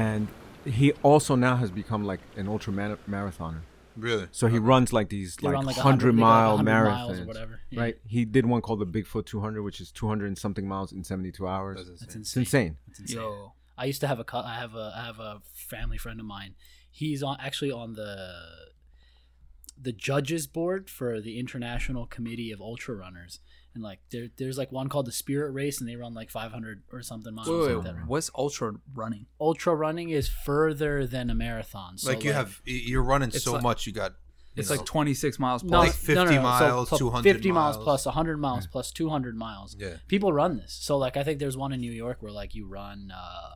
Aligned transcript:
and 0.00 0.28
he 0.64 0.92
also 1.02 1.34
now 1.34 1.56
has 1.56 1.70
become 1.70 2.04
like 2.04 2.20
an 2.36 2.48
ultra 2.48 2.72
man- 2.72 2.98
marathoner. 3.08 3.60
Really? 3.96 4.28
So 4.30 4.46
he 4.46 4.58
oh. 4.58 4.62
runs 4.62 4.92
like 4.92 5.08
these 5.08 5.36
They 5.36 5.48
like, 5.48 5.54
run 5.54 5.66
like 5.66 5.76
a 5.76 5.82
hundred 5.82 6.14
they 6.14 6.20
got 6.20 6.26
mile 6.26 6.56
100 6.56 6.70
marathons, 6.70 7.06
miles 7.06 7.20
or 7.20 7.24
whatever. 7.24 7.60
Yeah. 7.70 7.80
right? 7.80 7.98
He 8.06 8.24
did 8.24 8.46
one 8.46 8.62
called 8.62 8.80
the 8.80 8.86
Bigfoot 8.86 9.26
200, 9.26 9.62
which 9.62 9.80
is 9.80 9.90
200 9.92 10.26
and 10.26 10.38
something 10.38 10.66
miles 10.66 10.92
in 10.92 11.04
72 11.04 11.46
hours. 11.46 11.78
That's 11.78 12.00
That's 12.00 12.14
insane. 12.14 12.20
It's 12.20 12.36
insane. 12.36 12.40
insane. 12.40 12.76
That's 12.86 13.00
insane. 13.00 13.16
Yo, 13.18 13.52
I 13.76 13.84
used 13.84 14.00
to 14.00 14.06
have 14.06 14.18
a 14.18 14.24
co- 14.24 14.40
I 14.40 14.54
have 14.54 14.74
a 14.74 14.92
I 14.96 15.04
have 15.04 15.18
a 15.18 15.42
family 15.52 15.98
friend 15.98 16.20
of 16.20 16.26
mine. 16.26 16.54
He's 16.90 17.22
on 17.22 17.36
actually 17.40 17.72
on 17.72 17.94
the 17.94 18.40
the 19.80 19.92
judges 19.92 20.46
board 20.46 20.90
for 20.90 21.20
the 21.20 21.38
International 21.38 22.06
Committee 22.06 22.52
of 22.52 22.60
Ultra 22.60 22.94
Runners. 22.94 23.40
And 23.74 23.84
like 23.84 24.00
there, 24.10 24.28
there's 24.36 24.58
like 24.58 24.72
one 24.72 24.88
called 24.88 25.06
the 25.06 25.12
Spirit 25.12 25.52
Race, 25.52 25.80
and 25.80 25.88
they 25.88 25.94
run 25.96 26.12
like 26.12 26.30
500 26.30 26.82
or 26.92 27.02
something 27.02 27.32
miles. 27.34 27.48
wait, 27.48 27.74
like 27.74 27.84
that. 27.84 28.06
what's 28.06 28.30
ultra 28.36 28.72
running? 28.94 29.26
Ultra 29.40 29.74
running 29.76 30.10
is 30.10 30.28
further 30.28 31.06
than 31.06 31.30
a 31.30 31.34
marathon. 31.34 31.96
So 31.96 32.10
like 32.10 32.24
you 32.24 32.32
have, 32.32 32.60
you're 32.64 33.02
running 33.02 33.30
so 33.30 33.52
like- 33.52 33.62
much. 33.62 33.86
You 33.86 33.92
got. 33.92 34.12
you 34.56 34.60
It's 34.62 34.70
know, 34.70 34.76
like 34.76 34.84
26 34.86 35.38
miles 35.38 35.62
plus. 35.62 35.70
no, 35.70 35.78
like 35.78 36.08
no, 36.08 36.14
no, 36.24 36.30
50 36.30 36.34
no, 36.36 36.42
miles, 36.42 36.88
so, 36.88 36.98
200 36.98 37.32
50 37.34 37.52
miles 37.52 37.76
miles. 37.76 37.84
plus 37.84 38.06
100 38.06 38.36
miles 38.38 38.66
plus 38.66 38.90
200 38.90 39.36
miles. 39.36 39.76
Yeah. 39.78 39.98
people 40.08 40.32
run 40.32 40.56
this. 40.56 40.72
So 40.72 40.98
like 40.98 41.16
I 41.16 41.22
think 41.22 41.38
there's 41.38 41.56
one 41.56 41.72
in 41.72 41.80
New 41.80 41.92
York 41.92 42.16
where 42.22 42.32
like 42.32 42.56
you 42.56 42.66
run 42.66 43.12
uh 43.16 43.50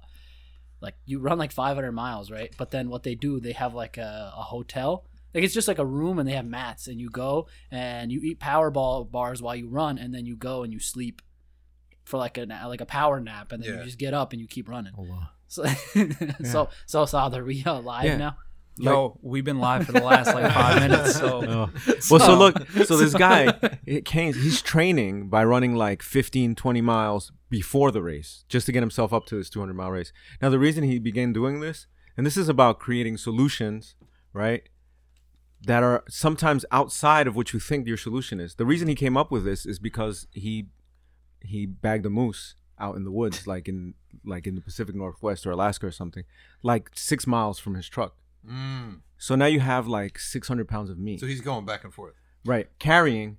like 0.80 0.94
you 1.06 1.18
run 1.18 1.38
like 1.38 1.50
500 1.50 1.90
miles, 1.92 2.30
right? 2.30 2.54
But 2.56 2.70
then 2.70 2.88
what 2.88 3.02
they 3.02 3.14
do, 3.16 3.40
they 3.40 3.52
have 3.52 3.74
like 3.74 3.96
a, 3.96 4.32
a 4.36 4.42
hotel. 4.42 5.04
Like 5.34 5.44
it's 5.44 5.54
just 5.54 5.66
like 5.68 5.78
a 5.78 5.84
room 5.86 6.18
and 6.18 6.28
they 6.28 6.32
have 6.34 6.46
mats 6.46 6.86
and 6.86 7.00
you 7.00 7.10
go 7.10 7.48
and 7.70 8.12
you 8.12 8.20
eat 8.22 8.38
Powerball 8.40 9.10
bars 9.10 9.42
while 9.42 9.56
you 9.56 9.68
run 9.68 9.98
and 9.98 10.14
then 10.14 10.26
you 10.26 10.36
go 10.36 10.62
and 10.62 10.72
you 10.72 10.78
sleep 10.78 11.20
for 12.04 12.18
like 12.18 12.38
a 12.38 12.46
like 12.66 12.80
a 12.80 12.86
power 12.86 13.18
nap 13.20 13.50
and 13.52 13.62
then 13.62 13.70
Yeah. 13.72 13.78
you 13.78 13.84
just 13.84 13.98
get 13.98 14.14
up 14.14 14.32
and 14.32 14.40
you 14.40 14.46
keep 14.46 14.68
running. 14.68 14.92
Oh 14.96 15.02
wow. 15.02 15.28
So 15.48 15.64
so 16.44 16.68
so 16.86 17.04
Saad, 17.06 17.34
are 17.34 17.44
we 17.44 17.64
uh, 17.64 17.80
live 17.80 18.04
Yeah. 18.04 18.16
now? 18.16 18.36
Yo, 18.76 19.16
we've 19.22 19.44
been 19.44 19.60
live 19.60 19.86
for 19.86 19.92
the 19.92 20.02
last 20.02 20.34
like 20.34 20.52
five 20.52 20.80
minutes, 20.88 21.16
so 21.16 21.44
Oh. 21.46 21.70
Well, 22.10 22.20
so 22.28 22.34
look, 22.36 22.68
so 22.84 22.96
this 22.96 23.14
guy, 23.14 23.54
it 23.86 24.04
came, 24.04 24.34
he's 24.34 24.60
training 24.60 25.28
by 25.28 25.44
running 25.44 25.76
like 25.76 26.02
15, 26.02 26.56
20 26.56 26.80
miles 26.80 27.30
before 27.48 27.92
the 27.92 28.02
race 28.02 28.44
just 28.48 28.66
to 28.66 28.72
get 28.72 28.80
himself 28.82 29.12
up 29.12 29.26
to 29.26 29.36
this 29.36 29.48
200 29.48 29.74
mile 29.74 29.92
race. 29.92 30.12
Now, 30.42 30.48
the 30.50 30.58
reason 30.58 30.82
he 30.82 30.98
began 30.98 31.32
doing 31.32 31.60
this, 31.60 31.86
and 32.16 32.26
this 32.26 32.36
is 32.36 32.48
about 32.48 32.80
creating 32.80 33.16
solutions, 33.18 33.94
right? 34.32 34.68
That 35.66 35.82
are 35.82 36.04
sometimes 36.08 36.64
outside 36.70 37.26
of 37.26 37.36
what 37.36 37.52
you 37.52 37.60
think 37.60 37.86
your 37.86 37.96
solution 37.96 38.40
is. 38.40 38.54
The 38.56 38.66
reason 38.66 38.88
he 38.88 38.94
came 38.94 39.16
up 39.16 39.30
with 39.30 39.44
this 39.44 39.64
is 39.66 39.78
because 39.78 40.26
he 40.32 40.66
he 41.40 41.66
bagged 41.66 42.06
a 42.06 42.10
moose 42.10 42.54
out 42.78 42.96
in 42.96 43.04
the 43.04 43.10
woods, 43.10 43.46
like 43.52 43.68
in 43.68 43.94
like 44.24 44.46
in 44.46 44.54
the 44.54 44.60
Pacific 44.60 44.94
Northwest 44.94 45.46
or 45.46 45.50
Alaska 45.52 45.86
or 45.86 45.90
something, 45.90 46.24
like 46.62 46.90
six 46.94 47.26
miles 47.26 47.58
from 47.58 47.74
his 47.74 47.88
truck. 47.88 48.14
Mm. 48.48 49.00
So 49.16 49.34
now 49.36 49.46
you 49.46 49.60
have 49.60 49.86
like 49.86 50.18
600 50.18 50.68
pounds 50.68 50.90
of 50.90 50.98
meat. 50.98 51.20
So 51.20 51.26
he's 51.26 51.40
going 51.40 51.64
back 51.64 51.84
and 51.84 51.94
forth. 51.94 52.14
Right, 52.44 52.68
carrying 52.78 53.38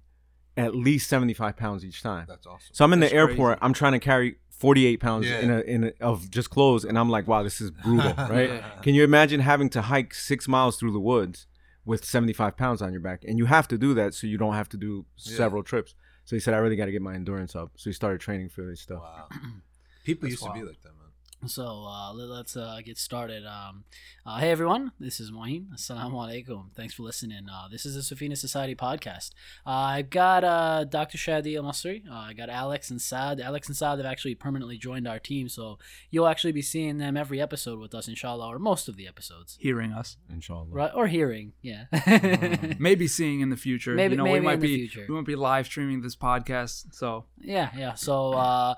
at 0.57 0.73
least 0.75 1.09
seventy 1.09 1.33
five 1.33 1.57
pounds 1.57 1.85
each 1.85 2.01
time. 2.01 2.25
That's 2.27 2.47
awesome. 2.47 2.69
So 2.73 2.83
I'm 2.85 2.93
in 2.93 3.01
That's 3.01 3.11
the 3.11 3.17
airport. 3.17 3.59
crazy. 3.59 3.65
I'm 3.65 3.73
trying 3.73 3.91
to 3.91 3.99
carry 3.99 4.37
forty 4.49 4.85
eight 4.87 4.99
pounds 4.99 5.27
Yeah. 5.27 5.39
in 5.41 5.51
a 5.51 5.59
in 5.59 5.83
a, 5.83 5.91
of 6.01 6.31
just 6.31 6.49
clothes, 6.49 6.85
and 6.85 6.97
I'm 6.97 7.09
like, 7.09 7.27
wow, 7.27 7.43
this 7.43 7.61
is 7.61 7.69
brutal, 7.69 8.13
right? 8.17 8.49
Yeah. 8.49 8.69
Can 8.81 8.95
you 8.95 9.03
imagine 9.03 9.41
having 9.41 9.69
to 9.71 9.83
hike 9.83 10.13
six 10.15 10.47
miles 10.47 10.77
through 10.77 10.93
the 10.93 10.99
woods 10.99 11.45
with 11.85 12.03
seventy 12.05 12.33
five 12.33 12.57
pounds 12.57 12.81
on 12.81 12.91
your 12.91 13.01
back, 13.01 13.23
and 13.27 13.37
you 13.37 13.45
have 13.45 13.67
to 13.69 13.77
do 13.77 13.93
that 13.93 14.13
so 14.13 14.27
you 14.27 14.37
don't 14.37 14.55
have 14.55 14.69
to 14.69 14.77
do 14.77 15.05
Yeah. 15.17 15.37
several 15.37 15.63
trips. 15.63 15.95
So 16.25 16.35
he 16.35 16.39
said, 16.39 16.53
I 16.55 16.57
really 16.57 16.75
got 16.75 16.85
to 16.85 16.91
get 16.91 17.03
my 17.03 17.13
endurance 17.13 17.55
up. 17.55 17.71
So 17.75 17.89
he 17.89 17.93
started 17.93 18.19
training 18.19 18.49
for 18.49 18.65
this 18.65 18.81
stuff. 18.81 19.01
Wow. 19.03 19.27
People 20.03 20.27
That's 20.29 20.41
used 20.41 20.43
to 20.43 20.53
be 20.53 20.63
like 20.63 20.81
that, 20.81 20.89
man. 20.89 20.94
So 21.47 21.85
uh, 21.87 22.11
let, 22.13 22.29
us 22.45 22.57
uh, 22.57 22.79
get 22.83 22.97
started. 22.97 23.45
Um, 23.45 23.83
uh, 24.25 24.37
hey 24.37 24.49
everyone, 24.51 24.91
this 24.99 25.19
is 25.19 25.31
Mohin. 25.31 25.67
Assalamu 25.75 26.13
alaikum. 26.13 26.71
Thanks 26.75 26.93
for 26.95 27.03
listening. 27.03 27.47
Uh, 27.51 27.67
this 27.69 27.85
is 27.85 27.93
the 27.95 28.15
Safina 28.15 28.35
Society 28.37 28.73
podcast. 28.75 29.31
Uh, 29.65 29.69
I 29.69 30.01
got 30.01 30.43
uh, 30.43 30.85
Dr. 30.85 31.17
Shadi 31.17 31.55
Al 31.57 31.63
Masri. 31.63 32.09
Uh, 32.09 32.13
I 32.15 32.33
got 32.33 32.49
Alex 32.49 32.89
and 32.89 32.99
Saad. 33.01 33.39
Alex 33.39 33.67
and 33.67 33.77
Saad 33.77 33.99
have 33.99 34.05
actually 34.07 34.33
permanently 34.33 34.77
joined 34.77 35.07
our 35.07 35.19
team, 35.19 35.47
so 35.47 35.77
you'll 36.09 36.27
actually 36.27 36.51
be 36.53 36.61
seeing 36.63 36.97
them 36.97 37.15
every 37.15 37.39
episode 37.39 37.79
with 37.79 37.93
us, 37.93 38.07
inshallah, 38.07 38.47
or 38.47 38.57
most 38.57 38.87
of 38.87 38.95
the 38.95 39.07
episodes. 39.07 39.57
hearing 39.59 39.91
us, 39.93 40.17
Inshallah. 40.31 40.67
Right, 40.69 40.91
or 40.95 41.07
hearing, 41.07 41.53
yeah. 41.61 41.85
maybe 42.79 43.07
seeing 43.07 43.41
in 43.41 43.49
the 43.49 43.57
future. 43.57 43.93
Maybe- 43.93 44.13
you 44.13 44.17
know, 44.17 44.23
we 44.23 44.31
maybe 44.33 44.45
might 44.45 44.53
in 44.55 44.59
the 44.61 44.67
be 44.67 44.87
future. 44.87 45.05
we 45.07 45.15
might 45.15 45.25
be 45.25 45.35
live 45.35 45.65
streaming 45.67 46.01
this 46.01 46.15
podcast. 46.15 46.93
So 46.95 47.25
Yeah, 47.39 47.69
yeah. 47.77 47.93
So 47.93 48.33
uh 48.33 48.75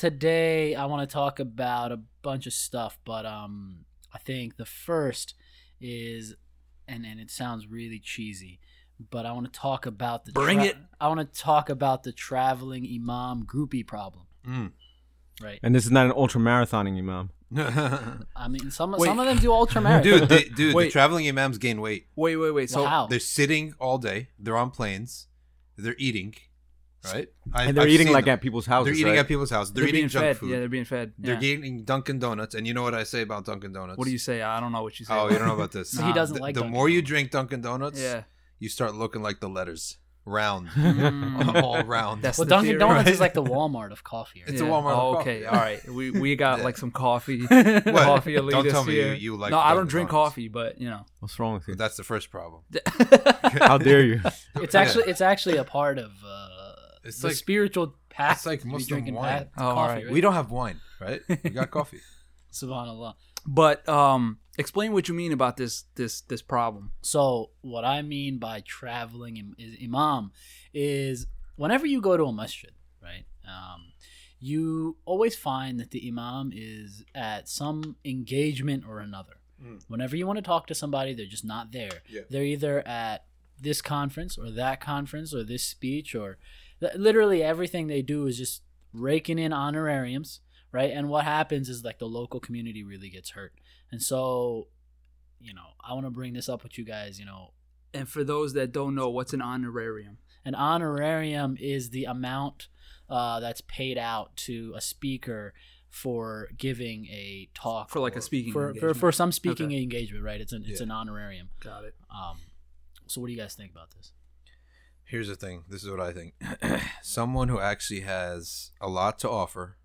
today 0.00 0.74
I 0.74 0.86
want 0.86 1.08
to 1.08 1.12
talk 1.12 1.40
about 1.40 1.92
a 1.92 2.00
bunch 2.22 2.46
of 2.46 2.54
stuff, 2.54 2.98
but 3.04 3.26
um 3.26 3.84
I 4.14 4.18
think 4.18 4.56
the 4.56 4.64
first 4.64 5.34
is 5.80 6.34
and 6.88 7.04
and 7.04 7.20
it 7.20 7.30
sounds 7.30 7.66
really 7.68 8.00
cheesy, 8.00 8.60
but 9.10 9.26
I 9.26 9.32
want 9.32 9.52
to 9.52 9.60
talk 9.60 9.84
about 9.84 10.24
the 10.24 10.32
Bring 10.32 10.62
it. 10.62 10.76
I 11.00 11.08
want 11.08 11.20
to 11.20 11.40
talk 11.40 11.68
about 11.68 12.02
the 12.02 12.12
traveling 12.12 12.84
imam 12.86 13.44
groupie 13.44 13.86
problem, 13.86 14.24
Mm. 14.48 14.72
right? 15.42 15.60
And 15.62 15.74
this 15.74 15.84
is 15.84 15.90
not 15.90 16.06
an 16.06 16.12
ultra 16.16 16.40
marathoning, 16.40 16.96
imam. 16.98 17.30
I 18.36 18.48
mean, 18.48 18.70
some 18.70 18.92
Wait. 18.92 19.06
some 19.06 19.18
of 19.18 19.26
them 19.26 19.36
do 19.38 19.52
ultra 19.52 19.80
marathon. 19.82 20.20
dude, 20.20 20.28
they, 20.30 20.44
dude, 20.44 20.74
the 20.76 20.90
traveling 20.90 21.28
imams 21.28 21.58
gain 21.58 21.80
weight. 21.80 22.06
wait, 22.16 22.36
wait, 22.36 22.52
wait. 22.52 22.70
So 22.70 22.80
Well, 22.82 22.90
how? 22.90 23.06
They're 23.06 23.18
sitting 23.20 23.74
all 23.78 23.98
day. 23.98 24.28
They're 24.38 24.56
on 24.56 24.70
planes. 24.70 25.26
They're 25.76 25.96
eating, 25.98 26.34
right? 27.04 27.28
I, 27.52 27.64
And 27.64 27.76
they're 27.76 27.84
I've 27.84 27.90
eating 27.90 28.12
like 28.12 28.24
them. 28.26 28.32
at 28.34 28.40
people's 28.40 28.66
houses. 28.66 28.86
They're 28.92 28.94
eating 29.00 29.12
right? 29.12 29.18
at 29.20 29.28
people's 29.28 29.50
houses. 29.50 29.72
They're, 29.72 29.82
they're, 29.82 29.88
eating 29.88 30.00
being 30.02 30.08
junk 30.08 30.24
fed. 30.24 30.36
food. 30.38 30.50
Yeah, 30.50 30.58
they're 30.60 30.68
being 30.68 30.84
fed. 30.84 31.12
They're 31.18 31.34
Yeah. 31.34 31.40
eating 31.58 31.84
Dunkin' 31.84 32.18
Donuts, 32.18 32.54
and 32.54 32.66
you 32.66 32.74
know 32.74 32.82
what 32.82 32.94
I 32.94 33.04
say 33.04 33.22
about 33.22 33.44
Dunkin' 33.46 33.72
Donuts? 33.72 33.98
What 33.98 34.04
do 34.04 34.10
you 34.10 34.18
say? 34.18 34.42
I 34.42 34.60
don't 34.60 34.72
know 34.72 34.82
what 34.82 34.98
you 35.00 35.06
say. 35.06 35.14
Oh, 35.14 35.28
you 35.30 35.38
don't 35.38 35.48
know 35.48 35.54
about 35.54 35.72
this. 35.72 35.90
So 35.96 36.04
he 36.04 36.12
doesn't 36.12 36.36
the, 36.36 36.42
like 36.42 36.54
The 36.54 36.60
Dunkin' 36.62 36.74
more 36.76 36.88
you 36.88 37.02
drink 37.02 37.30
Dunkin' 37.30 37.60
Donuts, 37.62 38.00
Yeah. 38.00 38.22
you 38.58 38.68
start 38.68 38.94
looking 38.94 39.22
like 39.22 39.40
the 39.40 39.48
letters, 39.48 39.96
round, 40.26 40.68
Mm. 40.76 41.54
all 41.62 41.82
round. 41.82 42.22
That's 42.22 42.36
well, 42.38 42.44
the 42.44 42.50
Dunkin' 42.50 42.66
theory, 42.72 42.78
Donuts 42.78 43.06
right? 43.06 43.12
is 43.14 43.20
like 43.20 43.32
the 43.34 43.42
Walmart 43.42 43.90
of 43.90 44.04
coffee. 44.04 44.42
Right? 44.44 44.52
It's 44.52 44.60
a 44.60 44.64
Walmart 44.64 44.92
Oh, 44.96 45.14
of 45.14 45.20
okay, 45.22 45.44
all 45.46 45.56
right. 45.56 45.80
We 45.88 46.10
we 46.10 46.36
got 46.36 46.60
like 46.62 46.76
some 46.76 46.90
coffee. 46.90 47.40
What? 47.46 47.84
coffee 47.84 48.34
Don't 48.34 48.50
elitist 48.50 48.70
tell 48.70 48.84
me 48.84 48.96
you, 48.96 49.02
here. 49.02 49.14
you 49.14 49.36
like. 49.36 49.50
no, 49.50 49.58
I 49.58 49.72
don't 49.74 49.88
drink 49.88 50.10
Donuts. 50.10 50.28
coffee, 50.30 50.48
but 50.48 50.78
you 50.80 50.90
know. 50.90 51.06
What's 51.20 51.38
wrong 51.38 51.54
with 51.54 51.66
you? 51.68 51.74
That's 51.74 51.96
the 51.96 52.04
first 52.04 52.30
problem. 52.30 52.62
How 53.62 53.78
dare 53.78 54.04
you? 54.04 54.20
It's 54.56 54.74
actually 54.74 55.04
it's 55.04 55.20
actually 55.22 55.56
a 55.56 55.64
part 55.64 55.98
of 55.98 56.10
uh, 56.24 56.48
It's 57.04 57.20
the 57.20 57.28
like- 57.28 57.36
spiritual 57.36 57.94
path. 58.10 58.38
it's 58.38 58.46
like 58.46 58.60
to 58.62 58.66
Muslim 58.68 58.88
drinking 58.88 59.14
wine. 59.14 59.48
pa- 59.54 59.62
Oh, 59.70 59.74
coffee, 59.74 59.80
alright. 59.80 60.04
right? 60.04 60.12
We 60.12 60.20
don't 60.20 60.34
have 60.34 60.50
wine, 60.50 60.80
right? 61.00 61.20
We 61.44 61.50
got 61.50 61.70
coffee. 61.78 62.00
Subhanallah. 62.52 63.14
But 63.46 63.88
um, 63.88 64.38
explain 64.58 64.92
what 64.92 65.08
you 65.08 65.14
mean 65.14 65.32
about 65.32 65.56
this 65.56 65.84
this 65.94 66.20
this 66.22 66.42
problem. 66.42 66.92
So 67.02 67.50
what 67.62 67.84
I 67.84 68.02
mean 68.02 68.38
by 68.38 68.60
traveling 68.66 69.36
im- 69.38 69.54
is 69.58 69.76
imam 69.82 70.32
is 70.74 71.26
whenever 71.56 71.86
you 71.86 72.00
go 72.00 72.16
to 72.16 72.24
a 72.24 72.32
masjid, 72.32 72.72
right? 73.02 73.24
Um, 73.46 73.92
you 74.38 74.96
always 75.04 75.36
find 75.36 75.78
that 75.80 75.90
the 75.90 76.06
imam 76.08 76.50
is 76.54 77.04
at 77.14 77.48
some 77.48 77.96
engagement 78.04 78.84
or 78.86 79.00
another. 79.00 79.34
Mm. 79.62 79.82
Whenever 79.88 80.16
you 80.16 80.26
want 80.26 80.38
to 80.38 80.42
talk 80.42 80.66
to 80.68 80.74
somebody, 80.74 81.14
they're 81.14 81.26
just 81.26 81.44
not 81.44 81.72
there. 81.72 82.02
Yeah. 82.08 82.22
They're 82.28 82.44
either 82.44 82.86
at 82.86 83.24
this 83.60 83.82
conference 83.82 84.38
or 84.38 84.50
that 84.50 84.80
conference 84.80 85.34
or 85.34 85.44
this 85.44 85.62
speech 85.64 86.14
or 86.14 86.28
th- 86.34 86.38
literally 86.96 87.42
everything 87.42 87.86
they 87.86 88.02
do 88.02 88.26
is 88.26 88.36
just 88.38 88.62
raking 88.92 89.38
in 89.38 89.52
honorariums, 89.52 90.40
right? 90.72 90.90
And 90.90 91.08
what 91.08 91.24
happens 91.24 91.68
is 91.68 91.84
like 91.84 91.98
the 91.98 92.06
local 92.06 92.40
community 92.40 92.82
really 92.84 93.10
gets 93.10 93.30
hurt. 93.30 93.52
And 93.92 94.02
so, 94.02 94.68
you 95.40 95.52
know, 95.54 95.74
I 95.86 95.94
want 95.94 96.06
to 96.06 96.10
bring 96.10 96.32
this 96.32 96.48
up 96.48 96.62
with 96.62 96.76
you 96.78 96.84
guys, 96.84 97.18
you 97.18 97.26
know, 97.26 97.52
And 97.92 98.08
for 98.08 98.22
those 98.24 98.52
that 98.54 98.72
don't 98.72 98.94
know, 98.94 99.08
what's 99.10 99.32
an 99.32 99.42
honorarium? 99.42 100.18
an 100.44 100.54
honorarium 100.54 101.56
is 101.60 101.90
the 101.90 102.04
amount 102.06 102.68
uh, 103.10 103.40
that's 103.40 103.60
paid 103.60 103.98
out 103.98 104.34
to 104.36 104.72
a 104.74 104.80
speaker 104.80 105.52
for 105.90 106.48
giving 106.56 107.04
a 107.06 107.50
talk 107.52 107.90
For 107.90 108.00
like 108.00 108.16
a 108.16 108.22
speaking 108.22 108.52
for, 108.52 108.62
for, 108.62 108.68
engagement. 108.68 108.96
for 108.96 109.12
some 109.12 109.32
speaking 109.32 109.66
Okay. 109.66 109.82
engagement 109.82 110.24
right 110.24 110.40
it's 110.40 110.52
an 110.52 110.64
it's 110.66 110.80
Yeah. 110.80 110.84
an 110.84 110.90
honorarium 110.92 111.50
Got 111.60 111.84
it. 111.84 111.94
um 112.10 112.38
so 113.08 113.20
what 113.20 113.26
do 113.26 113.32
you 113.34 113.38
guys 113.38 113.54
think 113.54 113.70
about 113.72 113.90
this 113.96 114.12
Here's 115.10 115.26
the 115.28 115.34
thing. 115.34 115.64
This 115.68 115.82
is 115.82 115.90
what 115.90 116.00
I 116.00 116.12
think. 116.12 116.34
Someone 117.02 117.48
who 117.48 117.58
actually 117.58 118.00
has 118.02 118.70
a 118.80 118.88
lot 118.88 119.18
to 119.20 119.28
offer, 119.28 119.76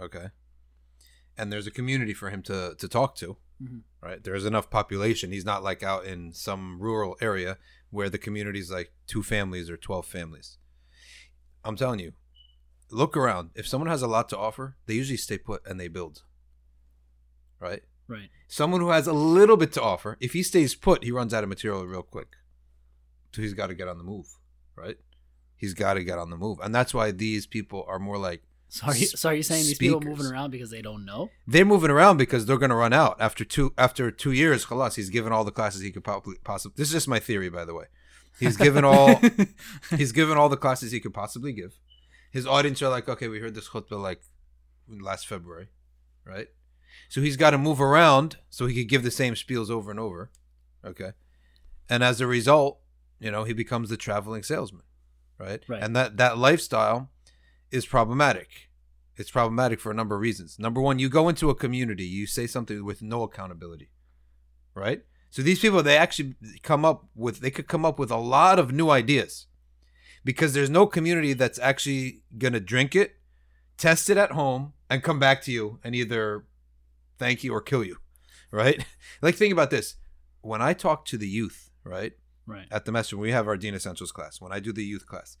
okay, 0.00 0.26
and 1.38 1.52
there's 1.52 1.68
a 1.68 1.70
community 1.70 2.12
for 2.12 2.30
him 2.30 2.42
to 2.42 2.74
to 2.76 2.88
talk 2.88 3.14
to, 3.16 3.36
Mhm. 3.62 3.82
right? 4.02 4.22
There's 4.24 4.44
enough 4.44 4.70
population. 4.70 5.30
He's 5.30 5.44
not 5.44 5.62
like 5.62 5.84
out 5.84 6.04
in 6.06 6.32
some 6.32 6.80
rural 6.80 7.16
area 7.20 7.58
where 7.90 8.10
the 8.10 8.18
community's 8.18 8.70
like 8.72 8.92
two 9.06 9.22
families 9.22 9.70
or 9.70 9.76
twelve 9.76 10.06
families. 10.06 10.58
I'm 11.64 11.76
telling 11.76 12.00
you, 12.00 12.12
look 12.90 13.16
around. 13.16 13.50
If 13.54 13.68
someone 13.68 13.88
has 13.88 14.02
a 14.02 14.08
lot 14.08 14.28
to 14.30 14.36
offer, 14.38 14.76
they 14.86 14.94
usually 14.94 15.16
stay 15.18 15.38
put 15.38 15.64
and 15.66 15.78
they 15.78 15.86
build, 15.88 16.24
right? 17.60 17.82
right 18.08 18.28
Someone 18.48 18.80
who 18.80 18.90
has 18.90 19.06
a 19.06 19.12
little 19.12 19.56
bit 19.56 19.72
to 19.74 19.82
offer, 19.82 20.16
if 20.20 20.32
he 20.32 20.42
stays 20.42 20.74
put, 20.74 21.04
he 21.04 21.12
runs 21.12 21.32
out 21.32 21.44
of 21.44 21.48
material 21.48 21.86
real 21.86 22.02
quick. 22.02 22.30
So 23.32 23.40
he's 23.40 23.54
got 23.54 23.68
to 23.68 23.74
get 23.74 23.88
on 23.88 23.98
the 23.98 24.04
move, 24.04 24.26
right? 24.76 24.96
He's 25.56 25.74
got 25.74 25.94
to 25.94 26.04
get 26.04 26.18
on 26.18 26.30
the 26.30 26.36
move. 26.36 26.58
And 26.62 26.74
that's 26.74 26.92
why 26.92 27.10
these 27.10 27.46
people 27.46 27.84
are 27.88 27.98
more 27.98 28.18
like 28.18 28.42
So 28.68 28.86
are 28.86 28.96
you, 28.96 29.06
so 29.06 29.28
are 29.28 29.34
you 29.34 29.42
saying 29.42 29.64
these 29.64 29.78
people 29.78 30.00
speakers. 30.00 30.18
moving 30.18 30.32
around 30.32 30.50
because 30.50 30.70
they 30.70 30.82
don't 30.82 31.04
know? 31.04 31.30
They're 31.46 31.64
moving 31.64 31.90
around 31.90 32.16
because 32.16 32.46
they're 32.46 32.58
going 32.58 32.70
to 32.70 32.76
run 32.76 32.92
out 32.92 33.16
after 33.20 33.44
two 33.44 33.72
after 33.78 34.10
two 34.10 34.32
years. 34.32 34.66
Khalas, 34.66 34.96
he's 34.96 35.10
given 35.10 35.32
all 35.32 35.44
the 35.44 35.52
classes 35.52 35.80
he 35.80 35.90
could 35.90 36.04
probably 36.04 36.36
possibly. 36.44 36.74
This 36.76 36.88
is 36.88 36.94
just 36.94 37.08
my 37.08 37.18
theory, 37.20 37.48
by 37.48 37.64
the 37.64 37.74
way. 37.74 37.86
He's 38.38 38.56
given 38.56 38.84
all 38.84 39.20
he's 39.96 40.12
given 40.12 40.36
all 40.36 40.48
the 40.48 40.56
classes 40.56 40.90
he 40.92 41.00
could 41.00 41.14
possibly 41.14 41.52
give. 41.52 41.78
His 42.32 42.46
audience 42.46 42.82
are 42.82 42.88
like, 42.88 43.08
okay, 43.08 43.28
we 43.28 43.38
heard 43.38 43.54
this 43.54 43.68
khutbah 43.68 44.02
like 44.02 44.22
last 44.88 45.28
February, 45.28 45.68
right? 46.26 46.48
So 47.08 47.20
he's 47.20 47.36
got 47.36 47.50
to 47.50 47.58
move 47.58 47.80
around 47.80 48.38
so 48.50 48.66
he 48.66 48.74
could 48.74 48.88
give 48.88 49.04
the 49.04 49.10
same 49.10 49.34
spiels 49.34 49.70
over 49.70 49.90
and 49.90 50.00
over, 50.00 50.30
okay? 50.84 51.12
And 51.88 52.02
as 52.02 52.20
a 52.20 52.26
result, 52.26 52.80
you 53.24 53.30
know, 53.30 53.44
he 53.44 53.54
becomes 53.54 53.88
the 53.88 53.96
traveling 53.96 54.42
salesman, 54.42 54.82
right? 55.38 55.62
Right. 55.66 55.82
And 55.82 55.96
that 55.96 56.18
that 56.18 56.36
lifestyle 56.36 57.10
is 57.70 57.86
problematic. 57.86 58.68
It's 59.16 59.30
problematic 59.30 59.80
for 59.80 59.90
a 59.90 59.94
number 59.94 60.14
of 60.14 60.20
reasons. 60.20 60.58
Number 60.58 60.80
one, 60.80 60.98
you 60.98 61.08
go 61.08 61.28
into 61.30 61.48
a 61.48 61.54
community, 61.54 62.04
you 62.04 62.26
say 62.26 62.46
something 62.46 62.84
with 62.84 63.00
no 63.00 63.22
accountability, 63.22 63.88
right? 64.74 65.02
So 65.30 65.40
these 65.40 65.60
people, 65.60 65.82
they 65.82 65.96
actually 65.96 66.34
come 66.62 66.84
up 66.84 67.06
with, 67.14 67.40
they 67.40 67.50
could 67.50 67.66
come 67.66 67.84
up 67.84 67.98
with 67.98 68.10
a 68.10 68.16
lot 68.16 68.58
of 68.58 68.72
new 68.72 68.90
ideas 68.90 69.46
because 70.22 70.52
there's 70.52 70.70
no 70.70 70.86
community 70.86 71.32
that's 71.32 71.58
actually 71.58 72.22
going 72.36 72.52
to 72.52 72.60
drink 72.60 72.94
it, 72.94 73.16
test 73.78 74.10
it 74.10 74.16
at 74.16 74.32
home, 74.32 74.74
and 74.90 75.02
come 75.02 75.18
back 75.18 75.40
to 75.42 75.52
you 75.52 75.78
and 75.82 75.94
either 75.94 76.44
thank 77.18 77.42
you 77.42 77.54
or 77.54 77.60
kill 77.60 77.84
you, 77.84 77.96
right? 78.50 78.84
like, 79.22 79.34
think 79.36 79.52
about 79.52 79.70
this. 79.70 79.94
When 80.42 80.60
I 80.60 80.74
talk 80.74 81.06
to 81.06 81.16
the 81.16 81.28
youth, 81.28 81.70
right, 81.84 82.12
Right. 82.46 82.66
at 82.70 82.84
the 82.84 82.92
mess 82.92 83.12
when 83.12 83.20
we 83.20 83.32
have 83.32 83.48
our 83.48 83.56
Deen 83.56 83.74
Essentials 83.74 84.12
class, 84.12 84.40
when 84.40 84.52
I 84.52 84.60
do 84.60 84.72
the 84.72 84.84
youth 84.84 85.06
class, 85.06 85.38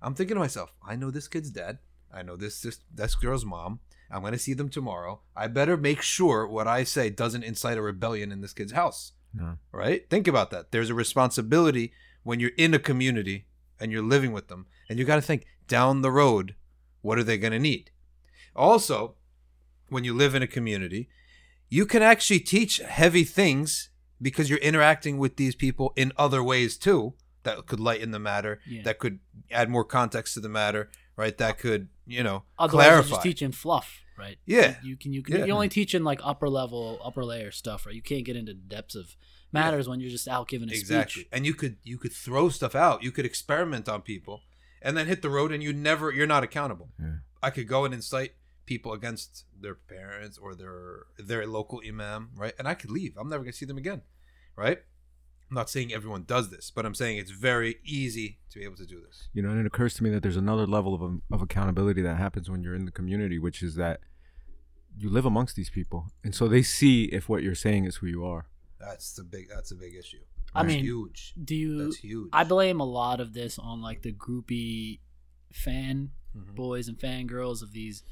I'm 0.00 0.14
thinking 0.14 0.36
to 0.36 0.40
myself, 0.40 0.72
I 0.86 0.96
know 0.96 1.10
this 1.10 1.28
kid's 1.28 1.50
dad. 1.50 1.78
I 2.12 2.22
know 2.22 2.36
this 2.36 2.60
this, 2.60 2.78
this 2.92 3.14
girl's 3.14 3.44
mom. 3.44 3.80
I'm 4.10 4.20
going 4.20 4.32
to 4.32 4.38
see 4.38 4.54
them 4.54 4.68
tomorrow. 4.68 5.20
I 5.34 5.48
better 5.48 5.76
make 5.76 6.02
sure 6.02 6.46
what 6.46 6.68
I 6.68 6.84
say 6.84 7.10
doesn't 7.10 7.42
incite 7.42 7.78
a 7.78 7.82
rebellion 7.82 8.30
in 8.30 8.40
this 8.40 8.52
kid's 8.52 8.72
house. 8.72 9.12
No. 9.32 9.56
Right? 9.72 10.08
Think 10.08 10.28
about 10.28 10.50
that. 10.52 10.70
There's 10.70 10.90
a 10.90 10.94
responsibility 10.94 11.92
when 12.22 12.38
you're 12.38 12.52
in 12.56 12.74
a 12.74 12.78
community 12.78 13.46
and 13.80 13.90
you're 13.90 14.02
living 14.02 14.32
with 14.32 14.48
them. 14.48 14.66
And 14.88 14.98
you 14.98 15.04
got 15.04 15.16
to 15.16 15.22
think 15.22 15.46
down 15.66 16.02
the 16.02 16.12
road, 16.12 16.54
what 17.02 17.18
are 17.18 17.24
they 17.24 17.38
going 17.38 17.52
to 17.52 17.58
need? 17.58 17.90
Also, 18.54 19.16
when 19.88 20.04
you 20.04 20.14
live 20.14 20.34
in 20.34 20.42
a 20.42 20.46
community, 20.46 21.08
you 21.68 21.86
can 21.86 22.02
actually 22.02 22.40
teach 22.40 22.78
heavy 22.78 23.24
things 23.24 23.90
because 24.24 24.48
you're 24.50 24.58
interacting 24.70 25.18
with 25.18 25.36
these 25.36 25.54
people 25.54 25.92
in 25.96 26.12
other 26.16 26.42
ways 26.42 26.76
too 26.76 27.14
that 27.44 27.66
could 27.66 27.78
lighten 27.80 28.10
the 28.10 28.18
matter, 28.18 28.58
Yeah. 28.66 28.82
that 28.84 28.98
could 28.98 29.18
add 29.50 29.68
more 29.68 29.84
context 29.84 30.34
to 30.34 30.40
the 30.40 30.48
matter, 30.48 30.90
right? 31.16 31.36
That 31.38 31.58
could, 31.58 31.88
you 32.06 32.22
know, 32.22 32.44
Otherwise, 32.58 32.84
you're 32.84 32.92
clarify. 32.92 33.10
just 33.10 33.22
teaching 33.22 33.52
fluff, 33.52 34.00
right? 34.18 34.38
Yeah. 34.46 34.76
You, 34.82 34.90
you 34.90 34.96
can 34.96 35.12
you 35.12 35.22
can 35.22 35.36
Yeah. 35.36 35.44
you're 35.44 35.54
only 35.54 35.68
teaching 35.68 36.02
like 36.04 36.20
upper 36.24 36.48
level, 36.48 37.00
upper 37.04 37.24
layer 37.24 37.50
stuff, 37.50 37.84
right? 37.86 37.94
You 37.94 38.02
can't 38.02 38.24
get 38.24 38.34
into 38.36 38.54
the 38.54 38.60
depths 38.60 38.94
of 38.94 39.14
matters 39.52 39.88
when 39.88 40.00
you're 40.00 40.10
just 40.10 40.26
out 40.26 40.48
giving 40.48 40.68
a 40.70 40.72
exactly 40.72 41.22
speech. 41.22 41.28
and 41.30 41.46
you 41.46 41.54
could 41.54 41.76
you 41.84 41.96
could 41.98 42.12
throw 42.12 42.48
stuff 42.48 42.74
out 42.74 43.04
you 43.04 43.12
could 43.12 43.24
experiment 43.24 43.88
on 43.88 44.02
people 44.02 44.42
and 44.82 44.96
then 44.96 45.06
hit 45.06 45.22
the 45.22 45.30
road 45.30 45.52
and 45.52 45.62
you 45.62 45.72
never 45.72 46.10
you're 46.10 46.26
not 46.26 46.42
accountable 46.42 46.88
Yeah. 46.98 47.18
i 47.40 47.50
could 47.50 47.68
go 47.68 47.84
and 47.84 47.94
incite 47.94 48.32
people 48.66 48.92
against 48.92 49.44
their 49.60 49.74
parents 49.74 50.38
or 50.38 50.54
their 50.54 51.04
their 51.18 51.46
local 51.46 51.80
imam 51.86 52.30
right? 52.36 52.54
And 52.58 52.66
i 52.68 52.74
could 52.74 52.90
leave. 52.90 53.14
I'm 53.18 53.28
never 53.28 53.42
going 53.42 53.52
to 53.52 53.58
see 53.58 53.66
them 53.66 53.78
again 53.78 54.02
right? 54.56 54.78
I'm 55.50 55.54
not 55.56 55.68
saying 55.70 55.92
everyone 55.92 56.24
does 56.24 56.50
this 56.50 56.70
but 56.70 56.86
i'm 56.86 56.94
saying 56.94 57.18
it's 57.18 57.30
very 57.30 57.76
easy 57.84 58.38
to 58.50 58.58
be 58.58 58.64
able 58.64 58.76
to 58.76 58.86
do 58.86 59.00
this. 59.00 59.28
You 59.34 59.42
know, 59.42 59.50
and 59.50 59.60
it 59.60 59.66
occurs 59.66 59.94
to 59.94 60.02
me 60.04 60.10
that 60.10 60.22
there's 60.22 60.36
another 60.36 60.66
level 60.66 60.94
of, 60.94 61.02
of 61.30 61.42
accountability 61.42 62.02
that 62.02 62.16
happens 62.16 62.48
when 62.50 62.62
you're 62.62 62.74
in 62.74 62.84
the 62.86 62.92
community, 62.92 63.38
which 63.38 63.62
is 63.62 63.74
that 63.76 64.00
you 64.96 65.10
live 65.10 65.24
amongst 65.26 65.56
these 65.56 65.70
people, 65.70 66.06
and 66.22 66.34
so 66.34 66.46
they 66.46 66.62
see 66.62 67.04
if 67.06 67.28
what 67.28 67.42
you're 67.42 67.54
saying 67.56 67.84
is 67.84 67.96
who 67.96 68.06
you 68.06 68.24
are. 68.24 68.46
that's 68.78 69.12
the 69.14 69.24
big 69.24 69.48
that's 69.48 69.70
a 69.72 69.74
big 69.74 69.94
issue. 69.96 70.20
I 70.54 70.62
That's 70.62 70.74
mean, 70.74 70.84
huge. 70.84 71.34
Do 71.42 71.54
you? 71.56 71.84
that's 71.84 71.96
huge. 71.96 72.28
I 72.32 72.44
blame 72.44 72.78
a 72.78 72.84
lot 72.84 73.18
of 73.20 73.32
this 73.34 73.58
on 73.58 73.82
like 73.82 74.02
the 74.02 74.12
groupie 74.12 75.00
fan 75.52 76.10
Mhm. 76.36 76.54
boys 76.54 76.86
and 76.88 76.96
fangirls 76.98 77.60
of 77.62 77.72
these 77.72 78.02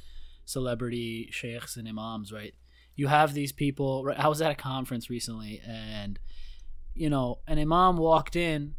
celebrity 0.52 1.28
sheikhs 1.32 1.76
and 1.76 1.88
imams, 1.88 2.32
right? 2.32 2.54
You 2.94 3.06
have 3.08 3.32
these 3.34 3.52
people. 3.52 4.04
Right, 4.04 4.18
I 4.18 4.28
was 4.28 4.40
at 4.42 4.50
a 4.52 4.54
conference 4.54 5.08
recently, 5.10 5.60
and 5.66 6.18
you 6.94 7.08
know, 7.10 7.38
an 7.46 7.58
imam 7.58 7.96
walked 7.96 8.36
in, 8.36 8.74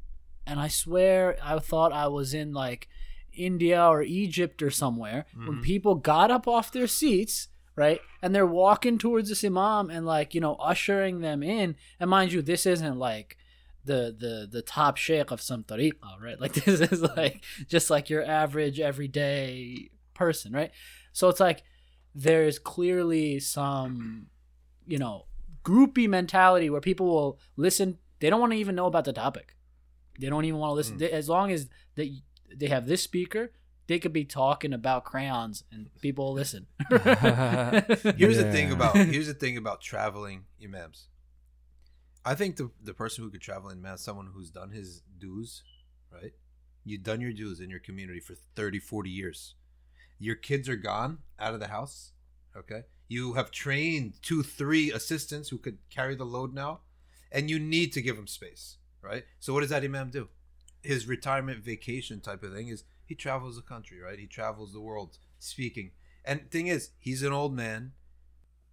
and 0.45 0.59
I 0.59 0.67
swear 0.67 1.35
I 1.43 1.57
thought 1.59 1.91
I 1.91 2.07
was 2.07 2.33
in 2.33 2.53
like 2.53 2.87
India 3.33 3.83
or 3.83 4.03
Egypt 4.03 4.61
or 4.61 4.69
somewhere 4.69 5.25
when 5.45 5.57
Mhm. 5.57 5.63
people 5.63 5.95
got 5.95 6.29
up 6.31 6.47
off 6.47 6.71
their 6.71 6.87
seats. 6.87 7.49
Right, 7.75 8.01
and 8.21 8.35
they're 8.35 8.45
walking 8.45 8.99
towards 8.99 9.29
this 9.29 9.43
imam 9.43 9.89
and 9.89 10.05
like 10.05 10.35
you 10.35 10.41
know 10.41 10.55
ushering 10.57 11.21
them 11.21 11.41
in. 11.41 11.75
And 11.99 12.07
mind 12.07 12.31
you, 12.31 12.43
this 12.43 12.67
isn't 12.67 12.99
like 12.99 13.35
the 13.83 14.15
the 14.23 14.47
the 14.49 14.61
top 14.61 14.95
sheikh 14.97 15.31
of 15.31 15.41
some 15.41 15.63
tariqah, 15.63 16.21
right? 16.21 16.39
Like 16.43 16.53
this 16.53 16.81
is 16.91 17.01
like 17.01 17.43
just 17.67 17.89
like 17.89 18.11
your 18.11 18.23
average 18.23 18.79
everyday 18.79 19.89
person, 20.13 20.51
right? 20.53 20.69
So 21.13 21.29
it's 21.29 21.39
like 21.39 21.63
there's 22.13 22.59
clearly 22.59 23.39
some, 23.39 24.27
you 24.85 24.97
know, 24.97 25.25
groupie 25.63 26.09
mentality 26.09 26.69
where 26.69 26.81
people 26.81 27.07
will 27.07 27.39
listen. 27.55 27.97
They 28.19 28.29
don't 28.29 28.39
want 28.39 28.51
to 28.51 28.57
even 28.57 28.75
know 28.75 28.85
about 28.87 29.05
the 29.05 29.13
topic. 29.13 29.55
They 30.19 30.27
don't 30.29 30.45
even 30.45 30.59
want 30.59 30.71
to 30.71 30.75
listen. 30.75 30.95
Mm. 30.95 30.99
They- 30.99 31.11
as 31.11 31.29
long 31.29 31.51
as 31.51 31.69
they 31.95 32.23
they 32.55 32.67
have 32.67 32.85
this 32.85 33.01
speaker, 33.01 33.51
they 33.87 33.99
could 33.99 34.13
be 34.13 34.25
talking 34.25 34.73
about 34.73 35.03
crayons 35.05 35.63
and 35.71 35.89
people 36.01 36.25
will 36.25 36.33
listen. 36.33 36.67
Here's 36.89 38.37
the 38.37 38.49
thing 38.51 38.71
about 38.71 38.95
here's 39.15 39.27
the 39.27 39.33
thing 39.33 39.57
about 39.57 39.81
traveling 39.81 40.45
imams. 40.63 41.07
I 42.25 42.35
think 42.35 42.55
the 42.57 42.71
the 42.81 42.93
person 42.93 43.23
who 43.23 43.29
could 43.29 43.41
travel 43.41 43.69
in 43.69 43.81
man 43.81 43.97
someone 43.97 44.29
who's 44.33 44.49
done 44.49 44.71
his 44.71 45.01
dues, 45.19 45.63
right? 46.11 46.33
You've 46.85 47.03
done 47.03 47.21
your 47.21 47.33
dues 47.33 47.59
in 47.59 47.69
your 47.69 47.79
community 47.79 48.19
for 48.19 48.35
30, 48.55 48.79
40 48.79 49.09
years. 49.09 49.55
Your 50.23 50.35
kids 50.35 50.69
are 50.69 50.75
gone 50.75 51.19
out 51.39 51.53
of 51.53 51.59
the 51.59 51.67
house, 51.67 52.11
okay? 52.55 52.83
You 53.07 53.33
have 53.33 53.51
trained 53.51 54.13
two, 54.21 54.41
three 54.43 54.91
assistants 54.91 55.49
who 55.49 55.57
could 55.57 55.77
carry 55.89 56.15
the 56.15 56.25
load 56.25 56.53
now, 56.53 56.81
and 57.31 57.49
you 57.49 57.59
need 57.59 57.91
to 57.93 58.01
give 58.01 58.15
them 58.15 58.27
space, 58.27 58.77
right? 59.01 59.25
So 59.39 59.53
what 59.53 59.61
does 59.61 59.69
that 59.69 59.83
imam 59.83 60.09
do? 60.09 60.29
His 60.81 61.07
retirement 61.07 61.63
vacation 61.63 62.19
type 62.21 62.43
of 62.43 62.53
thing 62.53 62.67
is 62.69 62.83
he 63.05 63.15
travels 63.15 63.55
the 63.55 63.61
country, 63.61 63.99
right? 63.99 64.19
He 64.19 64.27
travels 64.27 64.71
the 64.73 64.81
world 64.81 65.17
speaking. 65.39 65.91
And 66.25 66.49
thing 66.49 66.67
is, 66.67 66.91
he's 66.99 67.21
an 67.23 67.33
old 67.33 67.53
man. 67.53 67.91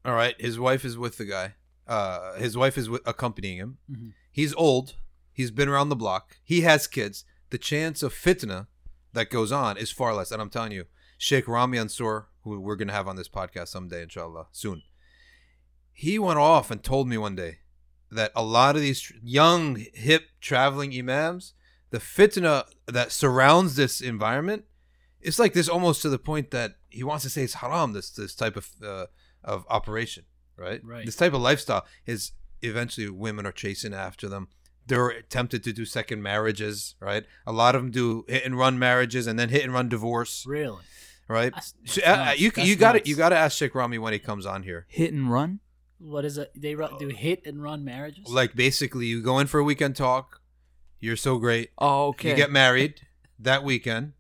All 0.05 0.15
right, 0.15 0.41
his 0.41 0.59
wife 0.59 0.85
is 0.85 0.97
with 0.97 1.19
the 1.19 1.25
guy. 1.25 1.55
Uh, 1.87 2.35
his 2.35 2.57
wife 2.57 2.79
is 2.79 2.89
accompanying 3.05 3.57
him. 3.59 3.79
Mhm. 3.91 4.13
He's 4.31 4.55
old. 4.55 4.95
He's 5.33 5.51
been 5.51 5.69
around 5.69 5.89
the 5.89 5.97
block. 5.97 6.37
He 6.45 6.61
has 6.61 6.87
kids. 6.87 7.25
The 7.51 7.59
chance 7.59 8.03
of 8.03 8.15
fitna 8.15 8.69
that 9.13 9.31
goes 9.31 9.51
on 9.51 9.77
is 9.77 9.91
far 9.91 10.15
less. 10.15 10.31
And 10.31 10.41
I'm 10.41 10.51
telling 10.51 10.71
you, 10.73 10.87
Sheikh 11.21 11.47
Rami 11.47 11.77
Nsour, 11.77 12.25
who 12.45 12.59
we're 12.59 12.77
gonna 12.77 12.95
have 12.95 13.07
on 13.07 13.17
this 13.17 13.29
podcast 13.29 13.69
someday, 13.69 14.05
inshallah, 14.05 14.47
soon. 14.53 14.83
He 15.93 16.19
went 16.19 16.39
off 16.39 16.71
and 16.71 16.83
told 16.83 17.09
me 17.09 17.19
one 17.19 17.37
day 17.37 17.59
that 18.11 18.33
a 18.35 18.43
lot 18.43 18.75
of 18.75 18.81
these 18.81 19.13
young, 19.23 19.85
hip, 19.93 20.23
traveling 20.41 20.99
imams, 20.99 21.53
the 21.91 21.99
fitna 21.99 22.65
that 22.87 23.13
surrounds 23.13 23.77
this 23.77 24.01
environment, 24.01 24.65
it's 25.21 25.39
like 25.39 25.53
this 25.53 25.69
almost 25.69 26.01
to 26.01 26.09
the 26.09 26.19
point 26.19 26.53
that 26.53 26.77
he 26.89 27.05
wants 27.05 27.25
to 27.25 27.31
say 27.31 27.43
it's 27.43 27.55
haram. 27.55 27.93
This 27.93 28.09
this 28.09 28.35
type 28.35 28.57
of 28.57 28.71
uh, 28.83 29.07
of 29.45 29.67
operation, 29.69 30.25
right? 30.57 30.81
Right. 30.83 31.05
This 31.05 31.17
type 31.17 31.35
of 31.35 31.43
lifestyle 31.43 31.85
is 32.07 32.33
eventually 32.63 33.11
women 33.11 33.45
are 33.45 33.53
chasing 33.53 33.93
after 33.93 34.27
them. 34.27 34.49
They're 34.87 35.21
tempted 35.21 35.63
to 35.65 35.75
do 35.75 35.85
second 35.85 36.23
marriages, 36.23 36.95
right? 36.99 37.27
A 37.47 37.53
lot 37.53 37.75
of 37.75 37.83
them 37.83 37.91
do 37.91 38.25
hit 38.27 38.47
and 38.47 38.57
run 38.57 38.79
marriages 38.79 39.27
and 39.27 39.39
then 39.39 39.51
hit 39.51 39.65
and 39.65 39.75
run 39.75 39.91
divorce, 39.91 40.47
really? 40.47 40.83
Right? 41.31 41.53
That's- 41.53 41.75
So, 41.87 42.01
that's 42.01 42.19
uh, 42.21 42.25
nuts. 42.25 42.41
you 42.41 42.51
That's 42.51 42.69
you 42.69 42.77
got 42.77 42.93
to 42.93 43.09
you 43.09 43.17
got 43.17 43.29
to 43.31 43.37
ask 43.37 43.57
Sheikh 43.57 43.75
Rami 43.75 43.99
when 43.99 44.13
he 44.13 44.19
comes 44.19 44.45
on 44.47 44.63
here. 44.65 44.87
Hit 44.89 45.13
and 45.13 45.31
run. 45.31 45.61
What 45.99 46.25
is 46.25 46.39
it? 46.39 46.51
They 46.55 46.75
ru- 46.75 46.89
do 46.99 47.09
hit 47.09 47.43
and 47.47 47.63
run 47.63 47.85
marriages? 47.85 48.27
Like 48.29 48.55
basically, 48.55 49.07
you 49.07 49.23
go 49.23 49.39
in 49.39 49.47
for 49.47 49.61
a 49.61 49.65
weekend 49.65 49.97
talk. 49.97 50.41
You're 50.99 51.17
so 51.17 51.39
great. 51.39 51.71
Oh, 51.79 52.09
okay. 52.09 52.31
You 52.31 52.37
get 52.37 52.51
married 52.51 53.03
that 53.39 53.65
weekend. 53.65 54.13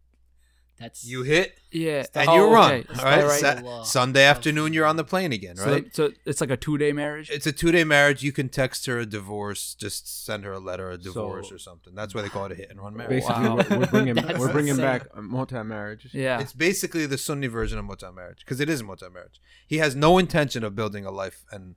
That's 0.80 1.04
You 1.04 1.22
hit 1.22 1.58
yeah, 1.70 2.04
and 2.14 2.28
oh, 2.28 2.34
you 2.34 2.52
run. 2.54 2.72
okay. 2.72 2.98
All 2.98 3.04
right. 3.04 3.40
That's 3.40 3.60
the 3.60 3.62
Sa- 3.62 3.82
Sunday 3.82 4.24
afternoon, 4.24 4.72
you're 4.72 4.86
on 4.86 4.96
the 4.96 5.04
plane 5.04 5.30
again, 5.32 5.56
right? 5.56 5.94
so 5.94 6.10
it's 6.24 6.40
like 6.40 6.50
a 6.50 6.56
two 6.56 6.78
day 6.78 6.92
marriage. 6.92 7.28
it's 7.30 7.46
a 7.46 7.52
two 7.52 7.70
day 7.70 7.84
marriage. 7.84 8.22
You 8.22 8.32
can 8.32 8.48
text 8.48 8.86
her 8.86 8.98
a 8.98 9.06
divorce. 9.06 9.74
Just 9.74 10.24
send 10.24 10.44
her 10.44 10.52
a 10.54 10.58
letter, 10.58 10.90
a 10.90 10.96
divorce 10.98 11.48
So- 11.50 11.54
or 11.54 11.58
something. 11.58 11.94
That's 11.94 12.14
why 12.14 12.22
they 12.22 12.28
call 12.30 12.46
it 12.46 12.52
a 12.52 12.54
hit 12.54 12.70
and 12.70 12.80
run 12.80 12.96
marriage. 12.96 13.22
Basically, 13.22 13.48
Wow. 13.48 13.56
we're, 13.70 13.78
we're 13.80 13.86
bringing 13.86 14.14
we're 14.38 14.52
bringing 14.52 14.70
insane. 14.70 14.84
back 14.86 15.16
multi 15.22 15.62
marriage. 15.62 16.08
yeah. 16.12 16.40
It's 16.40 16.54
basically 16.54 17.04
the 17.06 17.18
Sunni 17.18 17.46
version 17.46 17.78
of 17.78 17.84
multi 17.84 18.10
marriage 18.10 18.38
because 18.40 18.58
it 18.60 18.70
is 18.70 18.82
multi 18.82 19.08
marriage. 19.10 19.40
He 19.66 19.76
has 19.78 19.94
no 19.94 20.16
intention 20.18 20.64
of 20.64 20.74
building 20.74 21.04
a 21.04 21.10
life 21.10 21.44
and 21.52 21.74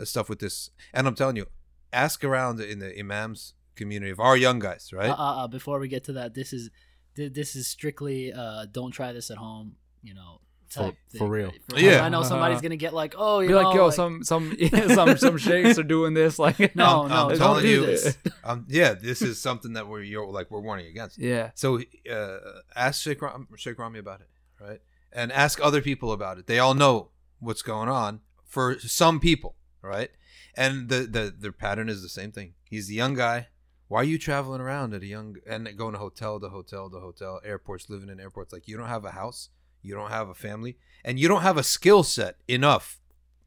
uh, 0.00 0.04
stuff 0.04 0.28
with 0.28 0.38
this. 0.38 0.70
And 0.94 1.08
I'm 1.08 1.14
telling 1.16 1.36
you, 1.36 1.46
ask 1.92 2.22
around 2.22 2.60
in 2.60 2.78
the 2.78 2.96
imams 2.98 3.54
community 3.74 4.10
of 4.10 4.20
our 4.20 4.36
young 4.36 4.58
guys, 4.58 4.90
right? 4.92 5.10
Uh, 5.10 5.14
uh, 5.14 5.44
uh, 5.44 5.46
before 5.48 5.78
we 5.78 5.88
get 5.88 6.04
to 6.04 6.12
that, 6.14 6.32
this 6.34 6.52
is 6.52 6.68
thi- 6.68 6.70
this 7.16 7.56
is 7.56 7.66
strictly 7.66 8.32
uh, 8.32 8.66
don't 8.70 8.90
try 8.92 9.12
this 9.12 9.30
at 9.30 9.36
home. 9.38 9.76
You 10.02 10.14
know, 10.14 10.40
type 10.70 10.94
for 11.18 11.28
real. 11.28 11.52
For- 11.68 11.78
Yeah. 11.80 12.04
I 12.04 12.08
know 12.08 12.22
somebody's 12.22 12.60
gonna 12.60 12.76
get 12.76 12.94
like, 12.94 13.14
oh, 13.18 13.40
you 13.40 13.48
Be 13.48 13.54
know, 13.54 13.62
like, 13.62 13.74
yo, 13.74 13.86
like- 13.86 13.94
some 13.94 14.22
some 14.22 14.56
some 14.94 15.16
some 15.16 15.36
sheikhs 15.36 15.78
are 15.78 15.82
doing 15.82 16.14
this. 16.14 16.38
Like, 16.38 16.58
No, 16.76 17.02
I'm, 17.04 17.08
no, 17.08 17.14
I'm 17.24 17.28
don't 17.30 17.38
telling 17.38 17.62
do 17.62 17.68
you, 17.68 17.86
this. 17.86 18.16
um, 18.44 18.66
yeah, 18.68 18.94
this 18.94 19.20
is 19.22 19.40
something 19.40 19.72
that 19.72 19.88
we're 19.88 20.02
you're, 20.02 20.26
like 20.30 20.50
we're 20.50 20.60
warning 20.60 20.86
against. 20.86 21.18
yeah, 21.18 21.50
So 21.54 21.80
uh, 22.10 22.36
ask 22.76 23.02
Sheikh, 23.02 23.20
Ram, 23.22 23.48
Sheikh 23.56 23.78
Rami 23.78 23.98
about 23.98 24.20
it, 24.20 24.28
right? 24.60 24.80
And 25.12 25.32
ask 25.32 25.58
other 25.60 25.80
people 25.82 26.12
about 26.12 26.38
it. 26.38 26.46
They 26.46 26.58
all 26.58 26.74
know 26.74 27.08
what's 27.40 27.62
going 27.62 27.88
on 27.88 28.20
for 28.44 28.78
some 28.78 29.18
people, 29.18 29.56
right? 29.82 30.10
And 30.56 30.88
the 30.88 31.00
the 31.00 31.34
their 31.36 31.52
pattern 31.52 31.88
is 31.88 32.02
the 32.02 32.08
same 32.08 32.30
thing. 32.32 32.54
He's 32.70 32.86
the 32.88 32.94
young 32.94 33.14
guy. 33.14 33.48
Why 33.88 34.00
are 34.00 34.04
you 34.04 34.18
traveling 34.18 34.60
around 34.60 34.94
at 34.94 35.02
a 35.02 35.06
young 35.06 35.36
and 35.46 35.68
going 35.76 35.92
to 35.92 35.98
hotel 35.98 36.40
to 36.40 36.48
hotel 36.48 36.90
to 36.90 36.98
hotel, 36.98 37.40
airports, 37.44 37.88
living 37.88 38.08
in 38.08 38.18
airports? 38.18 38.52
Like 38.52 38.66
you 38.66 38.76
don't 38.76 38.88
have 38.88 39.04
a 39.04 39.12
house, 39.12 39.50
you 39.82 39.94
don't 39.94 40.10
have 40.10 40.28
a 40.28 40.34
family, 40.34 40.76
and 41.04 41.18
you 41.20 41.28
don't 41.28 41.42
have 41.42 41.56
a 41.56 41.62
skill 41.62 42.02
set 42.02 42.36
enough 42.48 43.00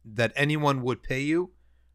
that 0.06 0.32
anyone 0.36 0.82
would 0.84 1.04
pay 1.04 1.20
you, 1.22 1.52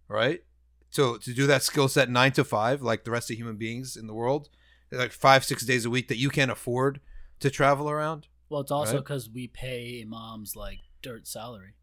right? 0.09 0.45
So 0.91 1.17
to 1.17 1.33
do 1.35 1.47
that 1.47 1.63
skill 1.63 1.89
set 1.89 2.11
nine 2.11 2.33
to 2.33 2.45
five, 2.45 2.83
like 2.83 3.05
the 3.05 3.11
rest 3.11 3.31
of 3.31 3.37
human 3.37 3.57
beings 3.57 3.97
in 3.97 4.07
the 4.07 4.15
world, 4.15 4.51
like 4.93 5.13
five 5.13 5.45
six 5.45 5.65
days 5.65 5.85
a 5.87 5.91
week 5.91 6.09
that 6.09 6.19
you 6.19 6.29
can't 6.31 6.51
afford 6.51 7.01
to 7.41 7.51
travel 7.51 7.89
around. 7.91 8.29
Well, 8.51 8.61
it's 8.61 8.71
also 8.71 8.97
Right? 8.97 8.99
because 9.05 9.29
we 9.31 9.49
pay 9.49 10.03
imams 10.03 10.55
like 10.55 10.81
dirt 11.03 11.27
salary. 11.27 11.75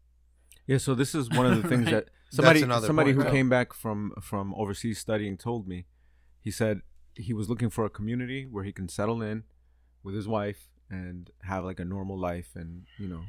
Yeah, 0.66 0.78
so 0.78 0.94
this 0.94 1.12
is 1.14 1.28
one 1.28 1.44
of 1.46 1.60
the 1.60 1.68
things 1.68 1.86
Right. 1.86 2.06
that 2.06 2.10
somebody 2.30 2.60
somebody 2.60 3.12
point, 3.12 3.16
who 3.16 3.24
too. 3.24 3.30
came 3.30 3.48
back 3.48 3.72
from 3.74 4.12
from 4.22 4.54
overseas 4.54 4.98
studying 5.00 5.36
told 5.36 5.66
me. 5.66 5.86
He 6.42 6.50
said 6.50 6.82
he 7.14 7.32
was 7.32 7.48
looking 7.48 7.70
for 7.70 7.84
a 7.84 7.90
community 7.90 8.46
where 8.46 8.64
he 8.64 8.72
can 8.72 8.88
settle 8.88 9.22
in 9.22 9.44
with 10.02 10.14
his 10.14 10.26
wife 10.28 10.68
and 10.90 11.30
have 11.42 11.64
like 11.64 11.80
a 11.80 11.84
normal 11.84 12.18
life 12.18 12.50
and 12.54 12.82
you 12.98 13.08
know 13.08 13.22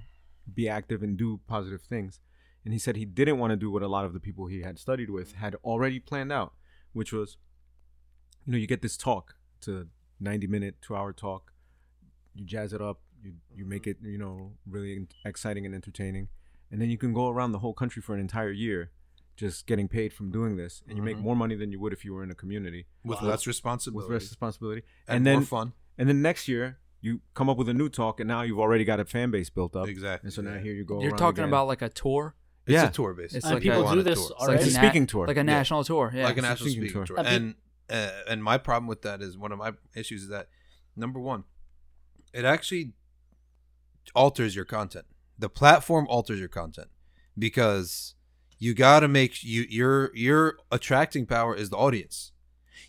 be 0.54 0.68
active 0.68 1.02
and 1.04 1.18
do 1.18 1.40
positive 1.48 1.82
things. 1.82 2.20
And 2.66 2.74
he 2.74 2.80
said 2.80 2.96
he 2.96 3.06
didn't 3.06 3.40
want 3.40 3.52
to 3.52 3.58
do 3.58 3.70
what 3.70 3.84
a 3.84 3.88
lot 3.88 4.06
of 4.06 4.14
the 4.14 4.20
people 4.20 4.48
he 4.48 4.62
had 4.62 4.80
studied 4.80 5.10
with 5.10 5.34
had 5.34 5.56
already 5.64 6.00
planned 6.00 6.32
out, 6.32 6.54
which 6.92 7.14
was 7.14 7.38
you 8.46 8.52
know 8.52 8.58
you 8.58 8.68
get 8.68 8.82
this 8.82 8.98
talk, 8.98 9.36
it's 9.58 9.68
a 9.68 9.88
90 10.20 10.48
minute, 10.48 10.76
2 10.82 10.96
hour 10.96 11.14
talk. 11.14 11.54
You 12.34 12.46
jazz 12.46 12.74
it 12.74 12.82
up, 12.82 13.02
you 13.22 13.34
you 13.56 13.66
make 13.66 13.86
it, 13.86 13.98
you 14.02 14.18
know, 14.18 14.54
really 14.68 15.08
exciting 15.24 15.66
and 15.66 15.76
entertaining 15.76 16.30
and 16.74 16.82
then 16.82 16.90
you 16.90 16.98
can 16.98 17.14
go 17.14 17.30
around 17.30 17.52
the 17.52 17.60
whole 17.60 17.74
country 17.74 18.02
for 18.02 18.16
an 18.16 18.20
entire 18.20 18.52
year 18.52 18.90
just 19.36 19.66
getting 19.68 19.88
paid 19.88 20.14
from 20.14 20.32
doing 20.32 20.56
this 20.58 20.84
and 20.88 20.98
you 20.98 21.04
make 21.04 21.18
Mhm. 21.18 21.22
more 21.22 21.36
money 21.36 21.56
than 21.56 21.72
you 21.72 21.80
would 21.80 21.92
if 21.94 22.06
you 22.06 22.14
were 22.14 22.24
in 22.24 22.30
a 22.32 22.36
community 22.36 22.86
with 23.04 23.22
Wow. 23.22 23.30
less 23.30 23.40
with 23.42 23.48
responsibility 23.48 24.14
less 24.14 24.22
responsibility 24.24 24.84
and, 25.08 25.18
and, 25.18 25.26
then 25.28 25.36
more 25.40 25.46
fun. 25.46 25.74
and 25.98 26.08
then 26.08 26.22
next 26.22 26.48
year 26.48 26.80
you 27.02 27.22
come 27.34 27.50
up 27.50 27.58
with 27.58 27.68
a 27.68 27.74
new 27.74 27.90
talk 27.90 28.20
and 28.20 28.28
now 28.28 28.44
you've 28.44 28.60
already 28.60 28.86
got 28.86 29.00
a 29.00 29.06
fan 29.06 29.32
base 29.32 29.50
built 29.50 29.76
up 29.76 29.88
Exactly. 29.88 30.28
and 30.28 30.34
so 30.34 30.42
now 30.42 30.54
yeah. 30.54 30.60
here 30.62 30.74
you 30.74 30.86
go 30.86 31.02
you're 31.02 31.10
around 31.10 31.18
talking 31.18 31.40
again. 31.40 31.50
about 31.50 31.68
like 31.68 31.82
a 31.82 31.90
tour, 31.90 32.36
It's 32.66 32.74
Yeah. 32.74 32.88
a 32.88 32.92
tour 32.92 33.14
basically. 33.14 33.38
It's 33.40 33.46
and 33.48 33.56
like 33.56 33.64
people 33.64 33.90
a- 33.90 33.96
do 33.96 34.04
this 34.04 34.20
tour. 34.20 34.24
It's 34.32 34.40
like 34.42 34.50
already. 34.50 34.64
a 34.70 34.72
speaking 34.72 35.06
tour 35.08 35.28
like 35.28 35.36
a 35.38 35.44
national 35.44 35.84
tour. 35.84 36.12
Yeah, 36.16 36.24
like 36.26 36.36
a 36.36 36.40
it's 36.40 36.48
national 36.48 36.70
speaking 36.70 36.84
speaking 36.90 37.06
tour. 37.06 37.18
tour. 37.18 37.26
And 37.26 37.28
And 37.28 37.56
uh, 37.90 38.30
and 38.32 38.42
my 38.44 38.58
problem 38.58 38.88
with 38.88 39.02
that 39.02 39.22
is 39.22 39.38
one 39.38 39.52
of 39.52 39.58
my 39.60 39.74
issues 39.96 40.24
is 40.24 40.30
that 40.30 40.48
number 40.96 41.20
one, 41.20 41.44
it 42.34 42.46
actually 42.46 42.94
alters 44.16 44.56
your 44.56 44.64
content. 44.66 45.06
The 45.38 45.50
platform 45.50 46.06
alters 46.08 46.40
your 46.40 46.48
content 46.48 46.90
because 47.38 48.16
you 48.64 48.74
got 48.74 49.02
to 49.02 49.10
make 49.10 49.44
you 49.44 49.66
your 49.70 50.16
your 50.16 50.58
attracting 50.72 51.26
power 51.26 51.54
is 51.54 51.70
the 51.70 51.76
audience. 51.76 52.32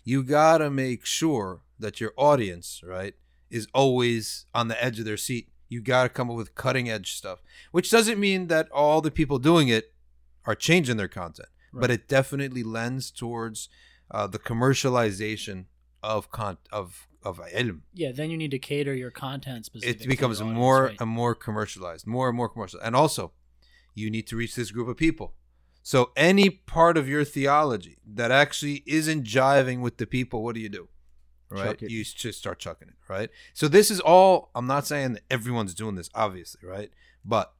You 0.05 0.23
got 0.23 0.59
to 0.59 0.69
make 0.69 1.05
sure 1.05 1.63
that 1.77 1.99
your 1.99 2.13
audience, 2.15 2.81
right, 2.81 3.13
is 3.49 3.67
always 3.73 4.45
on 4.53 4.69
the 4.69 4.81
edge 4.81 4.99
of 4.99 5.05
their 5.05 5.17
seat. 5.17 5.49
You 5.67 5.81
got 5.81 6.03
to 6.03 6.09
come 6.09 6.29
up 6.29 6.37
with 6.37 6.55
cutting 6.55 6.89
edge 6.89 7.13
stuff, 7.13 7.41
which 7.71 7.91
doesn't 7.91 8.19
mean 8.19 8.47
that 8.47 8.71
all 8.71 9.01
the 9.01 9.11
people 9.11 9.37
doing 9.37 9.67
it 9.67 9.93
are 10.45 10.55
changing 10.55 10.95
their 10.95 11.09
content, 11.09 11.49
but 11.73 11.91
it 11.91 12.07
definitely 12.07 12.63
lends 12.63 13.11
towards 13.11 13.67
uh, 14.11 14.27
the 14.27 14.39
commercialization 14.39 15.65
of 16.01 16.31
con 16.31 16.57
of 16.71 17.07
of 17.21 17.41
ilm. 17.53 17.81
yeah, 17.93 18.13
then 18.13 18.29
you 18.31 18.37
need 18.37 18.51
to 18.51 18.59
cater 18.59 18.93
your 18.93 19.11
content. 19.11 19.67
It 19.73 20.07
becomes 20.07 20.39
audience, 20.39 20.55
more 20.55 20.83
right. 20.83 21.01
and 21.01 21.09
more 21.09 21.35
commercialized, 21.35 22.07
more 22.07 22.29
and 22.29 22.37
more 22.37 22.47
commercial. 22.47 22.79
And 22.79 22.95
also, 22.95 23.33
you 23.93 24.09
need 24.09 24.27
to 24.27 24.37
reach 24.37 24.55
this 24.55 24.71
group 24.71 24.87
of 24.87 24.95
people. 24.95 25.33
So 25.85 26.09
any 26.15 26.49
part 26.49 26.97
of 26.97 27.07
your 27.07 27.23
theology 27.23 27.99
that 28.15 28.31
actually 28.31 28.81
isn't 28.87 29.23
jiving 29.23 29.81
with 29.81 29.97
the 29.97 30.07
people, 30.07 30.43
what 30.43 30.55
do 30.55 30.61
you 30.61 30.67
do? 30.67 30.89
Right? 31.47 31.79
You 31.79 32.03
just 32.03 32.39
start 32.39 32.57
chucking 32.57 32.87
it, 32.87 32.95
right? 33.07 33.29
So 33.53 33.67
this 33.67 33.91
is 33.91 33.99
all 33.99 34.49
I'm 34.55 34.65
not 34.65 34.87
saying 34.87 35.13
that 35.13 35.21
everyone's 35.29 35.75
doing 35.75 35.93
this, 35.93 36.09
obviously, 36.15 36.67
right? 36.67 36.89
But 37.23 37.53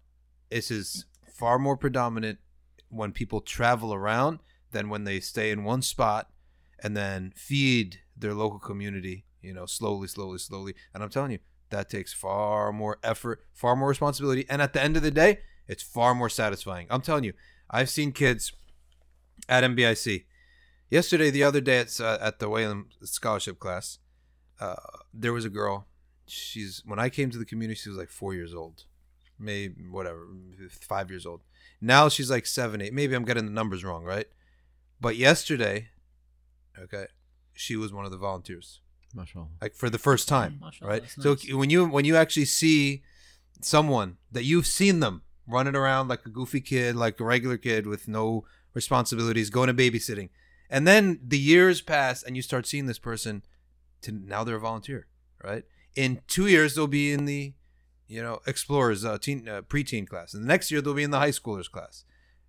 this 0.50 0.72
is 0.72 1.06
far 1.32 1.60
more 1.60 1.78
predominant 1.78 2.40
when 2.90 3.12
people 3.12 3.42
travel 3.42 3.94
around 3.94 4.40
than 4.72 4.90
when 4.90 5.04
they 5.04 5.20
stay 5.20 5.52
in 5.52 5.64
one 5.64 5.84
spot 5.84 6.32
and 6.82 6.98
then 6.98 7.32
feed 7.36 8.00
their 8.18 8.34
local 8.34 8.58
community, 8.58 9.26
you 9.44 9.54
know, 9.54 9.68
slowly, 9.68 10.08
slowly, 10.08 10.40
slowly. 10.40 10.74
And 10.96 11.04
I'm 11.04 11.10
telling 11.10 11.30
you, 11.30 11.40
that 11.70 11.92
takes 11.92 12.12
far 12.12 12.74
more 12.74 12.98
effort, 13.04 13.46
far 13.54 13.76
more 13.76 13.90
responsibility. 13.90 14.48
And 14.50 14.64
at 14.64 14.74
the 14.74 14.82
end 14.82 14.98
of 14.98 15.04
the 15.04 15.12
day, 15.12 15.42
it's 15.68 15.84
far 15.84 16.16
more 16.16 16.30
satisfying. 16.30 16.88
I'm 16.90 17.02
telling 17.02 17.24
you, 17.24 17.34
I've 17.70 17.90
seen 17.90 18.12
kids 18.12 18.54
at 19.50 19.64
NBIC. 19.64 20.26
Yesterday, 20.90 21.30
the 21.30 21.44
other 21.44 21.62
day, 21.62 21.80
at, 21.80 22.00
uh, 22.00 22.18
at 22.22 22.40
the 22.40 22.48
Whalum 22.48 22.86
scholarship 23.04 23.60
class, 23.60 24.00
uh, 24.60 24.76
there 25.14 25.34
was 25.34 25.46
a 25.46 25.50
girl. 25.50 25.88
She's 26.28 26.82
when 26.86 27.00
I 27.00 27.10
came 27.10 27.30
to 27.32 27.38
the 27.38 27.46
community, 27.46 27.80
she 27.80 27.90
was 27.90 27.98
like 27.98 28.10
four 28.10 28.34
years 28.34 28.54
old, 28.54 28.86
maybe 29.38 29.76
whatever, 29.90 30.28
five 30.70 31.10
years 31.10 31.26
old. 31.26 31.42
Now 31.82 32.10
she's 32.10 32.32
like 32.32 32.46
seven, 32.46 32.82
eight. 32.82 32.94
Maybe 32.94 33.16
I'm 33.16 33.26
getting 33.26 33.46
the 33.46 33.52
numbers 33.52 33.84
wrong, 33.84 34.04
right? 34.04 34.26
But 35.00 35.18
yesterday, 35.18 35.90
okay, 36.80 37.06
she 37.54 37.76
was 37.76 37.94
one 37.94 38.06
of 38.06 38.12
the 38.12 38.18
volunteers, 38.18 38.80
Mashallah. 39.14 39.48
like 39.62 39.76
for 39.76 39.90
the 39.90 40.00
first 40.00 40.28
time, 40.28 40.60
Mashallah, 40.62 40.92
right? 40.92 41.04
that's 41.04 41.48
So 41.48 41.58
when 41.58 41.70
you 41.70 41.86
when 41.86 42.06
you 42.06 42.16
actually 42.16 42.46
see 42.46 43.04
someone 43.62 44.18
that 44.32 44.44
you've 44.44 44.68
seen 44.68 45.00
them 45.00 45.22
running 45.48 45.76
around 45.76 46.08
like 46.08 46.26
a 46.26 46.30
goofy 46.30 46.62
kid, 46.62 46.96
like 46.96 47.20
a 47.20 47.24
regular 47.24 47.58
kid 47.58 47.88
with 47.88 48.08
no 48.08 48.46
responsibilities, 48.74 49.50
going 49.50 49.68
to 49.68 49.74
babysitting, 49.74 50.30
and 50.70 50.88
then 50.88 51.20
the 51.26 51.38
years 51.38 51.82
pass 51.82 52.24
and 52.24 52.36
you 52.36 52.42
start 52.42 52.66
seeing 52.66 52.86
this 52.88 53.00
person 53.00 53.44
to 54.02 54.12
now 54.12 54.44
they're 54.44 54.58
a 54.58 54.60
volunteer, 54.60 55.08
right? 55.44 55.64
In 55.96 56.22
two 56.28 56.48
years 56.48 56.76
they'll 56.76 56.88
be 56.88 57.12
in 57.12 57.26
the 57.26 57.54
you 58.08 58.22
know 58.22 58.42
explorers 58.46 59.06
uh, 59.06 59.18
teen 59.18 59.48
uh, 59.48 59.62
preteen 59.62 60.08
class, 60.08 60.34
and 60.34 60.44
the 60.44 60.48
next 60.48 60.72
year 60.72 60.82
they'll 60.82 60.94
be 60.94 61.04
in 61.04 61.12
the 61.12 61.20
high 61.20 61.30
schoolers 61.30 61.70
class, 61.70 62.04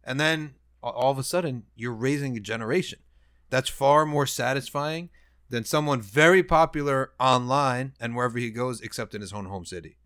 and 0.05 0.19
then 0.19 0.55
all 0.83 1.11
of 1.11 1.19
a 1.19 1.25
sudden 1.25 1.65
you're 1.75 1.93
raising 1.93 2.37
a 2.37 2.41
generation. 2.41 3.01
That's 3.49 3.69
far 3.69 4.07
more 4.07 4.27
satisfying 4.27 5.11
than 5.49 5.65
someone 5.65 6.01
very 6.01 6.43
popular 6.43 7.13
online 7.21 7.93
and 8.01 8.17
wherever 8.17 8.39
he 8.39 8.51
goes, 8.51 8.81
except 8.81 9.15
in 9.15 9.21
his 9.21 9.33
own 9.33 9.47
home 9.47 9.65
city. 9.65 9.99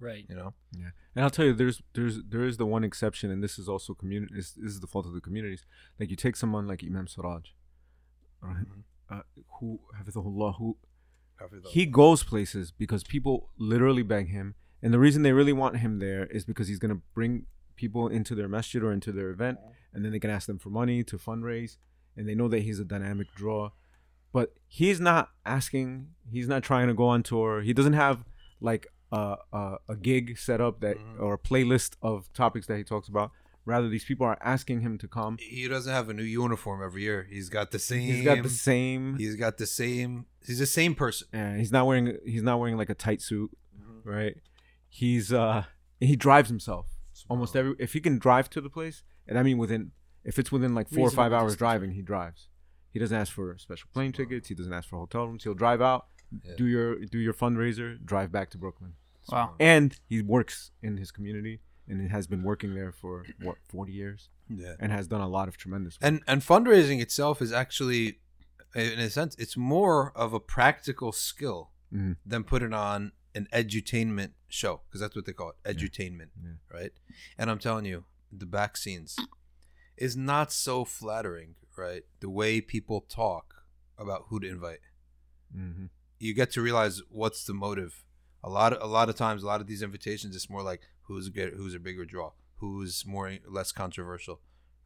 Right. 0.00 0.24
You 0.28 0.36
know, 0.36 0.54
Yeah, 0.76 0.90
and 1.14 1.24
I'll 1.24 1.30
tell 1.30 1.46
you, 1.46 1.54
there's 1.54 1.82
there's 1.94 2.20
there 2.28 2.44
is 2.44 2.56
the 2.56 2.66
one 2.66 2.84
exception, 2.84 3.30
and 3.30 3.42
this 3.42 3.58
is 3.58 3.68
also 3.68 3.94
community. 3.94 4.34
This, 4.34 4.52
this 4.52 4.72
is 4.72 4.80
the 4.80 4.86
fault 4.86 5.06
of 5.06 5.12
the 5.12 5.20
communities. 5.20 5.64
Like 5.98 6.10
you 6.10 6.16
take 6.16 6.36
someone 6.36 6.66
like 6.66 6.82
Imam 6.84 7.06
Siraj, 7.06 7.50
right? 8.42 8.66
uh, 9.10 9.20
who 9.58 9.80
Hafidhullah, 9.98 10.56
who 10.58 10.76
he 11.68 11.86
goes 11.86 12.22
places 12.22 12.70
because 12.70 13.04
people 13.04 13.50
literally 13.58 14.02
beg 14.02 14.28
him, 14.28 14.54
and 14.82 14.92
the 14.92 14.98
reason 14.98 15.22
they 15.22 15.32
really 15.32 15.52
want 15.52 15.78
him 15.78 15.98
there 15.98 16.26
is 16.26 16.44
because 16.44 16.68
he's 16.68 16.78
gonna 16.78 17.00
bring 17.14 17.46
people 17.76 18.08
into 18.08 18.34
their 18.34 18.48
masjid 18.48 18.82
or 18.82 18.92
into 18.92 19.12
their 19.12 19.30
event, 19.30 19.58
and 19.92 20.04
then 20.04 20.12
they 20.12 20.18
can 20.18 20.30
ask 20.30 20.46
them 20.46 20.58
for 20.58 20.70
money 20.70 21.02
to 21.04 21.16
fundraise, 21.16 21.76
and 22.16 22.28
they 22.28 22.34
know 22.34 22.48
that 22.48 22.60
he's 22.60 22.80
a 22.80 22.84
dynamic 22.84 23.28
draw. 23.34 23.70
But 24.32 24.52
he's 24.66 25.00
not 25.00 25.30
asking. 25.46 26.08
He's 26.30 26.48
not 26.48 26.62
trying 26.62 26.88
to 26.88 26.94
go 26.94 27.06
on 27.06 27.22
tour. 27.22 27.62
He 27.62 27.72
doesn't 27.72 27.94
have 27.94 28.24
like 28.60 28.86
a 29.12 29.36
a, 29.52 29.76
a 29.88 29.96
gig 29.96 30.38
set 30.38 30.60
up 30.60 30.80
that 30.80 30.96
Mhm. 30.98 31.20
or 31.20 31.34
a 31.34 31.38
playlist 31.38 31.96
of 32.02 32.32
topics 32.32 32.66
that 32.66 32.76
he 32.76 32.84
talks 32.84 33.08
about. 33.08 33.30
Rather, 33.64 33.88
these 33.90 34.04
people 34.04 34.24
are 34.26 34.38
asking 34.40 34.80
him 34.80 34.96
to 34.96 35.06
come. 35.06 35.36
he 35.38 35.68
doesn't 35.68 35.92
have 35.92 36.08
a 36.08 36.14
new 36.14 36.22
uniform 36.22 36.82
every 36.82 37.02
year. 37.02 37.26
He's 37.30 37.50
got 37.50 37.70
the 37.70 37.78
same. 37.78 38.00
He's 38.14 38.24
got 38.24 38.42
the 38.42 38.48
same. 38.48 39.18
He's 39.18 39.36
got 39.36 39.58
the 39.58 39.66
same. 39.66 40.24
He's 40.46 40.58
the 40.58 40.66
same 40.66 40.94
person. 40.94 41.28
Yeah, 41.34 41.56
he's 41.58 41.70
not 41.70 41.86
wearing. 41.86 42.16
He's 42.24 42.42
not 42.42 42.58
wearing 42.60 42.78
like 42.78 42.88
a 42.88 42.94
tight 42.94 43.20
suit, 43.20 43.50
right? 44.04 44.36
He's 44.88 45.32
uh 45.32 45.64
he 46.00 46.16
drives 46.16 46.48
himself 46.48 46.86
almost 47.28 47.54
every. 47.56 47.74
If 47.78 47.92
he 47.92 48.00
can 48.00 48.18
drive 48.18 48.48
to 48.50 48.60
the 48.62 48.70
place, 48.70 49.02
and 49.26 49.38
I 49.38 49.42
mean 49.42 49.58
within, 49.58 49.90
if 50.24 50.38
it's 50.38 50.50
within 50.50 50.74
like 50.74 50.88
four 50.88 51.08
or 51.08 51.10
five 51.10 51.32
hours 51.32 51.52
distance, 51.52 51.58
driving, 51.58 51.90
he 51.92 52.02
drives. 52.02 52.48
He 52.90 52.98
doesn't 52.98 53.16
ask 53.16 53.32
for 53.32 53.56
special 53.58 53.88
plane 53.92 54.12
tickets. 54.12 54.48
He 54.48 54.54
doesn't 54.54 54.72
ask 54.72 54.88
for 54.88 54.98
hotel 54.98 55.26
rooms. 55.26 55.44
He'll 55.44 55.52
drive 55.54 55.82
out, 55.82 56.06
Yeah. 56.44 56.54
do 56.56 56.66
your 56.66 56.96
do 57.06 57.18
your 57.18 57.34
fundraiser, 57.34 58.04
drive 58.04 58.30
back 58.32 58.50
to 58.50 58.58
Brooklyn, 58.58 58.94
Wow. 59.30 59.54
and 59.58 59.98
he 60.08 60.22
works 60.22 60.70
in 60.82 60.96
his 60.98 61.10
community 61.10 61.60
and 61.86 62.00
he 62.02 62.08
has 62.08 62.26
been 62.26 62.42
working 62.42 62.74
there 62.74 62.92
for 62.92 63.24
what 63.40 63.56
forty 63.68 63.92
years 63.92 64.28
Yeah. 64.48 64.74
and 64.78 64.92
has 64.92 65.08
done 65.08 65.20
a 65.22 65.28
lot 65.28 65.48
of 65.48 65.56
tremendous. 65.56 65.94
Work. 65.96 66.06
And 66.08 66.22
and 66.26 66.42
fundraising 66.42 67.00
itself 67.00 67.40
is 67.40 67.52
actually, 67.52 68.20
in 68.74 68.98
a 68.98 69.08
sense, 69.10 69.34
it's 69.36 69.56
more 69.56 70.12
of 70.16 70.32
a 70.34 70.40
practical 70.40 71.12
skill 71.12 71.70
Mhm. 71.92 72.16
than 72.26 72.44
putting 72.44 72.74
on 72.74 73.12
an 73.34 73.48
edutainment 73.52 74.32
show 74.48 74.82
because 74.86 75.00
that's 75.00 75.14
what 75.16 75.24
they 75.24 75.32
call 75.32 75.50
it, 75.50 75.56
edutainment, 75.64 76.30
Yeah. 76.42 76.52
right? 76.70 76.92
And 77.38 77.50
I'm 77.50 77.58
telling 77.58 77.84
you, 77.86 78.04
the 78.30 78.46
back 78.46 78.76
scenes 78.76 79.16
is 79.96 80.16
not 80.16 80.52
so 80.52 80.84
flattering, 80.84 81.54
right? 81.76 82.04
The 82.20 82.28
way 82.28 82.60
people 82.60 83.00
talk 83.00 83.64
about 83.96 84.26
who 84.28 84.40
to 84.40 84.46
invite. 84.48 84.80
hmm 85.52 85.86
you 86.18 86.34
get 86.34 86.50
to 86.52 86.62
realize 86.62 87.02
what's 87.10 87.44
the 87.44 87.54
motive. 87.54 88.04
A 88.44 88.48
lot 88.50 88.72
of 88.72 88.82
a 88.82 88.86
lot 88.86 89.08
of 89.08 89.16
times, 89.16 89.42
a 89.42 89.46
lot 89.46 89.60
of 89.60 89.66
these 89.66 89.82
invitations, 89.82 90.34
it's 90.36 90.48
more 90.50 90.62
like 90.62 90.82
who's 91.02 91.26
a 91.26 91.30
good, 91.30 91.54
who's 91.54 91.74
a 91.74 91.78
bigger 91.80 92.04
draw, 92.04 92.32
who's 92.56 93.04
more 93.06 93.36
less 93.48 93.72
controversial, 93.72 94.40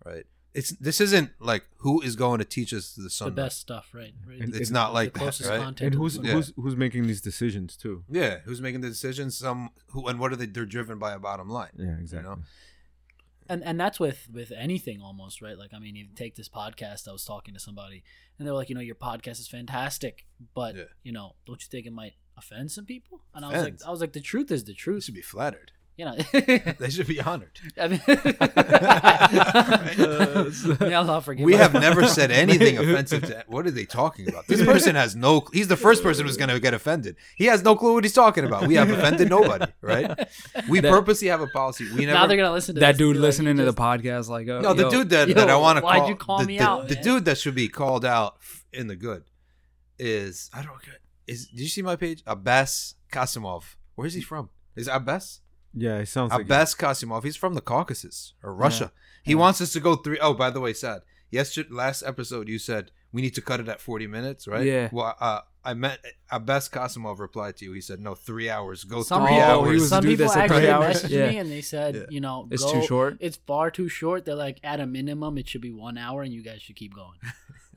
right? 0.04 0.24
It's 0.54 0.70
this 0.70 1.00
isn't 1.00 1.30
like 1.38 1.64
who 1.78 2.00
is 2.02 2.14
going 2.16 2.38
to 2.38 2.44
teach 2.44 2.74
us 2.74 2.94
the 2.94 3.24
the 3.24 3.30
best 3.30 3.60
stuff, 3.60 3.90
right? 3.94 4.12
right. 4.26 4.40
And 4.40 4.54
It's 4.54 4.70
it- 4.70 4.72
not 4.72 4.88
The 4.88 4.94
like 4.94 5.12
that, 5.14 5.18
closest 5.20 5.48
right? 5.50 5.60
content. 5.60 5.94
And 5.94 6.02
who's 6.02 6.18
Yeah. 6.18 6.32
who's 6.32 6.52
who's 6.56 6.76
making 6.76 7.06
these 7.06 7.20
decisions 7.22 7.76
too? 7.76 8.04
Yeah, 8.10 8.40
who's 8.44 8.60
making 8.60 8.80
the 8.82 8.88
decisions? 8.88 9.36
Some 9.38 9.70
who 9.92 10.06
and 10.08 10.18
what 10.20 10.32
are 10.32 10.36
they? 10.36 10.46
They're 10.46 10.66
driven 10.66 10.98
by 10.98 11.12
a 11.12 11.18
bottom 11.18 11.48
line. 11.48 11.70
Yeah, 11.76 11.96
exactly. 11.98 12.42
And 13.48 13.62
and 13.64 13.78
that's 13.80 13.98
with 14.00 14.28
with 14.32 14.52
anything 14.56 15.00
almost 15.00 15.42
right 15.42 15.58
like 15.58 15.72
i 15.74 15.78
mean 15.78 15.94
you 15.96 16.06
take 16.14 16.34
this 16.36 16.48
podcast 16.48 17.08
i 17.08 17.12
was 17.12 17.24
talking 17.24 17.54
to 17.54 17.60
somebody 17.60 18.02
and 18.38 18.46
they 18.46 18.50
were 18.50 18.56
like 18.56 18.68
you 18.68 18.74
know 18.74 18.80
your 18.80 18.94
podcast 18.94 19.40
is 19.40 19.48
fantastic 19.48 20.26
but 20.54 20.74
Yeah. 20.76 20.84
you 21.02 21.12
know 21.12 21.34
don't 21.46 21.62
you 21.62 21.68
think 21.70 21.86
it 21.86 21.92
might 21.92 22.14
offend 22.36 22.70
some 22.70 22.84
people 22.86 23.22
and 23.34 23.44
i 23.44 23.48
was 23.52 23.62
like 23.62 23.74
i 23.86 23.90
was 23.90 24.00
like 24.00 24.12
the 24.12 24.20
truth 24.20 24.50
is 24.50 24.64
the 24.64 24.74
truth 24.74 25.04
should 25.04 25.14
be 25.14 25.22
flattered. 25.22 25.72
You 25.96 26.04
know 26.06 26.16
They 26.78 26.90
should 26.90 27.06
be 27.06 27.20
honored. 27.20 27.50
I 27.78 27.88
mean, 27.88 28.00
yeah, 30.90 31.00
I'll 31.00 31.22
We 31.38 31.54
have 31.54 31.74
never 31.74 32.06
said 32.08 32.30
anything 32.44 32.78
offensive 32.78 33.22
to. 33.24 33.44
What 33.46 33.66
are 33.66 33.70
they 33.70 33.84
talking 33.84 34.28
about? 34.28 34.46
This 34.46 34.64
person 34.64 34.94
has 34.94 35.14
no. 35.14 35.46
He's 35.52 35.68
the 35.68 35.76
first 35.76 36.02
person 36.02 36.26
who's 36.26 36.36
going 36.36 36.48
to 36.48 36.58
get 36.60 36.74
offended. 36.74 37.16
He 37.36 37.44
has 37.46 37.62
no 37.62 37.76
clue 37.76 37.94
what 37.94 38.04
he's 38.04 38.12
talking 38.12 38.44
about. 38.44 38.66
We 38.66 38.74
have 38.76 38.90
offended 38.90 39.28
nobody, 39.28 39.66
right? 39.80 40.28
We 40.68 40.80
That- 40.80 40.90
purposely 40.90 41.28
have 41.28 41.40
a 41.40 41.46
policy. 41.48 41.84
We 41.92 42.06
never. 42.06 42.18
now 42.18 42.26
they're 42.26 42.36
gonna 42.36 42.52
listen 42.52 42.74
to 42.76 42.80
that 42.80 42.92
this 42.92 42.98
dude 42.98 43.14
be 43.14 43.18
like, 43.18 43.26
listening 43.28 43.56
you 43.58 43.64
to 43.64 43.70
the 43.70 43.76
podcast, 43.80 44.28
like, 44.28 44.48
oh, 44.48 44.60
No, 44.60 44.72
the 44.74 44.84
yo, 44.84 44.90
dude 44.90 45.10
that, 45.10 45.28
yo, 45.28 45.34
that 45.34 45.50
I 45.50 45.56
want 45.56 45.78
to 45.78 45.84
why'd 45.84 46.00
call. 46.00 46.08
you 46.08 46.14
call 46.16 46.38
the, 46.40 46.46
me 46.46 46.58
the- 46.58 46.64
out, 46.64 46.88
the 46.88 46.94
man? 46.94 47.04
dude 47.04 47.24
that 47.26 47.38
should 47.38 47.54
be 47.54 47.68
called 47.68 48.04
out 48.04 48.36
in 48.72 48.86
the 48.86 48.96
good 48.96 49.24
is 49.98 50.50
I 50.54 50.62
don't 50.62 50.80
get. 50.82 51.00
Is 51.26 51.46
did 51.48 51.60
you 51.60 51.68
see 51.68 51.82
my 51.82 51.96
page? 51.96 52.22
Abbas 52.26 52.94
Kasimov. 53.12 53.76
Where 53.94 54.06
is 54.06 54.14
he 54.14 54.20
from? 54.22 54.48
Is 54.74 54.88
Abbas? 54.88 55.40
Yeah, 55.74 55.98
it 55.98 56.06
sounds 56.06 56.32
like 56.32 56.42
Abbas 56.42 56.74
Kasimov. 56.74 57.24
He's 57.24 57.36
from 57.36 57.54
the 57.54 57.60
Caucasus 57.60 58.34
or 58.42 58.54
Russia. 58.54 58.92
He 59.22 59.34
wants 59.34 59.60
us 59.60 59.72
to 59.72 59.80
go 59.80 59.94
three 59.96 60.18
oh 60.20 60.34
by 60.34 60.50
the 60.50 60.60
way, 60.60 60.72
sad. 60.72 61.02
Yesterday, 61.30 61.70
last 61.72 62.02
episode, 62.02 62.48
you 62.48 62.58
said 62.58 62.90
we 63.12 63.22
need 63.22 63.34
to 63.34 63.40
cut 63.42 63.60
it 63.60 63.68
at 63.68 63.80
forty 63.80 64.06
minutes, 64.06 64.46
right? 64.46 64.66
Yeah. 64.66 64.88
Well, 64.92 65.16
uh, 65.20 65.40
I 65.64 65.74
met 65.74 66.04
Abbas 66.30 66.68
Kasimov 66.68 67.18
replied 67.20 67.56
to 67.58 67.64
you. 67.64 67.72
He 67.72 67.80
said, 67.80 68.00
"No, 68.00 68.14
three 68.14 68.50
hours. 68.50 68.84
Go 68.84 69.02
Some 69.02 69.22
three 69.22 69.34
people, 69.36 69.42
hours." 69.42 69.80
was 69.80 69.88
some 69.88 70.04
people 70.04 70.26
that 70.26 70.36
actually 70.36 70.60
three 70.60 70.68
hours? 70.70 71.02
messaged 71.04 71.10
Yeah. 71.10 71.28
me 71.30 71.38
and 71.38 71.50
they 71.50 71.60
said, 71.62 71.94
Yeah. 71.94 72.02
you 72.10 72.20
know, 72.20 72.48
It's 72.50 72.64
go- 72.64 72.72
too 72.80 72.86
short? 72.86 73.16
It's 73.20 73.38
far 73.46 73.70
too 73.70 73.88
short. 73.88 74.24
They're 74.24 74.34
like, 74.34 74.58
at 74.64 74.80
a 74.80 74.86
minimum, 74.86 75.38
it 75.38 75.48
should 75.48 75.60
be 75.62 75.70
one 75.72 75.96
hour, 75.96 76.22
and 76.22 76.34
you 76.34 76.42
guys 76.42 76.60
should 76.62 76.76
keep 76.76 76.92
going. 76.94 77.18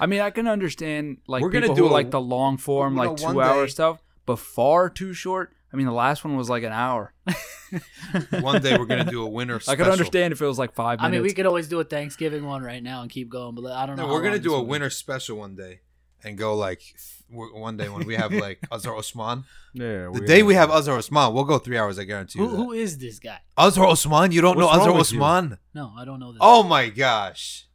I 0.00 0.06
mean, 0.06 0.20
I 0.20 0.30
can 0.30 0.46
understand 0.46 1.18
like 1.26 1.42
We're 1.42 1.50
gonna 1.50 1.62
people 1.64 1.74
do 1.76 1.82
who 1.88 1.88
a- 1.88 1.92
like 1.92 2.10
the 2.10 2.20
long 2.20 2.56
form, 2.58 2.94
like 2.96 3.16
two 3.16 3.40
hour 3.40 3.64
day- 3.66 3.70
stuff, 3.70 4.02
but 4.26 4.38
far 4.38 4.88
too 4.90 5.12
short. 5.12 5.52
I 5.76 5.78
mean, 5.78 5.88
the 5.88 5.92
last 5.92 6.24
one 6.24 6.38
was 6.38 6.48
like 6.48 6.62
an 6.62 6.72
hour. 6.72 7.12
One 8.40 8.62
day 8.62 8.78
we're 8.78 8.86
gonna 8.86 9.04
do 9.04 9.22
a 9.22 9.28
winter. 9.28 9.60
Special. 9.60 9.72
I 9.74 9.84
could 9.84 9.92
understand 9.92 10.32
if 10.32 10.40
it 10.40 10.46
was 10.46 10.58
like 10.58 10.72
five 10.72 11.00
minutes. 11.00 11.06
I 11.06 11.10
mean, 11.10 11.22
we 11.22 11.34
could 11.34 11.44
always 11.44 11.68
do 11.68 11.78
a 11.80 11.84
Thanksgiving 11.84 12.46
one 12.46 12.62
right 12.62 12.82
now 12.82 13.02
and 13.02 13.10
keep 13.10 13.28
going, 13.28 13.54
but 13.54 13.70
I 13.70 13.84
don't 13.84 13.96
know. 13.96 14.04
No, 14.04 14.08
how 14.08 14.14
we're 14.14 14.22
gonna 14.22 14.38
do 14.38 14.54
a 14.54 14.58
will 14.58 14.66
winter 14.66 14.88
special 14.88 15.36
one 15.36 15.54
day, 15.54 15.80
and 16.24 16.38
go 16.38 16.54
like 16.54 16.80
one 17.28 17.76
day 17.76 17.90
when 17.90 18.06
we 18.06 18.14
have 18.14 18.32
like 18.32 18.60
Azhar 18.72 18.96
Usman. 18.96 19.44
yeah. 19.74 20.08
The 20.10 20.24
day 20.26 20.42
we 20.42 20.54
have 20.54 20.70
Azhar 20.70 20.96
Usman, 20.96 21.34
we'll 21.34 21.44
go 21.44 21.58
three 21.58 21.76
hours. 21.76 21.98
I 21.98 22.04
guarantee 22.04 22.38
you. 22.38 22.46
Who, 22.48 22.56
who 22.56 22.72
is 22.72 22.96
this 22.96 23.18
guy? 23.18 23.40
Azhar 23.58 23.86
Usman? 23.86 24.32
You 24.32 24.40
don't 24.40 24.56
What's 24.56 24.60
know 24.60 24.70
wrong 24.70 24.80
Azhar 24.80 24.92
with 24.96 25.12
you? 25.12 25.22
Usman? 25.22 25.58
No, 25.74 25.92
I 25.94 26.06
don't 26.06 26.20
know 26.20 26.32
this. 26.32 26.38
Oh 26.40 26.62
my 26.62 26.88
gosh. 26.88 27.66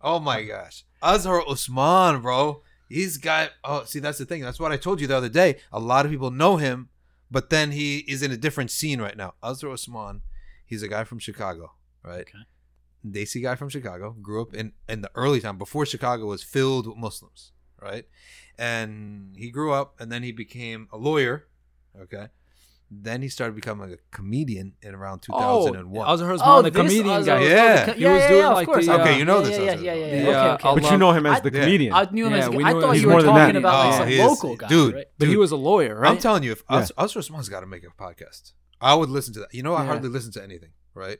Oh 0.00 0.20
my 0.20 0.44
gosh. 0.44 0.84
Azhar 1.02 1.42
Usman, 1.48 2.20
bro. 2.20 2.62
He's 2.88 3.18
got 3.18 3.50
oh 3.64 3.82
see 3.82 3.98
that's 3.98 4.18
the 4.18 4.26
thing. 4.26 4.42
That's 4.42 4.60
what 4.60 4.70
I 4.70 4.76
told 4.76 5.00
you 5.00 5.08
the 5.08 5.16
other 5.16 5.28
day. 5.28 5.56
A 5.72 5.80
lot 5.80 6.06
of 6.06 6.12
people 6.12 6.30
know 6.30 6.58
him, 6.58 6.90
but 7.30 7.50
then 7.50 7.72
he 7.72 7.98
is 8.00 8.22
in 8.22 8.32
a 8.32 8.36
different 8.36 8.70
scene 8.70 9.00
right 9.00 9.16
now. 9.16 9.34
Azhar 9.42 9.70
Usman, 9.70 10.22
he's 10.64 10.82
a 10.82 10.88
guy 10.88 11.04
from 11.04 11.18
Chicago, 11.18 11.72
right? 12.02 12.20
Okay. 12.20 12.38
Desi 13.06 13.42
guy 13.42 13.54
from 13.54 13.68
Chicago, 13.68 14.16
grew 14.20 14.42
up 14.42 14.54
in 14.54 14.72
in 14.88 15.02
the 15.02 15.10
early 15.14 15.40
time 15.40 15.58
before 15.58 15.86
Chicago 15.86 16.26
was 16.26 16.42
filled 16.42 16.86
with 16.86 16.96
Muslims, 16.96 17.52
right? 17.80 18.06
And 18.58 19.36
he 19.36 19.50
grew 19.50 19.72
up 19.72 19.94
and 20.00 20.10
then 20.10 20.22
he 20.22 20.32
became 20.32 20.88
a 20.92 20.96
lawyer, 20.96 21.46
okay? 22.00 22.28
Then 22.90 23.20
he 23.20 23.28
started 23.28 23.54
becoming 23.54 23.92
a 23.92 23.96
comedian 24.10 24.72
in 24.80 24.94
around 24.94 25.20
2001. 25.20 26.06
Oh, 26.08 26.10
Azhar 26.10 26.36
Oh, 26.40 26.62
the 26.62 26.70
this 26.70 26.80
comedian 26.80 27.16
Azhar 27.20 27.38
guy. 27.38 27.44
Yeah. 27.44 27.84
the 27.84 27.92
co- 27.92 27.98
He 27.98 28.02
yeah, 28.02 28.12
was 28.14 28.22
yeah, 28.22 28.28
doing 28.28 28.40
yeah, 28.40 28.48
of 28.48 28.54
like 28.54 28.66
course. 28.66 28.86
the, 28.86 28.92
uh, 28.92 28.98
Okay, 29.00 29.18
you 29.18 29.24
know 29.26 29.38
yeah, 29.40 29.44
this 29.44 29.58
Yeah, 29.58 29.64
yeah, 29.64 29.72
yeah, 29.74 29.92
yeah. 29.94 30.06
Yeah, 30.06 30.14
yeah. 30.22 30.54
Okay, 30.54 30.68
okay. 30.68 30.80
But 30.80 30.84
I 30.88 30.92
you 30.92 30.98
know 30.98 31.12
him 31.12 31.26
as 31.26 31.36
I- 31.36 31.40
the 31.40 31.50
Yeah. 31.52 31.60
comedian. 31.64 31.92
I 31.92 32.08
knew 32.10 32.26
him 32.26 32.32
Yeah, 32.32 32.38
as. 32.38 32.48
we 32.48 32.64
I 32.64 32.72
thought 32.72 32.96
him 32.96 33.02
you 33.02 33.06
were 33.08 33.12
more 33.12 33.22
that. 33.22 33.28
talking 33.40 33.56
about 33.56 33.84
like 33.86 33.94
Oh, 33.94 33.98
some 33.98 34.08
he 34.08 34.22
local 34.24 34.56
guy, 34.56 34.68
dude. 34.68 34.94
right? 34.94 35.06
But 35.18 35.28
he 35.28 35.36
was 35.36 35.50
a 35.52 35.56
lawyer, 35.56 36.00
right? 36.00 36.10
I'm 36.10 36.18
telling 36.18 36.42
you, 36.44 36.52
if 36.52 36.62
Yeah. 36.70 36.78
Uz- 36.80 36.92
Azhar 36.96 37.20
Usman's 37.20 37.48
got 37.50 37.60
to 37.60 37.66
make 37.66 37.84
a 37.84 37.88
podcast. 38.02 38.52
I 38.80 38.94
would 38.94 39.10
listen 39.10 39.34
to 39.34 39.40
that. 39.40 39.52
You 39.54 39.62
know, 39.62 39.74
I 39.74 39.82
Yeah. 39.82 39.86
hardly 39.88 40.08
listen 40.08 40.32
to 40.32 40.42
anything, 40.42 40.70
right? 40.94 41.18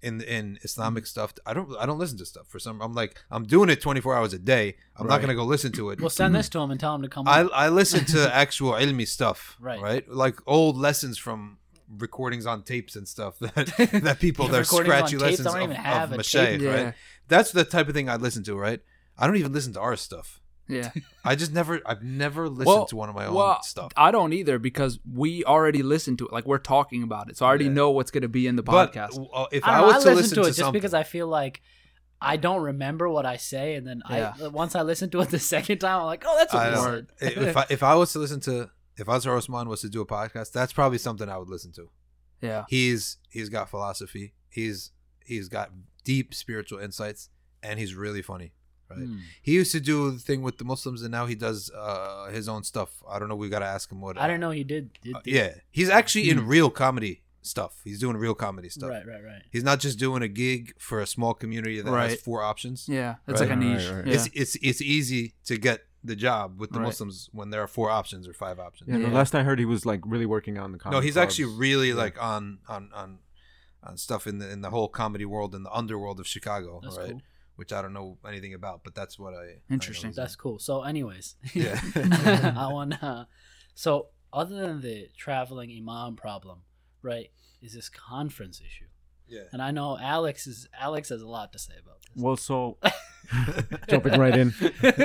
In 0.00 0.20
in 0.20 0.58
Islamic 0.62 1.02
Mm-hmm. 1.04 1.08
stuff, 1.08 1.34
I 1.44 1.52
don't 1.54 1.76
I 1.76 1.84
don't 1.84 1.98
listen 1.98 2.18
to 2.18 2.24
stuff 2.26 2.46
for 2.46 2.58
some. 2.60 2.80
I'm 2.80 2.94
like 2.94 3.18
I'm 3.32 3.44
doing 3.44 3.68
it 3.68 3.80
24 3.80 4.14
hours 4.14 4.32
a 4.32 4.38
day. 4.38 4.76
I'm 4.96 5.06
not 5.08 5.20
gonna 5.20 5.34
go 5.34 5.44
listen 5.44 5.72
to 5.72 5.90
it. 5.90 6.00
We'll 6.00 6.08
send 6.10 6.34
this 6.36 6.48
to 6.50 6.60
him 6.60 6.70
and 6.70 6.78
tell 6.78 6.94
him 6.94 7.02
to 7.02 7.08
come. 7.08 7.26
I 7.26 7.40
on. 7.42 7.50
I 7.52 7.68
listen 7.68 8.04
to 8.06 8.32
actual 8.44 8.72
ilmi 8.74 9.08
stuff, 9.08 9.56
Right. 9.58 9.80
right? 9.80 10.08
Like 10.08 10.36
old 10.46 10.76
lessons 10.76 11.18
from 11.18 11.58
recordings 11.98 12.46
on 12.46 12.62
tapes 12.62 12.94
and 12.96 13.08
stuff 13.08 13.38
that 13.40 13.54
that 14.04 14.20
people 14.20 14.44
Yeah, 14.44 14.52
they're 14.52 14.60
recordings 14.60 14.94
on 14.94 15.08
scratchy 15.08 15.16
tapes 15.18 15.22
lessons 15.22 15.46
don't 15.46 15.56
of, 15.56 15.62
even 15.64 15.76
have 15.76 16.08
of 16.10 16.14
a 16.14 16.16
Mache. 16.18 16.34
Yeah. 16.60 16.84
right? 16.84 16.94
That's 17.26 17.50
the 17.50 17.64
type 17.64 17.88
of 17.88 17.94
thing 17.94 18.08
I 18.08 18.16
listen 18.16 18.44
to, 18.44 18.54
right? 18.56 18.80
I 19.18 19.26
don't 19.26 19.36
even 19.36 19.52
listen 19.52 19.72
to 19.72 19.80
our 19.80 19.96
stuff. 19.96 20.40
Yeah. 20.68 20.90
I 21.24 21.34
just 21.34 21.52
never 21.52 21.80
I've 21.86 22.02
never 22.02 22.48
listened 22.48 22.66
Well, 22.66 22.86
to 22.86 22.96
one 22.96 23.08
of 23.08 23.14
my 23.14 23.26
own 23.26 23.34
well, 23.34 23.62
stuff. 23.62 23.92
I 23.96 24.10
don't 24.10 24.32
either 24.32 24.58
because 24.58 24.98
we 25.10 25.44
already 25.44 25.82
listened 25.82 26.18
to 26.18 26.26
it. 26.26 26.32
Like 26.32 26.46
we're 26.46 26.58
talking 26.58 27.02
about 27.02 27.30
it, 27.30 27.36
so 27.36 27.46
I 27.46 27.48
already 27.48 27.64
Yeah. 27.66 27.72
know 27.72 27.90
what's 27.90 28.10
going 28.10 28.22
to 28.22 28.28
be 28.28 28.46
in 28.46 28.56
the 28.56 28.62
But 28.62 28.92
podcast. 28.92 29.18
uh, 29.32 29.46
if 29.50 29.64
I, 29.64 29.78
I, 29.78 29.80
don't 29.80 29.88
know, 29.90 29.94
was 29.94 30.06
I 30.06 30.10
to 30.10 30.14
listen, 30.14 30.14
listen 30.16 30.42
to 30.44 30.48
it 30.50 30.54
just 30.54 30.72
because 30.72 30.94
I 30.94 31.02
feel 31.04 31.26
like 31.28 31.62
I 32.20 32.36
don't 32.36 32.62
remember 32.62 33.08
what 33.08 33.24
I 33.26 33.36
say, 33.36 33.74
and 33.76 33.86
then 33.86 34.02
Yeah. 34.10 34.34
I 34.42 34.48
once 34.48 34.74
I 34.74 34.82
listen 34.82 35.08
to 35.10 35.20
it 35.20 35.30
the 35.30 35.38
second 35.54 35.78
time, 35.78 36.00
I'm 36.00 36.06
like, 36.06 36.24
oh, 36.26 36.36
that's 36.36 36.52
what 36.52 36.62
I 36.62 36.68
you 36.68 36.74
know. 36.74 36.82
said. 37.20 37.32
if 37.48 37.56
I 37.56 37.66
if 37.70 37.82
I 37.82 37.94
was 37.94 38.12
to 38.12 38.18
listen 38.18 38.40
to 38.40 38.70
if 38.96 39.08
Azhar 39.08 39.36
Usman 39.36 39.68
was 39.68 39.80
to 39.82 39.88
do 39.88 40.00
a 40.00 40.06
podcast, 40.06 40.52
that's 40.52 40.72
probably 40.72 40.98
something 40.98 41.28
I 41.28 41.38
would 41.38 41.48
listen 41.48 41.72
to. 41.72 41.88
yeah. 42.42 42.64
He's 42.68 43.18
he's 43.30 43.48
got 43.48 43.70
philosophy. 43.70 44.34
He's 44.50 44.90
he's 45.24 45.48
got 45.48 45.70
deep 46.04 46.34
spiritual 46.34 46.78
insights, 46.80 47.28
and 47.62 47.78
he's 47.78 47.94
really 47.94 48.22
funny. 48.22 48.52
Right. 48.90 48.98
Hmm. 49.00 49.18
He 49.42 49.52
used 49.52 49.72
to 49.72 49.80
do 49.80 50.10
the 50.10 50.18
thing 50.18 50.42
with 50.42 50.58
the 50.58 50.64
Muslims, 50.64 51.02
and 51.02 51.10
now 51.12 51.26
he 51.26 51.34
does 51.34 51.70
uh, 51.70 52.30
his 52.32 52.48
own 52.48 52.64
stuff. 52.64 53.02
I 53.08 53.18
don't 53.18 53.28
know. 53.28 53.36
We 53.36 53.48
got 53.48 53.58
to 53.60 53.66
ask 53.66 53.90
him 53.92 54.00
what. 54.00 54.18
I 54.18 54.26
don't 54.26 54.40
know 54.40 54.50
he 54.50 54.64
did. 54.64 54.90
did, 55.02 55.14
uh, 55.16 55.20
did- 55.22 55.34
yeah, 55.34 55.54
he's 55.70 55.90
actually 55.90 56.30
in 56.30 56.46
real 56.46 56.70
comedy 56.70 57.22
stuff. 57.42 57.80
He's 57.84 57.98
doing 58.00 58.16
real 58.16 58.34
comedy 58.34 58.68
stuff. 58.68 58.90
Right, 58.90 59.06
right, 59.06 59.22
right. 59.24 59.42
He's 59.50 59.64
not 59.64 59.78
just 59.80 59.98
doing 59.98 60.22
a 60.22 60.28
gig 60.28 60.74
for 60.78 61.00
a 61.00 61.06
small 61.06 61.34
community 61.34 61.80
that 61.80 61.90
has 61.90 62.20
four 62.20 62.42
options. 62.42 62.88
Yeah. 62.88 63.16
It's 63.26 63.40
Right. 63.40 63.48
like 63.48 63.56
a 63.56 63.60
Right, 63.60 63.74
niche. 63.78 63.90
right. 63.90 64.06
Yeah. 64.06 64.14
It's 64.14 64.28
it's 64.34 64.56
it's 64.62 64.82
easy 64.82 65.34
to 65.46 65.56
get 65.56 65.84
the 66.04 66.14
job 66.16 66.58
with 66.60 66.70
the 66.72 66.78
Right. 66.78 66.86
Muslims 66.86 67.28
when 67.32 67.50
there 67.50 67.62
are 67.62 67.66
four 67.66 67.90
options 67.90 68.28
or 68.28 68.32
five 68.32 68.58
options. 68.58 68.88
Yeah, 68.90 68.98
no, 68.98 69.08
Yeah. 69.08 69.14
last 69.14 69.34
I 69.34 69.42
heard, 69.44 69.58
he 69.58 69.64
was 69.64 69.84
like 69.86 70.00
really 70.04 70.26
working 70.26 70.58
on 70.58 70.72
the. 70.72 70.78
Comedy 70.78 70.96
No, 70.96 71.00
he's 71.00 71.14
clubs. 71.14 71.32
actually 71.32 71.56
really 71.56 71.88
Yeah. 71.90 71.94
like 71.94 72.22
on 72.22 72.58
on 72.68 72.90
on 72.94 73.18
on 73.82 73.96
stuff 73.96 74.26
in 74.26 74.38
the 74.40 74.50
in 74.50 74.60
the 74.60 74.70
whole 74.70 74.88
comedy 74.88 75.24
world 75.24 75.54
in 75.54 75.62
the 75.62 75.72
underworld 75.72 76.20
of 76.20 76.26
Chicago, 76.26 76.80
That's 76.82 76.98
right? 76.98 77.10
cool. 77.12 77.22
Which 77.58 77.72
I 77.72 77.82
don't 77.82 77.92
know 77.92 78.18
anything 78.24 78.54
about, 78.54 78.84
but 78.84 78.94
that's 78.94 79.18
what 79.18 79.34
I 79.34 79.38
I 79.38 79.54
Interesting. 79.68 80.10
he's 80.10 80.16
That's 80.16 80.36
cool. 80.36 80.60
So, 80.60 80.84
anyways, 80.84 81.34
Yeah. 81.54 81.80
I 82.56 82.68
want 82.72 82.92
to. 82.92 83.26
So, 83.74 84.10
other 84.32 84.54
than 84.54 84.80
the 84.80 85.08
traveling 85.16 85.68
imam 85.76 86.14
problem, 86.14 86.60
right, 87.02 87.30
is 87.60 87.74
this 87.74 87.88
conference 87.88 88.60
issue, 88.60 88.84
yeah. 89.26 89.42
and 89.52 89.60
I 89.60 89.72
know 89.72 89.98
Alex 89.98 90.46
is 90.46 90.68
Alex 90.78 91.08
has 91.08 91.20
a 91.20 91.26
lot 91.26 91.52
to 91.54 91.58
say 91.58 91.72
about 91.82 92.00
this. 92.02 92.22
Well, 92.22 92.36
so 92.36 92.78
jumping 93.88 94.20
right 94.20 94.36
in. 94.36 94.52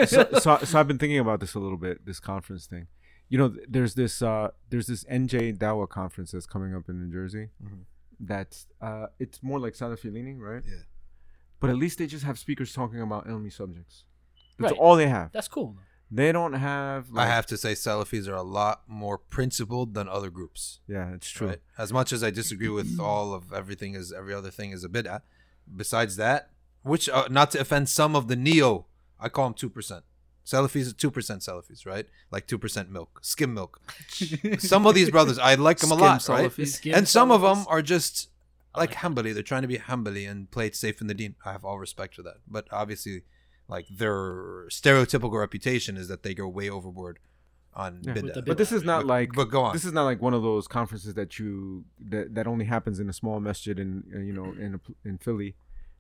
So, 0.06 0.28
so, 0.40 0.60
so 0.64 0.80
I've 0.80 0.88
been 0.88 1.00
thinking 1.00 1.18
about 1.20 1.40
this 1.40 1.56
a 1.56 1.60
little 1.60 1.78
bit. 1.78 2.06
This 2.06 2.20
conference 2.20 2.68
thing. 2.68 2.86
You 3.30 3.40
know, 3.40 3.56
there's 3.68 3.96
this 3.96 4.22
uh, 4.22 4.50
there's 4.70 4.86
this 4.86 5.04
NJ 5.06 5.58
Dawa 5.58 5.90
conference 5.90 6.32
that's 6.34 6.46
coming 6.46 6.76
up 6.76 6.88
in 6.88 7.00
New 7.00 7.12
Jersey. 7.12 7.50
Mhm. 7.64 7.86
That's 8.20 8.68
uh, 8.80 9.08
it's 9.20 9.42
more 9.42 9.60
like 9.60 9.74
Salafi 9.74 10.14
leaning, 10.14 10.40
right? 10.40 10.62
Yeah. 10.64 10.84
But 11.64 11.70
at 11.70 11.78
least 11.78 11.98
they 11.98 12.08
just 12.08 12.26
have 12.26 12.38
speakers 12.38 12.74
talking 12.74 13.00
about 13.00 13.26
ilmi 13.26 13.50
subjects. 13.50 14.04
That's 14.60 14.74
Right. 14.74 14.80
all 14.82 14.98
they 14.98 15.08
have. 15.08 15.32
That's 15.32 15.48
cool. 15.48 15.78
They 16.12 16.34
don't 16.34 16.52
have. 16.52 17.06
I 17.16 17.26
have 17.26 17.46
to 17.46 17.58
say, 17.58 17.72
Salafis 17.72 18.28
are 18.28 18.36
a 18.36 18.44
lot 18.44 18.82
more 18.86 19.18
principled 19.18 19.94
than 19.94 20.10
other 20.10 20.30
groups. 20.30 20.82
Yeah, 20.90 21.14
it's 21.14 21.30
true. 21.30 21.48
Right? 21.48 21.62
As 21.78 21.94
much 21.94 22.12
as 22.12 22.22
I 22.22 22.32
disagree 22.32 22.68
with 22.68 23.00
all 23.00 23.34
of 23.34 23.54
everything, 23.54 23.96
is 23.96 24.12
every 24.12 24.34
other 24.34 24.52
thing 24.52 24.72
is 24.72 24.84
a 24.84 24.90
bit. 24.90 25.08
Besides 25.74 26.18
that, 26.18 26.50
which 26.82 27.08
uh, 27.08 27.30
not 27.32 27.52
to 27.52 27.62
offend 27.62 27.88
some 27.88 28.14
of 28.14 28.28
the 28.28 28.36
neo, 28.36 28.86
I 29.18 29.30
call 29.30 29.46
them 29.46 29.54
two 29.54 29.70
percent. 29.70 30.04
Salafis 30.46 30.90
are 30.92 30.94
two 30.94 31.12
percent 31.12 31.44
Salafis, 31.44 31.86
right? 31.86 32.08
Like 32.30 32.46
two 32.46 32.58
percent 32.58 32.92
milk, 32.92 33.20
skim 33.24 33.54
milk. 33.54 33.80
some 34.60 34.86
of 34.86 34.96
these 34.96 35.10
brothers, 35.10 35.40
I 35.40 35.56
like 35.56 35.78
them 35.80 35.94
a 35.94 35.96
Skim 35.96 36.06
lot, 36.06 36.28
right? 36.28 36.68
Skim 36.68 36.94
And 36.94 37.08
some 37.08 37.32
of 37.32 37.42
them 37.42 37.66
are 37.70 37.82
just 37.82 38.28
I 38.76 38.80
like 38.80 38.90
like 38.92 39.00
Hanbali. 39.00 39.34
They're 39.34 39.44
trying 39.44 39.62
to 39.64 39.68
be 39.68 39.78
Hanbali 39.78 40.30
and 40.30 40.50
play 40.50 40.68
it 40.68 40.76
safe 40.76 41.00
in 41.02 41.08
the 41.08 41.14
deen. 41.14 41.36
I 41.46 41.52
have 41.52 41.64
all 41.64 41.80
respect 41.80 42.16
for 42.16 42.24
that, 42.24 42.38
but 42.48 42.68
obviously, 42.72 43.24
like 43.68 43.86
their 43.90 44.66
stereotypical 44.70 45.40
reputation 45.40 45.98
is 45.98 46.08
that 46.08 46.24
they 46.24 46.34
go 46.34 46.48
way 46.48 46.70
overboard 46.70 47.20
on 47.76 48.02
Yeah. 48.04 48.14
bid'ah. 48.14 48.46
But 48.46 48.58
this 48.58 48.72
is 48.72 48.84
not 48.84 49.00
But- 49.02 49.08
like 49.08 49.30
but 49.34 49.46
go 49.46 49.64
on. 49.64 49.74
This 49.74 49.86
is 49.86 49.94
not 49.94 50.04
like 50.04 50.22
one 50.22 50.34
of 50.34 50.44
those 50.44 50.68
conferences 50.68 51.14
that 51.16 51.40
you 51.40 51.86
that, 52.00 52.36
that 52.36 52.48
only 52.48 52.66
happens 52.66 53.00
in 53.00 53.10
a 53.10 53.14
small 53.14 53.40
masjid 53.40 53.80
in 53.80 54.04
uh, 54.16 54.20
you 54.20 54.34
know 54.34 54.46
in 54.54 54.76
a, 54.76 55.08
in 55.08 55.18
Philly, 55.18 55.56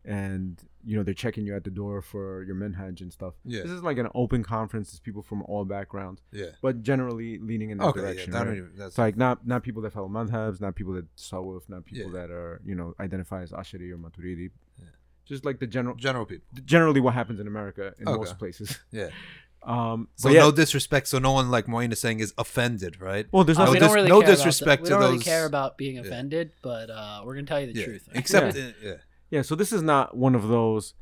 and 0.06 0.62
you 0.84 0.98
know 0.98 1.04
they're 1.04 1.13
checking 1.13 1.46
you 1.46 1.56
at 1.56 1.63
the 1.63 1.70
door 1.70 2.02
for 2.02 2.44
your 2.44 2.56
minhaj 2.56 3.00
and 3.02 3.12
stuff. 3.13 3.34
Yeah. 3.46 3.62
This 3.63 3.72
is 3.72 3.84
like 3.84 3.98
an 3.98 4.08
open 4.13 4.44
conference. 4.44 4.89
It's 4.89 5.00
people 5.00 5.22
from 5.22 5.42
all 5.44 5.63
backgrounds, 5.66 6.22
yeah. 6.32 6.48
but 6.62 6.84
generally 6.84 7.39
leaning 7.39 7.70
in 7.70 7.78
that 7.78 7.86
Okay. 7.88 8.00
Yeah. 8.02 8.06
direction. 8.08 8.32
That 8.32 8.39
right? 8.39 8.46
don't 8.46 8.58
even, 8.58 8.72
that's 8.76 8.89
It's 8.89 8.98
like 8.98 9.16
not 9.18 9.48
not 9.48 9.63
people 9.63 9.82
that 9.84 9.94
follow 9.94 10.10
madhabs, 10.10 10.60
not 10.60 10.76
people 10.76 10.94
that 10.94 11.13
sawuf, 11.16 11.62
not 11.70 11.86
people 11.86 12.12
Yeah. 12.12 12.20
that 12.22 12.32
are 12.32 12.62
you 12.66 12.76
know 12.76 12.94
identify 13.00 13.42
as 13.44 13.52
ashari 13.52 13.92
or 13.92 13.98
maturidi. 13.98 14.52
Yeah. 14.80 14.86
Just 15.26 15.46
like 15.46 15.60
the 15.60 15.68
general, 15.68 15.96
general 15.96 16.26
people. 16.26 16.46
generally 16.66 17.00
what 17.00 17.13
happens 17.13 17.39
in 17.39 17.48
America 17.48 17.94
in 18.00 18.08
Okay. 18.08 18.18
most 18.18 18.38
places. 18.38 18.78
Yeah. 18.92 19.10
Um, 19.66 20.10
So 20.16 20.28
yeah, 20.28 20.42
no 20.42 20.52
disrespect. 20.52 21.08
So 21.08 21.20
no 21.20 21.32
one 21.32 21.50
like 21.50 21.70
Moin 21.70 21.89
is 21.94 22.00
saying 22.02 22.20
is 22.20 22.34
offended, 22.38 23.00
right? 23.00 23.28
well, 23.32 23.46
there's 23.46 23.58
Uh, 23.58 23.63
No 23.63 23.72
we 23.72 23.80
dis- 23.80 23.94
really 23.94 24.10
no 24.10 24.20
care 24.20 24.28
about 24.32 24.36
disrespect 24.36 24.84
that. 24.84 24.84
we 24.84 24.89
don't 24.89 25.00
really 25.00 25.13
those- 25.20 25.24
care 25.24 25.46
about 25.46 25.78
being 25.78 25.96
Yeah. 25.96 26.02
offended, 26.02 26.52
but 26.62 26.89
uh, 26.89 27.22
we're 27.24 27.36
gonna 27.36 27.48
tell 27.48 27.62
you 27.62 27.72
the 27.72 27.80
yeah. 27.80 27.86
truth. 27.86 28.10
Except 28.13 28.56
Yeah. 28.58 28.63
uh, 28.66 28.72
yeah. 28.84 28.94
Yeah, 29.34 29.41
so 29.41 29.56
this 29.56 29.72
is 29.74 29.82
not 29.82 30.15
one 30.15 30.36
of 30.36 30.48
those. 30.48 30.93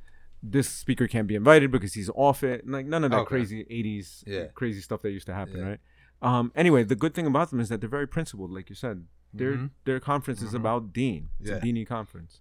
This 0.41 0.69
speaker 0.69 1.05
can't 1.05 1.27
be 1.27 1.35
invited 1.35 1.69
because 1.69 1.93
he's 1.95 2.09
off 2.15 2.43
it. 2.43 2.65
Like 2.65 2.85
none 2.85 3.03
of 3.03 3.11
that 3.11 3.19
Okay. 3.21 3.27
crazy 3.27 3.65
'80s 3.69 4.23
Yeah. 4.25 4.45
crazy 4.53 4.79
stuff 4.79 5.01
that 5.01 5.11
used 5.11 5.25
to 5.27 5.33
happen, 5.33 5.57
Yeah. 5.57 5.63
right? 5.71 5.79
Um. 6.21 6.53
Anyway, 6.55 6.85
the 6.85 6.95
good 6.95 7.13
thing 7.13 7.27
about 7.27 7.49
them 7.49 7.59
is 7.59 7.67
that 7.67 7.81
they're 7.81 7.89
very 7.89 8.07
principled, 8.07 8.49
like 8.51 8.69
you 8.69 8.75
said. 8.75 9.05
Their 9.33 9.53
Mhm. 9.57 9.69
their 9.83 9.99
conference 9.99 10.41
is 10.41 10.51
Mhm. 10.53 10.61
about 10.61 10.93
Deen. 10.93 11.27
It's 11.41 11.49
Yeah. 11.49 11.57
a 11.57 11.61
Deeni 11.61 11.85
conference. 11.85 12.39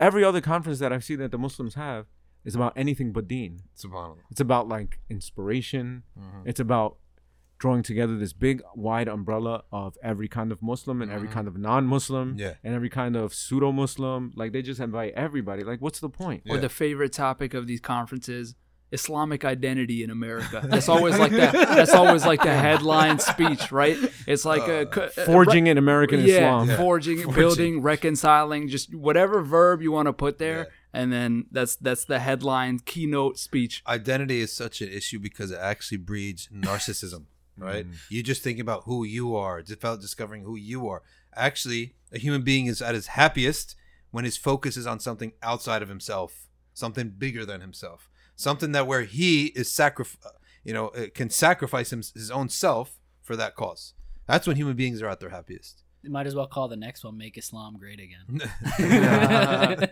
Every 0.00 0.24
other 0.24 0.40
conference 0.40 0.78
that 0.78 0.94
I've 0.94 1.04
seen 1.04 1.18
that 1.18 1.30
the 1.30 1.38
Muslims 1.38 1.74
have 1.74 2.06
is 2.44 2.54
about 2.54 2.72
anything 2.74 3.12
but 3.12 3.28
Deen. 3.28 3.60
Subhanallah. 3.76 4.18
It's 4.30 4.40
about 4.40 4.66
like 4.66 4.98
inspiration. 5.10 6.04
Mhm. 6.18 6.42
It's 6.46 6.58
about 6.60 6.96
drawing 7.62 7.82
together 7.84 8.14
this 8.18 8.32
big 8.32 8.60
wide 8.74 9.06
umbrella 9.16 9.62
of 9.70 9.96
every 10.02 10.26
kind 10.38 10.50
of 10.50 10.58
Muslim 10.60 11.00
and 11.02 11.12
every 11.12 11.28
Mhm. 11.28 11.32
kind 11.36 11.46
of 11.48 11.56
non-Muslim 11.56 12.34
Yeah. 12.36 12.54
and 12.64 12.74
every 12.74 12.90
kind 12.90 13.14
of 13.14 13.32
pseudo-Muslim. 13.32 14.32
Like 14.34 14.50
they 14.52 14.62
just 14.62 14.80
invite 14.80 15.12
everybody. 15.14 15.62
Like, 15.62 15.80
what's 15.80 16.00
the 16.00 16.08
point? 16.08 16.42
Yeah. 16.44 16.54
Or 16.54 16.58
the 16.58 16.68
favorite 16.68 17.12
topic 17.12 17.54
of 17.54 17.66
these 17.68 17.80
conferences, 17.80 18.56
Islamic 18.90 19.44
identity 19.44 20.02
in 20.02 20.10
America. 20.10 20.60
That's 20.72 20.88
always 20.88 21.16
like 21.18 21.30
that. 21.32 21.52
That's 21.52 21.94
always 21.94 22.26
like 22.26 22.42
the 22.42 22.52
headline 22.66 23.18
speech, 23.20 23.70
right? 23.72 23.96
It's 24.26 24.44
like 24.44 24.66
a, 24.68 24.84
co- 24.86 25.08
uh, 25.16 25.24
Forging 25.24 25.68
in 25.68 25.78
American 25.78 26.20
yeah, 26.20 26.34
Islam. 26.34 26.68
Yeah. 26.68 26.76
forging, 26.76 27.18
Forging. 27.22 27.34
building, 27.40 27.80
reconciling, 27.80 28.68
just 28.68 28.94
whatever 28.94 29.40
verb 29.40 29.80
you 29.82 29.92
want 29.92 30.06
to 30.08 30.12
put 30.12 30.38
there, 30.38 30.58
Yeah. 30.58 31.00
and 31.00 31.12
then 31.12 31.46
that's 31.50 31.76
that's 31.76 32.04
the 32.04 32.18
headline 32.18 32.80
keynote 32.80 33.38
speech. 33.38 33.82
Identity 33.86 34.40
is 34.40 34.52
such 34.52 34.82
an 34.82 34.88
issue 34.90 35.18
because 35.20 35.50
it 35.52 35.58
actually 35.72 35.98
breeds 35.98 36.48
narcissism, 36.52 37.22
right? 37.56 37.86
You 38.08 38.22
just 38.22 38.42
think 38.42 38.58
about 38.58 38.84
who 38.84 39.04
you 39.04 39.36
are, 39.36 39.62
about 39.70 40.00
discovering 40.00 40.42
who 40.44 40.56
you 40.56 40.88
are. 40.88 41.02
Actually, 41.34 41.94
a 42.12 42.18
human 42.18 42.42
being 42.42 42.66
is 42.66 42.82
at 42.82 42.94
his 42.94 43.08
happiest 43.08 43.76
when 44.10 44.24
his 44.24 44.36
focus 44.36 44.76
is 44.76 44.86
on 44.86 45.00
something 45.00 45.32
outside 45.42 45.82
of 45.82 45.88
himself, 45.88 46.48
something 46.74 47.10
bigger 47.10 47.44
than 47.44 47.60
himself, 47.60 48.10
something 48.36 48.72
that 48.72 48.86
where 48.86 49.02
he 49.02 49.46
is 49.46 49.68
sacrif- 49.68 50.16
you 50.64 50.72
know, 50.72 50.88
uh, 50.88 51.06
can 51.14 51.30
sacrifice 51.30 51.92
him, 51.92 52.00
his 52.00 52.30
own 52.30 52.48
self 52.48 52.98
for 53.22 53.36
that 53.36 53.54
cause. 53.54 53.94
That's 54.26 54.46
when 54.46 54.56
human 54.56 54.76
beings 54.76 55.02
are 55.02 55.08
at 55.08 55.20
their 55.20 55.30
happiest. 55.30 55.81
You 56.02 56.10
might 56.10 56.26
as 56.26 56.34
well 56.34 56.46
call 56.48 56.66
the 56.68 56.76
next 56.76 57.04
one 57.04 57.16
"Make 57.16 57.38
Islam 57.38 57.76
Great 57.78 58.00
Again." 58.00 58.40
Yeah, 58.78 59.86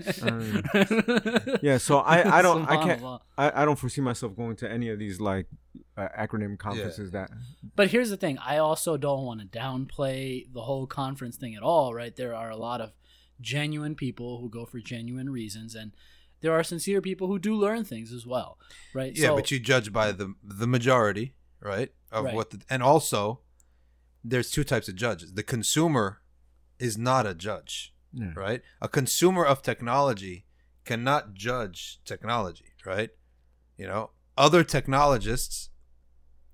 Yeah. 1.62 1.79
so 1.79 1.99
I, 1.99 2.38
I 2.38 2.42
don't 2.42 2.68
I 2.68 2.77
can't 2.83 3.03
I, 3.38 3.62
I 3.62 3.64
don't 3.64 3.79
foresee 3.79 4.01
myself 4.01 4.35
going 4.37 4.57
to 4.57 4.70
any 4.70 4.88
of 4.88 4.99
these 4.99 5.20
like 5.20 5.46
uh, 5.96 6.09
acronym 6.18 6.59
conferences 6.59 7.11
that 7.12 7.31
But 7.77 7.90
here's 7.90 8.11
the 8.11 8.16
thing: 8.16 8.38
I 8.38 8.59
also 8.59 8.96
don't 8.96 9.25
want 9.25 9.40
to 9.40 9.46
downplay 9.46 10.53
the 10.53 10.62
whole 10.62 10.87
conference 10.87 11.37
thing 11.37 11.55
at 11.55 11.62
all. 11.62 11.94
Right? 11.94 12.14
There 12.14 12.35
are 12.35 12.51
a 12.51 12.57
lot 12.57 12.81
of 12.81 12.92
genuine 13.40 13.94
people 13.94 14.40
who 14.40 14.49
go 14.51 14.64
for 14.66 14.81
genuine 14.81 15.31
reasons, 15.31 15.75
and 15.75 15.92
there 16.40 16.53
are 16.53 16.64
sincere 16.64 17.01
people 17.01 17.27
who 17.29 17.38
do 17.38 17.55
learn 17.55 17.85
things 17.85 18.12
as 18.12 18.27
well. 18.27 18.59
Right? 18.94 19.12
Yeah, 19.16 19.29
So- 19.29 19.37
but 19.37 19.51
you 19.51 19.61
judge 19.61 19.92
by 19.92 20.12
the 20.12 20.35
the 20.42 20.66
majority, 20.66 21.35
right? 21.61 21.92
Of 22.12 22.25
Right. 22.25 22.35
what, 22.35 22.51
the, 22.51 22.61
and 22.68 22.83
also, 22.83 23.40
there's 24.24 24.50
two 24.50 24.64
types 24.64 24.88
of 24.88 24.96
judges. 24.96 25.33
The 25.35 25.42
consumer 25.42 26.20
is 26.78 26.96
not 26.98 27.26
a 27.26 27.35
judge, 27.35 27.94
yeah. 28.12 28.33
right? 28.37 28.62
A 28.80 28.88
consumer 28.88 29.44
of 29.44 29.62
technology 29.62 30.44
cannot 30.85 31.35
judge 31.35 32.00
technology, 32.04 32.72
right? 32.85 33.11
You 33.76 33.87
know, 33.87 34.11
other 34.37 34.64
technologists 34.64 35.70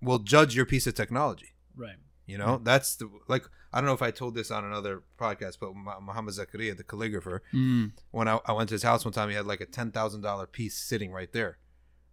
will 0.01 0.19
judge 0.19 0.55
your 0.55 0.67
piece 0.67 0.87
of 0.87 0.95
technology. 0.95 1.55
right. 1.77 1.97
You 2.27 2.39
know, 2.39 2.61
that's 2.63 2.97
the 2.97 3.09
like. 3.29 3.45
I 3.73 3.79
don't 3.81 3.87
know 3.87 3.93
if 3.95 4.03
I 4.03 4.11
told 4.11 4.35
this 4.35 4.51
on 4.51 4.65
another 4.65 5.03
podcast, 5.17 5.59
but 5.61 5.77
Mu- 5.77 6.01
Muhammad 6.01 6.35
Zakariya, 6.35 6.77
the 6.77 6.83
calligrapher, 6.83 7.39
Mm. 7.55 7.93
when 8.11 8.27
I, 8.27 8.41
I 8.47 8.53
went 8.53 8.69
to 8.71 8.75
his 8.75 8.83
house 8.83 9.05
one 9.05 9.13
time, 9.15 9.29
he 9.29 9.37
had 9.37 9.47
like 9.47 9.61
a 9.61 9.67
ten 9.67 9.93
thousand 9.93 10.23
dollar 10.23 10.47
piece 10.49 10.77
sitting 10.77 11.13
right 11.13 11.33
there, 11.33 11.59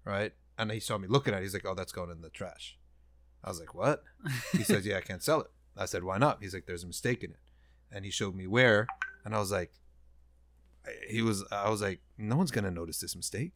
right? 0.05 0.33
And 0.55 0.71
he 0.71 0.79
saw 0.79 0.99
me 0.99 1.07
looking 1.07 1.33
at 1.33 1.39
it. 1.39 1.43
He's 1.45 1.53
like, 1.55 1.65
"Oh, 1.65 1.73
that's 1.73 1.91
going 1.91 2.11
in 2.11 2.21
the 2.21 2.29
trash." 2.29 2.77
I 3.43 3.49
was 3.49 3.59
like, 3.59 3.73
"What?" 3.73 4.03
He 4.51 4.63
says, 4.63 4.85
"Yeah, 4.85 4.97
I 4.97 5.01
can't 5.01 5.23
sell 5.23 5.41
it." 5.41 5.47
I 5.75 5.85
said, 5.85 6.03
"Why 6.03 6.17
not?" 6.17 6.41
He's 6.41 6.53
like, 6.53 6.65
"There's 6.65 6.83
a 6.83 6.87
mistake 6.87 7.23
in 7.23 7.31
it," 7.31 7.39
and 7.91 8.05
he 8.05 8.11
showed 8.11 8.35
me 8.35 8.47
where, 8.47 8.87
and 9.25 9.35
I 9.35 9.39
was 9.39 9.51
like, 9.51 9.73
"He 11.09 11.21
was." 11.21 11.43
I 11.51 11.69
was 11.69 11.81
like, 11.81 12.01
"No 12.17 12.37
one's 12.37 12.51
gonna 12.51 12.71
notice 12.71 12.99
this 12.99 13.15
mistake, 13.15 13.53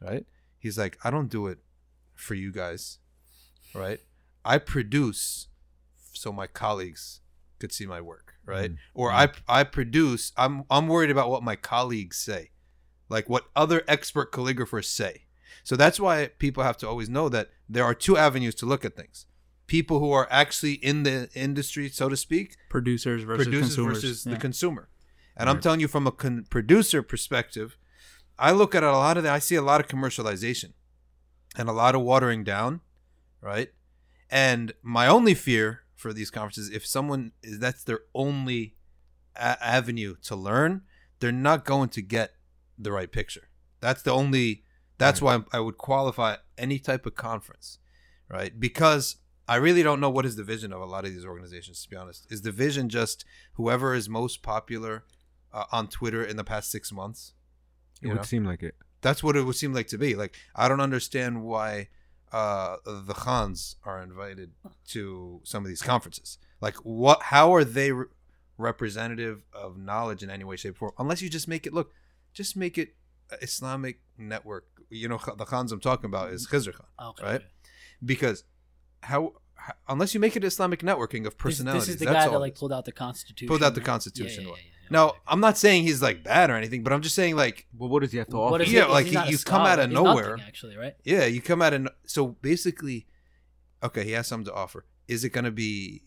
right?" 0.00 0.26
He's 0.58 0.78
like, 0.78 0.98
"I 1.04 1.10
don't 1.10 1.28
do 1.28 1.46
it 1.46 1.58
for 2.14 2.34
you 2.34 2.52
guys, 2.52 2.98
right? 3.74 4.00
I 4.44 4.58
produce 4.58 5.48
so 6.12 6.32
my 6.32 6.46
colleagues 6.46 7.20
could 7.58 7.72
see 7.72 7.86
my 7.86 8.00
work, 8.00 8.34
right? 8.44 8.72
Mm-hmm. 8.72 9.00
Or 9.00 9.10
I 9.12 9.28
I 9.48 9.64
produce. 9.64 10.32
I'm 10.36 10.64
I'm 10.70 10.88
worried 10.88 11.10
about 11.10 11.30
what 11.30 11.42
my 11.42 11.56
colleagues 11.56 12.16
say, 12.16 12.50
like 13.08 13.28
what 13.28 13.44
other 13.54 13.82
expert 13.86 14.32
calligraphers 14.32 14.86
say. 14.86 15.26
So 15.64 15.76
that's 15.76 15.98
why 16.00 16.28
people 16.38 16.62
have 16.62 16.76
to 16.78 16.88
always 16.88 17.08
know 17.08 17.28
that 17.28 17.50
there 17.68 17.84
are 17.84 17.94
two 17.94 18.16
avenues 18.16 18.54
to 18.56 18.66
look 18.66 18.84
at 18.84 18.96
things. 18.96 19.26
People 19.66 20.00
who 20.00 20.10
are 20.12 20.26
actually 20.30 20.72
in 20.74 21.04
the 21.04 21.28
industry, 21.34 21.88
so 21.88 22.08
to 22.08 22.16
speak, 22.16 22.56
Producers 22.68 23.22
versus 23.22 23.46
producers 23.46 23.68
consumers. 23.68 23.96
versus 24.02 24.26
Yeah. 24.26 24.34
the 24.34 24.40
consumer. 24.40 24.88
And 25.36 25.48
I'm 25.48 25.60
telling 25.60 25.80
you 25.80 25.88
from 25.88 26.06
a 26.06 26.12
con- 26.12 26.44
producer 26.50 27.02
perspective, 27.02 27.76
I 28.38 28.50
look 28.52 28.74
at 28.74 28.82
a 28.82 28.90
lot 28.92 29.16
of 29.16 29.22
that. 29.22 29.32
I 29.32 29.38
see 29.38 29.54
a 29.54 29.62
lot 29.62 29.80
of 29.80 29.86
commercialization 29.86 30.72
and 31.56 31.68
a 31.68 31.72
lot 31.72 31.94
of 31.94 32.00
watering 32.02 32.42
down, 32.44 32.80
right? 33.40 33.70
And 34.28 34.72
my 34.82 35.06
only 35.06 35.34
fear 35.34 35.82
for 35.94 36.12
these 36.12 36.30
conferences, 36.30 36.70
if 36.70 36.86
someone 36.86 37.32
is 37.42 37.58
that's 37.58 37.84
their 37.84 38.00
only 38.14 38.74
a- 39.36 39.62
avenue 39.64 40.16
to 40.22 40.34
learn, 40.36 40.82
they're 41.20 41.32
not 41.32 41.64
going 41.64 41.90
to 41.90 42.02
get 42.02 42.32
the 42.78 42.90
right 42.92 43.10
picture. 43.12 43.48
That's 43.80 44.02
the 44.02 44.12
only. 44.12 44.64
That's 45.00 45.22
why 45.22 45.42
I 45.50 45.60
would 45.60 45.78
qualify 45.78 46.36
any 46.58 46.78
type 46.78 47.06
of 47.06 47.14
conference, 47.14 47.78
right? 48.28 48.58
Because 48.58 49.16
I 49.48 49.56
really 49.56 49.82
don't 49.82 49.98
know 49.98 50.10
what 50.10 50.26
is 50.26 50.36
the 50.36 50.44
vision 50.44 50.72
of 50.74 50.80
a 50.80 50.84
lot 50.84 51.06
of 51.06 51.12
these 51.12 51.24
organizations. 51.24 51.82
To 51.82 51.88
be 51.88 51.96
honest, 51.96 52.30
is 52.30 52.42
the 52.42 52.52
vision 52.52 52.90
just 52.90 53.24
whoever 53.54 53.94
is 53.94 54.08
most 54.08 54.42
popular 54.42 55.04
uh, 55.52 55.64
on 55.72 55.88
Twitter 55.88 56.22
in 56.22 56.36
the 56.36 56.44
past 56.44 56.70
six 56.70 56.92
months? 56.92 57.32
It 58.02 58.08
would 58.08 58.16
know? 58.18 58.22
seem 58.22 58.44
like 58.44 58.62
it. 58.62 58.76
That's 59.00 59.22
what 59.22 59.36
it 59.36 59.42
would 59.42 59.56
seem 59.56 59.72
like 59.72 59.88
to 59.88 59.98
be. 59.98 60.14
Like 60.14 60.36
I 60.54 60.68
don't 60.68 60.80
understand 60.80 61.42
why 61.42 61.88
uh, 62.30 62.76
the 62.84 63.14
Khans 63.14 63.76
are 63.84 64.02
invited 64.02 64.52
to 64.88 65.40
some 65.44 65.64
of 65.64 65.68
these 65.68 65.82
conferences. 65.82 66.36
Like 66.60 66.76
what? 66.76 67.22
How 67.22 67.54
are 67.54 67.64
they 67.64 67.90
re- 67.92 68.06
representative 68.58 69.44
of 69.54 69.78
knowledge 69.78 70.22
in 70.22 70.28
any 70.28 70.44
way, 70.44 70.56
shape, 70.56 70.74
or 70.74 70.78
form? 70.78 70.92
Unless 70.98 71.22
you 71.22 71.30
just 71.30 71.48
make 71.48 71.66
it 71.66 71.72
look, 71.72 71.94
just 72.34 72.54
make 72.54 72.76
it 72.76 72.94
Islamic 73.42 74.00
network. 74.18 74.66
You 74.90 75.08
know, 75.08 75.18
the 75.38 75.44
Khans 75.44 75.72
I'm 75.72 75.80
talking 75.80 76.06
about 76.06 76.32
is 76.32 76.46
Khizr 76.48 76.74
Khan, 76.74 76.86
oh, 76.98 77.08
Okay. 77.10 77.24
right? 77.24 77.42
Because 78.04 78.44
how, 79.02 79.34
how 79.54 79.74
unless 79.88 80.14
you 80.14 80.20
make 80.20 80.36
it 80.36 80.44
Islamic 80.44 80.80
networking 80.80 81.20
of 81.26 81.34
This, 81.34 81.42
personalities, 81.42 81.86
this 81.86 81.94
is 81.94 82.00
the 82.00 82.06
that's 82.06 82.26
guy 82.26 82.30
that 82.32 82.38
like 82.38 82.54
pulled 82.56 82.72
out 82.72 82.84
the 82.84 82.92
Constitution. 82.92 83.48
Pulled 83.48 83.62
out 83.62 83.74
the? 83.74 83.80
Constitution 83.80 84.44
Yeah, 84.44 84.48
yeah, 84.50 84.54
yeah, 84.56 84.62
yeah. 84.64 84.86
Now, 84.92 85.08
Okay. 85.10 85.18
I'm 85.28 85.40
not 85.40 85.56
saying 85.56 85.84
he's 85.84 86.02
like 86.02 86.24
bad 86.24 86.50
or 86.50 86.56
anything, 86.56 86.82
but 86.82 86.92
I'm 86.92 87.02
just 87.02 87.14
saying 87.14 87.36
like 87.36 87.66
Well, 87.76 87.88
what 87.88 88.00
does 88.02 88.10
he 88.12 88.18
have 88.18 88.28
to 88.28 88.36
offer? 88.36 88.62
is 88.62 88.72
Yeah, 88.72 88.86
he- 88.86 88.90
like 88.92 89.04
he's 89.06 89.12
he- 89.12 89.18
not 89.18 89.28
a 89.28 89.30
you 89.30 89.38
come 89.38 89.62
out 89.62 89.78
of 89.78 89.90
He's 89.90 89.94
nothing, 89.94 90.04
nowhere. 90.06 90.36
actually, 90.46 90.76
right? 90.76 90.94
Yeah, 91.04 91.26
you 91.26 91.40
come 91.40 91.62
out 91.62 91.72
and 91.72 91.88
so 92.04 92.28
basically, 92.42 93.06
okay, 93.82 94.04
he 94.04 94.12
has 94.12 94.26
something 94.26 94.46
to 94.46 94.54
offer. 94.54 94.84
Is 95.06 95.22
it 95.24 95.30
going 95.30 95.44
to 95.44 95.50
be 95.52 96.02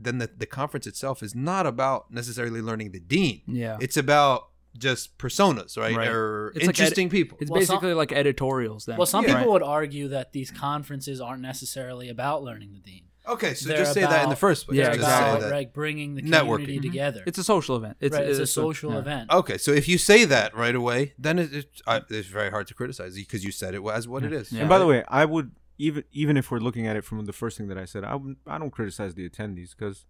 then 0.00 0.18
the, 0.18 0.30
the 0.36 0.46
conference 0.46 0.86
itself 0.86 1.24
is 1.24 1.34
not 1.34 1.66
about 1.66 2.12
necessarily 2.12 2.60
learning 2.60 2.92
the 2.92 3.00
deen. 3.00 3.42
Yeah. 3.48 3.78
It's 3.80 3.96
about 3.96 4.50
just 4.78 5.18
personas, 5.18 5.76
right? 5.76 5.96
Right. 5.96 6.08
Or 6.08 6.48
It's 6.48 6.66
like 6.66 6.68
interesting 6.68 7.10
people. 7.10 7.38
It's 7.40 7.50
Well, 7.50 7.60
some- 7.62 7.76
basically 7.76 7.94
like 7.94 8.12
editorials. 8.12 8.86
Then. 8.86 8.96
Well, 8.96 9.06
some 9.06 9.24
Yeah. 9.24 9.36
people 9.38 9.52
would 9.52 9.62
argue 9.62 10.08
that 10.08 10.32
these 10.32 10.50
conferences 10.50 11.20
aren't 11.20 11.42
necessarily 11.42 12.08
about 12.08 12.42
learning 12.42 12.74
the 12.74 12.80
deen. 12.80 13.04
Okay, 13.28 13.52
so 13.52 13.68
They're 13.68 13.78
just 13.78 13.92
say 13.92 14.00
that 14.00 14.24
in 14.24 14.30
the 14.30 14.36
first 14.36 14.66
place. 14.66 14.78
Yeah, 14.78 14.84
They're 14.84 14.94
just 14.94 15.06
exactly. 15.06 15.24
say 15.24 15.36
about 15.36 15.50
that. 15.50 15.54
like 15.54 15.74
bringing 15.74 16.14
the 16.14 16.22
Networking. 16.22 16.30
community 16.30 16.76
mm-hmm. 16.76 16.82
together. 16.82 17.22
It's 17.26 17.36
a 17.36 17.44
social 17.44 17.76
event. 17.76 17.98
It's, 18.00 18.16
right, 18.16 18.26
it's 18.26 18.38
a 18.38 18.46
so- 18.46 18.62
social 18.62 18.92
yeah. 18.92 18.98
event. 19.00 19.30
Okay, 19.30 19.58
so 19.58 19.70
if 19.72 19.86
you 19.86 19.98
say 19.98 20.24
that 20.24 20.56
right 20.56 20.74
away, 20.74 21.12
then 21.18 21.38
it, 21.38 21.52
it, 21.52 21.82
I, 21.86 22.00
it's 22.08 22.28
very 22.28 22.50
hard 22.50 22.68
to 22.68 22.74
criticize 22.74 23.18
you 23.18 23.24
because 23.24 23.44
you 23.44 23.52
said 23.52 23.74
it 23.74 23.82
as 23.86 24.08
what 24.08 24.24
it 24.24 24.32
is. 24.32 24.50
Yeah. 24.50 24.60
And 24.60 24.68
by 24.68 24.78
the 24.78 24.86
way, 24.86 25.04
I 25.08 25.26
would 25.26 25.52
even 25.76 26.04
even 26.10 26.36
if 26.36 26.50
we're 26.50 26.58
looking 26.58 26.86
at 26.86 26.96
it 26.96 27.04
from 27.04 27.24
the 27.26 27.32
first 27.32 27.58
thing 27.58 27.68
that 27.68 27.78
I 27.78 27.84
said, 27.84 28.02
I 28.02 28.14
would, 28.14 28.36
I 28.46 28.56
don't 28.58 28.70
criticize 28.70 29.14
the 29.14 29.28
attendees 29.28 29.76
because 29.76 30.06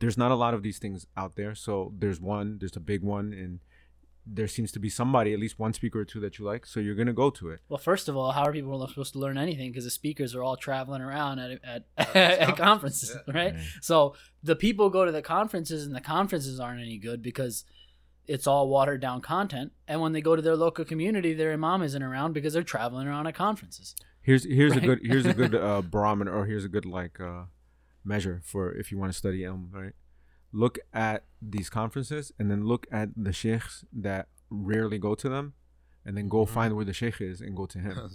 there's 0.00 0.16
not 0.16 0.30
a 0.30 0.34
lot 0.34 0.54
of 0.54 0.62
these 0.62 0.78
things 0.78 1.06
out 1.16 1.36
there. 1.36 1.54
So 1.54 1.92
there's 1.98 2.20
one, 2.20 2.58
there's 2.58 2.76
a 2.76 2.80
big 2.80 3.02
one, 3.02 3.32
and 3.32 3.60
there 4.30 4.48
seems 4.48 4.70
to 4.72 4.78
be 4.78 4.88
somebody, 4.90 5.32
at 5.32 5.38
least 5.40 5.58
one 5.58 5.72
speaker 5.72 6.00
or 6.00 6.04
two 6.04 6.20
that 6.20 6.38
you 6.38 6.44
like. 6.44 6.66
So 6.66 6.80
you're 6.80 6.94
gonna 6.94 7.12
go 7.12 7.30
to 7.30 7.50
it. 7.50 7.60
Well, 7.68 7.78
first 7.78 8.08
of 8.08 8.16
all, 8.16 8.32
how 8.32 8.42
are 8.44 8.52
people 8.52 8.86
supposed 8.86 9.14
to 9.14 9.18
learn 9.18 9.38
anything? 9.38 9.70
Because 9.70 9.84
the 9.84 9.90
speakers 9.90 10.34
are 10.34 10.42
all 10.42 10.56
traveling 10.56 11.00
around 11.02 11.38
at 11.38 11.52
at, 11.64 11.84
at, 11.96 12.38
conference, 12.56 12.58
conferences, 12.58 13.16
yeah. 13.26 13.34
right? 13.34 13.54
Right. 13.54 13.62
So 13.80 14.14
the 14.42 14.56
people 14.56 14.90
go 14.90 15.04
to 15.04 15.12
the 15.12 15.22
conferences, 15.22 15.86
and 15.86 15.94
the 15.94 16.00
conferences 16.00 16.60
aren't 16.60 16.80
any 16.80 16.98
good 16.98 17.22
because 17.22 17.64
it's 18.26 18.46
all 18.46 18.68
watered 18.68 19.00
down 19.00 19.22
content. 19.22 19.72
And 19.86 20.00
when 20.02 20.12
they 20.12 20.20
go 20.20 20.36
to 20.36 20.42
their 20.42 20.56
local 20.56 20.84
community, 20.84 21.32
their 21.32 21.52
imam 21.52 21.82
isn't 21.82 22.02
around 22.02 22.34
because 22.34 22.52
they're 22.52 22.62
traveling 22.62 23.08
around 23.08 23.26
at 23.26 23.34
conferences. 23.34 23.94
Here's 24.20 24.44
here's 24.44 24.72
Right. 24.72 24.82
a 24.82 24.86
good 24.86 25.00
here's 25.02 25.24
a 25.26 25.32
good 25.32 25.54
uh, 25.68 25.80
barometer 25.80 26.34
or 26.36 26.44
here's 26.44 26.64
a 26.66 26.68
good 26.68 26.84
like 26.84 27.18
uh, 27.18 27.44
measure 28.04 28.42
for 28.44 28.72
if 28.72 28.92
you 28.92 28.98
want 28.98 29.10
to 29.12 29.18
study 29.18 29.40
ilm, 29.40 29.72
right? 29.72 29.92
Look 30.52 30.78
at 30.92 31.24
these 31.42 31.68
conferences 31.68 32.32
and 32.38 32.50
then 32.50 32.64
look 32.64 32.86
at 32.90 33.10
the 33.16 33.32
sheikhs 33.32 33.84
that 33.92 34.28
rarely 34.50 34.98
go 34.98 35.14
to 35.14 35.28
them, 35.28 35.54
and 36.04 36.16
then 36.16 36.28
go 36.28 36.44
mm-hmm. 36.44 36.54
find 36.54 36.76
where 36.76 36.84
the 36.84 36.92
sheikh 36.92 37.20
is 37.20 37.40
and 37.40 37.56
go 37.56 37.66
to 37.66 37.78
him. 37.78 38.10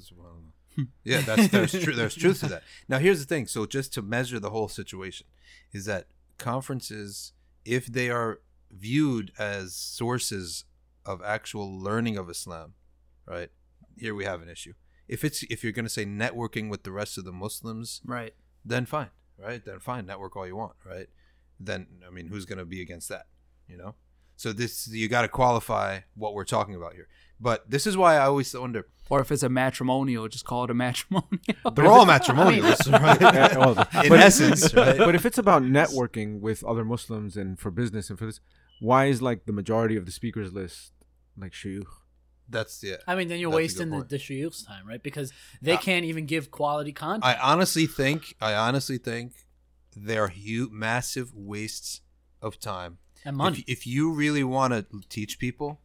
yeah, 1.04 1.22
that's 1.22 1.48
there's 1.50 1.72
true. 1.72 1.94
There's 1.94 2.16
truth 2.16 2.40
to 2.40 2.48
that. 2.48 2.64
Now, 2.90 2.98
here's 2.98 3.20
the 3.20 3.26
thing. 3.26 3.48
So, 3.48 3.66
just 3.66 3.94
to 3.94 4.02
measure 4.02 4.40
the 4.40 4.50
whole 4.50 4.68
situation, 4.68 5.28
is 5.72 5.86
that 5.86 6.08
conferences, 6.38 7.34
if 7.64 7.86
they 7.86 8.10
are 8.10 8.40
viewed 8.72 9.32
as 9.38 9.76
sources 9.76 10.66
of 11.06 11.22
actual 11.22 11.80
learning 11.80 12.18
of 12.18 12.30
Islam, 12.30 12.74
right? 13.28 13.50
Here 13.98 14.16
we 14.16 14.26
have 14.26 14.42
an 14.42 14.50
issue. 14.50 14.74
If 15.08 15.24
it's 15.24 15.44
if 15.44 15.64
you're 15.64 15.74
going 15.74 15.86
to 15.86 15.90
say 15.90 16.06
networking 16.06 16.70
with 16.70 16.84
the 16.84 16.92
rest 16.92 17.18
of 17.18 17.26
the 17.26 17.32
Muslims, 17.32 18.02
Right. 18.06 18.34
then 18.66 18.86
fine, 18.86 19.10
right? 19.38 19.64
Then 19.64 19.80
fine, 19.80 20.06
network 20.06 20.36
all 20.36 20.48
you 20.48 20.56
want, 20.56 20.74
right? 20.86 21.08
Then 21.60 21.88
I 22.08 22.12
mean, 22.12 22.28
who's 22.28 22.46
going 22.46 22.60
to 22.60 22.66
be 22.66 22.82
against 22.82 23.10
that? 23.10 23.28
You 23.68 23.78
know. 23.78 23.96
So 24.36 24.52
this 24.52 24.88
you 24.88 25.08
got 25.08 25.22
to 25.22 25.28
qualify 25.28 26.00
what 26.16 26.34
we're 26.34 26.44
talking 26.46 26.76
about 26.76 26.94
here. 26.94 27.08
But 27.40 27.70
this 27.70 27.86
is 27.86 27.96
why 27.98 28.16
I 28.16 28.26
always 28.26 28.54
wonder. 28.54 28.88
Or 29.10 29.20
if 29.20 29.32
it's 29.32 29.44
a 29.44 29.50
matrimonial, 29.50 30.28
just 30.28 30.46
call 30.46 30.64
it 30.64 30.70
a 30.70 30.74
matrimonial. 30.74 31.72
They're 31.76 31.88
all 31.88 32.06
matrimonials, 32.18 32.90
right? 32.92 34.04
In 34.06 34.10
but- 34.10 34.20
essence, 34.20 34.74
right? 34.74 34.98
But 34.98 35.14
if 35.16 35.26
it's 35.26 35.38
about 35.38 35.62
networking 35.64 36.40
with 36.40 36.64
other 36.64 36.86
Muslims 36.86 37.36
and 37.38 37.60
for 37.60 37.70
business 37.70 38.10
and 38.10 38.18
for 38.18 38.26
this, 38.26 38.40
why 38.80 39.06
is 39.06 39.22
like 39.22 39.46
the 39.46 39.52
majority 39.52 39.96
of 39.98 40.06
the 40.06 40.12
speakers 40.12 40.54
list 40.54 40.94
like 41.38 41.52
shuyukh? 41.52 41.86
That's 42.50 42.84
yeah. 42.84 42.98
I 43.08 43.16
mean, 43.16 43.28
then 43.28 43.40
you're 43.40 43.52
That's 43.52 43.58
wasting 43.58 43.90
the, 43.90 43.98
point. 43.98 44.10
the 44.10 44.18
shuyukh's 44.18 44.64
time, 44.64 44.88
right? 44.88 45.02
Because 45.04 45.32
they 45.62 45.74
Uh, 45.74 45.80
can't 45.80 46.06
even 46.06 46.26
give 46.26 46.50
quality 46.52 46.92
content. 46.92 47.24
I 47.26 47.36
honestly 47.36 47.88
think, 47.88 48.36
I 48.42 48.54
honestly 48.54 48.98
think, 48.98 49.34
they're 49.96 50.28
huge, 50.28 50.72
massive 50.72 51.34
wastes 51.34 52.02
of 52.42 52.60
time. 52.60 52.98
and 53.26 53.38
money. 53.38 53.64
If, 53.68 53.80
if 53.80 53.88
you 53.88 54.12
really 54.12 54.44
want 54.44 54.74
to 54.74 54.86
teach 55.10 55.40
people, 55.40 55.82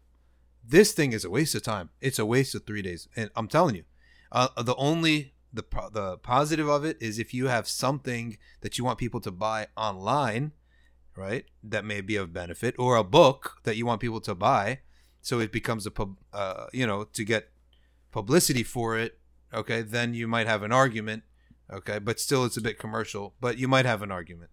this 0.66 0.92
thing 0.92 1.12
is 1.12 1.24
a 1.24 1.30
waste 1.30 1.54
of 1.54 1.62
time. 1.62 1.90
It's 2.00 2.18
a 2.18 2.26
waste 2.26 2.54
of 2.54 2.66
three 2.66 2.82
days, 2.82 3.08
and 3.16 3.30
I'm 3.36 3.48
telling 3.48 3.76
you, 3.76 3.84
uh, 4.32 4.48
the 4.62 4.74
only 4.76 5.34
the 5.52 5.64
the 5.92 6.18
positive 6.18 6.68
of 6.68 6.84
it 6.84 6.98
is 7.00 7.18
if 7.18 7.32
you 7.32 7.48
have 7.48 7.66
something 7.66 8.36
that 8.60 8.76
you 8.76 8.84
want 8.84 8.98
people 8.98 9.20
to 9.20 9.30
buy 9.30 9.68
online, 9.76 10.52
right? 11.16 11.44
That 11.62 11.84
may 11.84 12.00
be 12.00 12.16
of 12.16 12.32
benefit, 12.32 12.74
or 12.78 12.96
a 12.96 13.04
book 13.04 13.58
that 13.64 13.76
you 13.76 13.86
want 13.86 14.00
people 14.00 14.20
to 14.22 14.34
buy, 14.34 14.80
so 15.22 15.40
it 15.40 15.52
becomes 15.52 15.86
a 15.86 15.90
pub, 15.90 16.16
uh, 16.32 16.66
you 16.72 16.86
know, 16.86 17.04
to 17.04 17.24
get 17.24 17.50
publicity 18.10 18.62
for 18.62 18.98
it. 18.98 19.18
Okay, 19.54 19.80
then 19.80 20.12
you 20.12 20.28
might 20.28 20.46
have 20.46 20.62
an 20.62 20.72
argument. 20.72 21.22
Okay, 21.72 21.98
but 21.98 22.18
still, 22.18 22.44
it's 22.44 22.56
a 22.56 22.62
bit 22.62 22.78
commercial. 22.78 23.34
But 23.40 23.58
you 23.58 23.68
might 23.68 23.84
have 23.86 24.02
an 24.02 24.10
argument. 24.10 24.50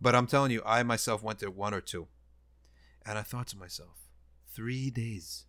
But 0.00 0.14
I'm 0.14 0.26
telling 0.26 0.50
you, 0.50 0.62
I 0.64 0.82
myself 0.82 1.22
went 1.22 1.38
to 1.40 1.50
one 1.50 1.74
or 1.74 1.80
two, 1.80 2.08
and 3.04 3.18
I 3.18 3.22
thought 3.22 3.46
to 3.48 3.58
myself, 3.58 3.96
three 4.54 4.90
days. 4.90 5.44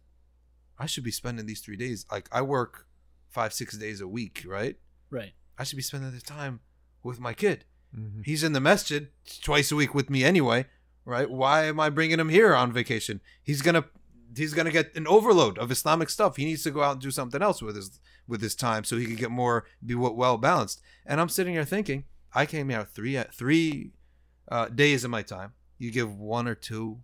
I 0.80 0.86
should 0.86 1.04
be 1.04 1.12
spending 1.12 1.46
these 1.46 1.62
three 1.62 1.78
days. 1.78 2.06
Like 2.12 2.30
I 2.32 2.42
work 2.42 2.88
five, 3.30 3.54
six 3.54 3.78
days 3.78 4.00
a 4.02 4.08
week, 4.08 4.44
right? 4.48 4.78
right. 5.10 5.34
I 5.58 5.64
should 5.64 5.76
be 5.78 5.82
spending 5.82 6.12
the 6.12 6.22
time 6.22 6.60
with 7.04 7.20
my 7.20 7.34
kid. 7.34 7.66
Mhm. 7.96 8.24
He's 8.26 8.44
in 8.44 8.54
the 8.54 8.60
masjid 8.60 9.10
twice 9.42 9.72
a 9.72 9.76
week 9.76 9.96
with 9.96 10.10
me 10.10 10.24
anyway, 10.24 10.66
right? 11.06 11.30
Why 11.30 11.66
am 11.66 11.80
I 11.80 11.90
bringing 11.90 12.20
him 12.20 12.30
here 12.30 12.54
on 12.54 12.72
vacation? 12.72 13.22
He's 13.42 13.62
gonna 13.62 13.86
he's 14.36 14.54
gonna 14.54 14.72
get 14.72 14.96
an 14.96 15.08
overload 15.08 15.58
of 15.58 15.72
Islamic 15.72 16.10
stuff. 16.10 16.36
He 16.36 16.46
needs 16.46 16.64
to 16.64 16.72
go 16.72 16.84
out 16.84 16.94
and 16.94 17.02
do 17.02 17.12
something 17.12 17.42
else 17.42 17.62
with 17.62 17.76
his 17.76 18.00
with 18.28 18.42
his 18.42 18.56
time 18.56 18.84
so 18.84 18.98
he 18.98 19.06
can 19.06 19.16
get 19.16 19.32
more 19.32 19.66
be 19.86 19.96
well 19.96 20.38
balanced. 20.38 20.82
And 21.06 21.22
I'm 21.22 21.30
sitting 21.30 21.54
here 21.54 21.66
thinking, 21.66 22.06
I 22.34 22.46
came 22.46 22.70
here 22.70 22.86
three 22.86 23.22
three 23.34 23.92
uh, 24.50 24.70
days 24.70 25.04
of 25.04 25.12
my 25.12 25.22
time. 25.22 25.54
You 25.78 25.92
give 25.92 26.18
one 26.18 26.48
or 26.48 26.56
two 26.56 27.00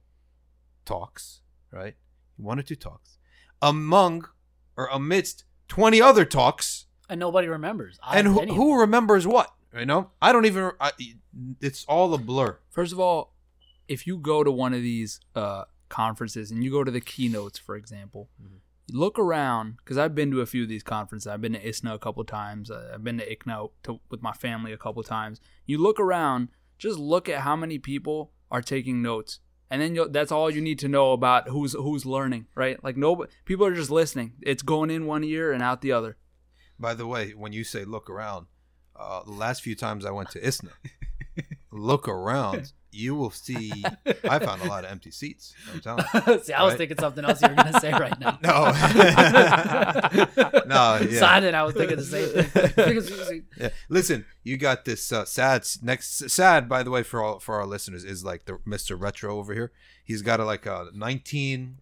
talks, 0.85 1.41
right? 1.71 1.95
One 2.37 2.59
or 2.59 2.63
two 2.63 2.75
talks 2.75 3.17
among 3.61 4.27
or 4.75 4.89
amidst 4.91 5.45
twenty 5.67 6.01
other 6.01 6.25
talks 6.25 6.85
And 7.09 7.19
nobody 7.19 7.47
remembers. 7.47 7.99
I 8.03 8.19
and 8.19 8.27
have 8.27 8.49
who, 8.49 8.53
who 8.53 8.79
remembers 8.79 9.27
what? 9.27 9.53
You 9.75 9.85
know, 9.85 10.11
I 10.21 10.31
don't 10.31 10.45
even. 10.45 10.71
I, 10.79 10.91
it's 11.59 11.83
all 11.85 12.13
a 12.13 12.17
blur. 12.17 12.59
First 12.69 12.93
of 12.93 12.99
all, 12.99 13.33
if 13.87 14.05
you 14.05 14.17
go 14.17 14.43
to 14.43 14.51
one 14.51 14.73
of 14.73 14.81
these 14.81 15.19
uh, 15.35 15.63
conferences 15.93 16.49
and 16.49 16.63
you 16.63 16.71
go 16.71 16.83
to 16.83 16.91
the 16.91 16.99
keynotes, 16.99 17.59
for 17.59 17.75
example, 17.75 18.29
look 18.91 19.19
around 19.19 19.77
because 19.77 19.97
I've 19.97 20.15
been 20.15 20.31
to 20.31 20.41
a 20.41 20.45
few 20.45 20.63
of 20.63 20.69
these 20.69 20.83
conferences. 20.83 21.27
I've 21.27 21.41
been 21.41 21.53
to 21.53 21.67
ISNA 21.67 21.93
a 21.93 21.99
couple 21.99 22.23
times. 22.23 22.71
I've 22.71 23.03
been 23.03 23.19
to 23.19 23.35
ICNA 23.35 23.69
to, 23.83 23.99
with 24.09 24.21
my 24.21 24.33
family 24.33 24.73
a 24.73 24.77
couple 24.77 25.03
times. 25.03 25.39
You 25.65 25.77
look 25.77 25.99
around, 25.99 26.49
just 26.77 26.97
look 26.97 27.29
at 27.29 27.41
how 27.41 27.55
many 27.55 27.77
people 27.77 28.31
are 28.49 28.61
taking 28.61 29.01
notes, 29.01 29.39
and 29.69 29.81
then 29.81 29.95
you'll, 29.95 30.09
that's 30.09 30.31
all 30.31 30.49
you 30.49 30.61
need 30.61 30.79
to 30.79 30.87
know 30.87 31.13
about 31.13 31.49
who's 31.49 31.73
who's 31.73 32.05
learning, 32.05 32.47
right? 32.55 32.83
Like 32.83 32.97
no, 32.97 33.25
people 33.45 33.65
are 33.65 33.75
just 33.75 33.91
listening. 33.91 34.33
It's 34.41 34.63
going 34.63 34.89
in 34.89 35.05
one 35.05 35.23
ear 35.23 35.51
and 35.51 35.63
out 35.63 35.81
the 35.81 35.91
other. 35.91 36.17
By 36.79 36.93
the 36.93 37.07
way, 37.07 37.31
when 37.31 37.53
you 37.53 37.63
say 37.63 37.85
look 37.85 38.09
around, 38.09 38.47
uh, 38.95 39.23
the 39.23 39.31
last 39.31 39.61
few 39.61 39.75
times 39.75 40.05
I 40.05 40.11
went 40.11 40.31
to 40.31 40.45
ISNA, 40.45 40.71
look 41.71 42.07
around, 42.07 42.73
you 42.93 43.15
will 43.15 43.31
see. 43.31 43.83
I 44.23 44.39
found 44.39 44.61
a 44.61 44.65
lot 44.65 44.85
of 44.85 44.91
empty 44.91 45.11
seats. 45.11 45.53
I'm 45.73 45.79
telling 45.81 46.05
you. 46.27 46.39
See, 46.43 46.53
I 46.53 46.63
was 46.63 46.75
thinking 46.75 46.97
something 46.99 47.25
else 47.25 47.41
you 47.41 47.49
were 47.49 47.55
gonna 47.55 47.79
say 47.79 47.91
right 47.91 48.19
now. 48.19 48.39
No. 48.43 48.71
No, 50.65 50.99
yeah. 51.09 51.19
So 51.19 51.25
I 51.25 51.63
was 51.63 51.73
thinking 51.75 51.97
the 51.97 52.03
same 52.03 53.25
thing. 53.25 53.45
Yeah. 53.57 53.69
Listen, 53.89 54.25
you 54.43 54.57
got 54.57 54.85
this 54.85 55.11
uh, 55.11 55.25
sad 55.25 55.65
next 55.81 56.29
sad. 56.29 56.67
By 56.69 56.83
the 56.83 56.91
way, 56.91 57.03
for 57.03 57.21
all 57.21 57.39
for 57.39 57.55
our 57.55 57.65
listeners, 57.65 58.03
is 58.03 58.23
like 58.23 58.45
the 58.45 58.59
Mister 58.65 58.95
Retro 58.95 59.37
over 59.37 59.53
here. 59.53 59.71
He's 60.03 60.21
got 60.21 60.39
a 60.39 60.45
like 60.45 60.65
a 60.65 60.87
nineteen, 60.93 61.79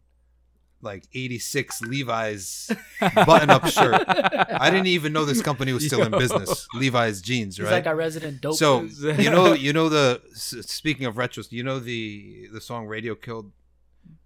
like 0.84 1.04
eighty 1.14 1.40
six 1.40 1.82
Levi's 1.82 2.72
button 3.00 3.50
up 3.50 3.66
shirt. 3.68 4.04
I 4.08 4.70
didn't 4.70 4.88
even 4.98 5.14
know 5.14 5.26
this 5.26 5.42
company 5.42 5.74
was 5.74 5.86
still 5.86 6.02
in 6.04 6.12
business. 6.12 6.68
Levi's 6.74 7.22
jeans, 7.22 7.58
He's 7.58 7.66
right? 7.66 7.72
like 7.74 7.88
our 7.88 7.96
resident 7.96 8.42
dope. 8.42 8.56
so 8.56 8.82
you 9.02 9.30
know, 9.30 9.54
you 9.54 9.74
know 9.74 9.90
the 9.90 10.22
speaking 10.34 11.06
of 11.06 11.16
retros, 11.16 11.52
you 11.52 11.64
know 11.64 11.80
the 11.80 12.48
the 12.52 12.62
song 12.62 12.88
"Radio 12.88 13.16
Killed." 13.16 13.52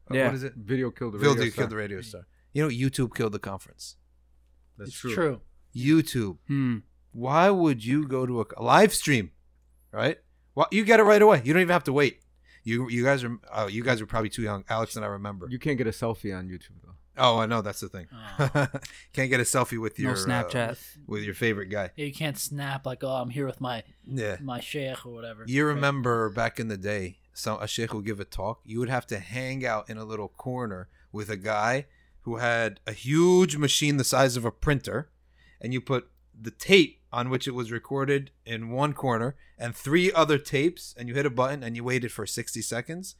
uh, 0.09 0.13
Yeah. 0.15 0.25
What 0.27 0.35
is 0.35 0.43
it? 0.43 0.53
Video 0.55 0.91
killed 0.91 1.13
the 1.13 1.17
radio 1.19 1.31
Video 1.33 1.43
radio 1.45 1.55
killed 1.55 1.69
the 1.71 1.75
radio 1.75 2.01
star. 2.01 2.27
You 2.53 2.63
know, 2.63 2.69
YouTube 2.69 3.15
killed 3.15 3.33
the 3.33 3.39
conference. 3.39 3.95
That's 4.77 4.89
it's 4.89 4.99
true. 4.99 5.13
true. 5.13 5.41
YouTube. 5.75 6.37
Hmm. 6.47 6.77
Why 7.11 7.49
would 7.49 7.83
you 7.83 8.07
go 8.07 8.25
to 8.25 8.41
a, 8.41 8.45
a 8.57 8.63
live 8.63 8.93
stream? 8.93 9.31
Right? 9.91 10.19
Well, 10.53 10.67
you 10.71 10.83
get 10.85 10.99
it 10.99 11.03
right 11.03 11.21
away. 11.21 11.41
You 11.43 11.53
don't 11.53 11.61
even 11.61 11.73
have 11.73 11.83
to 11.85 11.93
wait. 11.93 12.19
You 12.65 12.89
you 12.89 13.03
guys 13.05 13.23
are 13.23 13.37
uh, 13.51 13.67
you 13.71 13.83
guys 13.83 14.01
are 14.01 14.05
probably 14.05 14.29
too 14.29 14.41
young. 14.41 14.65
Alex 14.69 14.95
and 14.97 15.05
I 15.05 15.07
remember. 15.07 15.47
You 15.49 15.59
can't 15.59 15.77
get 15.77 15.87
a 15.87 15.91
selfie 15.91 16.37
on 16.37 16.49
YouTube 16.49 16.81
though. 16.83 16.95
oh, 17.17 17.37
I 17.39 17.45
know 17.45 17.61
that's 17.61 17.79
the 17.79 17.87
thing. 17.87 18.07
Oh. 18.11 18.49
Can't 19.13 19.29
get 19.29 19.39
a 19.39 19.43
selfie 19.43 19.79
with 19.79 19.97
No 19.97 20.03
your 20.09 20.13
uh, 20.13 20.25
Snapchat. 20.25 20.77
with 21.07 21.23
your 21.23 21.33
favorite 21.35 21.67
guy. 21.67 21.91
Yeah, 21.95 22.05
you 22.07 22.13
can't 22.13 22.37
snap 22.37 22.85
like, 22.85 23.03
oh, 23.05 23.07
I'm 23.21 23.29
here 23.29 23.45
with 23.45 23.61
my 23.61 23.83
Yeah. 24.05 24.35
my 24.41 24.59
sheikh 24.59 25.05
or 25.05 25.13
whatever. 25.13 25.45
You 25.47 25.65
Right. 25.65 25.75
remember 25.75 26.29
back 26.29 26.59
in 26.59 26.67
the 26.67 26.75
day, 26.77 27.19
some 27.33 27.57
a 27.61 27.67
sheikh 27.67 27.93
would 27.93 28.03
give 28.05 28.19
a 28.19 28.25
talk. 28.25 28.59
You 28.65 28.79
would 28.79 28.89
have 28.89 29.05
to 29.07 29.19
hang 29.19 29.65
out 29.65 29.89
in 29.89 29.97
a 29.97 30.03
little 30.03 30.27
corner 30.27 30.89
with 31.13 31.29
a 31.29 31.37
guy 31.37 31.85
who 32.21 32.37
had 32.37 32.79
a 32.87 32.91
huge 32.91 33.55
machine 33.55 33.95
the 33.97 34.03
size 34.03 34.35
of 34.35 34.43
a 34.43 34.51
printer, 34.51 35.09
and 35.61 35.71
you 35.71 35.79
put 35.79 36.09
the 36.37 36.51
tape 36.51 36.99
on 37.15 37.29
which 37.29 37.47
it 37.47 37.55
was 37.59 37.71
recorded 37.71 38.31
in 38.45 38.69
one 38.71 38.91
corner 38.93 39.35
and 39.57 39.73
three 39.73 40.11
other 40.11 40.37
tapes, 40.37 40.93
and 40.97 41.07
you 41.07 41.15
hit 41.15 41.25
a 41.25 41.29
button 41.41 41.63
and 41.63 41.75
you 41.75 41.83
waited 41.83 42.11
for 42.11 42.25
sixty 42.25 42.61
seconds, 42.61 43.15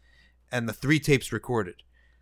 and 0.52 0.68
the 0.68 0.74
three 0.74 1.00
tapes 1.00 1.32
recorded. 1.32 1.76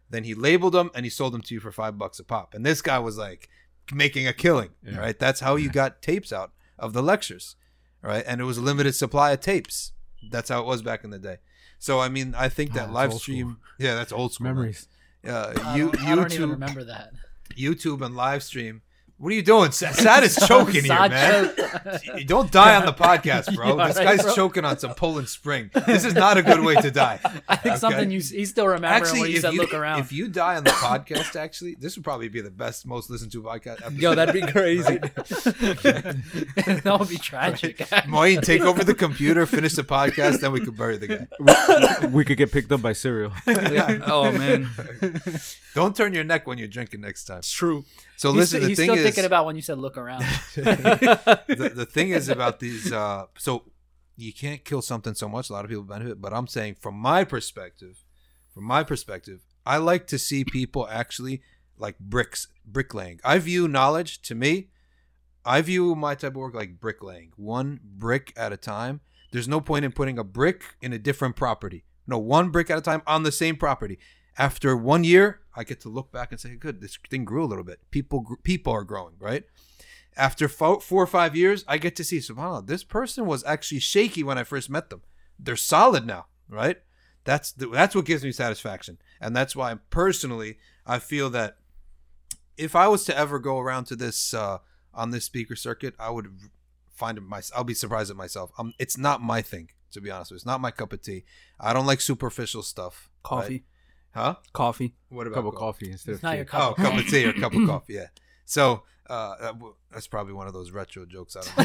Then 0.10 0.24
he 0.24 0.36
labeled 0.36 0.74
them 0.74 0.92
and 0.94 1.04
he 1.06 1.10
sold 1.10 1.34
them 1.34 1.42
to 1.42 1.54
you 1.56 1.60
for 1.60 1.72
five 1.72 1.98
bucks 1.98 2.20
a 2.20 2.24
pop. 2.24 2.54
And 2.54 2.64
this 2.64 2.82
guy 2.84 3.00
was 3.00 3.18
like 3.18 3.50
making 3.92 4.28
a 4.28 4.34
killing, 4.34 4.70
Yeah. 4.84 4.98
right? 5.00 5.18
That's 5.18 5.40
how 5.40 5.56
you 5.56 5.70
got 5.72 6.02
tapes 6.04 6.32
out 6.32 6.52
of 6.78 6.94
the 6.94 7.02
lectures, 7.02 7.56
right? 8.04 8.24
And 8.28 8.40
it 8.40 8.44
was 8.44 8.58
a 8.60 8.62
limited 8.62 8.94
supply 8.94 9.32
of 9.32 9.40
tapes. 9.40 9.94
That's 10.32 10.50
how 10.50 10.60
it 10.62 10.68
was 10.68 10.84
back 10.84 11.04
in 11.04 11.10
the 11.10 11.20
day. 11.20 11.38
So 11.80 12.00
I 12.00 12.10
mean, 12.10 12.36
I 12.38 12.50
think 12.50 12.70
Ah, 12.72 12.74
that 12.76 12.80
that's 12.82 12.94
live 12.94 13.12
old 13.14 13.22
stream, 13.22 13.58
yeah, 13.80 13.96
that's 13.96 14.12
old 14.14 14.34
school 14.34 14.46
man. 14.46 14.56
Memories. 14.56 14.88
Uh, 15.28 15.54
I 15.64 15.78
you, 15.78 15.92
don't, 15.92 16.06
I 16.06 16.16
don't 16.16 16.34
even 16.34 16.50
remember 16.52 16.84
that. 16.84 17.10
YouTube, 17.58 18.02
and 18.06 18.16
live 18.16 18.44
stream. 18.44 18.84
What 19.24 19.32
are 19.32 19.36
you 19.36 19.42
doing? 19.42 19.72
Saad 19.72 20.26
is 20.26 20.36
choking 20.50 20.84
here, 20.84 20.94
man. 20.94 21.56
don't 22.26 22.52
die 22.52 22.76
on 22.76 22.86
the 22.86 22.92
podcast, 23.08 23.56
bro. 23.56 23.70
You 23.70 23.78
this 23.88 23.98
alright, 23.98 24.18
guy's 24.18 24.22
bro? 24.24 24.36
choking 24.36 24.66
on 24.66 24.78
some 24.80 24.94
Poland 24.96 25.30
Spring. 25.30 25.70
This 25.88 26.04
is 26.04 26.14
not 26.14 26.38
a 26.38 26.44
good 26.44 26.60
way 26.60 26.76
to 26.76 26.92
die. 26.92 27.22
I 27.48 27.56
think 27.56 27.76
Okay. 27.76 27.80
something 27.80 28.12
you 28.12 28.20
he 28.20 28.44
still 28.44 28.68
remembering 28.68 29.22
when 29.22 29.32
you 29.32 29.40
said 29.40 29.54
you, 29.54 29.62
look 29.62 29.74
around. 29.74 30.02
if 30.02 30.12
you 30.12 30.28
die 30.28 30.58
on 30.58 30.66
the 30.66 30.72
podcast, 30.72 31.38
actually, 31.38 31.76
this 31.76 31.96
would 31.96 32.04
probably 32.04 32.28
be 32.28 32.42
the 32.42 32.52
best, 32.52 32.86
most 32.86 33.10
listened 33.10 33.32
to 33.32 33.42
podcast. 33.42 33.82
Episode. 33.82 33.94
Yo, 34.02 34.14
that'd 34.14 34.34
be 34.34 34.42
crazy. 34.52 34.98
that 34.98 36.98
would 37.00 37.08
be 37.08 37.18
tragic. 37.18 37.78
Moeen, 37.78 38.42
take 38.42 38.64
over 38.64 38.84
the 38.84 38.94
computer, 38.94 39.46
finish 39.46 39.72
the 39.76 39.84
podcast, 39.84 40.42
then 40.42 40.52
we 40.52 40.60
could 40.60 40.76
bury 40.76 40.98
the 40.98 41.08
guy. 41.08 42.08
we 42.08 42.26
could 42.26 42.36
get 42.38 42.52
picked 42.52 42.74
up 42.74 42.82
by 42.82 42.92
Serial. 42.92 43.32
oh 43.48 44.30
man, 44.34 44.70
Don't 45.76 45.96
turn 45.96 46.14
your 46.14 46.26
neck 46.26 46.46
when 46.46 46.58
you're 46.58 46.68
drinking 46.68 47.00
next 47.00 47.24
time. 47.24 47.38
it's 47.40 47.54
true. 47.54 47.86
So 48.16 48.30
he's 48.30 48.38
listen, 48.38 48.62
the 48.62 48.68
he's 48.70 48.78
thing 48.78 48.86
still 48.86 48.98
is, 48.98 49.04
thinking 49.04 49.26
about 49.26 49.46
when 49.46 49.56
you 49.56 49.62
said 49.62 49.78
look 49.78 49.98
around. 49.98 50.22
the, 50.56 51.72
the 51.76 51.86
thing 51.86 52.10
is 52.10 52.30
about 52.30 52.60
these. 52.60 52.92
Uh, 52.92 53.26
so 53.38 53.64
you 54.16 54.34
can't 54.34 54.64
kill 54.64 54.82
something 54.82 55.14
so 55.14 55.28
much. 55.28 55.50
A 55.50 55.54
lot 55.54 55.66
of 55.66 55.70
people 55.70 55.84
benefit, 55.84 56.22
but 56.22 56.34
I'm 56.34 56.48
saying 56.48 56.76
from 56.80 56.96
my 56.96 57.24
perspective, 57.24 58.04
from 58.54 58.66
my 58.66 58.84
perspective, 58.84 59.42
I 59.66 59.78
like 59.78 60.08
to 60.08 60.20
see 60.20 60.46
people 60.46 60.88
actually 60.90 61.42
like 61.78 61.98
bricks, 62.00 62.48
bricklaying. 62.66 63.20
I 63.24 63.40
view 63.40 63.68
knowledge 63.68 64.22
to 64.24 64.36
me. 64.36 64.70
I 65.46 65.62
view 65.62 65.96
my 65.96 66.16
type 66.16 66.32
of 66.32 66.38
work 66.38 66.54
like 66.54 66.80
bricklaying, 66.80 67.34
one 67.36 67.80
brick 67.84 68.32
at 68.38 68.54
a 68.54 68.58
time. 68.58 69.02
There's 69.32 69.48
no 69.48 69.60
point 69.60 69.84
in 69.84 69.92
putting 69.92 70.18
a 70.18 70.24
brick 70.24 70.64
in 70.82 70.94
a 70.94 71.00
different 71.00 71.36
property. 71.36 71.84
No, 72.06 72.18
one 72.18 72.50
brick 72.50 72.70
at 72.70 72.78
a 72.78 72.82
time 72.82 73.02
on 73.08 73.24
the 73.24 73.32
same 73.32 73.56
property. 73.56 73.98
After 74.38 74.76
one 74.76 75.04
year, 75.04 75.42
I 75.56 75.64
get 75.64 75.80
to 75.82 75.90
look 75.90 76.12
back 76.12 76.32
and 76.32 76.40
say, 76.40 76.56
"Good, 76.56 76.82
this 76.82 76.98
thing 77.10 77.26
grew 77.26 77.44
a 77.44 77.46
little 77.46 77.64
bit. 77.64 77.80
People, 77.92 78.38
people 78.44 78.74
are 78.74 78.84
growing, 78.84 79.16
right?" 79.20 79.44
After 80.16 80.48
fo- 80.48 80.80
four 80.80 81.04
or 81.04 81.08
five 81.08 81.36
years, 81.36 81.64
I 81.68 81.78
get 81.78 81.96
to 81.96 82.04
see, 82.04 82.18
subhanAllah, 82.20 82.68
this 82.68 82.84
person 82.84 83.26
was 83.26 83.44
actually 83.46 83.80
shaky 83.80 84.24
when 84.24 84.38
I 84.38 84.44
first 84.44 84.70
met 84.70 84.90
them. 84.90 85.02
They're 85.40 85.56
solid 85.56 86.06
now, 86.06 86.28
right? 86.48 86.78
That's 87.24 87.52
the, 87.52 87.68
that's 87.68 87.96
what 87.96 88.06
gives 88.06 88.24
me 88.24 88.32
satisfaction, 88.32 88.98
and 89.22 89.36
that's 89.36 89.56
why 89.56 89.76
personally 89.90 90.58
I 90.86 91.00
feel 91.00 91.30
that 91.32 91.58
if 92.58 92.76
I 92.76 92.88
was 92.88 93.06
to 93.06 93.18
ever 93.18 93.40
go 93.40 93.60
around 93.60 93.86
to 93.86 93.96
this 93.96 94.34
uh, 94.34 94.60
on 94.94 95.12
this 95.12 95.26
speaker 95.26 95.56
circuit, 95.56 95.96
I 96.00 96.10
would 96.10 96.28
find 96.94 97.18
it 97.18 97.22
my. 97.22 97.42
I'll 97.56 97.64
be 97.64 97.74
surprised 97.74 98.12
at 98.12 98.18
myself. 98.18 98.52
Um, 98.58 98.74
it's 98.78 98.98
not 98.98 99.22
my 99.22 99.42
thing, 99.42 99.70
to 99.92 100.02
be 100.02 100.12
honest 100.12 100.32
with 100.32 100.36
you. 100.36 100.38
It's 100.38 100.46
not 100.46 100.62
my 100.62 100.72
cup 100.72 100.94
of 100.94 101.02
tea. 101.02 101.24
I 101.60 101.74
don't 101.74 101.86
like 101.86 102.02
superficial 102.02 102.62
stuff. 102.62 103.10
right? 103.54 103.64
Coffee, 104.14 104.36
huh? 104.36 104.36
coffee. 104.54 104.96
What 105.10 105.28
about 105.28 105.36
cup 105.36 105.46
of 105.46 105.54
coffee? 105.56 105.86
coffee 105.86 105.92
instead 105.92 106.12
It's 106.14 106.20
of 106.20 106.24
not 106.24 106.32
tea. 106.32 106.38
your 106.38 106.46
cup 106.46 106.62
Oh, 106.62 106.70
of 106.72 106.76
cup 106.78 106.94
of 106.94 107.06
tea. 107.06 107.12
tea 107.12 107.26
or 107.26 107.34
cup 107.34 107.54
of 107.54 107.68
coffee. 107.68 107.94
Yeah. 108.00 108.08
So 108.46 108.84
uh, 109.10 109.36
that 109.42 109.54
w- 109.54 109.76
that's 109.92 110.08
probably 110.08 110.34
one 110.34 110.48
of 110.48 110.54
those 110.54 110.72
retro 110.72 111.06
jokes. 111.06 111.36
I 111.36 111.42
don't. 111.42 111.58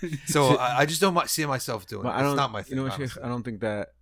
know. 0.00 0.08
so 0.26 0.56
I, 0.56 0.80
I 0.80 0.86
just 0.86 1.00
don't 1.00 1.14
mi- 1.14 1.26
see 1.26 1.44
myself 1.46 1.86
doing 1.86 2.02
But 2.02 2.10
it. 2.10 2.12
I 2.18 2.22
don't. 2.22 2.32
It's 2.32 2.36
not 2.36 2.52
my 2.52 2.62
thing. 2.62 2.70
You 2.70 2.76
know, 2.76 2.82
what, 2.84 2.92
Sheikh, 2.92 3.00
honestly. 3.00 3.22
I 3.22 3.28
don't 3.28 3.42
think 3.42 3.60
that 3.60 3.92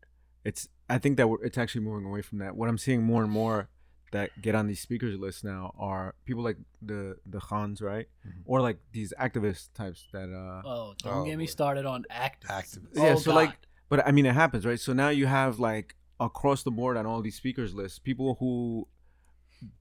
it's. 0.44 0.68
I 0.88 0.98
think 0.98 1.16
that 1.18 1.28
we're, 1.28 1.42
it's 1.44 1.58
actually 1.58 1.82
moving 1.82 2.06
away 2.06 2.22
from 2.22 2.38
that. 2.38 2.56
What 2.56 2.68
I'm 2.68 2.78
seeing 2.78 3.02
more 3.02 3.22
and 3.22 3.30
more 3.30 3.68
that 4.12 4.30
get 4.42 4.54
on 4.56 4.66
these 4.66 4.80
speakers 4.80 5.16
lists 5.18 5.44
now 5.44 5.72
are 5.78 6.14
people 6.24 6.42
like 6.42 6.56
the 6.82 7.16
the 7.26 7.40
Khans, 7.40 7.80
right, 7.80 8.06
Mhm. 8.26 8.42
or 8.44 8.60
like 8.60 8.78
these 8.92 9.12
activist 9.20 9.68
types 9.74 10.06
that. 10.12 10.28
uh 10.32 10.62
oh, 10.68 10.94
don't 11.02 11.14
Oh, 11.18 11.24
get 11.24 11.38
me 11.38 11.44
boy. 11.44 11.50
started 11.50 11.86
on 11.86 12.04
act. 12.10 12.44
Activist. 12.48 12.88
Yeah, 12.94 13.12
Oh, 13.14 13.16
so, 13.16 13.32
like, 13.34 13.50
God. 13.50 13.56
But 13.90 14.07
I 14.07 14.12
mean, 14.12 14.24
it 14.24 14.35
happens, 14.35 14.64
right? 14.64 14.81
So 14.81 14.94
now 14.94 15.11
you 15.11 15.26
have 15.26 15.59
like 15.59 15.96
across 16.18 16.62
the 16.62 16.70
board 16.70 16.96
on 16.96 17.05
all 17.05 17.20
these 17.20 17.37
speakers 17.37 17.74
lists, 17.74 17.98
people 17.98 18.37
who 18.40 18.87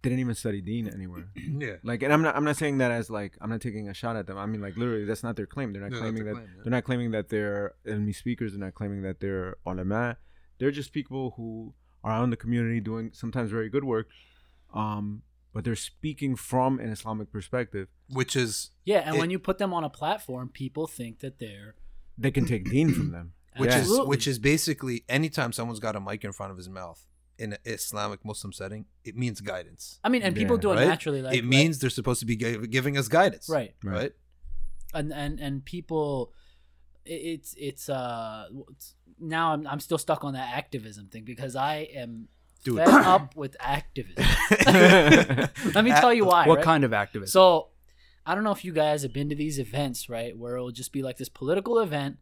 didn't 0.02 0.20
even 0.20 0.36
study 0.36 0.60
deen 0.62 0.90
anywhere. 0.90 1.30
yeah. 1.36 1.76
Like, 1.84 2.04
and 2.04 2.12
I'm 2.12 2.22
not, 2.22 2.36
I'm 2.36 2.44
not 2.44 2.58
saying 2.58 2.80
that 2.80 2.92
as 2.92 3.10
like, 3.10 3.38
I'm 3.40 3.50
not 3.50 3.62
taking 3.62 3.88
a 3.88 3.94
shot 3.94 4.18
at 4.18 4.28
them. 4.28 4.38
I 4.38 4.46
mean, 4.46 4.62
like, 4.62 4.76
literally, 4.76 5.06
that's 5.06 5.24
not 5.24 5.36
their 5.38 5.46
claim. 5.46 5.72
They're 5.72 5.82
not 5.82 5.92
Yeah, 5.94 6.00
claiming 6.00 6.26
that 6.26 6.34
claim, 6.34 6.48
yeah. 6.54 6.62
they're 6.64 6.72
not 6.72 6.84
claiming 6.84 7.12
that 7.12 7.30
they're 7.30 7.76
enemy 7.88 8.12
speakers. 8.12 8.52
They're 8.52 8.60
not 8.60 8.74
claiming 8.74 9.04
that 9.04 9.22
they're 9.22 9.56
ulama. 9.66 10.18
They're 10.58 10.72
just 10.72 10.92
people 10.92 11.34
who 11.38 11.74
are 12.04 12.12
out 12.12 12.24
in 12.26 12.30
the 12.30 12.36
community 12.38 12.82
doing 12.82 13.12
sometimes 13.14 13.52
very 13.52 13.70
good 13.70 13.84
work, 13.86 14.08
um, 14.74 15.22
but 15.54 15.64
they're 15.64 15.76
speaking 15.76 16.36
from 16.36 16.80
an 16.80 16.90
Islamic 16.90 17.32
perspective. 17.32 17.88
Which 18.12 18.36
is 18.36 18.72
Yeah, 18.86 19.00
and 19.06 19.16
It- 19.16 19.20
when 19.20 19.30
you 19.30 19.40
put 19.40 19.60
them 19.60 19.74
on 19.74 19.84
a 19.84 19.90
platform, 19.90 20.50
people 20.50 20.88
think 20.88 21.20
that 21.20 21.40
they're 21.40 21.76
They 22.18 22.32
can 22.32 22.46
take 22.46 22.70
deen 22.70 22.92
from 22.94 23.12
them. 23.12 23.34
Which 23.60 23.70
Yeah. 23.70 23.76
is 23.78 23.82
Absolutely. 23.84 24.08
which 24.08 24.28
is 24.28 24.40
basically 24.40 25.04
anytime 25.10 25.52
someone's 25.52 25.80
got 25.80 25.96
a 25.96 26.00
mic 26.00 26.24
in 26.24 26.32
front 26.32 26.52
of 26.52 26.58
his 26.58 26.70
mouth 26.70 27.06
in 27.38 27.54
an 27.54 27.60
Islamic 27.66 28.24
Muslim 28.26 28.52
setting, 28.52 28.86
it 29.06 29.16
means 29.16 29.40
guidance. 29.42 30.00
I 30.04 30.10
mean, 30.10 30.22
and 30.24 30.36
people 30.36 30.58
Yeah. 30.58 30.62
do 30.62 30.72
it 30.72 30.76
Right? 30.76 30.88
naturally. 30.88 31.22
Like 31.22 31.38
it 31.38 31.46
means 31.46 31.80
they're 31.80 31.90
supposed 31.90 32.20
to 32.22 32.26
be 32.26 32.36
gi- 32.36 32.68
giving 32.68 32.98
us 32.98 33.08
guidance. 33.08 33.48
right, 33.50 33.76
Right. 33.84 33.94
Right. 33.96 34.12
and 34.94 35.14
and 35.14 35.40
and 35.40 35.64
people, 35.66 36.34
it- 37.06 37.12
it's 37.34 37.54
it's 37.58 37.90
uh 37.90 38.48
it's- 38.52 38.96
now 39.20 39.54
I'm 39.54 39.66
I'm 39.68 39.80
still 39.80 39.98
stuck 39.98 40.24
on 40.24 40.34
that 40.34 40.54
activism 40.56 41.08
thing 41.08 41.24
because 41.26 41.56
I 41.56 41.88
am 41.94 42.28
Dude. 42.64 42.78
fed 42.78 42.88
up 42.90 43.36
with 43.36 43.56
activism. 43.60 44.26
Let 45.76 45.84
me 45.84 45.92
tell 45.92 46.14
you 46.14 46.26
why. 46.26 46.46
what 46.48 46.58
right? 46.58 46.66
kind 46.66 46.84
of 46.84 46.92
activist? 46.92 47.30
So, 47.30 47.70
I 48.26 48.36
don't 48.36 48.44
know 48.44 48.52
if 48.52 48.64
you 48.66 48.74
guys 48.74 49.02
have 49.04 49.14
been 49.14 49.30
to 49.30 49.36
these 49.36 49.60
events, 49.60 50.10
right, 50.10 50.38
where 50.38 50.56
it'll 50.56 50.72
just 50.72 50.92
be 50.92 51.02
like 51.02 51.18
this 51.18 51.30
political 51.30 51.80
event, 51.80 52.18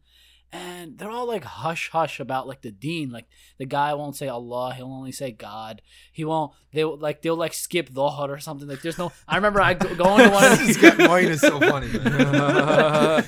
and 0.52 0.96
they're 0.98 1.10
all 1.10 1.26
like 1.26 1.44
hush 1.44 1.90
hush 1.90 2.20
about 2.20 2.46
like 2.48 2.62
the 2.62 2.70
deen. 2.70 3.10
Like 3.10 3.26
the 3.58 3.66
guy 3.66 3.92
won't 3.94 4.16
say 4.16 4.28
Allah, 4.28 4.72
he'll 4.74 4.86
only 4.86 5.12
say 5.12 5.30
God. 5.32 5.82
He 6.12 6.24
won't. 6.24 6.52
They 6.72 6.84
will 6.84 6.96
like 6.98 7.22
they'll 7.22 7.36
like 7.36 7.54
skip 7.54 7.88
the 7.92 8.08
hut 8.10 8.30
or 8.30 8.38
something. 8.38 8.68
Like 8.68 8.82
there's 8.82 8.98
no. 8.98 9.12
I 9.26 9.36
remember 9.36 9.60
I 9.60 9.74
go, 9.74 9.94
going 9.94 10.24
to 10.24 10.30
one 10.30 10.44
of 10.44 10.58
this 10.58 10.76
these. 10.80 10.92
guy 10.94 11.18
is 11.20 11.40
so 11.40 11.60
funny. 11.60 11.88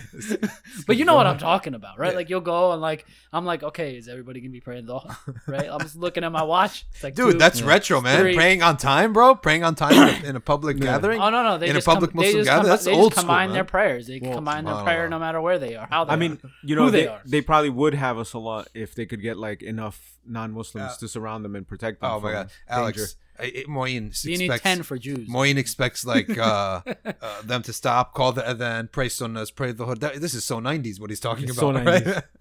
But 0.87 0.97
you 0.97 1.05
know 1.05 1.15
what 1.15 1.27
I'm 1.27 1.39
talking 1.51 1.75
about, 1.75 1.99
right? 1.99 2.11
Yeah. 2.13 2.17
Like 2.17 2.31
you'll 2.31 2.41
go 2.41 2.73
and 2.73 2.81
like 2.83 3.07
I'm 3.33 3.45
like, 3.45 3.63
okay, 3.63 3.97
is 3.97 4.09
everybody 4.09 4.41
gonna 4.41 4.51
be 4.53 4.61
praying 4.61 4.87
the 4.87 5.01
right? 5.47 5.69
I'm 5.71 5.81
just 5.81 5.97
looking 5.97 6.25
at 6.25 6.33
my 6.33 6.43
watch. 6.43 6.87
It's 6.93 7.03
like 7.05 7.15
Dude, 7.15 7.33
two- 7.33 7.39
that's 7.39 7.63
retro, 7.63 8.01
man. 8.01 8.21
three. 8.21 8.35
Praying 8.35 8.63
on 8.63 8.77
time, 8.77 9.13
bro. 9.13 9.35
Praying 9.35 9.65
on 9.65 9.75
time 9.75 10.25
in 10.25 10.37
a, 10.37 10.41
public 10.41 10.79
Yeah. 10.79 10.85
gathering. 10.93 11.21
Oh 11.21 11.31
no 11.31 11.43
no! 11.43 11.59
They 11.59 11.67
in 11.67 11.73
a 11.73 11.75
just 11.77 11.87
public 11.87 12.11
com- 12.13 12.23
Muslim 12.25 12.45
gathering? 12.45 12.65
combi- 12.65 12.69
That's 12.69 12.85
they 12.85 12.93
old 12.93 13.11
just 13.13 13.21
school, 13.21 13.23
combine 13.29 13.49
man. 13.49 13.55
their 13.55 13.65
prayers. 13.65 14.07
They 14.07 14.21
Well, 14.23 14.35
combine 14.35 14.65
their 14.65 14.75
subhanallah. 14.75 14.85
prayer 14.85 15.09
no 15.09 15.19
matter 15.19 15.41
where 15.41 15.59
they 15.59 15.77
are. 15.77 15.87
How 15.91 16.05
they 16.05 16.11
I 16.11 16.15
are. 16.15 16.19
mean, 16.19 16.39
you 16.65 16.77
know, 16.77 16.91
they, 16.91 17.03
they 17.03 17.09
are. 17.11 17.21
they 17.27 17.41
probably 17.41 17.71
would 17.71 17.95
have 17.95 18.19
a 18.19 18.25
salah 18.25 18.65
if 18.75 18.95
they 18.95 19.07
could 19.07 19.23
get 19.23 19.37
like 19.37 19.63
enough 19.63 20.19
non-Muslims 20.27 20.93
Uh, 20.93 20.97
to 21.01 21.09
surround 21.09 21.45
them 21.45 21.55
and 21.57 21.67
protect 21.67 22.01
them. 22.01 22.11
Oh 22.11 22.21
my 22.21 22.21
from 22.21 22.33
god, 22.33 22.51
Alex, 22.69 22.97
danger. 22.99 23.13
I- 23.39 23.63
I- 23.67 23.71
Moin 23.71 24.13
you 24.25 24.37
need 24.39 24.51
ten 24.61 24.83
for 24.83 24.99
Jews. 24.99 25.27
Moin 25.29 25.57
expects 25.59 26.05
like 26.05 26.29
uh, 26.39 26.81
uh, 27.23 27.43
them 27.43 27.63
to 27.63 27.73
stop, 27.73 28.13
call 28.15 28.33
the 28.33 28.43
adhan, 28.43 28.93
pray 28.93 29.09
sunnahs, 29.09 29.55
pray 29.55 29.73
the 29.73 29.87
hood. 29.87 30.01
This 30.01 30.35
is 30.35 30.45
so 30.45 30.61
nineties 30.61 31.01
what 31.01 31.09
he's 31.11 31.21
talking 31.21 31.45
It's 31.49 31.57
about. 31.59 31.77
so 31.77 31.83
right? 31.91 32.05
90s. 32.05 32.23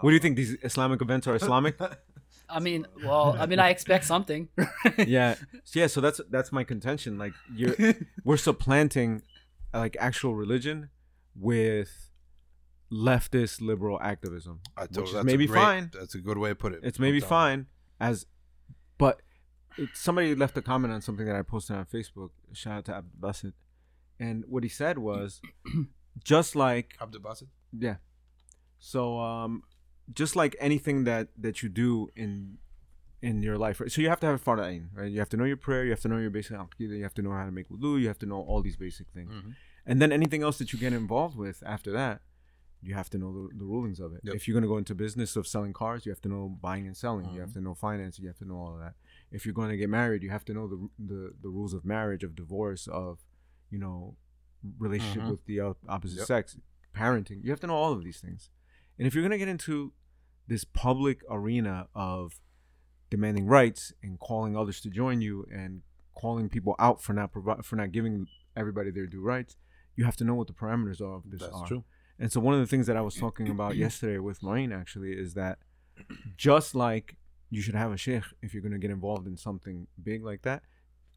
What 0.00 0.10
do 0.10 0.14
you 0.14 0.18
think? 0.20 0.36
These 0.36 0.56
Islamic 0.62 1.00
events 1.00 1.26
are 1.28 1.34
Islamic? 1.36 1.78
I 2.48 2.58
mean, 2.58 2.86
well, 3.04 3.36
I 3.38 3.46
mean, 3.46 3.60
I 3.60 3.68
expect 3.70 4.04
something. 4.04 4.48
yeah, 5.06 5.36
yeah. 5.72 5.86
So 5.86 6.00
that's 6.00 6.20
that's 6.28 6.50
my 6.50 6.64
contention. 6.64 7.16
Like 7.18 7.32
you're, 7.54 7.76
we're 8.24 8.36
supplanting 8.36 9.22
like 9.72 9.96
actual 10.00 10.34
religion 10.34 10.90
with 11.36 12.09
leftist 12.92 13.60
liberal 13.60 14.00
activism, 14.00 14.60
I 14.76 14.86
told 14.86 14.88
which 14.90 14.96
you, 14.98 15.02
is 15.04 15.12
that's 15.12 15.22
a 15.22 15.26
maybe 15.26 15.46
great- 15.46 15.60
fine. 15.60 15.90
That's 15.92 16.14
a 16.14 16.18
good 16.20 16.38
way 16.38 16.50
to 16.50 16.54
put 16.54 16.72
it. 16.74 16.80
It's 16.82 16.98
maybe 16.98 17.20
fine 17.20 17.66
as, 18.00 18.26
but 18.98 19.22
it, 19.78 19.90
somebody 19.94 20.34
left 20.34 20.56
a 20.56 20.62
comment 20.62 20.92
on 20.92 21.00
something 21.00 21.26
that 21.26 21.36
I 21.36 21.42
posted 21.42 21.76
on 21.76 21.84
Facebook. 21.86 22.30
Shout 22.52 22.78
out 22.78 22.84
to 22.86 22.94
Abdul 22.96 23.52
and 24.18 24.44
what 24.48 24.62
he 24.62 24.68
said 24.68 24.98
was, 24.98 25.40
just 26.24 26.54
like. 26.56 26.96
Abdul 27.00 27.20
Basit? 27.22 27.48
yeah. 27.78 27.96
So 28.78 29.18
um 29.20 29.62
just 30.12 30.34
like 30.34 30.56
anything 30.58 31.04
that 31.04 31.28
that 31.38 31.62
you 31.62 31.68
do 31.68 32.08
in 32.16 32.58
in 33.22 33.42
your 33.42 33.58
life, 33.58 33.80
right? 33.80 33.92
So 33.92 34.00
you 34.00 34.08
have 34.08 34.20
to 34.20 34.26
have 34.26 34.42
fara'in, 34.42 34.88
right? 34.94 35.10
You 35.10 35.18
have 35.18 35.28
to 35.28 35.36
know 35.36 35.44
your 35.44 35.58
prayer, 35.58 35.84
you 35.84 35.90
have 35.90 36.00
to 36.00 36.08
know 36.08 36.16
your 36.16 36.30
basic 36.30 36.56
aqidah, 36.56 36.96
you 36.96 37.02
have 37.02 37.14
to 37.14 37.22
know 37.22 37.32
how 37.32 37.44
to 37.44 37.52
make 37.52 37.68
wudu, 37.68 38.00
you 38.00 38.08
have 38.08 38.18
to 38.20 38.26
know 38.26 38.40
all 38.40 38.62
these 38.62 38.76
basic 38.76 39.08
things. 39.10 39.30
Mhm. 39.32 39.54
And 39.86 40.00
then 40.00 40.10
anything 40.12 40.42
else 40.42 40.56
that 40.58 40.72
you 40.72 40.78
get 40.78 40.92
involved 40.94 41.36
with 41.36 41.62
after 41.66 41.92
that, 41.92 42.22
you 42.82 42.94
have 42.94 43.10
to 43.10 43.18
know 43.18 43.32
the, 43.32 43.58
the 43.58 43.64
rulings 43.64 44.00
of 44.00 44.12
it. 44.14 44.20
Yep. 44.24 44.34
If 44.34 44.48
you're 44.48 44.54
going 44.54 44.62
to 44.62 44.68
go 44.68 44.78
into 44.78 44.94
business 44.94 45.36
of 45.36 45.46
selling 45.46 45.72
cars, 45.72 46.06
you 46.06 46.12
have 46.12 46.20
to 46.22 46.28
know 46.28 46.48
buying 46.60 46.86
and 46.86 46.96
selling. 46.96 47.26
You 47.26 47.38
Mhm. 47.38 47.40
have 47.40 47.52
to 47.54 47.60
know 47.60 47.74
finance, 47.74 48.18
you 48.18 48.26
have 48.28 48.38
to 48.38 48.44
know 48.46 48.56
all 48.56 48.72
of 48.74 48.80
that. 48.80 48.94
If 49.30 49.44
you're 49.44 49.54
going 49.54 49.68
to 49.70 49.76
get 49.76 49.90
married, 49.90 50.22
you 50.22 50.30
have 50.30 50.44
to 50.46 50.54
know 50.54 50.66
the 50.66 50.88
the, 50.98 51.34
the 51.42 51.48
rules 51.48 51.74
of 51.74 51.84
marriage, 51.84 52.24
of 52.24 52.34
divorce, 52.34 52.86
of 52.88 53.18
you 53.70 53.78
know, 53.78 54.16
relationship 54.78 55.22
Mhm. 55.22 55.30
with 55.30 55.44
the 55.46 55.60
opposite 55.60 56.18
Yep. 56.18 56.26
sex, 56.26 56.56
parenting. 56.94 57.42
You 57.44 57.50
have 57.50 57.60
to 57.60 57.66
know 57.66 57.74
all 57.76 57.92
of 57.92 58.02
these 58.02 58.20
things. 58.20 58.50
And 58.98 59.06
if 59.06 59.14
you're 59.14 59.22
going 59.22 59.30
to 59.30 59.38
get 59.38 59.48
into 59.48 59.92
this 60.48 60.64
public 60.64 61.22
arena 61.30 61.88
of 61.94 62.40
demanding 63.10 63.46
rights 63.46 63.92
and 64.02 64.18
calling 64.18 64.56
others 64.56 64.80
to 64.82 64.90
join 64.90 65.20
you 65.20 65.46
and 65.52 65.82
calling 66.14 66.48
people 66.48 66.74
out 66.78 67.00
for 67.02 67.12
not 67.12 67.32
provi- 67.32 67.62
for 67.62 67.76
not 67.76 67.92
giving 67.92 68.26
everybody 68.56 68.90
their 68.90 69.06
due 69.06 69.20
rights, 69.22 69.56
you 69.96 70.04
have 70.04 70.16
to 70.16 70.24
know 70.24 70.34
what 70.34 70.46
the 70.48 70.52
parameters 70.52 71.00
are 71.00 71.14
of 71.14 71.30
this 71.30 71.40
That's 71.40 71.52
are. 71.54 71.66
true. 71.66 71.84
And 72.20 72.30
so 72.30 72.38
one 72.38 72.54
of 72.54 72.60
the 72.60 72.66
things 72.66 72.86
that 72.86 72.96
I 72.96 73.00
was 73.00 73.14
talking 73.14 73.48
about 73.48 73.76
yesterday 73.84 74.18
with 74.18 74.42
Maureen 74.42 74.72
actually 74.72 75.12
is 75.12 75.34
that 75.34 75.58
just 76.36 76.74
like 76.74 77.16
you 77.50 77.60
should 77.62 77.74
have 77.74 77.92
a 77.92 77.96
sheikh 77.96 78.22
if 78.42 78.52
you're 78.54 78.62
going 78.62 78.72
to 78.72 78.78
get 78.78 78.90
involved 78.90 79.26
in 79.26 79.36
something 79.36 79.86
big 80.02 80.24
like 80.24 80.42
that, 80.42 80.62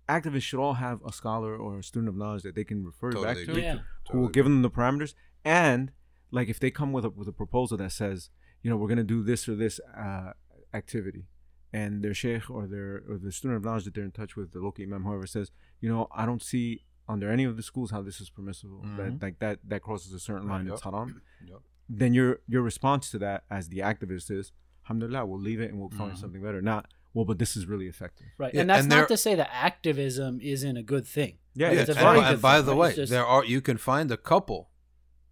activists 0.10 0.44
should 0.44 0.60
all 0.60 0.76
have 0.76 1.00
a 1.06 1.12
scholar 1.12 1.56
or 1.56 1.80
a 1.80 1.84
student 1.84 2.10
of 2.10 2.16
knowledge 2.16 2.44
that 2.44 2.56
they 2.56 2.64
can 2.64 2.84
refer 2.84 3.12
Totally 3.12 3.26
back 3.28 3.36
to 3.46 3.52
agree. 3.52 3.62
Yeah. 3.64 3.78
who 4.12 4.20
will 4.22 4.30
give 4.30 4.46
them 4.46 4.62
the 4.62 4.70
parameters 4.70 5.14
and 5.46 5.92
like 6.32 6.50
if 6.50 6.60
they 6.60 6.72
come 6.72 6.92
with 6.92 7.06
a 7.06 7.10
with 7.10 7.28
a 7.28 7.32
proposal 7.32 7.78
that 7.78 7.92
says 7.92 8.30
you 8.62 8.70
know 8.70 8.76
we're 8.78 8.88
going 8.88 8.98
to 8.98 9.04
do 9.04 9.24
this 9.24 9.48
or 9.48 9.56
this 9.56 9.80
uh, 9.98 10.32
activity 10.74 11.26
and 11.72 12.04
their 12.04 12.14
sheikh 12.14 12.50
or 12.50 12.68
their 12.68 13.04
or 13.10 13.18
the 13.18 13.32
student 13.32 13.58
of 13.58 13.64
knowledge 13.64 13.86
that 13.86 13.94
they're 13.94 14.04
in 14.04 14.12
touch 14.12 14.36
with 14.36 14.52
the 14.52 14.60
local 14.60 14.84
imam 14.84 15.04
whoever 15.04 15.28
says 15.28 15.52
you 15.80 15.90
know 15.90 16.08
i 16.14 16.26
don't 16.26 16.42
see 16.44 16.84
under 17.08 17.30
any 17.30 17.44
of 17.44 17.58
the 17.58 17.64
schools 17.64 17.92
how 17.92 18.02
this 18.02 18.22
is 18.22 18.30
permissible 18.30 18.82
that 18.98 19.12
Mhm. 19.12 19.22
like 19.22 19.40
that 19.40 19.60
that 19.68 19.82
crosses 19.82 20.14
a 20.14 20.20
certain 20.20 20.48
line 20.48 20.66
Right, 20.66 20.74
it's 20.74 20.84
haram 20.84 21.22
Yep. 21.46 21.60
then 21.90 22.14
your 22.14 22.40
your 22.48 22.62
response 22.62 23.12
to 23.12 23.20
that 23.20 23.44
as 23.50 23.70
the 23.70 23.80
activist 23.80 24.32
is 24.32 24.52
alhamdulillah 24.86 25.26
we'll 25.26 25.40
leave 25.40 25.60
it 25.62 25.70
and 25.72 25.80
we'll 25.80 25.90
find 25.90 26.14
Mhm. 26.14 26.18
something 26.18 26.42
better 26.42 26.62
not 26.62 26.88
well 27.14 27.26
but 27.26 27.40
this 27.40 27.56
is 27.58 27.66
really 27.66 27.88
effective 27.88 28.28
Right. 28.38 28.54
Yeah, 28.54 28.62
and 28.62 28.70
that's 28.70 28.82
and 28.84 28.90
not 28.90 29.08
to 29.10 29.18
say 29.18 29.36
that 29.36 29.50
activism 29.54 30.40
isn't 30.42 30.78
a 30.78 30.84
good 30.84 31.06
thing. 31.06 31.40
yeah, 31.56 31.72
Yeah, 31.72 31.82
it's 31.82 31.90
a 31.90 31.94
very 31.94 32.06
by- 32.20 32.24
good 32.26 32.34
and 32.34 32.42
by 32.42 32.58
thing, 32.58 32.66
the 32.68 32.76
way, 32.76 32.96
just- 32.96 33.10
there 33.12 33.26
are 33.26 33.44
you 33.46 33.60
can 33.62 33.78
find 33.78 34.10
a 34.12 34.18
couple 34.18 34.70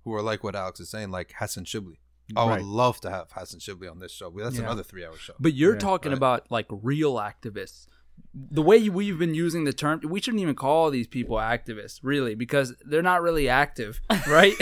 who 0.04 0.14
are 0.14 0.22
like 0.22 0.44
what 0.44 0.56
Alex 0.56 0.80
is 0.80 0.90
saying, 0.90 1.10
like 1.12 1.34
Hassan 1.40 1.64
Shibli. 1.66 1.98
I 2.36 2.46
would 2.46 2.52
Right. 2.52 2.64
love 2.64 3.00
to 3.02 3.10
have 3.10 3.32
Hassan 3.34 3.60
Shibli 3.60 3.92
on 3.92 4.00
this 4.00 4.12
show. 4.12 4.30
That's 4.32 4.56
Yeah. 4.56 4.62
another 4.64 4.84
three-hour 4.84 5.18
show. 5.18 5.34
But 5.40 5.54
you're 5.54 5.74
Yeah, 5.74 5.80
talking 5.80 6.12
right. 6.12 6.18
about 6.18 6.50
like 6.52 6.66
real 6.72 7.16
activists. 7.16 7.88
The 8.34 8.62
way 8.62 8.88
we've 8.90 9.18
been 9.20 9.34
using 9.34 9.64
the 9.66 9.74
term, 9.74 10.02
we 10.06 10.22
shouldn't 10.22 10.42
even 10.42 10.56
call 10.56 10.90
these 10.90 11.08
people 11.08 11.38
activists, 11.38 12.00
really, 12.04 12.36
because 12.36 12.74
they're 12.86 13.02
not 13.02 13.22
really 13.22 13.50
active, 13.50 14.00
right? 14.28 14.56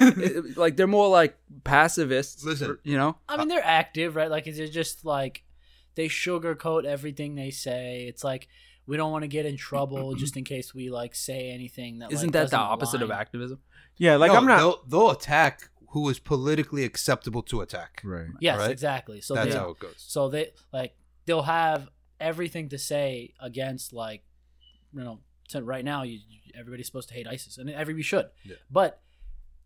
like 0.56 0.76
they're 0.76 0.86
more 0.86 1.08
like 1.08 1.36
pacifists. 1.64 2.44
Listen. 2.44 2.78
you 2.82 2.96
know. 2.96 3.16
I 3.28 3.36
mean, 3.36 3.48
they're 3.48 3.64
active, 3.64 4.16
right? 4.16 4.30
Like, 4.30 4.46
it's 4.46 4.70
just 4.74 5.04
like 5.04 5.44
they 5.94 6.08
sugarcoat 6.08 6.84
everything 6.84 7.34
they 7.34 7.50
say. 7.50 8.06
It's 8.08 8.24
like 8.24 8.48
we 8.86 8.96
don't 8.96 9.12
want 9.12 9.22
to 9.22 9.28
get 9.28 9.46
in 9.46 9.56
trouble 9.56 10.14
just 10.16 10.36
in 10.36 10.44
case 10.44 10.74
we 10.74 10.90
like 10.90 11.14
say 11.14 11.50
anything 11.50 11.98
that. 11.98 12.12
Isn't 12.12 12.28
like, 12.28 12.32
that 12.32 12.38
the 12.50 12.56
doesn't 12.56 12.58
opposite 12.58 13.02
of 13.02 13.10
activism? 13.10 13.60
yeah 13.98 14.16
like 14.16 14.32
No, 14.32 14.38
i'm 14.38 14.46
not 14.46 14.56
They'll, 14.58 14.82
they'll 14.88 15.10
attack 15.10 15.68
who 15.90 16.08
is 16.08 16.18
politically 16.18 16.84
acceptable 16.84 17.42
to 17.42 17.60
attack. 17.60 18.00
right 18.02 18.26
Yes, 18.40 18.58
right? 18.58 18.70
exactly. 18.70 19.20
So 19.20 19.34
That's 19.34 19.52
they, 19.52 19.58
how 19.58 19.70
it 19.70 19.78
goes. 19.78 19.94
so 19.98 20.28
they 20.30 20.50
like 20.72 20.94
they'll 21.26 21.42
have 21.42 21.90
everything 22.22 22.68
to 22.70 22.78
say 22.78 23.34
against 23.40 23.92
like 23.92 24.22
you 24.94 25.02
know 25.04 25.20
to 25.50 25.62
right 25.62 25.84
now 25.84 26.02
you, 26.02 26.18
you- 26.28 26.52
everybody's 26.54 26.86
supposed 26.86 27.08
to 27.08 27.14
hate 27.14 27.26
ISIS 27.26 27.58
and 27.58 27.68
everybody 27.70 28.02
should, 28.02 28.26
Yeah. 28.44 28.56
but 28.70 29.00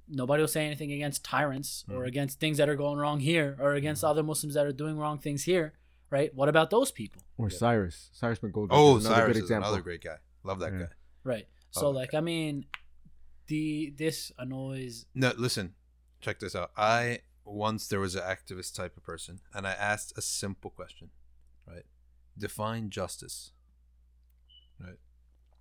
nobody 0.09 0.41
will 0.43 0.49
say 0.49 0.65
anything 0.67 0.93
against 0.93 1.25
tyrants 1.25 1.85
or 1.89 1.97
Mm-hmm. 1.97 2.05
against 2.13 2.39
things 2.41 2.57
that 2.59 2.69
are 2.69 2.77
going 2.77 2.99
wrong 2.99 3.19
here 3.21 3.57
or 3.61 3.75
against 3.75 4.05
other 4.05 4.23
Muslims 4.23 4.55
that 4.55 4.65
are 4.67 4.73
doing 4.73 4.97
wrong 4.97 5.19
things 5.19 5.45
here. 5.45 5.75
Right? 6.11 6.33
What 6.33 6.49
about 6.49 6.71
those 6.71 6.91
people? 6.93 7.23
or 7.37 7.51
cyrus 7.51 8.09
cyrus 8.13 8.39
McGoldrick 8.39 8.69
Oh, 8.71 8.97
is 8.97 9.05
another 9.05 9.21
Cyrus 9.23 9.27
good 9.33 9.37
is 9.39 9.43
example 9.45 9.69
another 9.71 9.83
great 9.83 10.03
guy. 10.05 10.19
Love 10.45 10.59
that 10.61 10.73
Yeah. 10.73 10.79
guy. 10.79 10.93
Right. 11.25 11.47
Oh, 11.77 11.81
So 11.81 11.87
okay. 11.89 11.97
like 12.01 12.15
I 12.15 12.21
mean, 12.21 12.67
the 13.49 13.91
this 13.97 14.33
annoys. 14.39 15.07
No, 15.15 15.33
listen, 15.37 15.75
check 16.21 16.39
this 16.39 16.55
out. 16.55 16.71
I 16.77 17.21
once 17.45 17.89
there 17.89 18.01
was 18.01 18.15
an 18.15 18.23
activist 18.23 18.75
type 18.75 18.97
of 18.97 19.03
person, 19.03 19.41
and 19.55 19.67
I 19.67 19.73
asked 19.73 20.13
a 20.17 20.23
simple 20.23 20.71
question, 20.71 21.11
right? 21.11 21.26
Define 22.39 22.91
justice. 22.91 23.53
Right. 24.81 24.99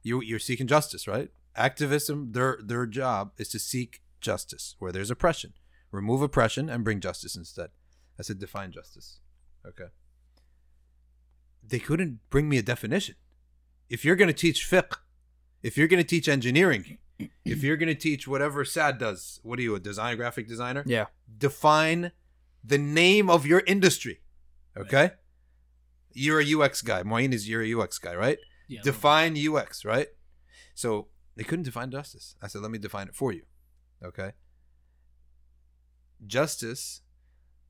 You 0.04 0.22
you're 0.22 0.40
seeking 0.40 0.68
justice, 0.68 1.08
right? 1.08 1.30
Activism, 1.56 2.34
their 2.34 2.60
their 2.64 2.86
job 2.86 3.32
is 3.38 3.50
to 3.50 3.60
seek 3.60 4.02
justice 4.20 4.76
where 4.80 4.92
there's 4.92 5.12
oppression. 5.12 5.54
Remove 5.92 6.22
oppression 6.22 6.70
and 6.70 6.84
bring 6.84 7.00
justice 7.00 7.36
instead. 7.36 7.70
I 8.20 8.24
said 8.24 8.40
define 8.40 8.72
justice. 8.72 9.20
Okay. 9.66 9.90
They 11.68 11.80
couldn't 11.80 12.20
bring 12.30 12.50
me 12.50 12.58
a 12.58 12.62
definition. 12.62 13.16
If 13.90 14.04
you're 14.04 14.16
going 14.16 14.28
to 14.28 14.34
teach 14.34 14.70
fiqh, 14.70 14.98
if 15.64 15.78
you're 15.78 15.88
going 15.88 16.04
to 16.04 16.08
teach 16.08 16.28
engineering, 16.28 16.98
if 17.44 17.64
you're 17.64 17.78
going 17.78 17.88
to 17.88 17.96
teach 17.96 18.28
whatever 18.28 18.66
Saad 18.66 18.98
does, 18.98 19.40
what 19.44 19.58
are 19.60 19.62
you, 19.62 19.76
a 19.76 19.80
design 19.80 20.18
graphic 20.18 20.48
designer? 20.48 20.84
Yeah. 20.86 21.06
Define 21.38 22.12
the 22.64 22.78
name 22.78 23.30
of 23.30 23.46
your 23.46 23.64
industry. 23.66 24.22
Okay? 24.78 25.12
You're 26.16 26.40
a 26.40 26.56
UX 26.56 26.82
guy. 26.82 27.04
Moin 27.04 27.34
is 27.34 27.48
you're 27.48 27.62
a 27.62 27.82
UX 27.84 28.00
guy, 28.00 28.16
right? 28.16 28.40
Yeah. 28.68 28.80
Define 28.84 29.38
UX, 29.38 29.84
right? 29.84 30.08
So 30.74 31.10
they 31.36 31.44
couldn't 31.44 31.66
define 31.66 31.92
justice. 31.92 32.36
I 32.42 32.48
said, 32.48 32.62
let 32.62 32.72
me 32.72 32.78
define 32.80 33.08
it 33.08 33.16
for 33.16 33.34
you. 33.34 33.44
Okay? 34.04 34.32
Justice 36.26 37.02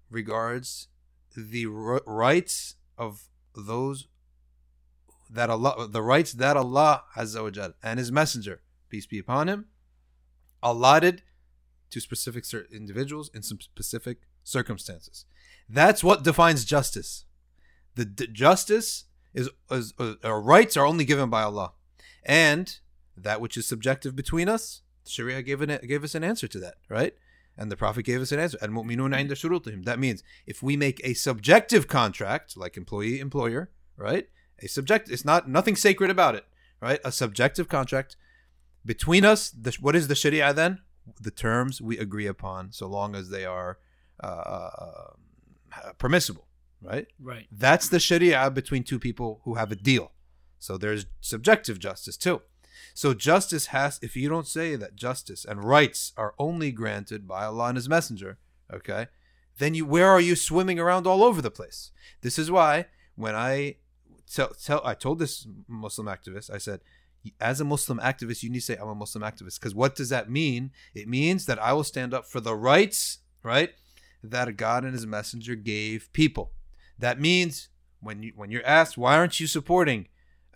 regards 0.10 0.88
the 1.36 1.66
r- 1.66 2.04
rights 2.06 2.76
of 2.98 3.28
those 3.56 4.08
that 5.30 5.50
Allah, 5.50 5.88
the 5.90 6.04
rights 6.04 6.34
that 6.34 6.56
Allah 6.56 7.04
Azza 7.18 7.42
wa 7.42 7.50
Jal 7.50 7.74
and 7.82 7.98
His 7.98 8.12
Messenger, 8.12 8.62
peace 8.90 9.08
be 9.08 9.18
upon 9.18 9.50
Him, 9.50 9.66
allotted 10.62 11.24
to 11.90 12.00
specific 12.00 12.46
individuals 12.72 13.32
in 13.34 13.42
some 13.42 13.60
specific 13.60 14.20
circumstances. 14.44 15.26
That's 15.68 16.04
what 16.04 16.24
defines 16.24 16.64
justice. 16.64 17.26
The 17.96 18.06
d- 18.06 18.28
justice 18.28 19.06
is, 19.34 19.50
is 19.72 19.94
uh, 20.00 20.14
our 20.24 20.42
rights 20.42 20.78
are 20.78 20.86
only 20.86 21.06
given 21.06 21.30
by 21.30 21.44
Allah, 21.44 21.74
and 22.24 22.78
that 23.18 23.42
which 23.42 23.58
is 23.58 23.66
subjective 23.68 24.16
between 24.16 24.50
us, 24.50 24.82
Sharia 25.08 25.42
gave 25.42 25.62
an, 25.62 25.80
gave 25.88 26.04
us 26.04 26.16
an 26.16 26.24
answer 26.24 26.48
to 26.48 26.60
that, 26.60 26.76
right? 26.90 27.14
And 27.58 27.72
the 27.72 27.78
Prophet 27.78 28.04
gave 28.04 28.22
us 28.22 28.32
an 28.32 28.40
answer. 28.40 28.58
Al-mu'minuna 28.62 29.16
inda 29.16 29.32
shurutihim. 29.32 29.86
That 29.86 30.00
means 30.00 30.24
if 30.46 30.62
we 30.62 30.76
make 30.76 31.00
a 31.04 31.14
subjective 31.14 31.88
contract, 31.88 32.58
like 32.58 32.76
employee 32.76 33.20
employer, 33.20 33.70
right? 33.96 34.28
A 34.60 34.68
subject, 34.68 35.10
it's 35.10 35.24
not 35.24 35.48
nothing 35.48 35.76
sacred 35.76 36.10
about 36.10 36.36
it, 36.36 36.46
right? 36.82 37.00
A 37.06 37.12
subjective 37.12 37.70
contract 37.70 38.18
between 38.86 39.24
us. 39.24 39.50
The, 39.50 39.76
what 39.80 39.96
is 39.96 40.08
the 40.10 40.16
Sharia 40.16 40.54
then? 40.54 40.80
The 41.22 41.32
terms 41.32 41.82
we 41.82 41.98
agree 41.98 42.28
upon, 42.28 42.72
so 42.72 42.88
long 42.88 43.16
as 43.16 43.30
they 43.30 43.46
are 43.46 43.78
uh, 44.22 45.12
permissible, 45.98 46.48
right? 46.86 47.08
Right. 47.20 47.48
That's 47.52 47.90
the 47.90 48.00
Sharia 48.00 48.50
between 48.52 48.84
two 48.84 49.00
people 49.00 49.42
who 49.44 49.56
have 49.56 49.72
a 49.72 49.76
deal. 49.76 50.12
So 50.60 50.78
there's 50.78 51.06
subjective 51.22 51.80
justice 51.80 52.18
too. 52.18 52.42
So 52.94 53.14
justice 53.14 53.68
has, 53.68 54.00
if 54.02 54.16
you 54.16 54.30
don't 54.30 54.48
say 54.48 54.76
that 54.76 54.96
justice 54.96 55.46
and 55.46 55.64
rights 55.64 56.14
are 56.18 56.34
only 56.40 56.72
granted 56.72 57.28
by 57.28 57.46
Allah 57.46 57.68
and 57.68 57.78
His 57.78 57.90
Messenger, 57.90 58.38
okay, 58.74 59.08
then 59.58 59.74
you 59.74 59.86
where 59.86 60.10
are 60.10 60.22
you 60.22 60.36
swimming 60.36 60.80
around 60.80 61.08
all 61.08 61.24
over 61.24 61.42
the 61.42 61.52
place? 61.52 61.92
This 62.22 62.38
is 62.40 62.52
why 62.52 62.86
when 63.16 63.36
I 63.36 63.78
tell, 64.32 64.50
tell 64.50 64.82
I 64.86 64.94
told 64.94 65.20
this 65.20 65.48
Muslim 65.68 66.08
activist, 66.08 66.50
I 66.50 66.58
said, 66.58 66.82
as 67.40 67.60
a 67.60 67.66
Muslim 67.66 68.00
activist, 68.00 68.44
you 68.44 68.50
need 68.50 68.60
to 68.60 68.66
say 68.66 68.76
I'm 68.76 68.90
a 68.90 68.96
Muslim 68.96 69.24
activist 69.24 69.60
because 69.60 69.74
what 69.74 69.96
does 69.96 70.10
that 70.10 70.30
mean? 70.30 70.72
It 70.94 71.08
means 71.08 71.46
that 71.48 71.62
I 71.62 71.74
will 71.74 71.84
stand 71.84 72.14
up 72.14 72.28
for 72.28 72.40
the 72.40 72.56
rights, 72.56 73.20
right, 73.44 73.72
that 74.24 74.56
God 74.58 74.84
and 74.84 74.94
His 74.94 75.08
Messenger 75.08 75.56
gave 75.56 76.12
people. 76.14 76.52
That 77.00 77.20
means 77.20 77.70
when 78.02 78.24
you 78.24 78.34
when 78.36 78.52
you're 78.52 78.66
asked 78.66 78.98
why 78.98 79.16
aren't 79.18 79.40
you 79.40 79.48
supporting 79.48 80.08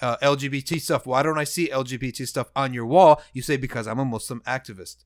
uh, 0.02 0.18
LGBT 0.22 0.80
stuff, 0.80 1.06
why 1.06 1.24
don't 1.24 1.38
I 1.38 1.44
see 1.44 1.68
LGBT 1.70 2.28
stuff 2.28 2.50
on 2.56 2.74
your 2.74 2.86
wall? 2.86 3.22
You 3.34 3.42
say 3.42 3.58
because 3.58 3.88
I'm 3.88 4.00
a 4.00 4.06
Muslim 4.06 4.42
activist. 4.48 5.04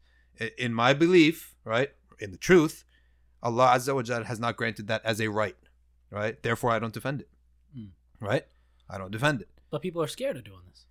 In 0.58 0.74
my 0.74 0.94
belief, 0.94 1.56
right, 1.64 1.90
in 2.20 2.32
the 2.32 2.38
truth, 2.38 2.84
Allah 3.42 3.74
Azza 3.76 3.94
wa 3.96 4.02
Jal 4.04 4.24
has 4.26 4.40
not 4.40 4.56
granted 4.58 4.88
that 4.88 5.04
as 5.06 5.20
a 5.22 5.28
right, 5.30 5.56
right. 6.12 6.42
Therefore, 6.42 6.72
I 6.72 6.80
don't 6.80 6.94
defend 6.94 7.22
it, 7.22 7.30
Mm. 7.78 7.90
right. 8.20 8.46
I 8.90 8.98
don't 8.98 9.12
defend 9.12 9.42
it. 9.42 9.50
But 9.72 9.82
people 9.82 10.02
are 10.04 10.08
scared 10.08 10.38
of 10.38 10.44
doing 10.44 10.62
this. 10.70 10.86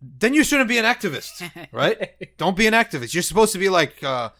Then 0.00 0.32
you 0.32 0.44
shouldn't 0.44 0.68
be 0.68 0.78
an 0.78 0.84
activist, 0.84 1.50
right? 1.72 1.98
Don't 2.38 2.56
be 2.56 2.66
an 2.66 2.74
activist. 2.74 3.12
You're 3.14 3.22
supposed 3.22 3.52
to 3.52 3.58
be 3.58 3.68
like 3.68 4.02
uh, 4.02 4.30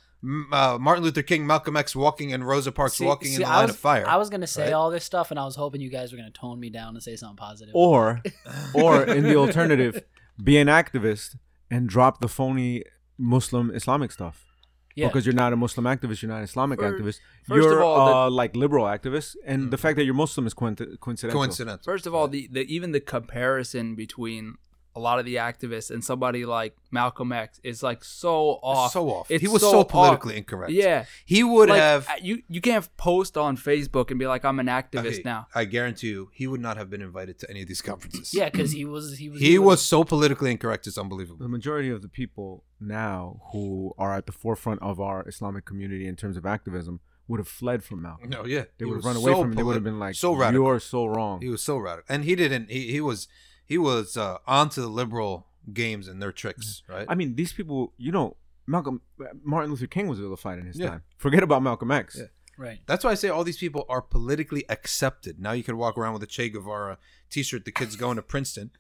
uh, 0.53 0.79
Martin 0.81 1.05
Luther 1.05 1.23
King, 1.23 1.47
Malcolm 1.47 1.77
X 1.77 1.95
walking, 1.95 2.33
and 2.33 2.47
Rosa 2.47 2.73
Parks 2.73 2.95
See- 2.97 3.05
walking 3.05 3.29
see, 3.29 3.35
in 3.37 3.41
the 3.43 3.49
I 3.49 3.57
line 3.57 3.67
was, 3.67 3.75
of 3.75 3.79
fire. 3.79 4.07
I 4.07 4.17
was 4.17 4.31
gonna 4.31 4.47
say 4.47 4.65
right? 4.65 4.73
all 4.73 4.91
this 4.91 5.05
stuff, 5.05 5.31
and 5.31 5.39
I 5.39 5.45
was 5.45 5.57
hoping 5.57 5.81
you 5.81 5.91
guys 5.91 6.13
were 6.13 6.19
gonna 6.19 6.31
tone 6.31 6.59
me 6.59 6.71
down 6.71 6.95
and 6.95 7.03
say 7.03 7.17
something 7.17 7.37
positive. 7.37 7.75
or 7.75 8.23
or 8.75 9.05
in 9.05 9.23
the 9.25 9.37
alternative 9.37 10.03
be 10.43 10.57
an 10.59 10.69
activist 10.69 11.37
and 11.71 11.89
drop 11.89 12.21
the 12.21 12.29
phony 12.29 12.85
muslim 13.19 13.71
islamic 13.75 14.13
stuff 14.13 14.47
yeah. 14.95 15.07
because 15.09 15.27
you're 15.27 15.35
not 15.35 15.53
a 15.53 15.57
muslim 15.57 15.85
activist 15.85 16.23
you're 16.23 16.31
not 16.31 16.39
an 16.39 16.45
islamic 16.45 16.79
Fir- 16.79 16.93
activist 16.93 17.19
first 17.47 17.65
you're 17.65 17.79
of 17.79 17.85
all, 17.85 18.27
uh, 18.27 18.31
like 18.31 18.55
liberal 18.55 18.85
activist 18.87 19.35
and 19.45 19.73
the 19.73 19.77
fact 19.77 19.97
that 19.97 20.05
you're 20.05 20.15
muslim 20.15 20.47
is 20.47 20.55
coinc- 20.55 21.01
coincidental 21.01 21.41
Coincidental. 21.41 21.83
First 21.85 22.07
of 22.07 22.15
all, 22.15 22.29
the, 22.29 22.49
the 22.53 22.61
even 22.73 22.93
the 22.93 23.01
comparison 23.01 23.97
between 23.97 24.55
a 24.99 25.01
lot 25.01 25.19
of 25.21 25.25
the 25.25 25.37
activists 25.37 25.91
and 25.91 26.05
somebody 26.05 26.45
like 26.45 26.77
Malcolm 26.91 27.33
X 27.33 27.61
is 27.63 27.83
like 27.83 28.03
so 28.03 28.59
off. 28.63 28.93
so 28.93 29.09
off. 29.09 29.31
It's 29.31 29.41
he 29.41 29.49
was 29.49 29.63
so 29.63 29.71
so, 29.71 29.81
off. 29.81 29.89
politically 29.89 30.37
incorrect. 30.37 30.73
Yeah, 30.73 31.05
he 31.25 31.45
would 31.45 31.69
like, 31.69 31.81
have. 31.81 32.09
uh, 32.09 32.15
you 32.21 32.43
you 32.49 32.61
can't 32.61 32.87
post 32.97 33.37
on 33.37 33.57
Facebook 33.57 34.11
and 34.11 34.19
be 34.19 34.27
like 34.27 34.45
I'm 34.45 34.59
an 34.59 34.67
activist 34.67 35.21
Okay, 35.21 35.23
now. 35.25 35.47
I 35.55 35.65
guarantee 35.65 36.09
you, 36.09 36.31
he 36.33 36.47
would 36.47 36.61
not 36.61 36.77
have 36.77 36.91
been 36.91 37.03
invited 37.03 37.39
to 37.41 37.51
any 37.51 37.63
of 37.63 37.69
these 37.69 37.81
conferences. 37.81 38.35
Yeah, 38.35 38.49
because 38.51 38.73
he 38.73 38.85
was 38.85 39.19
he 39.19 39.29
was 39.31 39.41
he 39.41 39.59
was 39.59 39.81
so 39.81 40.05
politically 40.05 40.51
incorrect. 40.51 40.87
It's 40.89 40.99
unbelievable. 40.99 41.39
The 41.39 41.49
majority 41.49 41.91
of 41.91 42.03
the 42.03 42.09
people 42.09 42.65
now 42.81 43.41
who 43.53 43.95
are 43.99 44.15
at 44.15 44.27
the 44.27 44.33
forefront 44.33 44.83
of 44.83 45.01
our 45.01 45.27
Islamic 45.29 45.65
community 45.65 46.07
in 46.09 46.17
terms 46.17 46.37
of 46.37 46.45
activism 46.45 47.01
would 47.29 47.39
have 47.39 47.49
fled 47.49 47.85
from 47.85 48.03
Malcolm. 48.03 48.31
No, 48.31 48.45
yeah, 48.47 48.65
They 48.79 48.85
he 48.85 48.85
would 48.87 48.97
have 48.97 49.05
run 49.05 49.17
away 49.17 49.33
so 49.33 49.43
from 49.43 49.51
him. 49.51 49.57
They 49.57 49.63
would 49.63 49.75
have 49.75 49.85
been 49.85 49.99
like, 49.99 50.15
so 50.15 50.33
radical. 50.33 50.65
"You're 50.67 50.81
so 50.81 51.07
wrong." 51.07 51.41
He 51.43 51.49
was 51.51 51.63
so 51.63 51.77
radical, 51.77 52.13
and 52.13 52.25
he 52.25 52.35
didn't. 52.35 52.71
He, 52.71 52.91
he 52.91 53.01
was 53.01 53.29
he 53.69 53.79
was 53.79 54.17
uh, 54.17 54.39
onto 54.47 54.81
the 54.81 54.89
liberal 54.89 55.47
games 55.73 56.09
and 56.09 56.21
their 56.23 56.33
tricks, 56.33 56.83
right? 56.89 57.07
I 57.09 57.15
mean, 57.15 57.35
these 57.37 57.53
people, 57.53 57.93
you 57.99 58.11
know, 58.11 58.37
Malcolm, 58.67 59.03
Martin 59.45 59.71
Luther 59.71 59.87
King 59.87 60.09
was 60.09 60.19
vilified 60.19 60.59
in 60.59 60.67
his 60.67 60.79
Yeah. 60.79 60.89
time. 60.89 61.03
Forget 61.19 61.43
about 61.43 61.63
Malcolm 61.63 61.91
X. 61.91 62.17
Yeah. 62.19 62.27
right. 62.57 62.81
That's 62.87 63.05
why 63.05 63.11
I 63.11 63.15
say 63.15 63.29
all 63.29 63.45
these 63.45 63.59
people 63.59 63.85
are 63.89 64.03
politically 64.03 64.65
accepted. 64.69 65.39
Now 65.39 65.53
you 65.53 65.63
can 65.63 65.77
walk 65.77 65.97
around 65.99 66.15
with 66.15 66.23
a 66.23 66.27
Che 66.27 66.49
Guevara 66.49 66.99
T-shirt. 67.31 67.65
The 67.65 67.73
kid's 67.73 67.95
going 67.97 68.17
to 68.17 68.23
Princeton. 68.23 68.71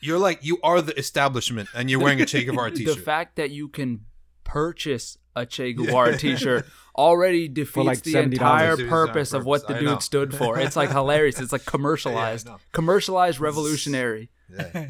You're 0.00 0.18
like 0.18 0.38
you 0.44 0.58
are 0.62 0.80
the 0.80 0.96
establishment, 0.98 1.68
and 1.74 1.90
you're 1.90 2.00
wearing 2.00 2.20
a 2.20 2.26
Che 2.26 2.44
Guevara 2.44 2.70
T-shirt. 2.74 2.96
The 2.96 3.02
fact 3.02 3.34
that 3.36 3.50
you 3.50 3.68
can 3.68 4.06
purchase 4.44 5.18
a 5.38 5.46
Che 5.46 5.72
Guevara 5.72 6.16
T-shirt 6.16 6.66
already 6.96 7.48
defeats 7.48 7.86
like 7.86 8.02
the 8.02 8.18
entire 8.18 8.70
Defeats 8.72 8.84
the 8.84 8.88
purpose 8.90 9.32
of 9.32 9.46
what 9.46 9.62
the 9.62 9.74
purpose. 9.74 9.82
I 9.82 9.84
know. 9.84 9.94
dude 9.94 10.02
stood 10.02 10.34
for. 10.34 10.58
It's 10.58 10.76
like 10.76 10.90
hilarious. 11.00 11.38
It's 11.40 11.52
like 11.52 11.64
commercialized, 11.64 12.48
Yeah, 12.48 12.56
commercialized 12.72 13.40
revolutionary. 13.40 14.30
Yeah. 14.50 14.88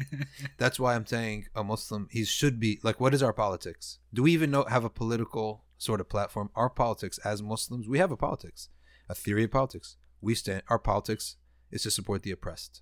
That's 0.57 0.79
why 0.79 0.95
I'm 0.95 1.05
saying 1.05 1.47
a 1.53 1.63
Muslim 1.63 2.07
he 2.11 2.23
should 2.25 2.59
be 2.59 2.79
like 2.81 2.99
what 2.99 3.13
is 3.13 3.21
our 3.21 3.33
politics? 3.33 3.99
Do 4.13 4.23
we 4.23 4.31
even 4.31 4.51
know 4.51 4.63
have 4.63 4.85
a 4.85 4.89
political 4.89 5.65
sort 5.77 5.99
of 5.99 6.09
platform? 6.09 6.49
Our 6.55 6.69
politics 6.69 7.17
as 7.19 7.43
Muslims, 7.43 7.87
we 7.87 7.99
have 7.99 8.11
a 8.11 8.17
politics. 8.17 8.69
A 9.09 9.15
theory 9.15 9.43
of 9.43 9.51
politics. 9.51 9.97
We 10.21 10.35
stand 10.35 10.63
our 10.69 10.79
politics 10.79 11.35
is 11.71 11.83
to 11.83 11.91
support 11.91 12.23
the 12.23 12.31
oppressed. 12.31 12.81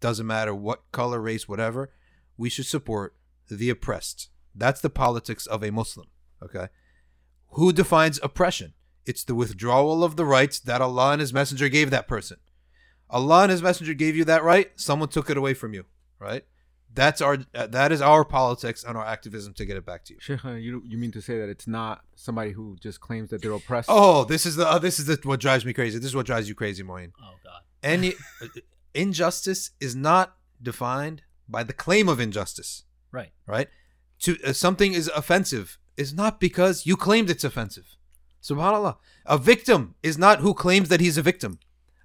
Doesn't 0.00 0.26
matter 0.26 0.54
what 0.54 0.90
color, 0.92 1.20
race, 1.20 1.48
whatever, 1.48 1.90
we 2.36 2.48
should 2.50 2.66
support 2.66 3.16
the 3.50 3.70
oppressed. 3.70 4.28
That's 4.54 4.80
the 4.80 4.90
politics 4.90 5.46
of 5.46 5.62
a 5.62 5.70
Muslim. 5.70 6.08
Okay? 6.42 6.68
Who 7.54 7.72
defines 7.72 8.20
oppression? 8.22 8.74
It's 9.06 9.24
the 9.24 9.34
withdrawal 9.34 10.02
of 10.02 10.16
the 10.16 10.24
rights 10.24 10.58
that 10.60 10.80
Allah 10.80 11.12
and 11.12 11.20
His 11.20 11.32
Messenger 11.32 11.68
gave 11.68 11.90
that 11.90 12.08
person. 12.08 12.38
Allah 13.10 13.42
and 13.42 13.50
His 13.50 13.62
Messenger 13.62 13.94
gave 13.94 14.16
you 14.16 14.24
that 14.24 14.42
right. 14.42 14.70
Someone 14.76 15.08
took 15.08 15.30
it 15.30 15.36
away 15.36 15.54
from 15.54 15.74
you. 15.74 15.84
Right? 16.18 16.44
That's 16.92 17.20
our. 17.20 17.38
Uh, 17.54 17.66
that 17.66 17.92
is 17.92 18.00
our 18.00 18.24
politics 18.24 18.84
and 18.84 18.96
our 18.96 19.04
activism 19.04 19.52
to 19.54 19.64
get 19.64 19.76
it 19.76 19.84
back 19.84 20.04
to 20.06 20.14
you. 20.14 20.20
Sheikh, 20.20 20.44
uh, 20.44 20.52
you 20.52 20.82
you 20.86 20.96
mean 20.96 21.10
to 21.12 21.20
say 21.20 21.38
that 21.38 21.48
it's 21.48 21.66
not 21.66 22.02
somebody 22.14 22.52
who 22.52 22.76
just 22.80 23.00
claims 23.00 23.30
that 23.30 23.42
they're 23.42 23.52
oppressed? 23.52 23.88
Oh, 23.90 24.24
this 24.24 24.46
is 24.46 24.56
the. 24.56 24.66
Uh, 24.66 24.78
this 24.78 24.98
is 24.98 25.06
the, 25.06 25.18
what 25.24 25.40
drives 25.40 25.64
me 25.64 25.72
crazy. 25.72 25.98
This 25.98 26.06
is 26.06 26.16
what 26.16 26.26
drives 26.26 26.48
you 26.48 26.54
crazy, 26.54 26.82
Moin. 26.82 27.12
Oh 27.20 27.34
God. 27.42 27.62
Any 27.82 28.14
injustice 28.94 29.72
is 29.80 29.94
not 29.94 30.36
defined 30.62 31.22
by 31.48 31.62
the 31.64 31.72
claim 31.72 32.08
of 32.08 32.20
injustice. 32.20 32.84
Right. 33.10 33.32
Right? 33.46 33.68
To 34.20 34.36
uh, 34.44 34.52
something 34.52 34.94
is 34.94 35.08
offensive 35.08 35.78
is 35.96 36.12
not 36.12 36.40
because 36.40 36.86
you 36.86 36.96
claimed 36.96 37.30
it's 37.30 37.44
offensive. 37.44 37.96
Subhanallah. 38.42 38.96
A 39.26 39.38
victim 39.38 39.94
is 40.02 40.18
not 40.18 40.40
who 40.40 40.52
claims 40.54 40.88
that 40.88 41.00
he's 41.00 41.16
a 41.16 41.22
victim. 41.22 41.58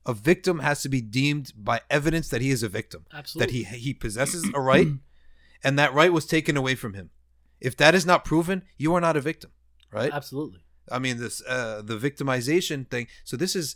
A 0.06 0.14
victim 0.14 0.60
has 0.60 0.82
to 0.82 0.90
be 0.90 1.02
deemed 1.02 1.52
by 1.56 1.82
evidence 1.90 2.30
that 2.30 2.42
he 2.42 2.50
is 2.50 2.64
a 2.64 2.70
victim. 2.70 3.06
Absolutely. 3.14 3.64
That 3.64 3.72
he 3.72 3.78
he 3.78 3.94
possesses 3.94 4.50
a 4.54 4.62
right 4.62 4.88
and 5.64 5.78
that 5.78 5.94
right 5.94 6.14
was 6.14 6.26
taken 6.26 6.56
away 6.56 6.76
from 6.76 6.94
him. 6.94 7.10
If 7.60 7.76
that 7.78 7.94
is 7.94 8.06
not 8.06 8.24
proven, 8.24 8.64
you 8.78 8.94
are 8.96 9.02
not 9.02 9.18
a 9.18 9.22
victim, 9.22 9.52
right? 9.92 10.12
Absolutely. 10.14 10.62
I 10.90 11.00
mean 11.00 11.18
this 11.18 11.44
uh, 11.46 11.82
the 11.84 11.98
victimization 11.98 12.90
thing. 12.90 13.08
So 13.26 13.36
this 13.36 13.56
is 13.56 13.76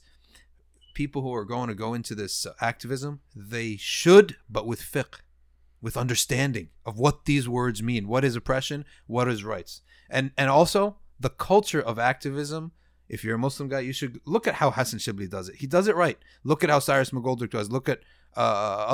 people 0.93 1.21
who 1.21 1.33
are 1.33 1.45
going 1.45 1.67
to 1.67 1.75
go 1.75 1.93
into 1.93 2.15
this 2.15 2.47
activism. 2.61 3.19
They 3.35 3.75
should, 3.75 4.37
but 4.49 4.65
with 4.65 4.81
fiqh, 4.81 5.19
with 5.81 5.97
understanding 5.97 6.69
of 6.85 6.97
what 6.97 7.25
these 7.25 7.49
words 7.49 7.83
mean. 7.83 8.07
What 8.07 8.23
is 8.23 8.35
oppression? 8.35 8.85
What 9.05 9.27
is 9.27 9.43
rights? 9.43 9.81
And 10.13 10.31
and 10.37 10.49
also 10.49 10.97
the 11.19 11.29
culture 11.29 11.81
of 11.81 11.97
activism. 11.99 12.71
If 13.09 13.23
you're 13.23 13.35
a 13.35 13.39
Muslim 13.47 13.67
guy, 13.67 13.81
you 13.81 13.93
should 13.93 14.21
look 14.25 14.47
at 14.47 14.55
how 14.55 14.71
Hassan 14.71 14.99
Shibli 14.99 15.29
does 15.29 15.49
it. 15.49 15.55
He 15.55 15.67
does 15.67 15.87
it 15.87 15.95
right. 15.95 16.17
Look 16.43 16.63
at 16.63 16.69
how 16.69 16.79
Cyrus 16.79 17.11
McGoldrick 17.11 17.49
does. 17.49 17.69
Look 17.69 17.89
at 17.89 17.99
uh, 18.35 18.39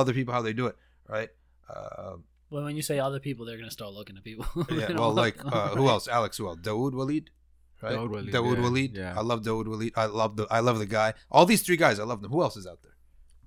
other 0.01 0.13
people 0.13 0.33
how 0.33 0.41
they 0.41 0.53
do 0.53 0.65
it. 0.67 0.75
Right. 1.07 1.29
Uh, 1.69 2.15
Well, 2.49 2.63
when 2.63 2.75
you 2.75 2.81
say 2.81 2.97
other 2.99 3.19
people, 3.19 3.45
they're 3.45 3.57
gonna 3.57 3.69
start 3.79 3.93
looking 3.93 4.17
at 4.17 4.23
people. 4.23 4.45
yeah. 4.71 4.91
Well, 4.93 5.13
like 5.13 5.37
uh, 5.45 5.69
who 5.77 5.87
else? 5.87 6.07
Alex. 6.07 6.37
Who 6.37 6.47
else? 6.47 6.59
Dawood 6.59 6.93
Walid. 6.93 7.29
Right. 7.81 7.93
Dawood 7.95 8.09
Walid, 8.09 8.33
Dawood 8.33 8.57
yeah, 8.57 8.61
Walid. 8.63 8.91
yeah. 8.97 9.13
I 9.19 9.21
love 9.21 9.41
Dawood 9.43 9.67
Walid. 9.67 9.93
I 9.95 10.05
love 10.05 10.35
the. 10.35 10.47
I 10.49 10.59
love 10.59 10.79
the 10.79 10.85
guy. 10.99 11.13
All 11.31 11.45
these 11.45 11.61
three 11.61 11.77
guys. 11.77 11.99
I 11.99 12.03
love 12.03 12.21
them. 12.21 12.31
Who 12.31 12.41
else 12.41 12.57
is 12.57 12.67
out 12.67 12.79
there? 12.83 12.95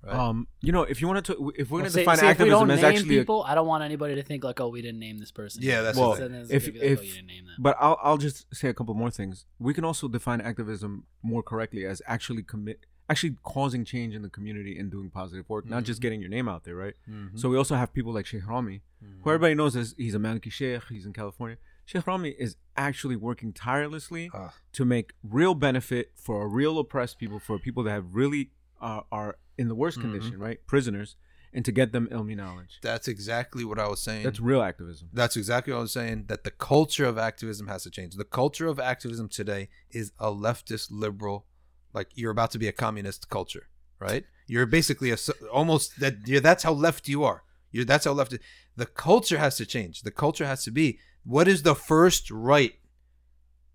Right. 0.05 0.17
Um, 0.17 0.49
you 0.61 0.73
know, 0.73 0.83
if 0.83 1.01
you 1.01 1.07
want 1.07 1.25
to, 1.27 1.53
if 1.57 1.71
we're 1.71 1.77
Well, 1.77 1.83
going 1.83 1.93
to 1.93 1.99
define 2.01 2.17
say 2.17 2.27
activism 2.27 2.51
don't 2.67 2.71
as 2.73 2.83
name 2.83 2.91
actually, 2.93 3.09
people, 3.19 3.45
I 3.47 3.55
don't 3.55 3.69
want 3.69 3.85
anybody 3.85 4.17
to 4.17 4.23
think 4.25 4.43
like, 4.43 4.61
oh, 4.61 4.69
we 4.69 4.83
didn't 4.83 4.99
name 4.99 5.19
this 5.19 5.31
person. 5.31 5.63
Yeah, 5.63 5.81
that's 5.83 5.97
Well, 5.97 6.15
thing. 6.15 6.33
Then 6.33 6.47
if- 6.51 6.67
like, 6.67 6.77
oh, 6.77 6.85
if- 6.85 7.05
you 7.05 7.13
didn't 7.13 7.27
name 7.29 7.45
that. 7.47 7.63
but 7.63 7.77
I'll 7.79 7.99
I'll 8.03 8.19
just 8.19 8.53
say 8.53 8.69
a 8.69 8.75
couple 8.75 8.95
more 8.95 9.11
things. 9.13 9.45
We 9.61 9.75
can 9.75 9.85
also 9.85 10.09
define 10.09 10.41
activism 10.41 11.05
more 11.23 11.43
correctly 11.43 11.87
as 11.87 12.03
actually 12.07 12.43
commit, 12.43 12.85
actually 13.09 13.37
causing 13.45 13.85
change 13.85 14.15
in 14.17 14.23
the 14.23 14.29
community 14.29 14.77
and 14.77 14.91
doing 14.91 15.09
positive 15.09 15.49
work, 15.49 15.67
not 15.69 15.85
just 15.85 16.01
getting 16.01 16.21
your 16.21 16.31
name 16.31 16.49
out 16.49 16.65
there, 16.65 16.75
right? 16.75 16.95
Mhm. 17.09 17.39
So 17.39 17.49
we 17.49 17.57
also 17.57 17.77
have 17.77 17.93
people 17.93 18.13
like 18.13 18.27
Sheikh 18.27 18.47
Rami, 18.49 18.83
who 19.23 19.31
everybody 19.31 19.55
knows 19.55 19.77
is 19.77 19.95
he's 19.97 20.17
a 20.17 20.19
Maliki 20.19 20.51
Sheikh, 20.51 20.83
he's 20.89 21.07
in 21.07 21.13
California. 21.13 21.59
Sheikh 21.85 22.07
Rami 22.09 22.31
is 22.31 22.57
actually 22.77 23.17
working 23.17 23.53
tirelessly 23.53 24.31
Ah. 24.35 24.53
to 24.73 24.85
make 24.85 25.13
real 25.23 25.55
benefit 25.55 26.11
for 26.17 26.49
real 26.49 26.79
oppressed 26.79 27.19
people, 27.19 27.39
for 27.39 27.57
people 27.61 27.85
that 27.85 27.91
have 27.93 28.15
really 28.17 28.51
uh, 28.81 29.03
are 29.13 29.37
in 29.59 29.69
the 29.69 29.75
worst 29.75 30.01
condition, 30.01 30.39
right? 30.39 30.59
Prisoners, 30.67 31.17
and 31.53 31.65
to 31.65 31.73
get 31.73 31.93
them 31.93 32.09
ilmi 32.11 32.37
knowledge. 32.37 32.79
That's 32.83 33.09
exactly 33.09 33.65
what 33.65 33.79
I 33.79 33.89
was 33.89 34.01
saying. 34.01 34.25
That's 34.25 34.41
real 34.41 34.63
activism. 34.63 35.09
That's 35.13 35.37
exactly 35.37 35.73
what 35.73 35.81
I 35.81 35.83
was 35.83 35.93
saying. 35.93 36.25
That 36.29 36.45
the 36.45 36.51
culture 36.51 37.05
of 37.05 37.19
activism 37.19 37.67
has 37.69 37.83
to 37.85 37.91
change. 37.91 38.15
The 38.15 38.25
culture 38.25 38.67
of 38.67 38.81
activism 38.81 39.29
today 39.29 39.69
is 39.91 40.13
a 40.19 40.31
leftist, 40.33 40.89
liberal, 40.91 41.47
like 41.93 42.09
you're 42.15 42.31
about 42.31 42.51
to 42.53 42.59
be 42.59 42.69
a 42.69 42.73
communist 42.73 43.29
culture, 43.29 43.69
right? 43.99 44.25
You're 44.47 44.67
basically 44.67 45.11
a 45.11 45.17
so- 45.17 45.35
almost 45.53 46.01
that. 46.01 46.27
Yeah, 46.27 46.41
that's 46.41 46.63
how 46.63 46.73
left 46.73 47.09
you 47.09 47.25
are. 47.25 47.43
You're 47.71 47.85
that's 47.85 48.05
how 48.05 48.13
left. 48.13 48.37
The 48.77 48.87
culture 48.87 49.39
has 49.39 49.57
to 49.57 49.67
change. 49.67 50.03
The 50.03 50.11
culture 50.11 50.47
has 50.47 50.65
to 50.65 50.71
be 50.71 50.99
what 51.25 51.47
is 51.49 51.63
the 51.63 51.75
first 51.75 52.31
right? 52.31 52.75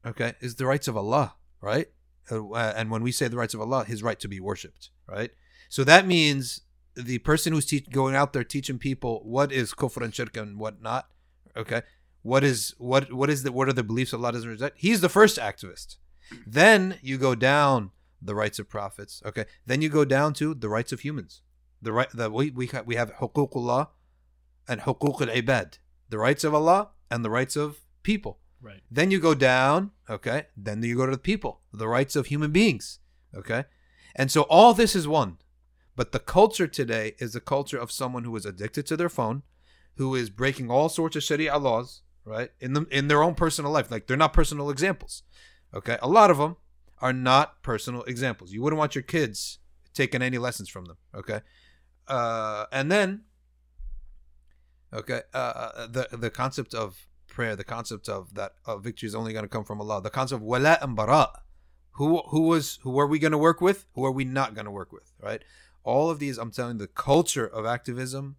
Okay, 0.06 0.34
is 0.42 0.56
the 0.56 0.66
rights 0.66 0.88
of 0.88 0.96
Allah, 0.98 1.36
right? 1.62 1.88
Uh, 2.30 2.54
and 2.56 2.92
when 2.92 3.04
we 3.04 3.12
say 3.12 3.28
the 3.28 3.38
rights 3.38 3.54
of 3.54 3.62
Allah, 3.62 3.84
His 3.86 4.04
right 4.04 4.20
to 4.20 4.28
be 4.28 4.40
worshipped, 4.40 4.90
right? 5.08 5.32
So 5.70 5.84
that 5.84 6.08
means 6.08 6.62
the 6.96 7.20
person 7.20 7.54
who's 7.54 7.66
teach, 7.66 7.90
going 7.90 8.16
out 8.16 8.34
there 8.34 8.44
teaching 8.44 8.80
people 8.80 9.22
what 9.24 9.52
is 9.52 9.74
kufr 9.74 10.04
and 10.04 10.14
shirk 10.14 10.36
and 10.36 10.60
what 10.60 10.82
not, 10.82 11.10
okay 11.56 11.84
what 12.24 12.44
is 12.44 12.74
what 12.78 13.14
what 13.14 13.30
is 13.30 13.44
the 13.44 13.52
what 13.52 13.70
are 13.70 13.74
the 13.74 13.84
beliefs 13.84 14.14
allah 14.14 14.32
doesn't 14.34 14.50
reject 14.50 14.78
he's 14.78 15.00
the 15.00 15.10
first 15.10 15.38
activist 15.38 15.96
then 16.46 16.98
you 17.02 17.18
go 17.18 17.34
down 17.36 17.92
the 18.22 18.36
rights 18.36 18.60
of 18.60 18.68
prophets 18.68 19.22
okay 19.26 19.46
then 19.66 19.82
you 19.82 19.88
go 19.88 20.04
down 20.04 20.34
to 20.34 20.54
the 20.54 20.68
rights 20.68 20.92
of 20.92 21.02
humans 21.02 21.42
the 21.82 21.94
right 21.94 22.10
the 22.14 22.30
we 22.30 22.52
we, 22.52 22.68
ha- 22.68 22.84
we 22.86 22.96
have 22.96 23.14
huququllah 23.16 23.88
and 24.68 24.82
huquq 24.82 25.22
al-ibad 25.22 25.78
the 26.10 26.18
rights 26.18 26.44
of 26.44 26.54
allah 26.54 26.90
and 27.10 27.24
the 27.24 27.30
rights 27.30 27.56
of 27.56 27.80
people 28.04 28.40
right. 28.62 28.82
then 28.90 29.12
you 29.12 29.20
go 29.20 29.34
down, 29.34 29.92
okay? 30.10 30.48
Then 30.56 30.82
you 30.84 30.96
go 30.96 31.06
to 31.06 31.12
the 31.12 31.18
people, 31.18 31.62
the 31.74 31.88
rights 31.88 32.16
of 32.16 32.28
human 32.28 32.52
beings, 32.52 33.00
okay? 33.36 33.66
And 34.16 34.32
so 34.32 34.44
all 34.44 34.74
this 34.74 34.96
is 34.96 35.08
one. 35.08 35.38
But 35.98 36.12
the 36.12 36.20
culture 36.20 36.68
today 36.68 37.16
is 37.18 37.36
a 37.36 37.42
culture 37.42 37.80
of 37.80 37.92
someone 37.92 38.24
who 38.24 38.36
is 38.36 38.46
addicted 38.46 38.86
to 38.86 38.96
their 38.96 39.10
phone, 39.10 39.42
who 39.96 40.14
is 40.14 40.30
breaking 40.30 40.70
all 40.70 40.90
sorts 40.90 41.16
of 41.16 41.24
Sharia 41.24 41.58
laws, 41.58 42.04
right? 42.24 42.52
In 42.60 42.74
them 42.74 42.88
in 42.92 43.08
their 43.08 43.24
own 43.24 43.34
personal 43.34 43.72
life. 43.72 43.90
Like 43.90 44.06
they're 44.06 44.16
not 44.16 44.32
personal 44.32 44.70
examples. 44.70 45.24
Okay? 45.74 45.98
A 46.04 46.08
lot 46.08 46.30
of 46.30 46.38
them 46.38 46.56
are 47.02 47.14
not 47.14 47.64
personal 47.64 48.04
examples. 48.04 48.54
You 48.54 48.62
wouldn't 48.62 48.78
want 48.78 48.94
your 48.94 49.02
kids 49.02 49.58
taking 49.96 50.22
any 50.22 50.38
lessons 50.38 50.70
from 50.70 50.86
them, 50.86 50.98
okay? 51.16 51.42
Uh 52.08 52.66
and 52.72 52.92
then 52.92 53.24
okay, 54.94 55.22
uh 55.34 55.88
the 55.88 56.08
the 56.12 56.30
concept 56.30 56.76
of 56.76 57.08
prayer, 57.28 57.56
the 57.56 57.64
concept 57.64 58.08
of 58.08 58.36
that 58.36 58.52
uh, 58.68 58.78
victory 58.78 59.08
is 59.08 59.16
only 59.16 59.34
going 59.34 59.46
to 59.46 59.50
come 59.50 59.64
from 59.64 59.82
Allah, 59.82 60.04
the 60.04 60.12
concept 60.12 60.42
of 60.42 60.44
wala 60.44 60.78
and 60.80 60.96
bara. 60.96 61.42
Who 61.94 62.22
who 62.30 62.42
was 62.42 62.78
who 62.84 63.00
are 63.00 63.08
we 63.08 63.18
going 63.18 63.32
to 63.32 63.38
work 63.40 63.62
with? 63.62 63.88
Who 63.96 64.06
are 64.06 64.12
we 64.12 64.26
not 64.26 64.54
going 64.54 64.66
to 64.66 64.72
work 64.72 64.92
with? 64.92 65.12
Right? 65.20 65.42
All 65.88 66.10
of 66.10 66.20
these, 66.20 66.38
I'm 66.38 66.52
telling 66.52 66.76
you, 66.76 66.80
the 66.80 66.88
culture 66.88 67.48
of 67.48 67.66
activism, 67.66 68.36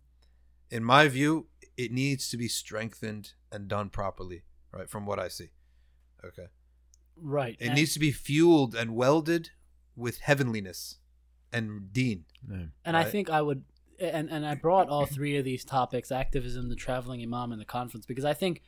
in 0.70 0.84
my 0.84 1.08
view, 1.08 1.46
it 1.76 1.90
needs 1.92 2.28
to 2.30 2.36
be 2.36 2.48
strengthened 2.48 3.32
and 3.50 3.68
done 3.68 3.88
properly. 3.88 4.42
Right? 4.70 4.88
From 4.88 5.06
what 5.06 5.18
I 5.18 5.28
see. 5.28 5.48
Okay. 6.22 6.48
Right. 7.16 7.56
It 7.58 7.68
And- 7.68 7.74
needs 7.74 7.94
to 7.94 7.98
be 7.98 8.12
fueled 8.12 8.74
and 8.74 8.94
welded 8.94 9.50
with 9.96 10.18
heavenliness 10.18 10.98
and 11.50 11.92
deen. 11.92 12.26
Yeah. 12.48 12.66
And 12.84 12.96
I 12.96 13.04
think 13.04 13.30
I 13.30 13.40
would 13.40 13.64
and 13.98 14.30
and 14.30 14.46
I 14.46 14.54
brought 14.54 14.88
all 14.88 15.06
three 15.06 15.36
of 15.38 15.44
these 15.44 15.64
topics: 15.64 16.12
activism, 16.12 16.68
the 16.68 16.76
traveling 16.76 17.22
imam, 17.22 17.50
and 17.50 17.60
the 17.60 17.64
conference, 17.64 18.06
because 18.06 18.24
I 18.24 18.34
think 18.34 18.62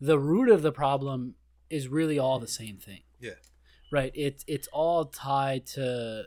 the 0.00 0.18
root 0.18 0.48
of 0.50 0.62
the 0.62 0.72
problem 0.72 1.36
is 1.70 1.88
really 1.88 2.18
all 2.18 2.38
the 2.40 2.48
same 2.48 2.76
thing. 2.78 3.02
Yeah. 3.20 3.38
Right. 3.92 4.12
It's 4.14 4.44
it's 4.46 4.68
all 4.72 5.04
tied 5.06 5.64
to 5.76 6.24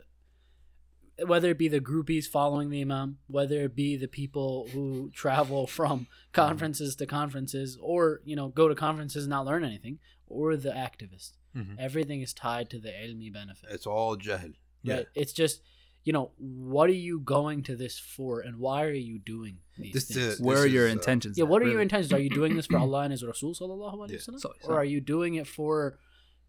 whether 1.26 1.50
it 1.50 1.58
be 1.58 1.68
the 1.68 1.80
groupies 1.80 2.26
following 2.26 2.70
the 2.70 2.80
imam, 2.82 3.18
whether 3.28 3.60
it 3.62 3.74
be 3.76 3.96
the 3.96 4.08
people 4.08 4.68
who 4.72 5.10
travel 5.14 5.66
from 5.78 6.06
conferences 6.32 6.96
to 6.96 7.06
conferences, 7.06 7.78
or 7.80 8.20
you 8.24 8.36
know 8.36 8.48
go 8.48 8.68
to 8.68 8.74
conferences 8.74 9.24
and 9.24 9.30
not 9.30 9.46
learn 9.46 9.64
anything, 9.64 9.98
or 10.26 10.56
the 10.56 10.70
activists. 10.70 11.32
Mhm. 11.56 11.76
Everything 11.78 12.20
is 12.20 12.32
tied 12.34 12.68
to 12.70 12.78
the 12.80 12.88
ilmi 12.88 13.32
benefit. 13.32 13.68
It's 13.70 13.86
all 13.86 14.16
jahl. 14.16 14.54
Yeah. 14.82 14.94
Right? 14.96 15.06
It's 15.14 15.32
just, 15.32 15.62
you 16.04 16.12
know, 16.12 16.32
what 16.36 16.90
are 16.90 17.00
you 17.08 17.20
going 17.20 17.62
to 17.64 17.76
this 17.76 17.96
for, 17.98 18.40
and 18.40 18.58
why 18.58 18.82
are 18.84 18.90
you 18.92 19.18
doing 19.20 19.58
these 19.78 19.92
This 19.94 20.08
things? 20.08 20.36
to- 20.38 20.42
Where 20.42 20.58
are 20.62 20.66
is, 20.66 20.72
your 20.72 20.88
uh, 20.88 20.92
intentions? 20.92 21.38
yeah, 21.38 21.44
then, 21.44 21.50
what 21.50 21.62
are 21.62 21.68
your 21.68 21.80
intentions? 21.80 22.12
Are 22.12 22.18
you 22.18 22.28
doing 22.28 22.56
this 22.56 22.66
for 22.66 22.78
Allah 22.86 23.02
and 23.02 23.12
His 23.12 23.24
Rasul 23.24 23.54
sallallahu 23.54 23.94
alaihi 23.94 24.16
wasallam, 24.18 24.40
So- 24.40 24.52
or 24.64 24.74
are 24.76 24.84
you 24.84 25.00
doing 25.00 25.36
it 25.36 25.46
for 25.46 25.98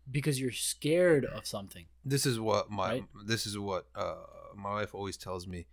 because 0.09 0.39
you're 0.41 0.51
scared 0.51 1.24
of 1.26 1.45
something? 1.45 1.86
This 2.03 2.26
is 2.26 2.39
what 2.39 2.70
my 2.72 2.89
Right? 2.89 3.05
this 3.26 3.45
is 3.45 3.57
what 3.59 3.86
uh, 3.95 4.16
my 4.56 4.72
wife 4.72 4.95
always 4.95 5.18
tells 5.18 5.47
me. 5.47 5.68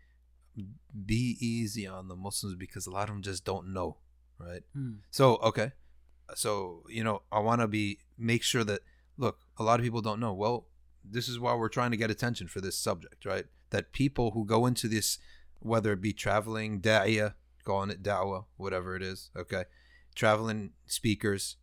Be 1.06 1.38
easy 1.40 1.86
on 1.86 2.08
the 2.08 2.16
Muslims 2.16 2.56
because 2.56 2.86
a 2.86 2.90
lot 2.90 3.08
of 3.08 3.14
them 3.14 3.22
just 3.22 3.42
don't 3.44 3.72
know, 3.72 3.96
right? 4.38 4.62
Hmm. 4.74 4.96
So 5.10 5.36
okay, 5.36 5.72
so 6.34 6.82
you 6.88 7.02
know 7.02 7.22
I 7.32 7.38
want 7.40 7.62
to 7.62 7.68
be 7.68 8.00
make 8.18 8.42
sure 8.42 8.62
that 8.64 8.80
look 9.16 9.38
a 9.58 9.62
lot 9.62 9.80
of 9.80 9.84
people 9.84 10.02
don't 10.02 10.20
know. 10.20 10.34
Well, 10.34 10.66
this 11.04 11.28
is 11.28 11.40
why 11.40 11.54
we're 11.54 11.68
trying 11.68 11.90
to 11.92 11.96
get 11.96 12.10
attention 12.10 12.48
for 12.48 12.60
this 12.60 12.78
subject, 12.78 13.24
right? 13.24 13.46
That 13.70 13.92
people 13.92 14.32
who 14.32 14.44
go 14.44 14.66
into 14.66 14.88
this, 14.88 15.18
whether 15.60 15.92
it 15.92 16.00
be 16.00 16.12
traveling 16.12 16.80
da'iyah, 16.80 17.34
calling 17.64 17.90
it 17.90 18.02
da'wah, 18.02 18.44
whatever 18.56 18.94
it 18.94 19.02
is, 19.02 19.30
okay, 19.36 19.64
traveling 20.14 20.72
speakers, 20.86 21.56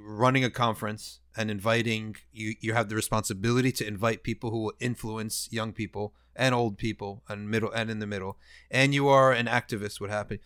running 0.00 0.44
a 0.44 0.50
conference 0.50 1.20
and 1.36 1.50
inviting 1.50 2.16
you 2.32 2.54
you 2.60 2.72
have 2.72 2.88
the 2.88 2.96
responsibility 2.96 3.72
to 3.72 3.86
invite 3.86 4.22
people 4.22 4.50
who 4.50 4.62
will 4.64 4.74
influence 4.80 5.48
young 5.50 5.72
people 5.72 6.14
and 6.36 6.54
old 6.54 6.78
people 6.78 7.22
and 7.28 7.48
middle 7.50 7.70
and 7.72 7.90
in 7.90 7.98
the 7.98 8.06
middle. 8.06 8.38
And 8.70 8.94
you 8.94 9.08
are 9.08 9.32
an 9.32 9.46
activist 9.46 10.00
what 10.00 10.10
happened 10.10 10.40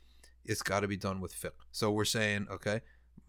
it's 0.45 0.63
got 0.63 0.81
to 0.81 0.89
be 0.89 0.97
done 0.97 1.21
with 1.21 1.35
fiqh. 1.35 1.53
So 1.73 1.91
we're 1.91 2.05
saying 2.05 2.47
okay 2.51 2.83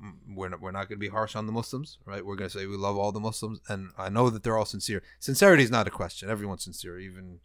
mm, 0.03 0.13
we're 0.35 0.49
not, 0.49 0.61
we're 0.61 0.71
not 0.71 0.89
going 0.89 0.97
to 0.99 1.05
be 1.05 1.09
harsh 1.09 1.35
on 1.35 1.45
the 1.45 1.53
muslims 1.53 1.97
right? 2.05 2.25
We're 2.25 2.35
going 2.35 2.49
to 2.49 2.57
say 2.57 2.65
we 2.65 2.77
love 2.77 2.97
all 2.97 3.11
the 3.11 3.19
muslims 3.19 3.59
and 3.69 3.91
i 3.97 4.09
know 4.09 4.29
that 4.29 4.43
they're 4.43 4.57
all 4.57 4.65
sincere. 4.65 5.01
Sincerity 5.19 5.63
is 5.63 5.71
not 5.71 5.87
a 5.87 5.91
question. 5.91 6.29
Everyone's 6.29 6.63
sincere 6.63 6.99
even 6.99 7.39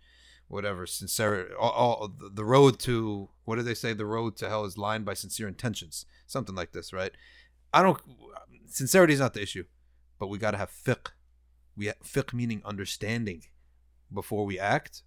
whatever. 0.48 0.86
Sincerity 0.86 1.54
all, 1.54 1.70
all 1.70 2.08
the- 2.08 2.30
the 2.30 2.44
road 2.44 2.78
to 2.80 3.28
what 3.44 3.56
do 3.56 3.62
they 3.62 3.74
say? 3.74 3.92
The 3.92 4.06
road 4.06 4.36
to 4.38 4.48
hell 4.48 4.64
is 4.64 4.76
lined 4.76 5.04
by 5.04 5.14
sincere 5.14 5.48
intentions. 5.48 6.04
Something 6.26 6.54
like 6.54 6.72
this 6.72 6.92
right 6.92 7.12
I 7.72 7.82
don't. 7.82 8.00
Sincerity 8.66 9.14
is 9.14 9.20
not 9.20 9.34
the 9.34 9.42
issue, 9.42 9.64
but 10.18 10.28
we 10.28 10.38
got 10.38 10.52
to 10.52 10.58
have 10.58 10.70
fiqh. 10.70 11.08
We 11.76 11.86
have, 11.86 12.00
fiqh 12.00 12.32
meaning 12.32 12.62
understanding 12.64 13.44
before 14.12 14.44
we 14.44 14.58
act. 14.58 15.02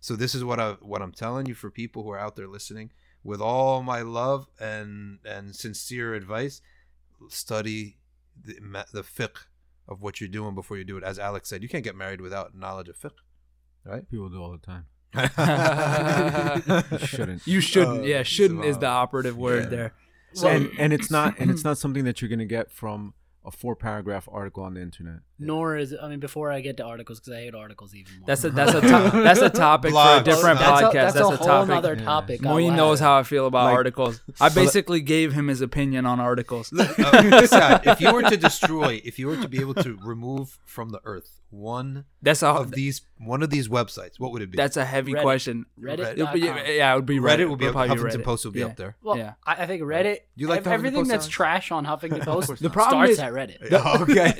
So 0.00 0.16
this 0.16 0.34
is 0.34 0.44
what 0.44 0.60
I 0.60 0.72
what 0.80 1.02
I'm 1.02 1.12
telling 1.12 1.46
you 1.46 1.54
for 1.54 1.70
people 1.70 2.02
who 2.02 2.10
are 2.10 2.18
out 2.18 2.36
there 2.36 2.48
listening. 2.48 2.90
With 3.24 3.40
all 3.40 3.82
my 3.82 4.02
love 4.02 4.46
and 4.60 5.18
and 5.24 5.54
sincere 5.54 6.14
advice, 6.14 6.60
study 7.28 7.98
the 8.40 8.58
ma- 8.60 8.84
the 8.92 9.02
fiqh 9.02 9.46
of 9.88 10.02
what 10.02 10.20
you're 10.20 10.28
doing 10.28 10.54
before 10.54 10.76
you 10.76 10.84
do 10.84 10.96
it. 10.96 11.04
As 11.04 11.18
Alex 11.18 11.48
said, 11.48 11.62
you 11.62 11.68
can't 11.68 11.84
get 11.84 11.96
married 11.96 12.20
without 12.20 12.54
knowledge 12.54 12.88
of 12.88 12.96
fiqh, 12.96 13.10
right? 13.84 14.08
People 14.10 14.28
do 14.28 14.42
all 14.42 14.52
the 14.52 14.58
time. 14.58 14.86
you 15.14 17.06
shouldn't. 17.06 17.46
You 17.46 17.60
shouldn't. 17.60 18.00
Uh, 18.00 18.06
yeah, 18.06 18.22
shouldn't 18.22 18.64
is 18.64 18.78
the 18.78 18.86
operative 18.86 19.36
word 19.36 19.64
yeah. 19.64 19.68
there. 19.68 19.94
And 20.44 20.70
and 20.78 20.92
it's 20.92 21.10
not 21.10 21.38
and 21.38 21.50
it's 21.50 21.64
not 21.68 21.78
something 21.78 22.04
that 22.04 22.20
you're 22.20 22.28
gonna 22.28 22.44
get 22.44 22.70
from 22.70 23.14
a 23.44 23.50
four 23.50 23.74
paragraph 23.74 24.28
article 24.30 24.62
on 24.62 24.74
the 24.74 24.80
internet. 24.80 25.20
Nor 25.38 25.76
is 25.76 25.94
I 26.00 26.08
mean 26.08 26.20
before 26.20 26.50
I 26.50 26.60
get 26.60 26.76
to 26.78 26.84
articles 26.84 27.20
because 27.20 27.32
I 27.34 27.40
hate 27.42 27.54
articles 27.54 27.94
even 27.94 28.12
more. 28.18 28.26
That's 28.26 28.44
a 28.44 28.50
that's 28.58 28.74
a 28.74 28.80
to- 28.80 29.10
that's 29.22 29.40
a 29.40 29.50
topic 29.50 29.92
for 29.92 29.98
a 30.20 30.22
different 30.22 30.58
that's 30.58 30.82
podcast. 30.82 30.90
A, 30.90 30.92
that's, 30.92 31.14
that's 31.14 31.28
a, 31.28 31.32
a, 31.32 31.36
whole 31.36 31.46
topic. 31.46 31.74
other 31.76 31.96
topic. 31.96 32.40
Moeen 32.40 32.70
I'll 32.70 32.76
knows 32.76 33.00
how 33.00 33.18
I 33.18 33.22
feel 33.22 33.46
about 33.46 33.66
Like- 33.66 33.74
articles. 33.74 34.20
I 34.40 34.48
basically 34.48 35.00
gave 35.00 35.32
him 35.32 35.48
his 35.48 35.60
opinion 35.60 36.06
on 36.06 36.20
articles. 36.20 36.72
Uh, 37.08 37.46
Saad, 37.46 37.86
if 37.86 38.00
you 38.00 38.12
were 38.12 38.22
to 38.22 38.36
destroy, 38.48 39.00
if 39.04 39.18
you 39.18 39.26
were 39.28 39.36
to 39.36 39.48
be 39.48 39.60
able 39.60 39.74
to 39.74 39.96
remove 40.02 40.58
from 40.64 40.90
the 40.90 41.00
earth 41.04 41.40
one 41.50 42.04
That's 42.20 42.42
a 42.42 42.48
of 42.48 42.72
these 42.72 43.00
one 43.16 43.42
of 43.42 43.48
these 43.48 43.68
websites, 43.68 44.18
what 44.20 44.32
would 44.32 44.42
it 44.42 44.50
be? 44.50 44.56
that's 44.56 44.76
a 44.76 44.84
heavy 44.84 45.14
Reddit. 45.14 45.22
question. 45.22 45.64
Reddit. 45.80 46.12
It'll 46.12 46.26
be, 46.32 46.40
yeah, 46.40 46.92
it 46.92 46.96
would 46.96 47.06
be 47.06 47.18
Reddit. 47.18 47.38
Reddit 47.38 47.48
will 47.48 47.56
be 47.56 47.66
up. 47.66 47.72
probably 47.72 47.96
Huffington 47.96 48.18
Reddit. 48.20 48.24
Post 48.24 48.44
will 48.44 48.52
be 48.52 48.60
Yeah. 48.60 48.66
up 48.66 48.76
there. 48.76 48.96
Well, 49.02 49.16
Yeah. 49.16 49.32
I, 49.46 49.62
I 49.62 49.66
think 49.66 49.82
Reddit. 49.82 50.18
You 50.36 50.46
like 50.48 50.58
ev- 50.58 50.64
the 50.64 50.70
Huffington 50.70 50.74
everything 50.74 51.00
Post, 51.00 51.10
that's 51.10 51.24
Alex? 51.24 51.34
trash 51.34 51.70
on 51.72 51.86
Huffington 51.86 52.20
Post 52.22 52.58
The 52.60 52.68
problem 52.70 52.98
starts 53.06 53.12
is- 53.12 53.18
at 53.20 53.32
Reddit. 53.32 53.72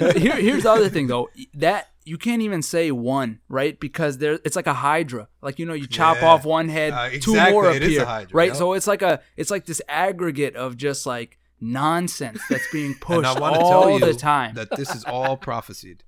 okay. 0.02 0.18
Here, 0.20 0.36
here's 0.36 0.64
the 0.64 0.70
other 0.70 0.87
other 0.88 0.94
thing 0.94 1.06
though, 1.06 1.30
that 1.54 1.88
you 2.04 2.18
can't 2.18 2.42
even 2.42 2.62
say 2.62 2.90
one, 2.90 3.40
right? 3.48 3.78
Because 3.78 4.18
there, 4.18 4.40
it's 4.44 4.56
like 4.56 4.66
a 4.66 4.74
hydra. 4.74 5.28
Like 5.42 5.58
you 5.58 5.66
know, 5.66 5.74
you 5.74 5.86
chop 5.86 6.18
yeah. 6.20 6.28
off 6.28 6.44
one 6.44 6.68
head, 6.68 6.92
uh, 6.92 7.08
exactly. 7.12 7.20
two 7.20 7.50
more 7.52 7.70
it 7.70 7.82
appear, 7.82 8.04
hydra, 8.04 8.36
right? 8.36 8.48
Yep. 8.48 8.56
So 8.56 8.72
it's 8.72 8.86
like 8.86 9.02
a, 9.02 9.20
it's 9.36 9.50
like 9.50 9.66
this 9.66 9.82
aggregate 9.88 10.56
of 10.56 10.76
just 10.76 11.06
like 11.06 11.38
nonsense 11.60 12.40
that's 12.48 12.70
being 12.72 12.94
pushed 13.00 13.38
all 13.38 13.98
the 13.98 14.14
time. 14.14 14.54
That 14.54 14.74
this 14.76 14.94
is 14.94 15.04
all 15.04 15.36
prophesied. 15.36 16.04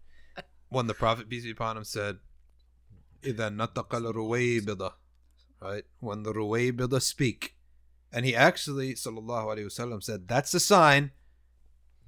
When 0.68 0.86
the 0.86 0.94
prophet 0.94 1.28
peace 1.28 1.44
be 1.44 1.50
upon 1.50 1.76
him 1.76 1.84
said, 1.84 2.18
"Idan 3.22 3.56
nataqal 3.56 4.92
right? 5.60 5.84
When 5.98 6.22
the 6.22 6.32
ruwaybida 6.32 7.02
speak, 7.02 7.56
and 8.12 8.24
he 8.24 8.34
actually, 8.34 8.94
sallallahu 8.94 9.46
alaihi 9.46 9.66
wasallam, 9.66 10.02
said, 10.02 10.28
"That's 10.28 10.54
a 10.54 10.60
sign 10.60 11.10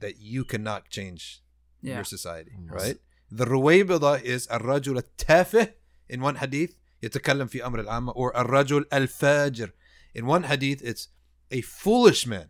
that 0.01 0.21
you 0.21 0.45
cannot 0.45 0.89
change 0.89 1.43
yeah 1.82 1.96
your 1.96 2.04
society, 2.04 2.52
right? 2.70 2.98
The 3.32 3.46
ruwaybida 3.46 4.22
is 4.24 4.48
الرجل 4.48 4.98
التافه 4.98 5.74
in 6.10 6.22
one 6.22 6.36
hadith 6.36 6.76
يتكلم 7.04 7.48
في 7.50 7.64
أمر 7.66 7.80
العامة 7.86 8.14
or 8.16 8.32
الرجل 8.36 8.86
الفاجر 8.94 9.72
in 10.16 10.26
one 10.26 10.44
hadith 10.44 10.82
it's 10.82 11.10
a 11.52 11.62
foolish 11.62 12.26
man 12.26 12.50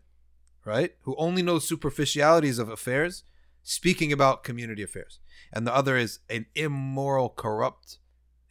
right 0.64 0.94
who 1.02 1.14
only 1.16 1.42
knows 1.42 1.66
superficialities 1.68 2.58
of 2.58 2.68
affairs 2.68 3.24
speaking 3.62 4.12
about 4.12 4.44
community 4.44 4.82
affairs 4.82 5.18
and 5.52 5.66
the 5.66 5.74
other 5.74 5.96
is 5.96 6.20
an 6.30 6.46
immoral 6.54 7.28
corrupt 7.28 7.98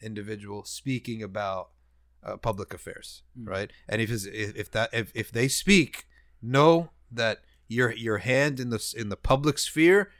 individual 0.00 0.64
speaking 0.64 1.22
about 1.22 1.70
uh, 2.22 2.36
public 2.36 2.72
affairs 2.74 3.22
Mm. 3.38 3.48
right 3.48 3.70
and 3.88 4.00
if 4.02 4.10
is 4.10 4.26
if, 4.26 4.54
if 4.56 4.70
that 4.72 4.90
if, 4.92 5.10
if 5.14 5.30
they 5.32 5.48
speak 5.48 6.06
know 6.42 6.90
that 7.10 7.38
your 7.68 7.90
your 7.92 8.18
hand 8.18 8.60
in 8.60 8.70
the 8.70 8.76
s- 8.76 8.92
in 8.94 9.08
the 9.08 9.16
public 9.16 9.58
sphere 9.58 10.10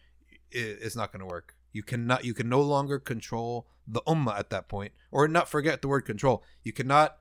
i- 0.56 0.78
is 0.88 0.96
not 0.96 1.12
going 1.12 1.20
to 1.20 1.26
work 1.26 1.56
you 1.72 1.84
cannot 1.84 2.24
you 2.26 2.34
can 2.34 2.48
no 2.50 2.62
longer 2.62 3.00
control 3.00 3.68
the 3.88 4.02
ummah 4.02 4.38
at 4.38 4.50
that 4.50 4.68
point 4.68 4.94
or 5.12 5.28
not 5.28 5.50
forget 5.50 5.82
the 5.82 5.88
word 5.88 6.02
control 6.02 6.44
you 6.64 6.72
cannot 6.72 7.18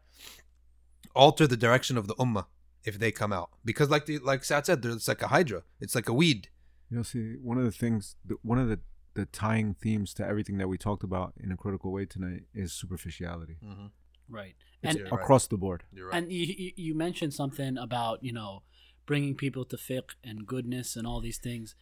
alter 1.14 1.46
the 1.46 1.56
direction 1.56 1.98
of 1.98 2.06
the 2.08 2.14
ummah 2.16 2.46
if 2.84 2.98
they 2.98 3.12
come 3.12 3.32
out 3.32 3.50
because 3.64 3.90
like 3.90 4.06
the 4.06 4.18
like 4.18 4.44
Saad 4.44 4.66
said 4.66 4.82
there's 4.82 5.06
like 5.08 5.22
a 5.22 5.28
hydra 5.28 5.62
it's 5.80 5.94
like 5.94 6.08
a 6.08 6.12
weed 6.12 6.48
You 6.90 6.98
know, 6.98 7.02
see, 7.04 7.36
one 7.50 7.56
of 7.58 7.64
the 7.64 7.72
things, 7.72 8.16
the, 8.24 8.36
one 8.42 8.58
of 8.58 8.68
the 8.68 8.80
the 9.14 9.26
tying 9.26 9.74
themes 9.74 10.12
to 10.14 10.26
everything 10.26 10.56
that 10.58 10.68
we 10.68 10.76
talked 10.78 11.04
about 11.04 11.32
in 11.42 11.50
a 11.52 11.56
critical 11.56 11.90
way 11.92 12.04
tonight 12.06 12.42
is 12.54 12.72
superficiality 12.72 13.56
mm-hmm. 13.64 13.86
Right. 14.28 14.54
It's 14.82 14.90
And 14.90 14.98
You're 14.98 15.08
right. 15.10 15.20
across 15.22 15.46
the 15.46 15.58
board. 15.58 15.80
you're 15.92 16.08
right 16.08 16.16
and 16.22 16.32
you, 16.32 16.44
you 16.62 16.70
you 16.86 16.94
mentioned 16.94 17.34
something 17.34 17.76
about 17.76 18.16
you 18.24 18.32
know 18.32 18.62
bringing 19.04 19.34
people 19.44 19.64
to 19.72 19.76
fiqh 19.76 20.10
and 20.24 20.46
goodness 20.46 20.96
and 20.96 21.06
all 21.06 21.20
these 21.20 21.38
things 21.48 21.74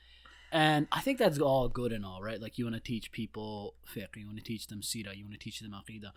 and 0.53 0.87
i 0.93 1.01
think 1.01 1.19
that's 1.19 1.39
all 1.39 1.69
good 1.69 1.93
and 1.93 2.05
all 2.05 2.21
right? 2.23 2.41
Like 2.41 2.59
you 2.59 2.65
want 2.65 2.75
to 2.77 2.81
teach 2.81 3.13
people 3.13 3.75
fiqh 3.95 4.17
you 4.17 4.27
want 4.27 4.39
to 4.39 4.45
teach 4.45 4.67
them 4.67 4.83
sira 4.83 5.15
you 5.15 5.25
want 5.25 5.35
to 5.35 5.39
teach 5.39 5.61
them 5.61 5.73
aqidah. 5.73 6.11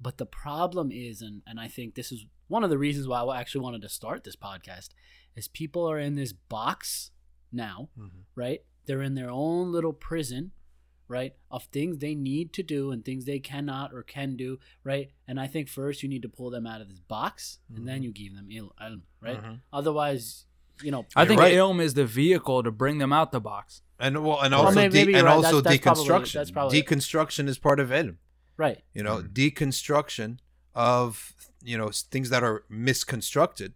But 0.00 0.18
the 0.18 0.26
problem 0.26 0.90
is 0.92 1.22
and, 1.22 1.42
and 1.46 1.58
i 1.58 1.68
think 1.68 1.94
this 1.94 2.12
is 2.12 2.26
one 2.48 2.64
of 2.64 2.70
the 2.70 2.78
reasons 2.78 3.06
why 3.08 3.20
i 3.22 3.40
actually 3.40 3.62
wanted 3.62 3.82
to 3.82 3.88
start 3.88 4.24
this 4.24 4.36
podcast 4.36 4.90
is 5.36 5.48
people 5.48 5.84
are 5.90 5.98
in 5.98 6.14
this 6.16 6.32
box 6.32 7.10
now 7.52 7.88
Mhm. 7.98 8.10
right? 8.34 8.60
They're 8.86 9.02
in 9.02 9.14
their 9.14 9.30
own 9.30 9.72
little 9.72 9.92
prison 9.92 10.52
right 11.08 11.32
of 11.50 11.64
things 11.64 11.98
they 11.98 12.14
need 12.14 12.52
to 12.52 12.62
do 12.62 12.90
and 12.90 13.02
things 13.02 13.24
they 13.24 13.38
cannot 13.38 13.92
or 13.94 14.02
can 14.02 14.36
do 14.36 14.58
right? 14.84 15.10
And 15.26 15.40
i 15.40 15.46
think 15.46 15.68
first 15.68 16.02
you 16.02 16.08
need 16.08 16.22
to 16.22 16.28
pull 16.28 16.50
them 16.50 16.66
out 16.66 16.80
of 16.82 16.88
this 16.90 17.00
box 17.00 17.58
and 17.74 17.88
then 17.88 18.02
you 18.02 18.12
give 18.12 18.34
them 18.34 18.48
il- 18.50 18.74
ilm 18.80 19.02
right? 19.20 19.42
Mhm. 19.42 19.60
otherwise 19.72 20.44
you 20.82 20.90
know 20.90 21.04
I 21.16 21.24
think 21.24 21.40
right. 21.40 21.54
ilm 21.54 21.80
is 21.80 21.94
the 21.94 22.04
vehicle 22.06 22.62
to 22.62 22.70
bring 22.70 22.98
them 22.98 23.12
out 23.12 23.32
the 23.32 23.40
box. 23.40 23.82
And 24.00 24.24
well 24.24 24.40
and 24.40 24.52
Well, 24.52 24.66
also 24.66 24.76
maybe- 24.76 24.92
de- 24.92 24.98
maybe 25.06 25.14
and 25.14 25.24
right. 25.24 25.32
also 25.34 25.60
That's- 25.60 25.80
that's 25.80 25.98
probably- 26.00 26.04
deconstruction. 26.08 26.32
that's 26.32 26.50
probably- 26.50 26.82
deconstruction 26.82 27.48
is 27.48 27.58
part 27.58 27.80
of 27.80 27.88
ilm 27.90 28.16
right. 28.56 28.82
You 28.94 29.02
know 29.02 29.18
mm-hmm. 29.18 29.32
deconstruction 29.32 30.38
of 30.74 31.34
you 31.62 31.76
know 31.76 31.90
things 31.92 32.30
that 32.30 32.42
are 32.42 32.64
misconstructed 32.68 33.74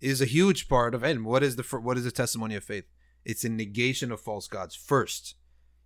is 0.00 0.20
a 0.20 0.26
huge 0.26 0.68
part 0.68 0.94
of 0.94 1.02
ilm 1.02 1.24
what 1.24 1.42
is 1.42 1.56
the 1.56 1.62
what 1.80 1.96
is 1.96 2.04
the 2.04 2.10
testimony 2.10 2.54
of 2.54 2.64
faith? 2.64 2.84
It's 3.24 3.44
a 3.44 3.48
negation 3.48 4.12
of 4.12 4.20
false 4.20 4.46
gods 4.48 4.74
first. 4.74 5.34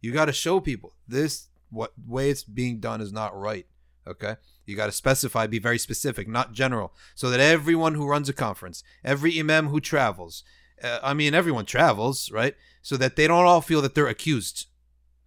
You 0.00 0.12
got 0.12 0.24
to 0.26 0.32
show 0.32 0.58
people 0.60 0.94
this 1.06 1.48
what 1.70 1.92
way 2.06 2.30
it's 2.30 2.42
being 2.42 2.80
done 2.80 3.00
is 3.00 3.12
not 3.12 3.38
right 3.38 3.66
Okay, 4.08 4.36
you 4.64 4.76
got 4.76 4.86
to 4.86 4.92
specify, 4.92 5.46
be 5.46 5.58
very 5.58 5.78
specific, 5.78 6.26
not 6.26 6.52
general, 6.52 6.94
so 7.14 7.28
that 7.30 7.40
everyone 7.40 7.94
who 7.94 8.08
runs 8.08 8.28
a 8.28 8.32
conference, 8.32 8.82
every 9.04 9.38
imam 9.38 9.68
who 9.68 9.80
travels, 9.80 10.44
uh, 10.82 10.98
I 11.02 11.14
mean, 11.14 11.34
everyone 11.34 11.66
travels, 11.66 12.30
right? 12.32 12.54
So 12.82 12.96
that 12.96 13.16
they 13.16 13.26
don't 13.26 13.44
all 13.44 13.60
feel 13.60 13.82
that 13.82 13.94
they're 13.94 14.06
accused. 14.06 14.66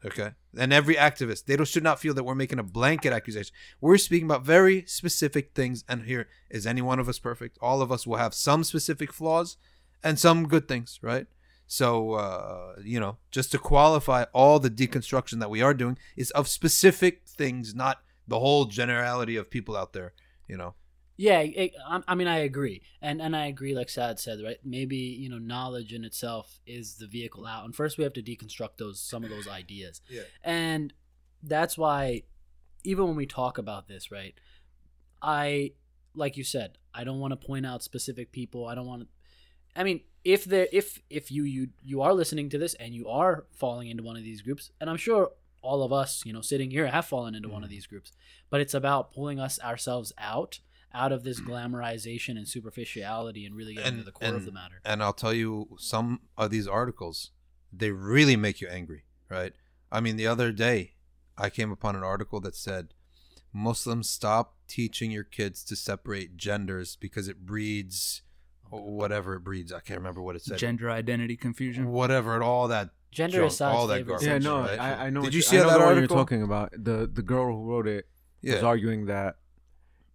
Okay, 0.03 0.31
and 0.57 0.73
every 0.73 0.95
activist, 0.95 1.45
they 1.45 1.63
should 1.63 1.83
not 1.83 1.99
feel 1.99 2.15
that 2.15 2.23
we're 2.23 2.33
making 2.33 2.57
a 2.57 2.63
blanket 2.63 3.13
accusation. 3.13 3.53
We're 3.79 3.97
speaking 3.97 4.25
about 4.25 4.43
very 4.43 4.83
specific 4.87 5.53
things, 5.53 5.83
and 5.87 6.03
here 6.03 6.27
is 6.49 6.65
any 6.65 6.81
one 6.81 6.99
of 6.99 7.07
us 7.07 7.19
perfect? 7.19 7.59
All 7.61 7.83
of 7.83 7.91
us 7.91 8.07
will 8.07 8.17
have 8.17 8.33
some 8.33 8.63
specific 8.63 9.13
flaws 9.13 9.57
and 10.03 10.17
some 10.17 10.47
good 10.47 10.67
things, 10.67 10.97
right? 11.03 11.27
So, 11.67 12.15
uh, 12.15 12.73
you 12.83 12.99
know, 12.99 13.15
just 13.31 13.51
to 13.51 13.57
qualify, 13.57 14.25
all 14.33 14.59
the 14.59 14.69
deconstruction 14.69 15.39
that 15.39 15.49
we 15.49 15.61
are 15.61 15.73
doing 15.73 15.97
is 16.17 16.29
of 16.31 16.49
specific 16.49 17.21
things, 17.25 17.73
not 17.73 18.01
the 18.31 18.39
whole 18.39 18.63
generality 18.63 19.35
of 19.35 19.49
people 19.49 19.75
out 19.75 19.91
there, 19.91 20.13
you 20.47 20.55
know. 20.55 20.73
Yeah, 21.17 21.41
it, 21.41 21.75
I, 21.85 22.01
I 22.07 22.15
mean, 22.15 22.27
I 22.27 22.37
agree, 22.39 22.81
and 23.01 23.21
and 23.21 23.35
I 23.35 23.47
agree. 23.47 23.75
Like 23.75 23.89
Saad 23.89 24.19
said, 24.19 24.39
right? 24.41 24.57
Maybe 24.63 24.95
you 24.95 25.29
know, 25.29 25.37
knowledge 25.37 25.93
in 25.93 26.05
itself 26.05 26.61
is 26.65 26.95
the 26.95 27.07
vehicle 27.07 27.45
out, 27.45 27.65
and 27.65 27.75
first 27.75 27.97
we 27.97 28.05
have 28.05 28.13
to 28.13 28.23
deconstruct 28.23 28.77
those 28.77 29.01
some 29.01 29.25
of 29.25 29.29
those 29.29 29.49
ideas. 29.49 30.01
Yeah. 30.09 30.21
And 30.43 30.93
that's 31.43 31.77
why, 31.77 32.23
even 32.85 33.05
when 33.05 33.17
we 33.17 33.25
talk 33.25 33.57
about 33.57 33.89
this, 33.89 34.11
right? 34.11 34.33
I, 35.21 35.73
like 36.15 36.37
you 36.37 36.45
said, 36.45 36.77
I 36.93 37.03
don't 37.03 37.19
want 37.19 37.33
to 37.33 37.47
point 37.47 37.65
out 37.65 37.83
specific 37.83 38.31
people. 38.31 38.65
I 38.65 38.75
don't 38.75 38.87
want 38.87 39.01
to. 39.01 39.07
I 39.75 39.83
mean, 39.83 40.01
if 40.23 40.45
there, 40.45 40.69
if 40.71 41.01
if 41.09 41.31
you 41.31 41.43
you 41.43 41.67
you 41.83 42.01
are 42.01 42.13
listening 42.13 42.49
to 42.51 42.57
this 42.57 42.75
and 42.75 42.95
you 42.95 43.09
are 43.09 43.45
falling 43.51 43.89
into 43.89 44.03
one 44.03 44.15
of 44.15 44.23
these 44.23 44.41
groups, 44.41 44.71
and 44.79 44.89
I'm 44.89 44.97
sure 44.97 45.31
all 45.61 45.83
of 45.83 45.93
us, 45.93 46.23
you 46.25 46.33
know, 46.33 46.41
sitting 46.41 46.71
here 46.71 46.87
have 46.87 47.05
fallen 47.05 47.35
into 47.35 47.49
one 47.49 47.63
of 47.63 47.69
mm. 47.69 47.73
these 47.73 47.87
groups, 47.87 48.11
but 48.49 48.61
it's 48.61 48.73
about 48.73 49.13
pulling 49.13 49.39
us 49.39 49.59
ourselves 49.61 50.11
out 50.17 50.59
out 50.93 51.11
of 51.11 51.23
this 51.23 51.39
mm. 51.39 51.47
glamorization 51.47 52.37
and 52.37 52.47
superficiality 52.47 53.45
and 53.45 53.55
really 53.55 53.75
getting 53.75 53.99
to 53.99 54.03
the 54.03 54.11
core 54.11 54.35
of 54.35 54.45
the 54.45 54.51
matter. 54.51 54.81
And 54.83 55.01
I'll 55.01 55.13
tell 55.13 55.33
you, 55.33 55.69
some 55.77 56.21
of 56.37 56.51
these 56.51 56.67
articles, 56.67 57.31
they 57.71 57.91
really 57.91 58.35
make 58.35 58.59
you 58.59 58.67
angry, 58.67 59.05
right? 59.29 59.53
I 59.91 60.01
mean, 60.01 60.17
the 60.17 60.27
other 60.27 60.51
day, 60.51 60.95
I 61.37 61.49
came 61.49 61.71
upon 61.71 61.95
an 61.95 62.03
article 62.03 62.39
that 62.41 62.55
said, 62.55 62.93
Muslims 63.53 64.09
stop 64.09 64.55
teaching 64.67 65.11
your 65.11 65.23
kids 65.23 65.63
to 65.65 65.75
separate 65.75 66.37
genders 66.37 66.95
because 66.95 67.27
it 67.27 67.45
breeds 67.45 68.21
oh, 68.71 68.79
whatever 68.81 69.35
it 69.35 69.43
breeds. 69.43 69.73
I 69.73 69.79
can't 69.79 69.99
remember 69.99 70.21
what 70.21 70.35
it 70.35 70.43
said. 70.43 70.57
Gender 70.57 70.89
identity 70.89 71.35
confusion. 71.35 71.91
Whatever, 71.91 72.33
and 72.33 72.43
all 72.43 72.67
that. 72.69 72.91
Gender 73.11 73.37
junk, 73.37 73.51
is 73.51 73.57
Saad's 73.57 73.75
all 73.77 73.87
that 73.87 74.07
garbage. 74.07 74.25
Yeah, 74.25 74.33
subject. 74.35 74.43
no, 74.45 74.59
right? 74.61 74.79
I, 74.79 75.05
I 75.05 75.09
know. 75.09 75.19
Did 75.21 75.27
what 75.27 75.33
you 75.33 75.41
see 75.41 75.57
I 75.57 75.61
know 75.63 75.69
that 75.69 75.77
the 75.79 75.83
article? 75.85 75.99
you're 76.15 76.23
talking 76.25 76.43
about? 76.43 76.71
The 76.71 77.09
the 77.11 77.21
girl 77.21 77.45
who 77.47 77.63
wrote 77.69 77.87
it 77.87 78.07
was 78.43 78.63
arguing 78.63 79.05
that 79.07 79.35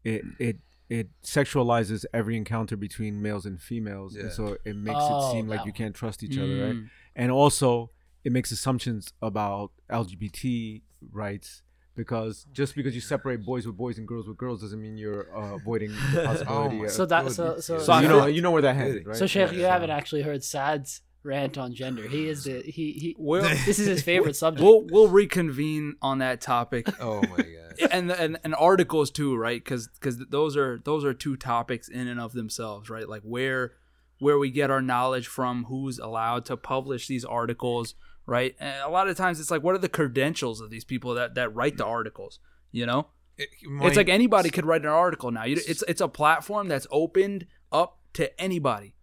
it 0.05 0.23
it 0.39 0.57
it 0.89 1.09
sexualizes 1.25 2.05
every 2.15 2.37
encounter 2.37 2.77
between 2.77 3.21
males 3.21 3.45
and 3.45 3.61
females, 3.61 4.15
Yeah. 4.15 4.23
and 4.25 4.33
so 4.33 4.57
it 4.65 4.77
makes 4.77 4.99
Oh, 5.01 5.29
it 5.29 5.33
seem 5.33 5.49
like 5.49 5.61
that 5.61 5.67
you 5.67 5.73
can't 5.73 5.95
trust 5.95 6.23
each 6.23 6.39
other, 6.39 6.65
right? 6.67 6.75
Mm. 6.77 6.89
And 7.17 7.31
also, 7.33 7.91
it 8.25 8.31
makes 8.33 8.51
assumptions 8.53 9.13
about 9.21 9.73
LGBT 9.91 10.83
rights 11.13 11.63
because 11.97 12.47
just 12.53 12.75
because 12.77 12.95
you 12.95 13.01
separate 13.01 13.45
boys 13.45 13.67
with 13.67 13.77
boys 13.77 13.99
and 13.99 14.07
girls 14.07 14.29
with 14.29 14.37
girls 14.37 14.61
doesn't 14.61 14.81
mean 14.81 14.97
you're 14.97 15.27
uh, 15.37 15.55
avoiding 15.57 15.91
the 16.13 16.23
possibility. 16.25 16.77
my 16.79 16.85
of, 16.85 16.91
So 16.93 17.07
that 17.07 17.33
so 17.33 17.59
so, 17.59 17.79
so 17.79 17.99
you 18.01 18.09
know 18.09 18.27
you 18.27 18.43
know 18.43 18.51
where 18.53 18.63
that 18.63 18.77
headed, 18.77 19.07
right? 19.07 19.17
so 19.17 19.27
Sheikh, 19.27 19.49
Yeah, 19.51 19.57
you 19.57 19.63
so- 19.63 19.69
haven't 19.71 19.91
actually 19.91 20.23
heard 20.23 20.45
Saad's 20.45 21.01
rant 21.27 21.59
on 21.59 21.74
gender. 21.74 22.07
He 22.09 22.29
is 22.29 22.45
the 22.45 22.62
he 22.62 22.93
he. 22.93 23.16
Well, 23.18 23.43
This 23.66 23.79
is 23.79 23.87
his 23.87 24.03
favorite 24.03 24.37
subject. 24.45 24.62
we'll 24.64 24.87
we'll 24.91 25.09
reconvene 25.09 25.97
on 26.01 26.18
that 26.18 26.41
topic 26.41 26.89
Oh 27.01 27.20
my 27.22 27.37
god. 27.37 27.91
and, 27.91 28.11
and 28.11 28.39
and 28.45 28.55
articles 28.55 29.11
too, 29.11 29.37
right? 29.37 29.62
Because 29.62 29.89
because 29.89 30.18
those 30.31 30.57
are 30.57 30.81
those 30.85 31.05
are 31.05 31.12
two 31.12 31.37
topics 31.37 31.89
in 31.89 32.07
and 32.09 32.18
of 32.20 32.33
themselves, 32.33 32.89
right? 32.89 33.09
Like 33.09 33.22
where 33.22 33.72
where 34.18 34.39
we 34.39 34.51
get 34.51 34.70
our 34.70 34.81
knowledge 34.81 35.27
from, 35.27 35.64
who's 35.64 35.99
allowed 35.99 36.47
to 36.47 36.57
publish 36.57 37.07
these 37.07 37.24
articles, 37.24 37.95
right? 38.24 38.55
And 38.59 38.81
a 38.83 38.89
lot 38.89 39.09
of 39.09 39.16
times 39.18 39.39
it's 39.41 39.51
like, 39.51 39.62
what 39.62 39.74
are 39.74 39.79
the 39.79 39.91
credentials 39.91 40.62
of 40.62 40.70
these 40.70 40.85
people 40.85 41.12
that 41.14 41.35
that 41.35 41.55
write 41.55 41.77
the 41.77 41.85
articles? 41.85 42.39
You 42.72 42.87
know, 42.87 43.09
It- 43.37 43.51
it's 43.83 43.97
like 43.97 44.09
anybody 44.09 44.49
could 44.51 44.64
write 44.64 44.83
an 44.83 44.89
article 44.89 45.31
now. 45.31 45.45
You, 45.45 45.57
it's 45.68 45.83
it's 45.83 46.01
a 46.01 46.09
platform 46.09 46.68
that's 46.68 46.87
opened 46.91 47.47
up 47.70 47.99
to 48.14 48.41
anybody. 48.41 48.95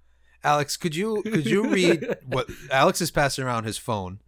Alex, 0.44 0.78
could 0.78 0.96
you 0.96 1.22
could 1.24 1.46
you 1.46 1.68
read 1.70 2.18
what 2.26 2.50
Alex 2.72 3.02
is 3.02 3.12
passing 3.12 3.46
around 3.46 3.64
his 3.64 3.78
phone, 3.78 4.20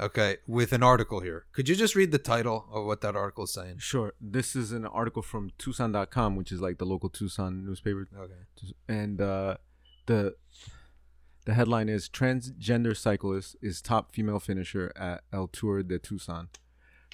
okay, 0.00 0.38
with 0.46 0.72
an 0.72 0.82
article 0.82 1.20
here. 1.20 1.46
Could 1.52 1.68
you 1.68 1.74
just 1.76 1.94
read 1.94 2.10
the 2.12 2.18
title 2.18 2.66
of 2.72 2.86
what 2.86 3.00
that 3.02 3.14
article 3.16 3.44
is 3.44 3.52
saying? 3.52 3.78
Sure. 3.78 4.14
This 4.20 4.56
is 4.56 4.72
an 4.72 4.86
article 4.86 5.22
from 5.22 5.50
Tucson.com, 5.58 6.36
which 6.36 6.52
is 6.52 6.60
like 6.60 6.78
the 6.78 6.86
local 6.86 7.08
Tucson 7.10 7.64
newspaper. 7.66 8.08
Okay. 8.16 8.72
And 8.88 9.20
uh, 9.20 9.56
the 10.06 10.36
the 11.44 11.54
headline 11.54 11.88
is 11.88 12.08
Transgender 12.08 12.96
Cyclist 12.96 13.56
is 13.62 13.80
top 13.80 14.12
female 14.12 14.38
finisher 14.38 14.92
at 14.96 15.22
El 15.32 15.48
Tour 15.48 15.82
de 15.82 15.98
Tucson. 15.98 16.48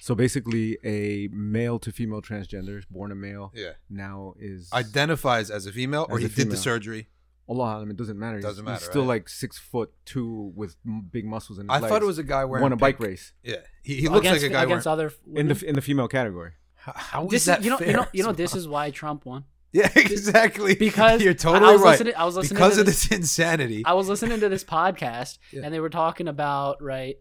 So 0.01 0.13
basically, 0.13 0.77
a 0.83 1.29
male 1.31 1.79
to 1.79 1.89
female 1.91 2.21
transgender, 2.21 2.83
born 2.91 3.13
a 3.13 3.15
male, 3.15 3.53
Yeah. 3.55 3.71
now 3.89 4.33
is. 4.37 4.69
Identifies 4.73 5.49
as 5.49 5.65
a 5.65 5.71
female 5.71 6.05
or 6.09 6.17
As 6.17 6.23
he 6.23 6.25
a 6.25 6.29
did 6.29 6.51
the 6.51 6.57
surgery. 6.57 7.07
Allah, 7.47 7.75
I 7.77 7.79
mean, 7.81 7.91
it 7.91 7.97
doesn't 7.97 8.17
matter. 8.17 8.37
He's- 8.37 8.43
Doesn't 8.43 8.65
he's 8.65 8.71
matter, 8.71 8.85
still 8.85 9.01
right? 9.03 9.07
like 9.09 9.29
six 9.29 9.57
foot 9.59 9.93
two 10.05 10.51
with 10.55 10.75
m- 10.85 11.07
big 11.11 11.25
muscles 11.25 11.59
in 11.59 11.65
his 11.65 11.69
I 11.69 11.79
legs. 11.79 11.91
thought 11.91 12.01
it 12.01 12.05
was 12.05 12.17
a 12.17 12.23
guy 12.23 12.43
wearing 12.45 12.63
won 12.63 12.71
a 12.73 12.75
bike 12.75 12.97
pink. 12.97 13.07
race 13.09 13.33
Yeah. 13.43 13.57
He, 13.83 13.95
he 14.01 14.07
looks 14.07 14.25
against, 14.25 14.41
like 14.43 14.51
a 14.51 14.53
guy 14.53 14.63
against 14.63 14.85
wearing 14.87 14.93
other 14.93 15.07
in 15.27 15.33
women. 15.33 15.47
the 15.57 15.65
in 15.69 15.75
the 15.75 15.81
female 15.81 16.07
category. 16.07 16.51
How- 16.75 16.93
How 16.95 17.25
is 17.25 17.31
this 17.31 17.45
that 17.45 17.59
is, 17.59 17.65
you 17.65 17.71
know 17.71 17.79
you 17.79 17.93
know 17.93 18.05
you 18.13 18.23
know 18.23 18.31
this 18.43 18.55
is 18.55 18.67
why 18.67 18.89
Trump 18.91 19.25
won 19.25 19.43
Yeah, 19.73 19.91
exactly. 19.95 20.73
because 20.87 21.21
you're 21.21 21.33
totally 21.35 21.69
I 21.69 21.73
was 21.73 21.81
right. 21.81 21.91
listening- 21.91 22.15
I 22.15 22.25
was 22.25 22.35
listening 22.35 22.55
because 22.57 22.75
to 22.75 22.79
of 22.81 22.85
this- 22.87 23.07
this 23.09 23.19
insanity. 23.19 23.83
I 23.85 23.93
was 23.93 24.07
listening 24.09 24.39
to 24.39 24.49
this 24.49 24.63
podcast 24.63 25.37
Yeah. 25.51 25.61
and 25.63 25.73
they 25.73 25.79
were 25.79 25.89
talking 25.89 26.27
about 26.27 26.81
right 26.81 27.17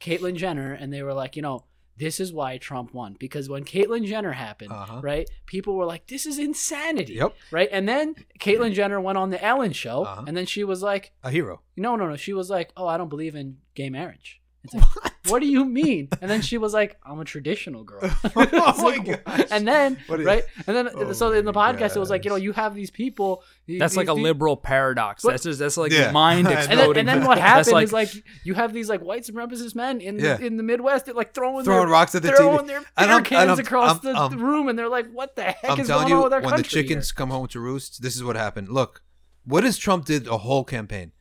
Caitlyn 0.00 0.36
Jenner 0.36 0.72
and 0.72 0.92
they 0.92 1.02
were 1.02 1.14
like, 1.14 1.34
you 1.36 1.42
know, 1.42 1.64
this 1.96 2.18
is 2.20 2.32
why 2.32 2.58
Trump 2.58 2.92
won 2.92 3.16
because 3.18 3.48
when 3.48 3.64
Caitlyn 3.64 4.04
Jenner 4.06 4.32
happened, 4.32 4.72
Uh-huh. 4.72 5.00
right, 5.02 5.28
people 5.46 5.74
were 5.76 5.84
like, 5.86 6.06
this 6.08 6.26
is 6.26 6.38
insanity, 6.38 7.14
Yep. 7.14 7.34
right? 7.50 7.68
And 7.70 7.88
then 7.88 8.14
Caitlyn 8.40 8.74
Jenner 8.74 9.00
went 9.00 9.16
on 9.18 9.30
the 9.30 9.42
Ellen 9.44 9.72
show 9.72 10.04
Uh-huh. 10.04 10.24
and 10.26 10.36
then 10.36 10.46
she 10.46 10.64
was 10.64 10.82
like, 10.82 11.12
a 11.22 11.30
hero. 11.30 11.60
no, 11.76 11.96
no, 11.96 12.08
no, 12.08 12.16
she 12.16 12.32
was 12.32 12.50
like, 12.50 12.72
oh, 12.76 12.86
I 12.86 12.96
don't 12.98 13.08
believe 13.08 13.34
in 13.34 13.58
gay 13.74 13.90
marriage. 13.90 14.40
It's 14.64 14.74
like, 14.74 14.84
what 14.96 15.13
do 15.40 15.46
you 15.46 15.64
mean? 15.64 16.08
And 16.20 16.30
then 16.30 16.42
she 16.42 16.58
was 16.58 16.72
like, 16.74 16.96
I'm 17.04 17.18
a 17.18 17.24
traditional 17.24 17.82
girl. 17.84 18.00
Oh 18.36 18.42
It's 18.42 18.78
my 18.78 18.82
like, 18.82 19.24
gosh. 19.26 19.46
And 19.50 19.66
then, 19.66 19.98
What 20.06 20.20
is- 20.20 20.26
right? 20.26 20.44
And 20.66 20.76
then, 20.76 20.88
Oh 20.94 21.12
so 21.12 21.32
in 21.32 21.44
the 21.44 21.52
my 21.52 21.72
podcast, 21.72 21.96
it 21.96 21.98
was 21.98 22.10
like, 22.10 22.24
you 22.24 22.30
know, 22.30 22.36
you 22.36 22.52
have 22.52 22.74
these 22.74 22.90
people. 22.90 23.42
That's 23.66 23.96
like 23.96 24.08
a 24.08 24.14
these- 24.14 24.22
liberal 24.22 24.56
paradox. 24.56 25.22
But- 25.22 25.30
that's 25.32 25.44
just 25.44 25.58
that's 25.58 25.76
like 25.76 25.92
Yeah. 25.92 26.10
mind 26.10 26.40
And 26.40 26.46
then- 26.48 26.56
and 26.58 26.66
then, 26.70 26.78
exploding. 26.78 27.00
and 27.00 27.08
then 27.08 27.26
what 27.26 27.38
happened 27.38 27.72
like, 27.72 27.84
is 27.84 27.92
like 27.92 28.10
you 28.44 28.54
have 28.54 28.72
these 28.72 28.88
like 28.88 29.00
white 29.00 29.22
supremacist 29.24 29.74
men 29.74 30.00
in 30.00 30.18
Yeah. 30.18 30.36
the, 30.36 30.46
in 30.46 30.56
the 30.56 30.62
Midwest 30.62 31.06
that 31.06 31.16
like 31.16 31.34
throwing 31.34 31.64
Throwing 31.64 31.80
their, 31.86 31.88
rocks 31.88 32.14
at 32.14 32.22
the 32.22 32.32
throwing 32.32 32.60
TV. 32.60 32.66
their 32.66 32.76
And 32.78 32.86
beer 32.96 33.08
I'm- 33.08 33.16
and 33.18 33.26
cans 33.26 33.48
I'm- 33.50 33.58
across 33.60 33.90
I'm- 34.04 34.14
the 34.14 34.20
I'm- 34.20 34.38
room, 34.42 34.68
and 34.68 34.78
they're 34.78 34.88
like, 34.88 35.10
"What 35.12 35.36
the 35.36 35.44
heck 35.44 35.64
I'm 35.70 35.80
is 35.80 35.86
telling 35.86 36.08
going 36.08 36.12
on 36.12 36.18
you, 36.18 36.24
with 36.24 36.32
our 36.34 36.40
when 36.40 36.50
the 36.50 36.62
country?" 36.62 36.82
chickens 36.82 37.12
come 37.12 37.30
home 37.30 37.46
to 37.48 37.60
roost, 37.60 38.02
this 38.02 38.14
is 38.16 38.22
what 38.24 38.36
happened. 38.36 38.68
Look, 38.68 39.02
what 39.44 39.62
does 39.62 39.78
Trump 39.78 40.04
did 40.04 40.26
a 40.26 40.38
whole 40.38 40.64
campaign? 40.64 41.12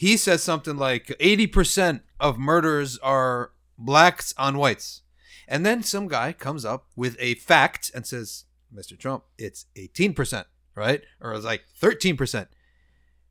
He 0.00 0.16
says 0.16 0.42
something 0.42 0.78
like 0.78 1.08
80% 1.20 2.00
of 2.18 2.38
murders 2.38 2.96
are 3.02 3.52
blacks 3.76 4.32
on 4.38 4.56
whites. 4.56 5.02
And 5.46 5.66
then 5.66 5.82
some 5.82 6.08
guy 6.08 6.32
comes 6.32 6.64
up 6.64 6.86
with 6.96 7.18
a 7.20 7.34
fact 7.34 7.90
and 7.94 8.06
says, 8.06 8.46
Mr. 8.74 8.98
Trump, 8.98 9.24
it's 9.36 9.66
18%, 9.76 10.46
right? 10.74 11.02
Or 11.20 11.34
it's 11.34 11.44
like 11.44 11.64
13%. 11.78 12.46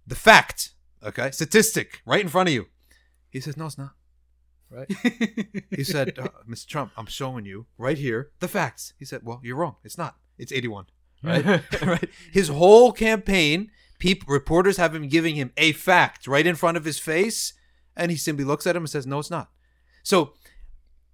The 0.05 0.13
fact, 0.13 0.75
okay, 1.03 1.31
statistic 1.31 2.03
right 2.05 2.21
in 2.21 2.27
front 2.27 2.49
of 2.49 2.53
you. 2.53 2.67
He 3.31 3.39
says, 3.39 3.57
no, 3.57 3.65
it's 3.65 3.79
not. 3.79 3.93
Right? 4.69 4.93
he 5.71 5.83
said, 5.83 6.19
uh, 6.19 6.27
Mr. 6.47 6.67
Trump, 6.67 6.91
I'm 6.95 7.07
showing 7.07 7.45
you 7.45 7.65
right 7.79 7.97
here 7.97 8.29
the 8.41 8.47
facts. 8.47 8.93
He 8.99 9.05
said, 9.05 9.21
well, 9.23 9.41
you're 9.43 9.55
wrong. 9.55 9.77
It's 9.83 9.97
not. 9.97 10.17
It's 10.37 10.51
81. 10.51 10.85
Right? 11.23 11.63
right. 11.81 12.09
His 12.31 12.49
whole 12.49 12.91
campaign, 12.91 13.71
people, 13.99 14.33
reporters 14.33 14.77
have 14.77 14.95
him 14.95 15.07
giving 15.07 15.35
him 15.35 15.51
a 15.57 15.73
fact 15.73 16.27
right 16.27 16.47
in 16.47 16.55
front 16.55 16.77
of 16.77 16.85
his 16.85 16.99
face, 16.99 17.53
and 17.95 18.11
he 18.11 18.17
simply 18.17 18.45
looks 18.45 18.65
at 18.65 18.75
him 18.75 18.83
and 18.83 18.89
says, 18.89 19.05
"No, 19.05 19.19
it's 19.19 19.29
not." 19.29 19.51
So 20.03 20.33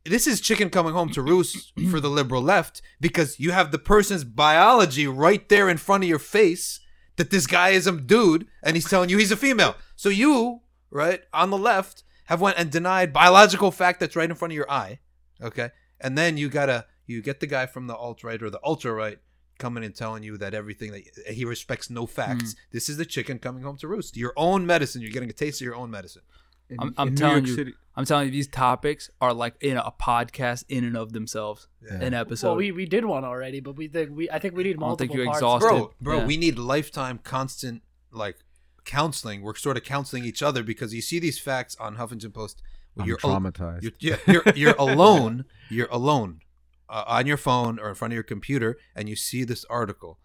this 0.05 0.27
is 0.27 0.39
chicken 0.39 0.69
coming 0.69 0.93
home 0.93 1.09
to 1.09 1.21
roost 1.21 1.73
for 1.91 1.99
the 1.99 2.09
liberal 2.09 2.41
left 2.41 2.81
because 3.01 3.39
you 3.39 3.51
have 3.51 3.71
the 3.71 3.79
person's 3.79 4.23
biology 4.23 5.07
right 5.07 5.47
there 5.49 5.67
in 5.67 5.77
front 5.77 6.03
of 6.03 6.09
your 6.09 6.19
face 6.19 6.79
that 7.17 7.31
this 7.31 7.47
guy 7.47 7.69
is 7.69 7.87
a 7.87 7.91
dude 7.91 8.47
and 8.63 8.75
he's 8.75 8.89
telling 8.89 9.09
you 9.09 9.17
he's 9.17 9.31
a 9.31 9.37
female. 9.37 9.75
So 9.95 10.09
you, 10.09 10.61
right, 10.91 11.21
on 11.33 11.49
the 11.49 11.57
left 11.57 12.03
have 12.25 12.41
went 12.41 12.57
and 12.57 12.71
denied 12.71 13.13
biological 13.13 13.71
fact 13.71 13.99
that's 13.99 14.15
right 14.15 14.29
in 14.29 14.35
front 14.35 14.51
of 14.51 14.55
your 14.55 14.69
eye. 14.69 14.99
Okay? 15.41 15.69
And 15.99 16.17
then 16.17 16.37
you 16.37 16.49
gotta 16.49 16.85
you 17.07 17.21
get 17.21 17.39
the 17.39 17.47
guy 17.47 17.65
from 17.65 17.87
the 17.87 17.95
alt 17.95 18.23
right 18.23 18.41
or 18.41 18.49
the 18.49 18.59
ultra 18.63 18.93
right 18.93 19.19
coming 19.57 19.83
and 19.83 19.95
telling 19.95 20.23
you 20.23 20.37
that 20.37 20.53
everything 20.53 20.91
that 20.91 21.03
eh, 21.25 21.31
he 21.33 21.45
respects 21.45 21.89
no 21.89 22.05
facts. 22.05 22.53
Mm. 22.53 22.55
This 22.71 22.89
is 22.89 22.97
the 22.97 23.05
chicken 23.05 23.39
coming 23.39 23.63
home 23.63 23.77
to 23.77 23.87
roost. 23.87 24.17
Your 24.17 24.33
own 24.35 24.65
medicine. 24.65 25.01
You're 25.01 25.11
getting 25.11 25.29
a 25.29 25.33
taste 25.33 25.61
of 25.61 25.65
your 25.65 25.75
own 25.75 25.89
medicine. 25.91 26.23
in, 26.69 26.79
I'm- 26.79 26.93
I'm 26.97 27.07
in 27.09 27.15
telling 27.15 27.45
you, 27.45 27.55
City, 27.55 27.73
I'm 27.95 28.05
telling 28.05 28.25
you, 28.25 28.31
these 28.31 28.47
topics 28.47 29.09
are 29.21 29.33
like 29.33 29.55
in 29.61 29.77
a 29.77 29.91
podcast 30.01 30.65
in 30.67 30.83
and 30.83 30.97
of 30.97 31.13
themselves. 31.13 31.67
Yeah. 31.81 32.01
An 32.01 32.13
episode. 32.13 32.47
well, 32.47 32.55
we, 32.57 32.71
we 32.71 32.85
did 32.85 33.05
one 33.05 33.23
already, 33.23 33.59
but 33.61 33.75
we 33.77 33.87
think 33.87 34.09
we 34.15 34.29
I 34.29 34.39
think 34.39 34.55
we 34.55 34.63
need 34.63 34.79
multiple. 34.79 34.87
I 34.87 34.89
don't 34.89 34.97
think 34.97 35.27
multiple 35.29 35.49
you 35.49 35.59
parts. 35.59 35.63
exhausted. 35.63 35.67
bro, 35.69 35.93
bro, 36.01 36.17
Yeah. 36.19 36.25
we 36.25 36.37
need 36.37 36.57
lifetime 36.57 37.19
constant 37.23 37.83
like 38.11 38.37
counseling. 38.83 39.41
We're 39.41 39.55
sort 39.55 39.77
of 39.77 39.83
counseling 39.83 40.25
each 40.25 40.43
other 40.43 40.63
because 40.63 40.93
you 40.93 41.01
see 41.01 41.19
these 41.19 41.39
facts 41.39 41.75
on 41.79 41.95
Huffington 41.97 42.33
Post. 42.33 42.61
I'm 42.97 43.05
you're 43.05 43.19
al- 43.23 43.39
traumatized. 43.39 43.83
You're, 43.83 43.91
yeah, 43.99 44.17
you're, 44.27 44.43
you're 44.55 44.75
alone. 44.79 45.45
You're 45.69 45.87
alone 45.91 46.41
uh, 46.89 47.03
on 47.07 47.25
your 47.27 47.37
phone 47.37 47.79
or 47.79 47.89
in 47.89 47.95
front 47.95 48.13
of 48.13 48.15
your 48.15 48.23
computer, 48.23 48.77
and 48.95 49.09
you 49.09 49.15
see 49.15 49.43
this 49.43 49.65
article, 49.69 50.19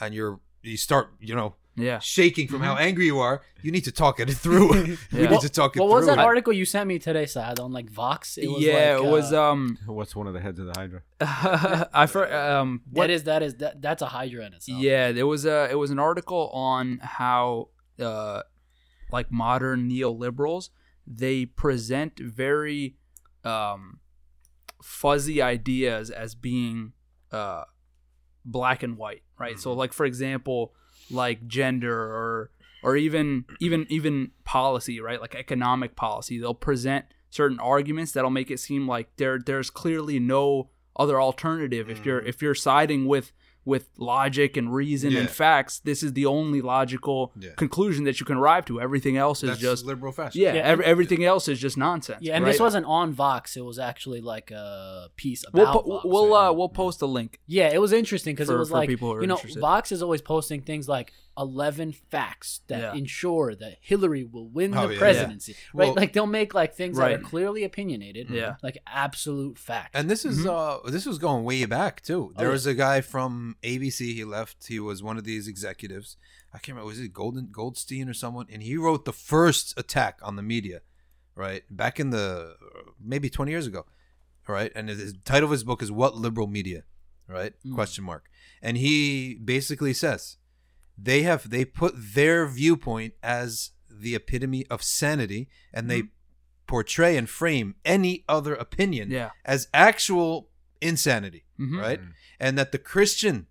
and 0.00 0.14
you're 0.14 0.40
you 0.62 0.76
start 0.76 1.10
you 1.20 1.34
know 1.34 1.54
yeah. 1.76 1.98
shaking 1.98 2.48
from 2.48 2.60
how 2.62 2.76
angry 2.76 3.04
you 3.06 3.18
are. 3.18 3.42
You 3.62 3.70
need 3.70 3.84
to 3.84 3.92
talk 3.92 4.18
it 4.18 4.30
through. 4.44 4.68
we 4.72 4.98
Yeah. 5.12 5.30
need 5.30 5.40
to 5.40 5.48
talk 5.48 5.76
it 5.76 5.80
What 5.80 5.88
through. 5.88 5.96
was 5.96 6.06
that 6.06 6.18
article 6.18 6.52
you 6.52 6.64
sent 6.64 6.86
me 6.88 6.98
today, 6.98 7.26
Saad, 7.26 7.60
on 7.60 7.70
like 7.72 7.90
Vox? 7.90 8.38
It 8.38 8.48
was 8.48 8.62
yeah, 8.62 8.96
like, 8.96 9.04
it 9.04 9.10
was 9.10 9.32
uh, 9.32 9.42
um 9.52 9.78
What's 9.86 10.16
one 10.16 10.26
of 10.26 10.32
the 10.34 10.40
heads 10.40 10.58
of 10.58 10.66
the 10.66 10.72
Hydra? 10.78 11.02
I 11.20 12.06
for 12.06 12.32
um 12.34 12.80
what 12.90 13.08
that 13.08 13.10
is 13.12 13.22
that 13.24 13.42
is 13.42 13.54
that 13.56 13.82
that's 13.82 14.02
a 14.02 14.06
Hydra 14.06 14.46
in 14.46 14.54
itself. 14.54 14.80
Yeah, 14.80 15.12
there 15.12 15.26
was 15.26 15.44
a 15.44 15.68
it 15.70 15.76
was 15.76 15.90
an 15.90 15.98
article 15.98 16.48
on 16.50 16.98
how 17.02 17.68
uh 18.00 18.42
like 19.12 19.30
modern 19.30 19.88
neoliberals 19.90 20.70
they 21.06 21.44
present 21.46 22.18
very 22.18 22.96
um 23.44 24.00
fuzzy 24.86 25.42
ideas 25.42 26.10
as 26.10 26.36
being 26.36 26.92
uh 27.32 27.64
black 28.44 28.84
and 28.84 28.96
white, 28.96 29.24
right? 29.36 29.58
So 29.58 29.72
like 29.72 29.92
for 29.92 30.06
example, 30.06 30.74
like 31.10 31.48
gender 31.48 31.92
or 31.92 32.50
or 32.84 32.96
even 32.96 33.46
even 33.58 33.86
even 33.90 34.30
policy, 34.44 35.00
right? 35.00 35.20
Like 35.20 35.34
economic 35.34 35.96
policy. 35.96 36.38
They'll 36.38 36.54
present 36.54 37.06
certain 37.30 37.58
arguments 37.58 38.12
that'll 38.12 38.30
make 38.30 38.48
it 38.48 38.60
seem 38.60 38.86
like 38.86 39.08
there 39.16 39.40
there's 39.44 39.70
clearly 39.70 40.20
no 40.20 40.70
other 40.94 41.20
alternative. 41.20 41.90
If 41.90 42.06
you're 42.06 42.20
if 42.20 42.40
you're 42.40 42.54
siding 42.54 43.06
with 43.06 43.32
with 43.66 43.88
logic 43.98 44.56
and 44.56 44.72
reason 44.72 45.10
Yeah. 45.10 45.20
and 45.20 45.28
facts, 45.28 45.80
this 45.80 46.02
is 46.02 46.14
the 46.14 46.24
only 46.24 46.62
logical 46.62 47.32
Yeah. 47.38 47.50
conclusion 47.56 48.04
that 48.04 48.20
you 48.20 48.24
can 48.24 48.36
arrive 48.38 48.64
to. 48.66 48.80
Everything 48.80 49.16
else 49.18 49.42
is 49.42 49.50
That's 49.50 49.60
just 49.60 49.84
liberal 49.84 50.12
fashion. 50.12 50.40
yeah, 50.40 50.54
Yeah, 50.54 50.60
ev- 50.62 50.80
everything 50.80 51.24
else 51.24 51.48
is 51.48 51.58
just 51.58 51.76
nonsense. 51.76 52.18
Yeah, 52.22 52.36
and 52.36 52.44
right? 52.44 52.52
this 52.52 52.60
wasn't 52.60 52.86
on 52.86 53.12
Vox. 53.12 53.56
It 53.56 53.64
was 53.64 53.78
actually 53.78 54.20
like 54.22 54.50
a 54.52 55.08
piece 55.16 55.44
We'll 55.52 55.66
po- 55.66 55.82
Vox. 55.82 56.04
we'll 56.06 56.30
right? 56.30 56.48
uh, 56.48 56.52
we'll 56.52 56.68
post 56.70 57.02
a 57.02 57.06
link. 57.06 57.40
Yeah, 57.46 57.68
it 57.72 57.80
was 57.80 57.92
interesting 57.92 58.34
because 58.34 58.48
it 58.48 58.52
For- 58.52 58.58
was 58.60 58.68
for 58.70 58.76
like 58.76 58.88
people 58.88 59.08
who 59.08 59.14
are 59.18 59.20
you 59.20 59.26
know 59.26 59.34
interested. 59.34 59.60
Vox 59.60 59.90
is 59.92 60.00
always 60.00 60.22
posting 60.22 60.62
things 60.62 60.88
like 60.88 61.12
eleven 61.38 61.92
facts 61.92 62.60
that 62.68 62.80
Yeah. 62.80 62.94
ensure 62.94 63.54
that 63.54 63.78
Hillary 63.80 64.24
will 64.24 64.48
win 64.48 64.74
Oh, 64.76 64.86
the 64.88 64.94
yeah. 64.94 64.98
presidency. 64.98 65.54
Right? 65.74 65.86
Well- 65.86 65.94
like 65.94 66.12
they'll 66.12 66.26
make 66.26 66.54
like 66.54 66.74
things 66.74 66.96
that 66.98 67.12
are 67.12 67.18
clearly 67.18 67.62
opinionated, 67.64 68.30
Yeah. 68.30 68.56
like 68.62 68.78
absolute 68.86 69.58
facts. 69.58 69.90
And 69.94 70.08
this 70.10 70.24
is 70.24 70.46
uh 70.46 70.78
this 70.86 71.06
was 71.06 71.18
going 71.18 71.44
way 71.44 71.64
back 71.66 72.00
too. 72.02 72.32
There 72.36 72.46
Oh, 72.46 72.50
yeah. 72.50 72.52
was 72.52 72.66
a 72.66 72.74
guy 72.74 73.00
from 73.00 73.56
ABC. 73.62 74.14
He 74.14 74.24
left. 74.24 74.66
He 74.66 74.80
was 74.80 75.02
one 75.02 75.18
of 75.18 75.24
these 75.24 75.46
executives. 75.48 76.16
I 76.54 76.58
can't 76.58 76.68
remember. 76.76 76.86
Was 76.86 77.00
it 77.00 77.12
Golden 77.12 77.48
Goldstein 77.52 78.08
or 78.08 78.14
someone? 78.14 78.46
And 78.50 78.62
he 78.62 78.76
wrote 78.76 79.04
the 79.04 79.12
first 79.12 79.78
attack 79.78 80.18
on 80.22 80.36
the 80.36 80.42
media, 80.42 80.80
right 81.34 81.64
back 81.70 82.00
in 82.00 82.10
the 82.10 82.56
maybe 82.98 83.28
twenty 83.28 83.50
years 83.52 83.66
ago, 83.66 83.84
right? 84.48 84.72
And 84.74 84.88
his 84.88 85.12
title 85.24 85.46
of 85.48 85.50
his 85.50 85.64
book 85.64 85.82
is 85.82 85.92
"What 85.92 86.16
Liberal 86.16 86.46
Media," 86.46 86.84
right? 87.28 87.52
Mm. 87.64 87.74
Question 87.74 88.04
mark. 88.04 88.30
And 88.62 88.78
he 88.78 89.34
basically 89.34 89.92
says 89.92 90.38
they 90.98 91.22
have 91.22 91.50
they 91.50 91.64
put 91.64 91.94
their 91.96 92.46
viewpoint 92.46 93.14
as 93.22 93.70
the 93.90 94.14
epitome 94.14 94.66
of 94.68 94.82
sanity, 94.82 95.48
and 95.72 95.90
they 95.90 96.04
portray 96.66 97.16
and 97.16 97.28
frame 97.30 97.74
any 97.84 98.24
other 98.28 98.54
opinion 98.54 99.10
Yeah. 99.10 99.30
as 99.44 99.68
actual 99.72 100.50
insanity, 100.80 101.44
Mhm. 101.58 101.80
right? 101.80 102.00
And 102.40 102.58
that 102.58 102.72
the 102.72 102.78
Christian, 102.78 103.46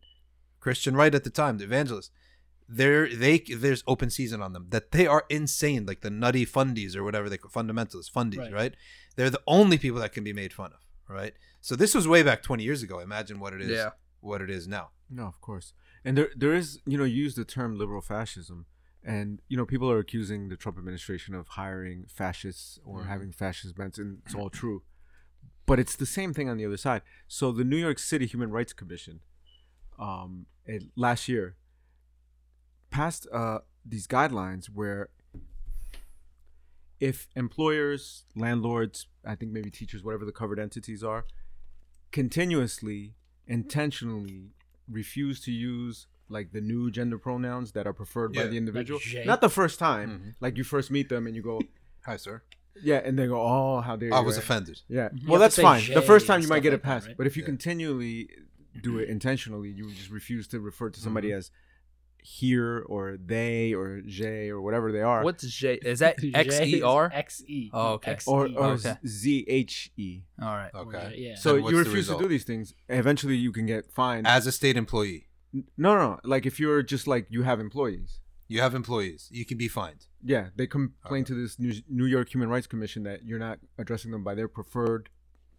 Christian 0.60 0.96
right 0.96 1.14
at 1.16 1.24
the 1.24 1.30
time, 1.30 1.58
the 1.58 1.64
evangelist, 1.64 2.12
they're 2.68 3.08
they 3.16 3.40
there's 3.40 3.84
open 3.88 4.10
season 4.10 4.42
on 4.42 4.54
them 4.54 4.68
that 4.70 4.92
they 4.92 5.06
are 5.08 5.26
insane, 5.30 5.86
like 5.86 6.02
the 6.02 6.10
nutty 6.10 6.46
fundies 6.46 6.96
or 6.96 7.04
whatever 7.04 7.30
they 7.30 7.38
call 7.38 7.52
fundamentalists, 7.52 8.12
fundies, 8.12 8.40
Right. 8.40 8.52
right. 8.54 8.76
They're 9.16 9.30
the 9.30 9.42
only 9.48 9.78
people 9.78 10.00
that 10.02 10.14
can 10.14 10.24
be 10.24 10.34
made 10.34 10.52
fun 10.52 10.74
of, 10.74 10.80
right? 11.08 11.34
So 11.62 11.76
this 11.76 11.94
was 11.96 12.08
way 12.08 12.22
back 12.24 12.42
20 12.44 12.64
years 12.64 12.82
ago. 12.84 13.00
Imagine 13.00 13.40
what 13.40 13.54
it 13.54 13.62
is, 13.62 13.70
Yeah. 13.72 13.92
what 14.20 14.42
it 14.42 14.50
is 14.50 14.68
now. 14.68 14.92
No, 15.10 15.26
of 15.28 15.40
course. 15.42 15.74
And 16.06 16.16
there 16.18 16.30
there 16.36 16.54
is, 16.54 16.80
you 16.86 16.98
know, 16.98 17.04
you 17.04 17.24
use 17.24 17.36
the 17.36 17.44
term 17.46 17.78
liberal 17.78 18.02
fascism 18.02 18.68
and 19.04 19.42
you 19.50 19.58
know, 19.58 19.66
people 19.66 19.90
are 19.92 20.00
accusing 20.00 20.50
the 20.50 20.56
Trump 20.56 20.78
administration 20.78 21.36
of 21.36 21.48
hiring 21.50 22.06
fascists 22.08 22.80
or 22.86 23.02
Mhm. 23.02 23.08
having 23.08 23.32
fascist 23.32 23.76
bents 23.76 23.98
and 23.98 24.22
it's 24.26 24.36
all 24.36 24.50
true. 24.50 24.84
But 25.66 25.80
it's 25.80 25.96
the 25.96 26.06
same 26.06 26.32
thing 26.34 26.48
on 26.48 26.58
the 26.58 26.66
other 26.66 26.78
side. 26.78 27.02
So 27.28 27.52
the 27.52 27.64
New 27.64 27.78
York 27.78 27.98
City 28.00 28.26
Human 28.28 28.52
Rights 28.52 28.72
Commission 28.74 29.20
um 29.98 30.46
it, 30.66 30.84
last 30.96 31.28
year 31.28 31.56
passed 32.92 33.28
uh 33.32 33.60
these 33.86 34.08
guidelines 34.08 34.66
where 34.68 35.10
if 37.00 37.28
employers, 37.36 38.26
landlords, 38.36 39.08
I 39.26 39.36
think 39.36 39.52
maybe 39.52 39.70
teachers, 39.70 40.02
whatever 40.04 40.24
the 40.26 40.32
covered 40.32 40.60
entities 40.60 41.04
are, 41.04 41.26
continuously, 42.12 43.16
intentionally 43.46 44.55
refuse 44.90 45.40
to 45.42 45.52
use 45.52 46.08
like 46.30 46.52
the 46.52 46.62
new 46.62 46.90
gender 46.90 47.18
pronouns 47.18 47.72
that 47.74 47.86
are 47.86 47.94
preferred 47.94 48.34
by 48.34 48.42
Yeah. 48.44 48.48
the 48.48 48.58
individual. 48.58 49.00
Jay. 49.00 49.26
Not 49.26 49.42
the 49.42 49.50
first 49.50 49.78
time. 49.80 50.10
Mhm. 50.10 50.36
Like 50.42 50.58
you 50.58 50.64
first 50.64 50.90
meet 50.92 51.10
them 51.10 51.28
and 51.28 51.36
you 51.36 51.42
go, 51.42 51.62
Hi, 52.06 52.18
sir. 52.18 52.42
yeah, 52.84 52.98
and 53.04 53.18
they 53.18 53.28
go, 53.28 53.40
oh, 53.42 53.82
how 53.82 53.96
dare 53.96 54.10
you. 54.10 54.16
I 54.16 54.20
was 54.20 54.36
right? 54.36 54.44
offended. 54.44 54.82
Yeah. 54.88 55.10
You 55.14 55.28
Well, 55.28 55.34
have 55.40 55.46
that's 55.46 55.56
to 55.56 55.62
say 55.62 55.64
fine. 55.64 55.82
The 55.88 56.02
Jay 56.02 56.08
first 56.08 56.28
time 56.28 56.36
and 56.36 56.44
you 56.44 56.50
might 56.50 56.58
stuff 56.58 56.64
get 56.64 56.70
like 56.72 56.80
it 56.80 56.82
that, 56.84 56.88
passed, 56.88 57.08
right? 57.08 57.18
but 57.18 57.28
if 57.28 57.38
you 57.38 57.42
Yeah. 57.44 57.48
continually 57.48 58.30
do 58.82 58.98
it 59.00 59.08
intentionally, 59.10 59.70
you 59.70 59.90
just 59.92 60.10
refuse 60.10 60.48
to 60.50 60.60
refer 60.60 60.90
to 60.90 61.00
somebody 61.00 61.30
Mm-hmm. 61.30 61.38
as 61.38 61.52
here 62.26 62.84
or 62.88 63.18
they 63.24 63.74
or 63.74 64.02
J 64.02 64.50
or 64.50 64.60
whatever 64.62 64.92
they 64.92 65.02
are, 65.02 65.24
What's 65.24 65.44
J? 65.48 65.76
Is 65.76 66.00
that 66.00 66.18
Jay 66.20 66.32
X 66.34 66.56
is 66.60 66.74
E 66.74 66.82
R? 66.82 67.12
X 67.14 67.44
E. 67.48 67.70
Oh, 67.72 67.94
okay. 67.94 68.12
X 68.12 68.28
or, 68.28 68.48
E. 68.48 68.56
or 68.56 68.66
Okay. 68.72 68.96
Z 69.06 69.46
H 69.48 69.92
E. 69.96 70.22
All 70.42 70.48
right. 70.48 70.72
Okay. 70.74 71.14
Yeah. 71.18 71.36
So 71.36 71.56
you 71.56 71.78
refuse 71.78 72.08
to 72.08 72.18
do 72.18 72.28
these 72.28 72.44
things. 72.44 72.74
Eventually, 72.90 73.36
you 73.38 73.52
can 73.52 73.66
get 73.66 73.92
fined. 73.92 74.26
As 74.28 74.48
a 74.48 74.52
state 74.52 74.76
employee, 74.76 75.28
no, 75.54 75.64
no, 75.96 75.96
no. 75.96 76.20
Like 76.24 76.46
if 76.46 76.60
you're 76.60 76.82
just 76.82 77.08
like 77.08 77.28
you 77.30 77.44
have 77.44 77.60
employees. 77.60 78.20
you 78.48 78.60
have 78.62 78.74
employees. 78.76 79.30
You 79.32 79.46
can 79.46 79.58
be 79.58 79.68
fined. 79.68 80.08
Yeah, 80.24 80.48
they 80.56 80.66
complain 80.68 81.24
to 81.26 81.34
this 81.36 81.60
New, 81.60 81.74
New 81.88 82.06
York 82.06 82.34
Human 82.34 82.50
Rights 82.50 82.68
Commission 82.68 83.04
that 83.04 83.24
you're 83.24 83.40
not 83.40 83.60
addressing 83.78 84.12
them 84.12 84.24
by 84.24 84.34
their 84.36 84.48
preferred 84.48 85.10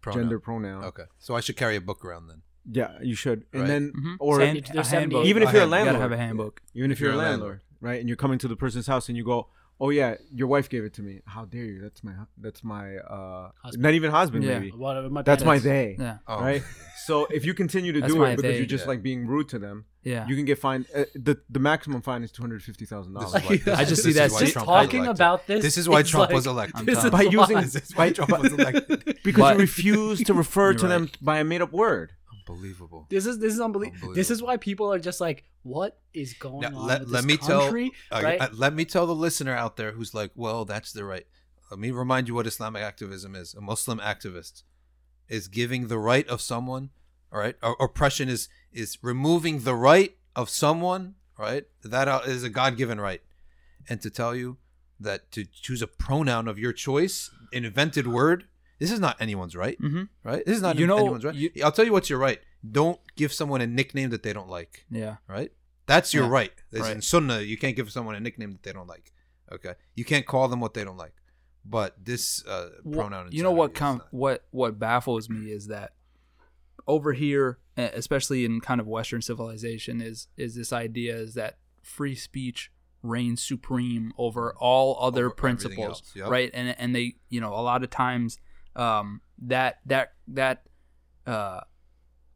Pronoun. 0.01 0.23
gender 0.23 0.39
pronoun. 0.39 0.83
Okay. 0.83 1.03
So 1.17 1.35
I 1.35 1.39
should 1.39 1.55
carry 1.57 1.75
a 1.77 1.81
book 1.81 2.03
around 2.05 2.27
then. 2.27 2.41
Yeah, 2.69 2.91
you 3.01 3.15
should. 3.15 3.45
And 3.53 3.61
Right. 3.61 3.67
then, 3.67 3.93
Mhm. 3.93 4.15
or 4.19 4.39
Sand- 4.39 4.69
there's 4.73 4.87
a 4.87 4.95
handbook. 4.97 5.25
even 5.25 5.43
if 5.43 5.51
you're 5.53 5.61
a 5.63 5.65
handbook. 5.65 5.79
you 5.79 5.85
gotta 5.85 5.97
landlord, 5.97 6.01
have 6.01 6.11
a 6.11 6.17
handbook. 6.17 6.61
even 6.73 6.91
if 6.91 6.97
If 6.97 7.01
you're 7.01 7.11
a 7.11 7.13
you're 7.13 7.23
a 7.23 7.27
landlord, 7.29 7.61
right, 7.81 7.99
and 7.99 8.09
you're 8.09 8.17
coming 8.17 8.39
to 8.39 8.47
the 8.47 8.55
person's 8.57 8.87
house 8.87 9.07
and 9.07 9.17
you 9.17 9.23
go, 9.23 9.47
"Oh 9.79 9.89
yeah, 9.89 10.15
your 10.33 10.47
wife 10.47 10.67
gave 10.69 10.83
it 10.83 10.93
to 10.95 11.01
me. 11.03 11.21
How 11.25 11.45
dare 11.45 11.63
you? 11.65 11.79
That's 11.81 12.03
my, 12.03 12.11
hu- 12.13 12.27
that's 12.39 12.63
my, 12.63 12.97
uh, 12.97 13.51
Husband. 13.63 13.83
not 13.83 13.93
even 13.93 14.11
husband, 14.11 14.43
Yeah. 14.43 14.59
maybe. 14.59 14.71
What, 14.71 14.97
it 14.97 15.11
might 15.11 15.21
be 15.21 15.25
That's 15.31 15.43
my 15.45 15.55
this. 15.55 15.63
they, 15.63 15.95
Yeah. 15.99 16.17
Oh. 16.27 16.41
right? 16.41 16.63
So 17.07 17.25
if 17.27 17.45
you 17.45 17.53
continue 17.53 17.93
to 17.93 18.01
That's 18.01 18.11
do 18.11 18.19
my 18.19 18.31
it 18.31 18.35
because 18.35 18.51
they. 18.51 18.57
you're 18.57 18.65
just 18.65 18.83
Yeah. 18.83 18.89
like 18.89 19.01
being 19.01 19.27
rude 19.27 19.47
to 19.49 19.59
them, 19.59 19.85
Yeah. 20.03 20.27
you 20.27 20.35
can 20.35 20.43
get 20.43 20.57
fined. 20.59 20.87
Uh, 20.93 21.05
the 21.15 21.37
the 21.49 21.59
maximum 21.59 22.01
fine 22.01 22.21
is 22.21 22.33
two 22.33 22.41
hundred 22.43 22.61
fifty 22.63 22.85
thousand 22.85 23.13
This 23.13 23.23
is 23.27 23.31
dollars. 23.31 23.49
why- 23.49 23.55
this 23.55 23.67
I 23.79 23.85
just 23.85 23.89
this 23.91 24.03
see 24.03 24.09
is 24.09 24.15
that 24.17 24.31
why 24.31 24.39
Just 24.41 24.51
Trump 24.53 24.67
was 24.67 24.75
talking 24.87 24.99
elected. 25.05 25.15
about 25.17 25.47
this. 25.47 25.61
This 25.63 25.77
is 25.77 25.87
why 25.87 26.01
is 26.01 26.09
Trump 26.09 26.29
like- 26.31 26.35
was 26.35 26.47
elected. 26.47 26.85
This 26.85 27.01
is 27.05 27.09
by 27.09 27.21
using 27.21 27.55
why. 27.55 27.63
This 27.63 27.75
is 27.77 27.95
why 27.95 28.09
Trump 28.09 28.31
was 28.43 28.51
elected. 28.51 29.19
because 29.23 29.39
But- 29.41 29.53
you 29.55 29.61
refuse 29.61 30.21
to 30.23 30.33
refer 30.33 30.73
to 30.73 30.81
You're 30.81 30.89
them 30.89 31.09
by 31.21 31.39
a 31.39 31.45
made 31.45 31.61
up 31.61 31.71
word. 31.71 32.11
Unbelievable. 32.47 33.07
This 33.09 33.25
is 33.25 33.39
this 33.39 33.53
is 33.53 33.59
unbelievable. 33.59 34.13
This 34.13 34.31
is 34.31 34.41
why 34.41 34.57
people 34.57 34.91
are 34.93 34.99
just 34.99 35.19
like, 35.19 35.43
what 35.63 35.99
is 36.13 36.33
going 36.33 36.61
Now, 36.61 36.77
on 36.77 36.87
let, 36.87 37.07
let 37.07 37.23
this 37.23 37.25
me 37.25 37.37
country? 37.37 37.91
tell 38.09 38.19
uh, 38.19 38.23
right? 38.23 38.41
uh, 38.41 38.49
let 38.53 38.73
me 38.73 38.85
tell 38.85 39.05
the 39.05 39.15
listener 39.15 39.55
out 39.55 39.77
there 39.77 39.91
who's 39.91 40.13
like, 40.13 40.31
well, 40.35 40.65
that's 40.65 40.91
the 40.93 41.03
right. 41.03 41.25
Let 41.69 41.79
me 41.79 41.91
remind 41.91 42.27
you 42.27 42.33
what 42.33 42.47
Islamic 42.47 42.81
activism 42.81 43.35
is. 43.35 43.53
A 43.53 43.61
Muslim 43.61 43.99
activist 43.99 44.63
is 45.27 45.47
giving 45.47 45.87
the 45.87 45.99
right 45.99 46.27
of 46.27 46.41
someone. 46.41 46.91
All 47.31 47.39
right, 47.39 47.55
or, 47.61 47.75
oppression 47.79 48.29
is 48.29 48.47
is 48.71 48.97
removing 49.01 49.61
the 49.61 49.75
right 49.75 50.15
of 50.35 50.49
someone. 50.49 51.15
Right, 51.37 51.65
that 51.83 52.07
uh, 52.07 52.21
a 52.25 52.49
God 52.49 52.77
given 52.77 52.99
right, 52.99 53.21
and 53.87 54.01
to 54.01 54.09
tell 54.09 54.35
you 54.35 54.57
that 54.99 55.31
to 55.33 55.45
choose 55.45 55.83
a 55.83 55.87
pronoun 55.87 56.47
of 56.47 56.57
your 56.57 56.73
choice, 56.73 57.29
an 57.53 57.65
invented 57.65 58.07
word. 58.07 58.45
This 58.79 58.91
is 58.91 58.99
not 58.99 59.17
anyone's 59.19 59.55
right, 59.55 59.79
Mm-hmm. 59.81 60.03
right? 60.23 60.45
This 60.45 60.55
is 60.55 60.61
not 60.61 60.77
You 60.77 60.87
know, 60.87 60.97
anyone's 60.99 61.25
right. 61.25 61.35
you- 61.35 61.51
I'll 61.63 61.71
tell 61.71 61.85
you 61.85 61.91
what's 61.91 62.09
your 62.09 62.19
right. 62.19 62.39
Don't 62.69 62.99
give 63.15 63.33
someone 63.33 63.61
a 63.61 63.67
nickname 63.67 64.09
that 64.11 64.23
they 64.23 64.33
don't 64.33 64.49
like 64.49 64.85
Yeah. 64.89 65.17
right? 65.27 65.51
That's 65.87 66.13
your 66.13 66.25
Yeah. 66.25 66.29
right. 66.31 66.53
As 66.73 66.81
Right. 66.81 66.95
in 66.95 67.01
Sunnah, 67.01 67.41
you 67.41 67.57
can't 67.57 67.75
give 67.75 67.91
someone 67.91 68.15
a 68.15 68.19
nickname 68.19 68.51
that 68.51 68.63
they 68.63 68.73
don't 68.73 68.87
like. 68.87 69.13
Okay, 69.51 69.73
you 69.95 70.03
can't 70.03 70.25
call 70.25 70.47
them 70.49 70.59
what 70.59 70.73
they 70.73 70.83
don't 70.83 70.97
like. 70.97 71.13
But 71.63 72.03
this 72.03 72.45
uh, 72.45 72.69
pronoun, 72.91 73.29
you 73.31 73.43
know 73.43 73.51
what 73.53 73.73
com- 73.73 74.03
what 74.11 74.45
what 74.51 74.77
baffles 74.77 75.29
me 75.29 75.51
is 75.51 75.67
that 75.67 75.93
over 76.87 77.13
here 77.13 77.59
especially 77.77 78.43
in 78.45 78.59
kind 78.61 78.79
of 78.81 78.87
western 78.87 79.21
civilization 79.21 80.01
is 80.01 80.27
is 80.37 80.55
this 80.55 80.73
idea 80.73 81.15
is 81.15 81.33
that 81.35 81.57
free 81.83 82.15
speech 82.15 82.71
reigns 83.03 83.41
supreme 83.41 84.11
over 84.17 84.53
all 84.55 84.97
other 84.99 85.25
Over 85.27 85.35
principles, 85.35 86.01
yep. 86.15 86.27
right? 86.29 86.49
And 86.53 86.75
and 86.79 86.93
they, 86.95 87.15
you 87.29 87.39
know, 87.39 87.53
a 87.53 87.61
lot 87.61 87.83
of 87.83 87.89
times 87.89 88.39
um, 88.77 89.21
that 89.39 89.79
that 89.85 90.13
that 90.27 90.63
uh, 91.25 91.61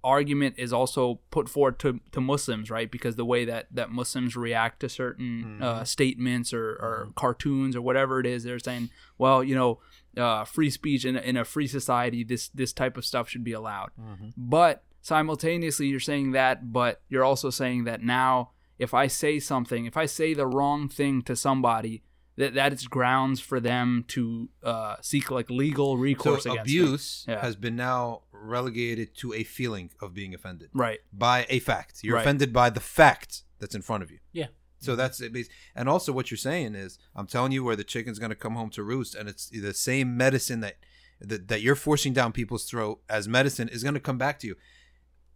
argument 0.04 0.56
is 0.58 0.74
also 0.74 1.20
put 1.30 1.48
forward 1.48 1.78
to, 1.80 2.00
to 2.12 2.20
Muslims, 2.20 2.72
right? 2.72 2.90
Because 2.90 3.16
the 3.16 3.26
way 3.26 3.46
that, 3.46 3.68
that 3.72 3.92
Muslims 3.92 4.36
react 4.36 4.80
to 4.80 4.90
certain 4.90 5.44
Mm-hmm. 5.62 5.64
uh, 5.64 5.84
statements 5.84 6.54
or, 6.54 6.72
or 6.72 7.10
cartoons 7.16 7.76
or 7.76 7.82
whatever 7.82 8.20
it 8.20 8.26
is, 8.26 8.44
they're 8.44 8.60
saying, 8.60 8.90
well, 9.18 9.44
you 9.44 9.56
know, 9.56 9.80
uh, 10.18 10.44
free 10.44 10.70
speech 10.70 11.06
in 11.06 11.16
a, 11.16 11.20
in 11.20 11.38
a 11.38 11.46
free 11.46 11.68
society, 11.68 12.24
this 12.24 12.50
this 12.50 12.74
type 12.74 12.98
of 12.98 13.06
stuff 13.06 13.30
should 13.30 13.44
be 13.44 13.54
allowed. 13.54 13.92
Mm-hmm. 14.00 14.30
But 14.36 14.84
simultaneously, 15.02 15.88
you're 15.88 16.00
saying 16.00 16.32
that, 16.32 16.74
but 16.74 17.02
you're 17.08 17.24
also 17.24 17.50
saying 17.50 17.86
that 17.86 18.02
now, 18.02 18.52
if 18.80 18.94
I 18.94 19.08
say 19.08 19.40
something, 19.40 19.86
if 19.86 19.96
I 19.96 20.08
say 20.08 20.34
the 20.34 20.48
wrong 20.48 20.90
thing 20.90 21.22
to 21.24 21.36
somebody, 21.36 22.04
that 22.38 22.54
that 22.54 22.74
is 22.74 22.88
grounds 22.88 23.40
for 23.40 23.60
them 23.60 24.06
to 24.10 24.50
uh, 24.64 24.96
seek 25.02 25.30
like 25.32 25.50
legal 25.50 25.98
recourse 25.98 26.44
So 26.44 26.52
against 26.54 26.70
abuse 26.70 27.26
Yeah. 27.28 27.42
has 27.42 27.56
been 27.56 27.76
now 27.76 28.22
relegated 28.32 29.16
to 29.18 29.34
a 29.34 29.44
feeling 29.44 29.92
of 30.02 30.14
being 30.14 30.34
offended. 30.34 30.70
Right. 30.74 31.00
by 31.14 31.46
a 31.50 31.60
fact. 31.60 32.00
You're 32.04 32.16
Right. 32.16 32.22
offended 32.22 32.52
by 32.54 32.70
the 32.70 32.80
fact 32.80 33.44
that's 33.60 33.76
in 33.76 33.82
front 33.82 34.04
of 34.04 34.12
you. 34.12 34.20
Yeah. 34.32 34.48
So 34.80 34.96
that's 34.96 35.22
it. 35.22 35.32
And 35.76 35.88
also, 35.88 36.12
what 36.12 36.32
you're 36.32 36.38
saying 36.40 36.74
is, 36.74 36.98
I'm 37.16 37.28
telling 37.28 37.52
you 37.52 37.64
where 37.64 37.76
the 37.76 37.84
chicken's 37.84 38.18
going 38.18 38.32
to 38.32 38.36
come 38.36 38.56
home 38.56 38.72
to 38.72 38.82
roost, 38.84 39.14
and 39.14 39.30
it's 39.30 39.48
the 39.50 39.74
same 39.76 40.18
medicine 40.18 40.62
that 40.62 40.78
that, 41.20 41.50
that 41.50 41.62
you're 41.62 41.76
forcing 41.76 42.14
down 42.14 42.32
people's 42.32 42.66
throat 42.66 43.00
as 43.08 43.28
medicine 43.28 43.70
is 43.70 43.84
going 43.84 43.94
to 43.94 44.00
come 44.00 44.18
back 44.18 44.40
to 44.40 44.48
you. 44.48 44.56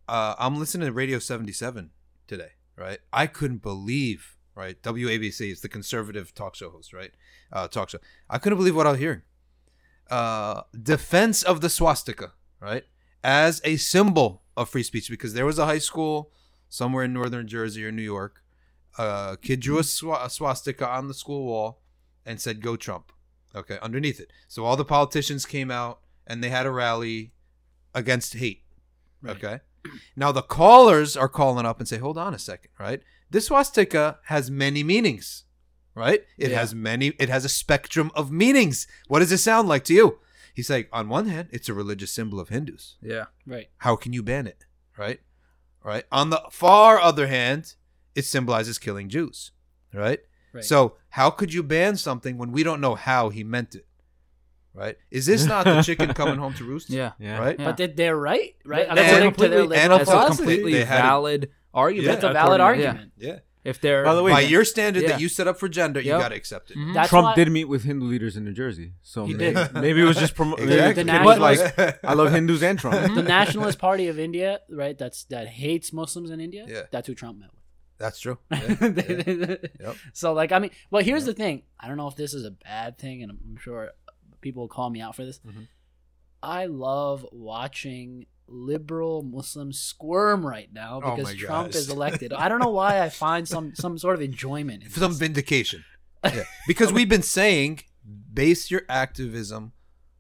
Uh, 0.08 0.34
I'm 0.40 0.58
listening 0.58 0.88
to 0.88 0.92
Radio 0.92 1.20
77 1.20 1.92
today, 2.28 2.54
right? 2.76 2.98
I 3.14 3.28
couldn't 3.28 3.62
believe, 3.62 4.35
right? 4.56 4.82
WABC 4.82 5.52
is 5.52 5.62
the 5.62 5.70
conservative 5.70 6.34
talk 6.34 6.56
show 6.56 6.70
host, 6.70 6.94
right? 6.94 7.12
Uh, 7.52 7.68
talk 7.68 7.90
show. 7.90 8.00
I 8.30 8.38
couldn't 8.38 8.58
believe 8.58 8.76
what 8.76 8.88
I 8.88 8.92
was 8.92 9.00
hearing. 9.00 9.22
Uh, 10.10 10.62
defense 10.82 11.44
of 11.44 11.62
the 11.62 11.70
swastika, 11.70 12.34
right? 12.60 12.84
As 13.24 13.62
a 13.64 13.78
symbol 13.78 14.44
of 14.56 14.70
free 14.70 14.84
speech, 14.84 15.10
because 15.10 15.34
there 15.34 15.46
was 15.46 15.60
a 15.60 15.66
high 15.66 15.80
school 15.80 16.32
somewhere 16.70 17.04
in 17.04 17.14
northern 17.14 17.48
Jersey 17.48 17.86
or 17.86 17.92
New 17.92 18.02
York. 18.02 18.44
A 18.98 19.38
kid 19.42 19.60
drew 19.60 19.78
a, 19.78 19.82
swa- 19.82 20.26
a 20.26 20.30
swastika 20.30 20.88
on 20.88 21.08
the 21.08 21.14
school 21.14 21.46
wall 21.46 21.82
and 22.26 22.40
said, 22.40 22.62
Go 22.62 22.76
Trump. 22.76 23.12
Okay, 23.56 23.78
underneath 23.82 24.20
it. 24.20 24.32
So 24.48 24.66
all 24.66 24.76
the 24.76 24.86
politicians 24.86 25.46
came 25.46 25.72
out 25.72 26.00
and 26.28 26.44
they 26.44 26.50
had 26.50 26.66
a 26.66 26.72
rally 26.72 27.34
against 27.94 28.36
hate. 28.36 28.64
Right. 29.22 29.36
Okay. 29.36 29.60
Now 30.16 30.32
the 30.32 30.42
callers 30.42 31.16
are 31.16 31.30
calling 31.30 31.66
up 31.66 31.80
and 31.80 31.88
say, 31.88 31.98
Hold 31.98 32.18
on 32.18 32.34
a 32.34 32.40
second, 32.40 32.72
right? 32.80 33.02
This 33.36 33.48
swastika 33.48 34.20
has 34.28 34.50
many 34.50 34.82
meanings, 34.82 35.44
right? 35.94 36.22
It 36.38 36.52
Yeah. 36.52 36.60
has 36.62 36.74
many, 36.74 37.08
it 37.20 37.28
has 37.28 37.44
a 37.44 37.50
spectrum 37.50 38.10
of 38.16 38.32
meanings. 38.32 38.88
What 39.10 39.20
does 39.20 39.32
it 39.34 39.40
sound 39.40 39.68
like 39.68 39.84
to 39.86 39.94
you? 39.94 40.20
He's 40.54 40.70
like, 40.70 40.88
On 40.94 41.10
one 41.10 41.28
hand, 41.28 41.50
it's 41.52 41.68
a 41.68 41.74
religious 41.74 42.12
symbol 42.12 42.40
of 42.40 42.48
Hindus 42.48 42.96
Yeah. 43.02 43.26
Right. 43.46 43.68
how 43.86 43.98
can 43.98 44.14
you 44.14 44.24
ban 44.24 44.48
it 44.48 44.62
right 44.98 45.20
right 45.84 46.06
on 46.20 46.30
the 46.30 46.42
far 46.50 46.94
other 47.10 47.28
hand 47.28 47.76
it 48.20 48.24
symbolizes 48.24 48.80
killing 48.80 49.10
jews 49.10 49.52
right, 49.94 50.22
Right. 50.54 50.64
so 50.64 50.96
how 51.10 51.30
could 51.30 51.52
you 51.54 51.62
ban 51.64 51.98
something 51.98 52.38
when 52.38 52.52
we 52.54 52.64
don't 52.64 52.80
know 52.80 52.96
how 52.96 53.24
he 53.38 53.44
meant 53.44 53.76
it 53.76 53.86
right 54.74 54.98
is 55.12 55.26
this 55.26 55.44
not 55.46 55.66
the 55.66 55.82
chicken 55.82 56.14
coming 56.22 56.38
home 56.44 56.54
to 56.54 56.64
roost 56.64 56.90
Yeah. 56.90 57.12
Yeah. 57.20 57.38
right 57.46 57.60
Yeah. 57.60 57.66
But 57.68 57.76
they, 57.78 57.88
they're 57.88 58.18
right, 58.32 58.56
right? 58.74 58.88
That's 58.88 59.02
a 59.02 59.04
According 59.04 59.34
to 59.34 59.50
their 59.50 59.60
completely, 59.60 59.68
liberal 59.68 59.80
and 59.82 59.92
that's 60.08 60.10
a 60.10 60.28
completely 60.38 60.74
They 60.78 60.86
had 60.86 61.00
it- 61.00 61.02
valid 61.02 61.42
argument. 61.76 62.08
That's 62.22 62.24
a 62.24 62.34
valid 62.34 62.60
according- 62.62 62.82
yeah. 62.82 62.88
argument. 62.90 63.12
yeah 63.18 63.40
If 63.64 63.82
they're 63.82 64.04
By 64.06 64.14
the 64.16 64.22
way, 64.24 64.32
by 64.32 64.42
your 64.42 64.64
standard 64.64 65.02
Yeah. 65.04 65.10
that 65.10 65.20
you 65.22 65.28
set 65.28 65.48
up 65.48 65.58
for 65.60 65.68
gender 65.68 66.00
you 66.00 66.12
Yep. 66.12 66.20
got 66.22 66.30
to 66.30 66.36
accept 66.36 66.72
it 66.72 66.78
Mhm. 66.78 66.94
That's 66.94 67.10
Trump 67.10 67.26
why- 67.26 67.36
did 67.36 67.52
meet 67.52 67.66
with 67.66 67.84
Hindu 67.84 68.06
leaders 68.06 68.38
in 68.38 68.44
New 68.46 68.54
Jersey, 68.54 68.94
so 69.02 69.26
He 69.26 69.34
maybe, 69.34 69.56
did. 69.56 69.74
maybe 69.74 70.02
it 70.02 70.06
was 70.06 70.18
just 70.18 70.36
promo- 70.36 70.58
maybe 70.60 70.72
Exactly. 70.74 71.04
the 71.04 71.12
The 71.12 71.18
kid 71.18 71.26
was 71.26 71.40
nationalist- 71.40 71.78
like, 71.80 72.00
I 72.04 72.14
love 72.14 72.32
Hindus 72.32 72.62
and 72.64 72.78
Trump. 72.80 73.16
the 73.16 73.24
Nationalist 73.38 73.80
Party 73.80 74.08
of 74.08 74.18
India, 74.20 74.62
right? 74.70 74.98
That's 74.98 75.24
that 75.26 75.48
hates 75.48 75.92
Muslims 75.92 76.30
in 76.30 76.40
India. 76.40 76.66
Yeah. 76.68 76.84
That's 76.92 77.08
who 77.08 77.16
Trump 77.16 77.40
met 77.40 77.50
with. 77.52 77.62
that's 77.98 78.20
true 78.20 78.38
Yeah, 78.52 78.60
yeah. 78.80 79.56
Yep. 79.80 79.96
So 80.14 80.34
like 80.34 80.52
I 80.52 80.60
mean, 80.60 80.72
well 80.92 81.04
here's 81.04 81.26
the 81.26 81.34
thing. 81.34 81.64
I 81.80 81.88
don't 81.88 81.98
know 81.98 82.08
if 82.08 82.16
this 82.16 82.34
is 82.34 82.46
a 82.46 82.52
bad 82.52 82.98
thing, 82.98 83.24
and 83.24 83.32
I'm 83.32 83.58
sure 83.60 83.92
people 84.42 84.64
will 84.64 84.68
call 84.78 84.90
me 84.92 85.02
out 85.02 85.16
for 85.16 85.26
this. 85.26 85.40
Mhm. 85.40 85.68
I 86.44 86.68
love 86.68 87.26
watching 87.32 88.28
liberal 88.48 89.24
Muslims 89.24 89.80
squirm 89.80 90.46
right 90.46 90.70
now 90.72 91.02
Oh 91.04 91.16
because 91.16 91.34
my 91.34 91.40
Trump 91.40 91.72
gosh. 91.72 91.82
is 91.82 91.90
elected. 91.90 92.32
I 92.34 92.48
don't 92.50 92.60
know 92.60 92.70
why 92.70 93.02
I 93.02 93.10
find 93.10 93.48
some 93.48 93.74
some 93.76 93.98
sort 93.98 94.16
of 94.16 94.22
enjoyment. 94.22 94.84
In 94.84 94.90
some 94.90 95.12
this. 95.12 95.20
vindication 95.20 95.84
yeah. 96.24 96.44
because 96.68 96.92
we've 96.94 97.10
been 97.10 97.22
saying 97.22 97.82
base 98.34 98.70
your 98.72 98.82
activism 98.90 99.72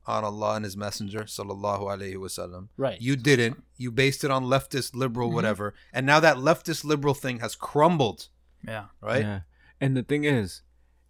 on 0.07 0.23
Allah 0.23 0.55
and 0.57 0.65
His 0.65 0.77
Messenger, 0.77 1.21
sallallahu 1.21 1.81
alaihi 1.81 2.15
wasallam. 2.15 2.67
Right. 2.77 3.01
You 3.01 3.15
didn't. 3.15 3.63
You 3.75 3.91
based 3.91 4.23
it 4.23 4.29
on 4.31 4.45
leftist, 4.45 4.95
liberal, 4.95 5.29
Mm-hmm. 5.29 5.35
whatever, 5.35 5.73
and 5.93 6.05
now 6.05 6.19
that 6.19 6.37
leftist, 6.37 6.83
liberal 6.83 7.13
thing 7.15 7.39
has 7.39 7.55
crumbled. 7.55 8.29
yeah. 8.67 8.85
Right? 9.01 9.21
Yeah. 9.23 9.39
And 9.81 9.97
the 9.97 10.03
thing 10.03 10.23
is, 10.23 10.61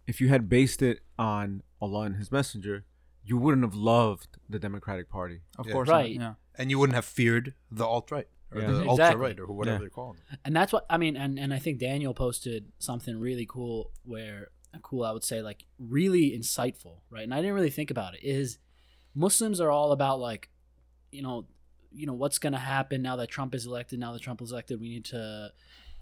if 0.06 0.20
you 0.20 0.28
had 0.28 0.48
based 0.48 0.80
it 0.82 1.00
on 1.18 1.62
Allah 1.80 2.02
and 2.02 2.16
His 2.16 2.32
Messenger, 2.32 2.84
you 3.22 3.36
wouldn't 3.36 3.64
have 3.64 3.74
loved 3.74 4.38
the 4.48 4.58
Democratic 4.58 5.10
Party. 5.10 5.40
Of 5.58 5.66
Yeah. 5.66 5.72
course. 5.74 5.88
Right. 5.90 6.16
Not. 6.18 6.22
Yeah. 6.22 6.34
And 6.58 6.70
you 6.70 6.78
wouldn't 6.78 6.94
have 6.94 7.04
feared 7.04 7.54
the 7.70 7.84
alt 7.84 8.10
right 8.10 8.28
or 8.52 8.60
Yeah. 8.60 8.66
the 8.68 8.72
Exactly. 8.82 8.88
ultra 9.04 9.16
right 9.18 9.38
or 9.40 9.46
whatever 9.52 9.74
Yeah. 9.76 9.80
they're 9.80 9.90
calling 9.90 10.18
it. 10.32 10.38
and 10.44 10.54
that's 10.56 10.72
what 10.72 10.86
I 10.90 10.96
mean. 10.98 11.16
And 11.16 11.38
and 11.38 11.52
I 11.54 11.58
think 11.58 11.78
Daniel 11.78 12.14
posted 12.14 12.72
something 12.78 13.18
really 13.18 13.46
cool 13.46 13.92
where 14.04 14.48
cool 14.82 15.04
I 15.04 15.10
would 15.12 15.24
say 15.24 15.40
like 15.42 15.64
really 15.78 16.36
insightful, 16.38 17.00
right? 17.10 17.24
And 17.24 17.32
I 17.32 17.38
didn't 17.38 17.54
really 17.54 17.70
think 17.70 17.90
about 17.90 18.14
it. 18.14 18.20
Is 18.22 18.58
Muslims 19.14 19.60
are 19.60 19.70
all 19.70 19.90
about 19.92 20.20
like, 20.20 20.50
you 21.10 21.22
know, 21.22 21.46
you 21.90 22.04
know 22.06 22.12
what's 22.12 22.38
going 22.38 22.52
to 22.52 22.58
happen 22.58 23.00
now 23.00 23.16
that 23.16 23.28
Trump 23.28 23.54
is 23.54 23.64
elected. 23.66 23.98
Now 23.98 24.12
that 24.12 24.20
Trump 24.20 24.42
is 24.42 24.52
elected, 24.52 24.78
we 24.80 24.90
need 24.90 25.04
to 25.06 25.50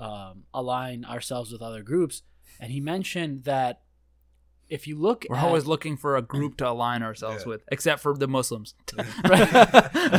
um, 0.00 0.44
align 0.52 1.04
ourselves 1.04 1.52
with 1.52 1.62
other 1.62 1.82
groups. 1.84 2.22
And 2.58 2.72
he 2.72 2.80
mentioned 2.80 3.44
that 3.44 3.82
if 4.68 4.86
you 4.86 4.96
look, 4.98 5.26
We're 5.28 5.36
at, 5.36 5.44
always 5.44 5.66
looking 5.66 5.96
for 5.96 6.16
a 6.16 6.22
group 6.22 6.56
to 6.58 6.68
align 6.68 7.02
ourselves 7.02 7.42
Yeah. 7.44 7.50
with, 7.50 7.64
except 7.70 8.00
for 8.02 8.16
the 8.16 8.26
Muslims. 8.28 8.74
right, 9.28 9.52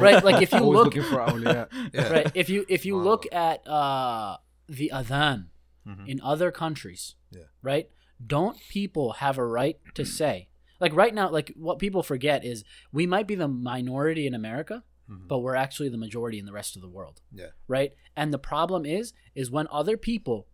right, 0.02 0.24
like 0.24 0.42
if 0.42 0.52
you 0.52 0.60
Always 0.60 0.76
look 0.78 0.86
looking 0.96 1.04
for 1.04 1.18
awliya. 1.18 1.68
Yeah. 1.94 2.10
right 2.12 2.32
if 2.36 2.50
you 2.50 2.66
if 2.70 2.86
you 2.86 2.96
Wow. 2.98 3.04
look 3.04 3.24
at 3.34 3.68
uh 3.68 4.38
the 4.68 4.92
adhan 4.94 5.48
Mhm. 5.88 6.08
in 6.08 6.20
other 6.22 6.52
countries 6.52 7.16
Yeah. 7.32 7.44
right 7.62 7.90
don't 8.26 8.58
people 8.70 9.14
have 9.14 9.38
a 9.38 9.46
right 9.46 9.78
to 9.94 10.04
say 10.06 10.48
like 10.80 10.94
right 10.96 11.14
now 11.14 11.30
like 11.30 11.54
what 11.56 11.78
people 11.80 12.02
forget 12.02 12.44
is 12.44 12.64
we 12.92 13.06
might 13.06 13.28
be 13.28 13.36
the 13.36 13.48
minority 13.48 14.26
in 14.26 14.34
america 14.34 14.84
Mhm. 15.10 15.28
but 15.28 15.40
we're 15.40 15.54
actually 15.56 15.90
the 15.90 15.98
majority 15.98 16.40
in 16.40 16.46
the 16.48 16.52
rest 16.52 16.76
of 16.76 16.82
the 16.82 16.88
world 16.90 17.22
Yeah. 17.32 17.52
right 17.68 17.94
and 18.16 18.34
the 18.34 18.40
problem 18.40 18.86
is 18.86 19.14
is 19.36 19.52
when 19.52 19.68
other 19.72 19.96
people 19.98 20.48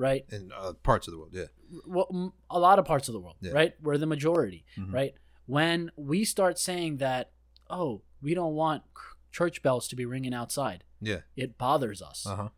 right 0.00 0.24
In 0.32 0.50
uh, 0.56 0.72
parts 0.82 1.06
of 1.06 1.12
the 1.12 1.18
world, 1.18 1.30
yeah. 1.34 1.44
well, 1.86 2.32
a 2.48 2.58
lot 2.58 2.78
of 2.78 2.84
parts 2.86 3.06
of 3.08 3.12
the 3.12 3.20
world, 3.20 3.36
Yeah. 3.40 3.52
right? 3.52 3.74
We're 3.82 3.98
the 3.98 4.06
majority, 4.06 4.64
Mhm. 4.78 4.92
right? 4.92 5.14
When 5.46 5.90
we 5.96 6.24
start 6.24 6.58
saying 6.58 6.96
that, 6.96 7.32
oh, 7.68 8.02
we 8.22 8.34
don't 8.34 8.54
want 8.54 8.82
church 9.30 9.62
bells 9.62 9.86
to 9.88 9.96
be 9.96 10.04
ringing 10.06 10.32
outside, 10.34 10.84
Yeah. 11.00 11.20
it 11.36 11.58
bothers 11.58 12.00
us. 12.02 12.26
Uh 12.26 12.36
huh. 12.36 12.48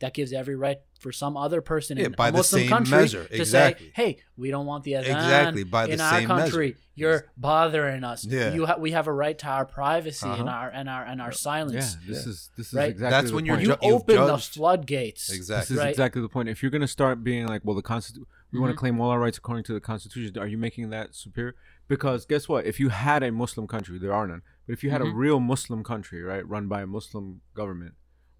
That 0.00 0.12
gives 0.12 0.32
every 0.32 0.56
right 0.56 0.80
for 0.98 1.12
some 1.12 1.36
other 1.36 1.60
person 1.60 1.96
Yeah, 1.98 2.06
in 2.06 2.12
by 2.12 2.28
a 2.28 2.32
the 2.32 2.38
Muslim 2.38 2.62
same 2.62 2.68
country 2.68 2.96
measure, 2.98 3.24
to 3.26 3.34
exactly. 3.40 3.86
say, 3.86 3.92
"Hey, 3.94 4.18
we 4.36 4.50
don't 4.50 4.66
want 4.66 4.82
the 4.84 4.92
adhan 4.92 5.00
Exactly, 5.02 5.62
by 5.64 5.86
the 5.86 5.92
in 5.92 6.00
our 6.00 6.22
country. 6.22 6.66
measure. 6.70 6.78
You're 6.96 7.26
bothering 7.36 8.02
us. 8.04 8.24
Yeah. 8.24 8.52
You 8.54 8.66
ha- 8.66 8.76
we 8.78 8.90
have 8.92 9.06
a 9.06 9.12
right 9.12 9.38
to 9.38 9.46
our 9.46 9.64
privacy 9.64 10.26
and 10.28 10.48
Uh-huh. 10.48 10.58
our 10.58 10.68
and 10.70 10.88
our 10.88 11.04
and 11.04 11.20
our 11.20 11.28
Yeah, 11.28 11.32
silence. 11.32 11.94
this 12.06 12.24
Yeah. 12.26 12.30
is 12.32 12.50
this 12.56 12.66
is 12.68 12.74
Right? 12.74 12.90
exactly 12.90 13.10
That's 13.10 13.28
the 13.30 13.34
when 13.36 13.46
you're 13.46 13.56
point. 13.56 13.68
You 13.68 13.74
ju- 13.74 13.78
you've 13.82 13.94
open 13.94 14.16
the 14.16 14.26
judged- 14.36 14.54
floodgates. 14.54 15.26
This 15.28 15.36
Exactly. 15.36 15.74
is 15.74 15.80
Right. 15.80 15.90
exactly 15.90 16.22
the 16.22 16.28
point. 16.28 16.48
If 16.48 16.62
you're 16.62 16.70
gonna 16.72 16.88
start 16.88 17.22
being 17.22 17.46
like, 17.46 17.62
well, 17.64 17.76
the 17.76 17.82
constitution, 17.82 18.26
we 18.50 18.58
want 18.58 18.70
Mhm. 18.70 18.74
to 18.74 18.78
claim 18.78 19.00
all 19.00 19.10
our 19.10 19.20
rights 19.20 19.38
according 19.38 19.64
to 19.64 19.72
the 19.74 19.80
Constitution, 19.80 20.36
are 20.38 20.46
you 20.46 20.58
making 20.58 20.90
that 20.90 21.14
superior? 21.14 21.54
Because 21.86 22.24
guess 22.26 22.48
what? 22.48 22.64
If 22.66 22.80
you 22.80 22.88
had 22.88 23.22
a 23.22 23.30
Muslim 23.30 23.66
country, 23.66 23.98
there 23.98 24.12
are 24.12 24.26
none. 24.26 24.42
But 24.66 24.72
if 24.72 24.82
you 24.82 24.90
had 24.90 25.00
Mhm. 25.02 25.10
a 25.12 25.14
real 25.14 25.38
Muslim 25.40 25.84
country, 25.84 26.22
right, 26.22 26.46
run 26.48 26.66
by 26.68 26.82
a 26.82 26.86
Muslim 26.86 27.42
government 27.54 27.94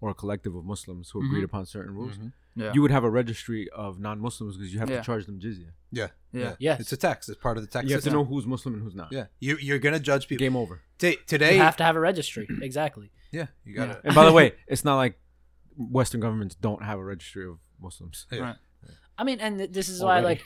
or 0.05 0.11
a 0.11 0.13
collective 0.13 0.53
of 0.59 0.63
Muslims 0.73 1.05
who 1.11 1.17
agreed 1.19 1.29
Mm-hmm. 1.31 1.41
Mhm. 1.41 1.45
upon 1.45 1.65
certain 1.65 1.93
rules, 1.99 2.15
Mhm. 2.17 2.31
Yeah. 2.55 2.71
you 2.75 2.81
would 2.83 2.91
have 2.97 3.03
a 3.03 3.09
registry 3.21 3.63
of 3.85 3.99
non-Muslims 4.07 4.55
because 4.55 4.71
you 4.73 4.79
have 4.79 4.89
Yeah. 4.89 4.99
to 4.99 5.03
charge 5.09 5.25
them 5.25 5.39
jizya. 5.39 5.69
Yeah. 5.91 6.09
Yeah. 6.31 6.55
Yes. 6.59 6.79
It's 6.81 6.93
a 6.93 6.97
tax. 7.07 7.27
It's 7.29 7.41
part 7.47 7.57
of 7.57 7.63
the 7.65 7.69
tax 7.73 7.87
you 7.87 7.95
have 7.95 8.03
to 8.03 8.11
know 8.17 8.23
who's 8.31 8.45
Muslim 8.45 8.75
and 8.75 8.83
who's 8.83 8.93
not. 9.01 9.09
Yeah. 9.11 9.25
You, 9.39 9.57
you're 9.67 9.79
going 9.79 9.93
to 9.93 9.99
judge 10.11 10.27
people. 10.27 10.45
Game 10.45 10.55
over. 10.63 10.75
Ta- 10.99 11.19
today. 11.33 11.55
You 11.55 11.61
have 11.69 11.77
to 11.77 11.83
have 11.83 11.95
a 11.95 11.99
registry. 12.11 12.45
exactly. 12.69 13.07
yeah. 13.31 13.47
You 13.65 13.73
got 13.79 13.89
it. 13.89 14.01
And 14.03 14.13
by 14.13 14.25
the 14.25 14.31
way, 14.39 14.53
it's 14.67 14.85
not 14.85 14.97
like 14.97 15.13
Western 15.99 16.21
governments 16.21 16.53
don't 16.67 16.83
have 16.83 16.99
a 16.99 17.03
registry 17.03 17.45
of 17.47 17.57
Muslims. 17.81 18.27
Yeah. 18.31 18.39
Right. 18.41 18.55
I 19.17 19.23
mean, 19.23 19.39
and 19.39 19.57
th- 19.57 19.71
this 19.71 19.87
is 19.89 20.01
why, 20.03 20.21
Already. 20.21 20.41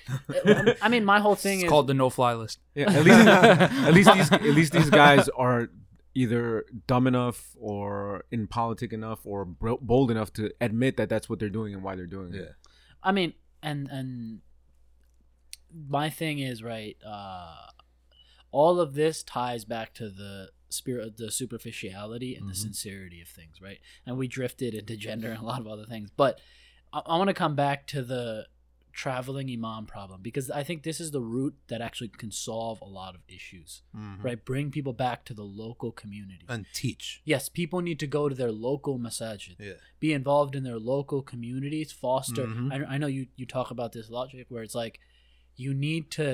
like, 0.46 0.78
I 0.82 0.90
mean, 0.90 1.04
my 1.04 1.20
whole 1.20 1.36
thing 1.36 1.58
It's 1.60 1.66
is 1.66 1.70
called 1.70 1.88
the 1.88 1.96
no-fly 1.96 2.34
list. 2.36 2.60
Yeah, 2.76 2.92
at 2.92 3.04
least 3.04 3.18
at 3.90 3.94
least 3.98 4.14
these 4.14 4.32
at 4.32 4.44
least 4.60 4.72
these 4.74 4.90
guys 4.92 5.28
are 5.30 5.70
either 6.16 6.66
dumb 6.88 7.08
enough 7.08 7.56
or 7.60 8.26
in 8.32 8.48
politic 8.48 8.92
enough 8.94 9.20
or 9.26 9.46
bold 9.46 10.12
enough 10.12 10.34
to 10.34 10.52
admit 10.60 10.98
that 10.98 11.08
that's 11.10 11.30
what 11.30 11.40
they're 11.40 11.50
doing 11.50 11.74
and 11.74 11.84
why 11.84 11.96
they're 11.96 12.06
doing 12.08 12.34
Yeah. 12.34 12.42
it. 12.42 12.56
I 13.04 13.12
mean, 13.12 13.34
and 13.62 13.88
and 13.90 14.42
my 15.88 16.10
thing 16.10 16.40
is 16.40 16.64
right. 16.64 16.98
Uh, 17.06 17.68
all 18.52 18.80
of 18.80 18.94
this 18.96 19.22
ties 19.24 19.66
back 19.66 19.94
to 19.96 20.10
the 20.10 20.50
spirit, 20.70 21.18
the 21.18 21.32
superficiality, 21.32 22.36
and 22.36 22.48
the 22.48 22.54
Mhm. 22.54 22.58
sincerity 22.58 23.22
of 23.22 23.28
things, 23.28 23.62
right? 23.62 23.80
And 24.06 24.18
we 24.18 24.28
drifted 24.28 24.74
into 24.74 24.98
gender 24.98 25.30
and 25.32 25.40
a 25.42 25.46
lot 25.46 25.60
of 25.62 25.68
other 25.68 25.86
things, 25.86 26.10
but 26.16 26.40
I, 26.92 27.00
I 27.06 27.18
want 27.18 27.28
to 27.30 27.34
come 27.36 27.56
back 27.56 27.86
to 27.88 28.02
the 28.02 28.48
traveling 29.04 29.50
imam 29.50 29.86
problem 29.86 30.20
because 30.22 30.48
I 30.52 30.62
think 30.68 30.84
this 30.84 31.00
is 31.00 31.10
the 31.12 31.22
root 31.22 31.54
that 31.70 31.80
actually 31.88 32.10
can 32.10 32.32
solve 32.32 32.78
a 32.82 32.92
lot 33.02 33.16
of 33.16 33.22
issues, 33.38 33.82
Mhm. 33.96 34.22
right? 34.26 34.44
Bring 34.52 34.72
people 34.78 34.92
back 35.06 35.20
to 35.30 35.34
the 35.34 35.48
local 35.64 35.92
community. 36.02 36.46
And 36.50 36.66
teach. 36.74 37.22
yes, 37.34 37.44
people 37.62 37.80
need 37.88 38.00
to 38.00 38.08
go 38.08 38.24
to 38.32 38.36
their 38.42 38.52
local 38.52 39.00
masajid 39.00 39.56
Yeah. 39.58 39.80
be 40.02 40.12
involved 40.12 40.54
in 40.60 40.64
their 40.64 40.80
local 40.94 41.22
communities, 41.22 41.90
foster. 41.94 42.46
Mhm. 42.48 42.74
I, 42.74 42.96
I 42.96 42.98
know 42.98 43.08
you, 43.18 43.24
you 43.40 43.46
talk 43.46 43.72
about 43.72 43.92
this 43.94 44.10
logic 44.10 44.48
where 44.50 44.64
it's 44.64 44.76
like 44.84 45.00
you 45.56 45.72
need 45.74 46.04
to, 46.20 46.28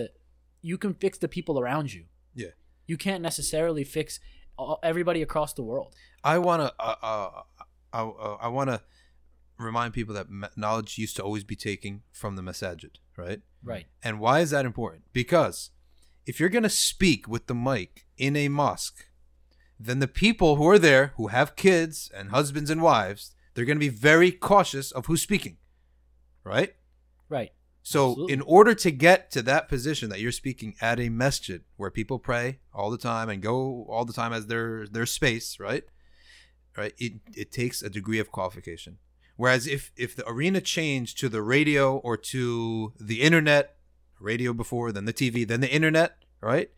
you 0.69 0.77
can 0.83 0.93
fix 0.95 1.13
the 1.19 1.27
people 1.37 1.59
around 1.59 1.93
you. 1.93 2.05
Yeah. 2.33 2.53
You 2.87 2.97
can't 2.97 3.21
necessarily 3.29 3.83
fix 3.83 4.19
all, 4.57 4.79
everybody 4.91 5.21
across 5.21 5.53
the 5.53 5.65
world. 5.71 5.91
I 6.23 6.35
want 6.47 6.59
to 6.63 6.69
uh, 6.79 6.95
uh, 7.11 7.41
I, 7.93 8.01
uh, 8.01 8.37
I 8.41 8.47
want 8.57 8.69
to 8.73 8.81
remind 9.57 9.93
people 9.93 10.13
that 10.15 10.27
knowledge 10.55 10.97
used 10.97 11.15
to 11.15 11.23
always 11.23 11.43
be 11.43 11.55
taken 11.55 12.01
from 12.11 12.35
the 12.35 12.41
masajid, 12.41 12.97
right? 13.17 13.41
Right. 13.63 13.85
And 14.03 14.19
why 14.19 14.39
is 14.39 14.51
that 14.51 14.65
important? 14.65 15.03
Because 15.13 15.71
if 16.25 16.39
you're 16.39 16.49
going 16.49 16.63
to 16.63 16.69
speak 16.69 17.27
with 17.27 17.47
the 17.47 17.55
mic 17.55 18.05
in 18.17 18.35
a 18.35 18.49
mosque, 18.49 19.05
then 19.79 19.99
the 19.99 20.07
people 20.07 20.55
who 20.55 20.67
are 20.67 20.79
there 20.79 21.13
who 21.17 21.27
have 21.27 21.55
kids 21.55 22.09
and 22.15 22.29
husbands 22.29 22.69
and 22.69 22.81
wives, 22.81 23.31
they're 23.53 23.65
going 23.65 23.77
to 23.77 23.85
be 23.85 23.89
very 23.89 24.31
cautious 24.31 24.91
of 24.91 25.05
who's 25.05 25.21
speaking. 25.21 25.57
Right? 26.43 26.75
Right. 27.29 27.51
So, 27.81 28.11
Absolutely. 28.11 28.33
in 28.33 28.41
order 28.41 28.73
to 28.73 28.91
get 28.91 29.29
to 29.31 29.43
that 29.43 29.67
position 29.67 30.09
that 30.09 30.19
you're 30.19 30.31
speaking 30.31 30.75
at 30.81 30.99
a 30.99 31.09
masjid 31.09 31.61
where 31.77 31.91
people 31.91 32.17
pray 32.17 32.59
all 32.73 32.89
the 32.89 32.97
time 32.97 33.29
and 33.29 33.43
go 33.43 33.85
all 33.87 34.05
the 34.05 34.13
time 34.13 34.33
as 34.33 34.47
their 34.47 34.87
their 34.87 35.05
space, 35.05 35.59
right? 35.59 35.83
Right? 36.75 36.93
It 36.97 37.13
it 37.35 37.51
takes 37.51 37.83
a 37.83 37.89
degree 37.89 38.17
of 38.17 38.31
qualification. 38.31 38.97
Whereas 39.37 39.67
if 39.67 39.91
if 39.97 40.15
the 40.15 40.27
arena 40.27 40.61
changed 40.61 41.17
to 41.19 41.29
the 41.29 41.41
radio 41.41 41.97
or 41.97 42.15
to 42.17 42.93
the 42.99 43.21
internet, 43.21 43.75
radio 44.19 44.53
before, 44.53 44.91
then 44.91 45.05
the 45.05 45.13
TV, 45.13 45.47
then 45.47 45.61
the 45.61 45.73
internet, 45.73 46.17
right? 46.41 46.69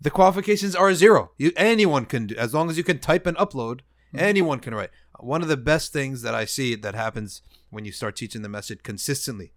The 0.00 0.10
qualifications 0.10 0.74
are 0.74 0.92
zero. 0.94 1.32
You 1.38 1.52
anyone 1.56 2.06
can 2.06 2.26
do 2.26 2.36
as 2.36 2.52
long 2.52 2.70
as 2.70 2.76
you 2.76 2.84
can 2.84 2.98
type 2.98 3.26
and 3.26 3.36
upload, 3.36 3.80
mm-hmm. 3.80 4.18
anyone 4.18 4.60
can 4.60 4.74
write. 4.74 4.90
One 5.20 5.42
of 5.42 5.48
the 5.48 5.56
best 5.56 5.92
things 5.92 6.22
that 6.22 6.34
I 6.34 6.46
see 6.46 6.74
that 6.74 6.94
happens 6.94 7.42
when 7.68 7.84
you 7.84 7.92
start 7.92 8.16
teaching 8.16 8.42
the 8.42 8.48
message 8.48 8.82
consistently 8.82 9.52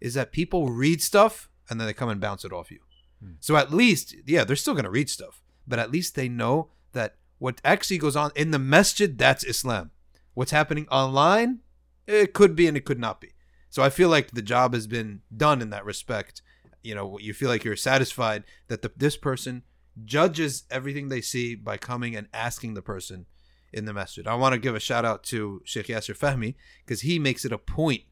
is 0.00 0.14
that 0.14 0.32
people 0.32 0.68
read 0.68 1.02
stuff 1.02 1.48
and 1.70 1.80
then 1.80 1.86
they 1.86 1.94
come 1.94 2.08
and 2.08 2.20
bounce 2.20 2.44
it 2.44 2.52
off 2.52 2.70
you. 2.70 2.80
Hmm. 3.22 3.32
So 3.40 3.56
at 3.56 3.72
least, 3.72 4.14
yeah, 4.26 4.44
they're 4.44 4.56
still 4.56 4.74
going 4.74 4.84
to 4.84 4.90
read 4.90 5.08
stuff, 5.08 5.40
but 5.66 5.78
at 5.78 5.90
least 5.90 6.14
they 6.14 6.28
know 6.28 6.70
that 6.92 7.16
what 7.38 7.60
actually 7.64 7.98
goes 7.98 8.16
on 8.16 8.30
in 8.34 8.50
the 8.50 8.58
masjid, 8.58 9.16
that's 9.16 9.44
Islam. 9.44 9.90
What's 10.34 10.50
happening 10.50 10.86
online, 10.88 11.60
it 12.06 12.32
could 12.32 12.54
be 12.56 12.66
and 12.66 12.76
it 12.76 12.84
could 12.84 12.98
not 12.98 13.20
be. 13.20 13.34
So 13.70 13.82
I 13.82 13.90
feel 13.90 14.08
like 14.08 14.30
the 14.30 14.42
job 14.42 14.74
has 14.74 14.86
been 14.86 15.22
done 15.36 15.60
in 15.60 15.70
that 15.70 15.84
respect. 15.84 16.42
You 16.82 16.94
know, 16.94 17.18
you 17.18 17.34
feel 17.34 17.48
like 17.48 17.64
you're 17.64 17.76
satisfied 17.76 18.44
that 18.68 18.82
the, 18.82 18.92
this 18.96 19.16
person 19.16 19.62
judges 20.04 20.64
everything 20.70 21.08
they 21.08 21.20
see 21.20 21.54
by 21.54 21.76
coming 21.76 22.14
and 22.14 22.28
asking 22.32 22.74
the 22.74 22.82
person 22.82 23.26
in 23.72 23.84
the 23.84 23.92
masjid. 23.92 24.26
I 24.26 24.34
want 24.34 24.52
to 24.52 24.60
give 24.60 24.74
a 24.74 24.80
shout 24.80 25.04
out 25.04 25.24
to 25.24 25.60
Sheikh 25.64 25.86
Yasser 25.86 26.16
Fahmi 26.16 26.54
because 26.84 27.00
he 27.00 27.18
makes 27.18 27.44
it 27.44 27.52
a 27.52 27.58
point 27.58 28.02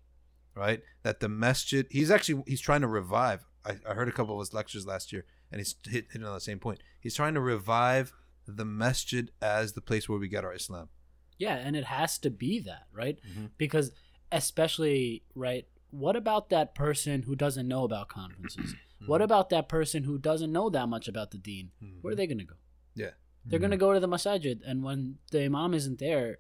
right? 0.55 0.83
That 1.03 1.21
the 1.21 1.29
masjid, 1.29 1.87
he's 1.91 2.11
actually 2.11 2.43
he's 2.47 2.61
trying 2.61 2.83
to 2.83 2.89
revive. 2.89 3.45
I, 3.65 3.77
I 3.89 3.95
heard 3.95 4.09
a 4.09 4.13
couple 4.13 4.35
of 4.35 4.41
his 4.41 4.55
lectures 4.55 4.87
last 4.87 5.13
year, 5.13 5.25
and 5.51 5.61
he's 5.61 5.75
hit, 5.89 6.07
hitting 6.11 6.27
on 6.27 6.35
the 6.35 6.41
same 6.41 6.59
point. 6.59 6.81
He's 7.01 7.15
trying 7.15 7.35
to 7.35 7.41
revive 7.41 8.13
the 8.47 8.65
masjid 8.65 9.31
as 9.41 9.73
the 9.73 9.81
place 9.81 10.09
where 10.09 10.19
we 10.19 10.29
get 10.29 10.45
our 10.45 10.55
Islam. 10.55 10.89
Yeah, 11.43 11.57
and 11.57 11.75
it 11.75 11.85
has 11.85 12.19
to 12.19 12.31
be 12.31 12.61
that, 12.61 12.85
right? 12.93 13.19
Mhm. 13.29 13.51
Because 13.59 13.87
especially, 14.31 15.23
right, 15.35 15.67
what 15.91 16.15
about 16.17 16.49
that 16.51 16.75
person 16.75 17.23
who 17.23 17.35
doesn't 17.45 17.67
know 17.69 17.83
about 17.85 18.09
conferences? 18.09 18.75
What 19.11 19.21
Mhm. 19.21 19.25
about 19.25 19.51
that 19.51 19.69
person 19.69 20.05
who 20.05 20.17
doesn't 20.17 20.53
know 20.53 20.71
that 20.71 20.89
much 20.89 21.09
about 21.09 21.33
the 21.33 21.39
deen? 21.39 21.73
Mhm. 21.83 22.03
Where 22.03 22.13
are 22.13 22.17
they 22.21 22.29
going 22.29 22.39
to 22.39 22.45
go? 22.45 22.55
Yeah. 22.95 23.15
They're 23.45 23.59
going 23.59 23.73
to 23.73 23.77
go 23.87 23.93
to 23.93 23.99
the 23.99 24.07
masajid, 24.17 24.61
and 24.65 24.85
when 24.85 25.19
the 25.33 25.41
imam 25.45 25.75
isn't 25.75 25.99
there, 25.99 26.39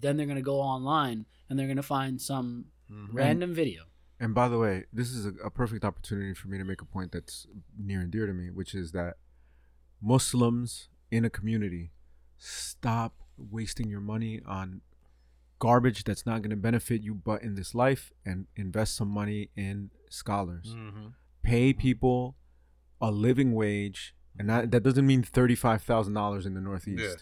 then 0.00 0.16
they're 0.16 0.26
going 0.32 0.42
to 0.44 0.50
go 0.54 0.60
online 0.60 1.26
and 1.48 1.56
they're 1.56 1.68
going 1.72 1.84
to 1.86 1.90
find 1.98 2.20
some 2.20 2.72
Mhm. 2.90 3.08
random 3.12 3.54
video. 3.54 3.84
And 4.18 4.34
by 4.34 4.48
the 4.48 4.58
way, 4.58 4.86
this 4.92 5.10
is 5.12 5.24
a, 5.26 5.32
a 5.48 5.50
perfect 5.50 5.84
opportunity 5.84 6.34
for 6.34 6.48
me 6.48 6.58
to 6.58 6.64
make 6.64 6.82
a 6.82 6.84
point 6.96 7.12
that's 7.12 7.46
near 7.78 8.00
and 8.00 8.10
dear 8.10 8.26
to 8.26 8.32
me, 8.34 8.50
which 8.50 8.74
is 8.74 8.90
that 8.90 9.18
Muslims 10.00 10.88
in 11.12 11.24
a 11.24 11.30
community 11.30 11.92
stop 12.36 13.12
wasting 13.36 13.88
your 13.88 14.00
money 14.00 14.40
on 14.46 14.80
garbage 15.58 16.04
that's 16.04 16.26
not 16.26 16.42
going 16.42 16.50
to 16.50 16.56
benefit 16.56 17.02
you 17.02 17.14
but 17.14 17.42
in 17.42 17.54
this 17.54 17.74
life 17.74 18.12
and 18.26 18.46
invest 18.56 18.96
some 18.96 19.08
money 19.08 19.50
in 19.56 19.90
scholars. 20.10 20.74
Mhm. 20.76 21.12
Pay 21.42 21.72
people 21.72 22.36
a 23.00 23.10
living 23.10 23.52
wage, 23.52 24.14
and 24.38 24.48
that, 24.48 24.70
that 24.70 24.82
doesn't 24.82 25.06
mean 25.06 25.22
$35,000 25.22 26.46
in 26.46 26.54
the 26.54 26.60
Northeast. 26.60 27.02
Yeah. 27.02 27.14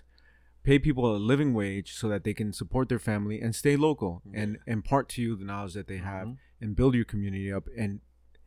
Pay 0.65 0.79
people 0.79 1.15
a 1.15 1.19
living 1.19 1.55
wage 1.55 1.93
so 1.95 2.09
that 2.09 2.23
they 2.25 2.33
can 2.35 2.53
support 2.53 2.89
their 2.89 2.99
family 3.01 3.41
and 3.41 3.55
stay 3.55 3.77
local 3.77 4.23
and 4.33 4.59
impart 4.67 5.09
to 5.11 5.23
you 5.23 5.35
the 5.37 5.45
knowledge 5.45 5.75
that 5.75 5.89
they 5.89 5.97
have 5.99 6.29
Mhm. 6.29 6.37
and 6.61 6.77
build 6.77 6.95
your 6.95 7.05
community 7.05 7.53
up 7.53 7.67
and 7.77 8.01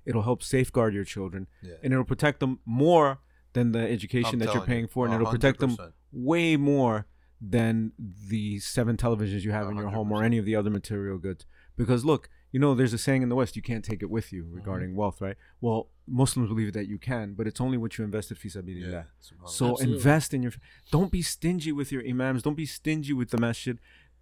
it'll 0.06 0.22
help 0.24 0.42
safeguard 0.42 0.94
your 0.94 1.04
children 1.04 1.48
Yeah. 1.62 1.74
and 1.84 1.92
it'll 1.92 2.06
protect 2.06 2.40
them 2.40 2.60
more 2.66 3.20
than 3.54 3.72
the 3.74 3.80
education 3.80 4.34
I'm 4.36 4.40
that 4.40 4.54
you're 4.54 4.64
you, 4.64 4.68
paying 4.68 4.88
for 4.88 5.06
and 5.06 5.14
a 5.14 5.18
it'll 5.18 5.32
protect 5.32 5.60
them 5.60 5.76
way 6.12 6.56
more 6.58 7.06
than 7.54 7.92
the 8.30 8.60
seven 8.60 8.96
televisions 8.98 9.42
you 9.42 9.52
have 9.52 9.68
A 9.68 9.70
in 9.72 9.78
your 9.78 9.90
home 9.90 10.12
or 10.12 10.24
any 10.24 10.38
of 10.38 10.46
the 10.46 10.56
other 10.56 10.70
material 10.80 11.18
goods 11.18 11.46
because 11.78 12.02
look 12.12 12.24
you 12.54 12.60
know 12.60 12.74
there's 12.74 12.94
a 12.94 12.98
saying 12.98 13.22
in 13.22 13.30
the 13.30 13.36
west 13.36 13.56
you 13.56 13.62
can't 13.62 13.84
take 13.92 14.02
it 14.02 14.10
with 14.10 14.28
you 14.34 14.44
Mm-hmm. 14.44 14.56
regarding 14.60 14.96
wealth 14.96 15.20
right 15.22 15.38
well 15.66 15.90
muslims 16.08 16.48
believe 16.50 16.72
that 16.74 16.88
you 16.88 16.98
can 16.98 17.34
but 17.38 17.46
it's 17.50 17.62
only 17.66 17.78
what 17.78 17.92
you 17.98 18.04
invested 18.10 18.36
fi 18.44 18.50
sabilillah 18.56 18.92
Yeah. 18.92 19.04
so 19.20 19.36
Absolutely. 19.72 19.94
invest 19.96 20.34
in 20.36 20.42
your. 20.44 20.54
Don't 20.96 21.12
be 21.12 21.22
stingy 21.22 21.72
with 21.80 21.90
your 21.92 22.04
imams. 22.12 22.42
Don't 22.48 22.60
be 22.66 22.70
stingy 22.80 23.14
with 23.20 23.30
the 23.34 23.40
masjid. 23.48 23.76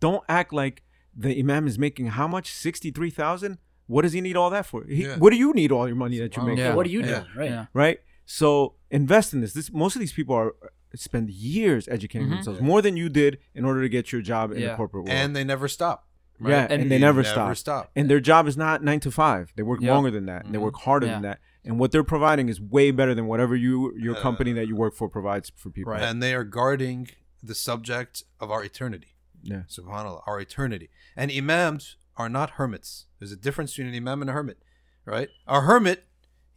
Don't 0.06 0.24
act 0.40 0.52
like 0.62 0.76
the 1.24 1.32
imam 1.44 1.64
is 1.72 1.78
making 1.88 2.08
how 2.20 2.28
much? 2.36 2.48
Sixty 2.68 2.90
three 2.98 3.10
thousand. 3.22 3.58
What 3.94 4.02
does 4.06 4.14
he 4.18 4.22
need 4.28 4.38
all 4.42 4.50
that 4.58 4.66
for? 4.72 4.80
He, 4.86 5.04
Yeah. 5.06 5.18
What 5.24 5.32
do 5.34 5.38
you 5.44 5.50
need 5.54 5.72
all 5.76 5.86
your 5.92 6.00
money 6.06 6.18
that 6.24 6.32
you 6.36 6.44
make? 6.50 6.58
Yeah. 6.58 6.74
What 6.78 6.86
do 6.88 6.92
you 6.98 7.02
Yeah. 7.02 7.08
doing, 7.20 7.26
right? 7.42 7.52
Yeah. 7.58 7.66
Right. 7.84 8.00
So 8.26 8.48
invest 8.90 9.28
in 9.34 9.40
this. 9.42 9.54
This 9.54 9.68
most 9.84 9.94
of 9.98 10.00
these 10.04 10.14
people 10.20 10.36
are 10.42 10.52
spend 10.96 11.30
years 11.30 11.88
educating 11.88 12.28
Mhm. 12.28 12.36
themselves 12.36 12.62
more 12.62 12.82
than 12.82 12.96
you 12.98 13.10
did 13.10 13.40
in 13.54 13.66
order 13.66 13.82
to 13.82 13.90
get 13.90 14.12
your 14.12 14.22
job 14.22 14.52
in 14.52 14.62
the 14.62 14.76
corporate 14.76 15.06
world. 15.06 15.10
and 15.18 15.36
they 15.36 15.44
never 15.44 15.68
stop. 15.68 16.08
Right? 16.40 16.52
Yeah, 16.52 16.68
and 16.70 16.92
they 16.92 16.98
never 17.00 17.24
stop. 17.24 17.56
stop. 17.56 17.92
and 17.96 18.10
their 18.10 18.20
job 18.20 18.48
is 18.48 18.58
not 18.58 18.84
nine 18.84 19.00
to 19.02 19.12
five. 19.12 19.54
They 19.56 19.64
work 19.64 19.82
Yeah. 19.82 19.94
longer 19.94 20.12
than 20.12 20.26
that. 20.26 20.46
and 20.46 20.54
They 20.54 20.58
work 20.58 20.76
harder 20.78 21.06
Yeah. 21.08 21.14
than 21.14 21.22
that. 21.24 21.40
And 21.64 21.80
what 21.80 21.92
they're 21.92 22.04
providing 22.04 22.50
is 22.50 22.60
way 22.60 22.92
better 22.92 23.14
than 23.16 23.28
whatever 23.28 23.56
you 23.56 23.96
your 23.98 24.18
Uh, 24.18 24.22
company 24.22 24.52
that 24.54 24.68
you 24.68 24.76
work 24.76 24.94
for 24.96 25.08
provides 25.08 25.52
for 25.56 25.70
people. 25.70 25.94
Right. 25.94 26.02
And 26.02 26.22
they 26.22 26.34
are 26.34 26.44
guarding 26.44 27.08
the 27.42 27.56
subject 27.56 28.24
of 28.40 28.52
our 28.52 28.64
eternity. 28.64 29.16
Yeah. 29.42 29.64
Subhanallah, 29.70 30.24
our 30.28 30.40
eternity. 30.42 30.90
And 31.16 31.32
imams 31.32 31.96
are 32.18 32.30
not 32.30 32.52
hermits. 32.52 33.06
There's 33.20 33.32
a 33.32 33.38
difference 33.38 33.72
between 33.72 33.88
an 33.88 33.96
imam 33.96 34.22
and 34.22 34.30
a 34.30 34.34
hermit, 34.34 34.62
right? 35.06 35.30
A 35.48 35.62
hermit, 35.62 36.06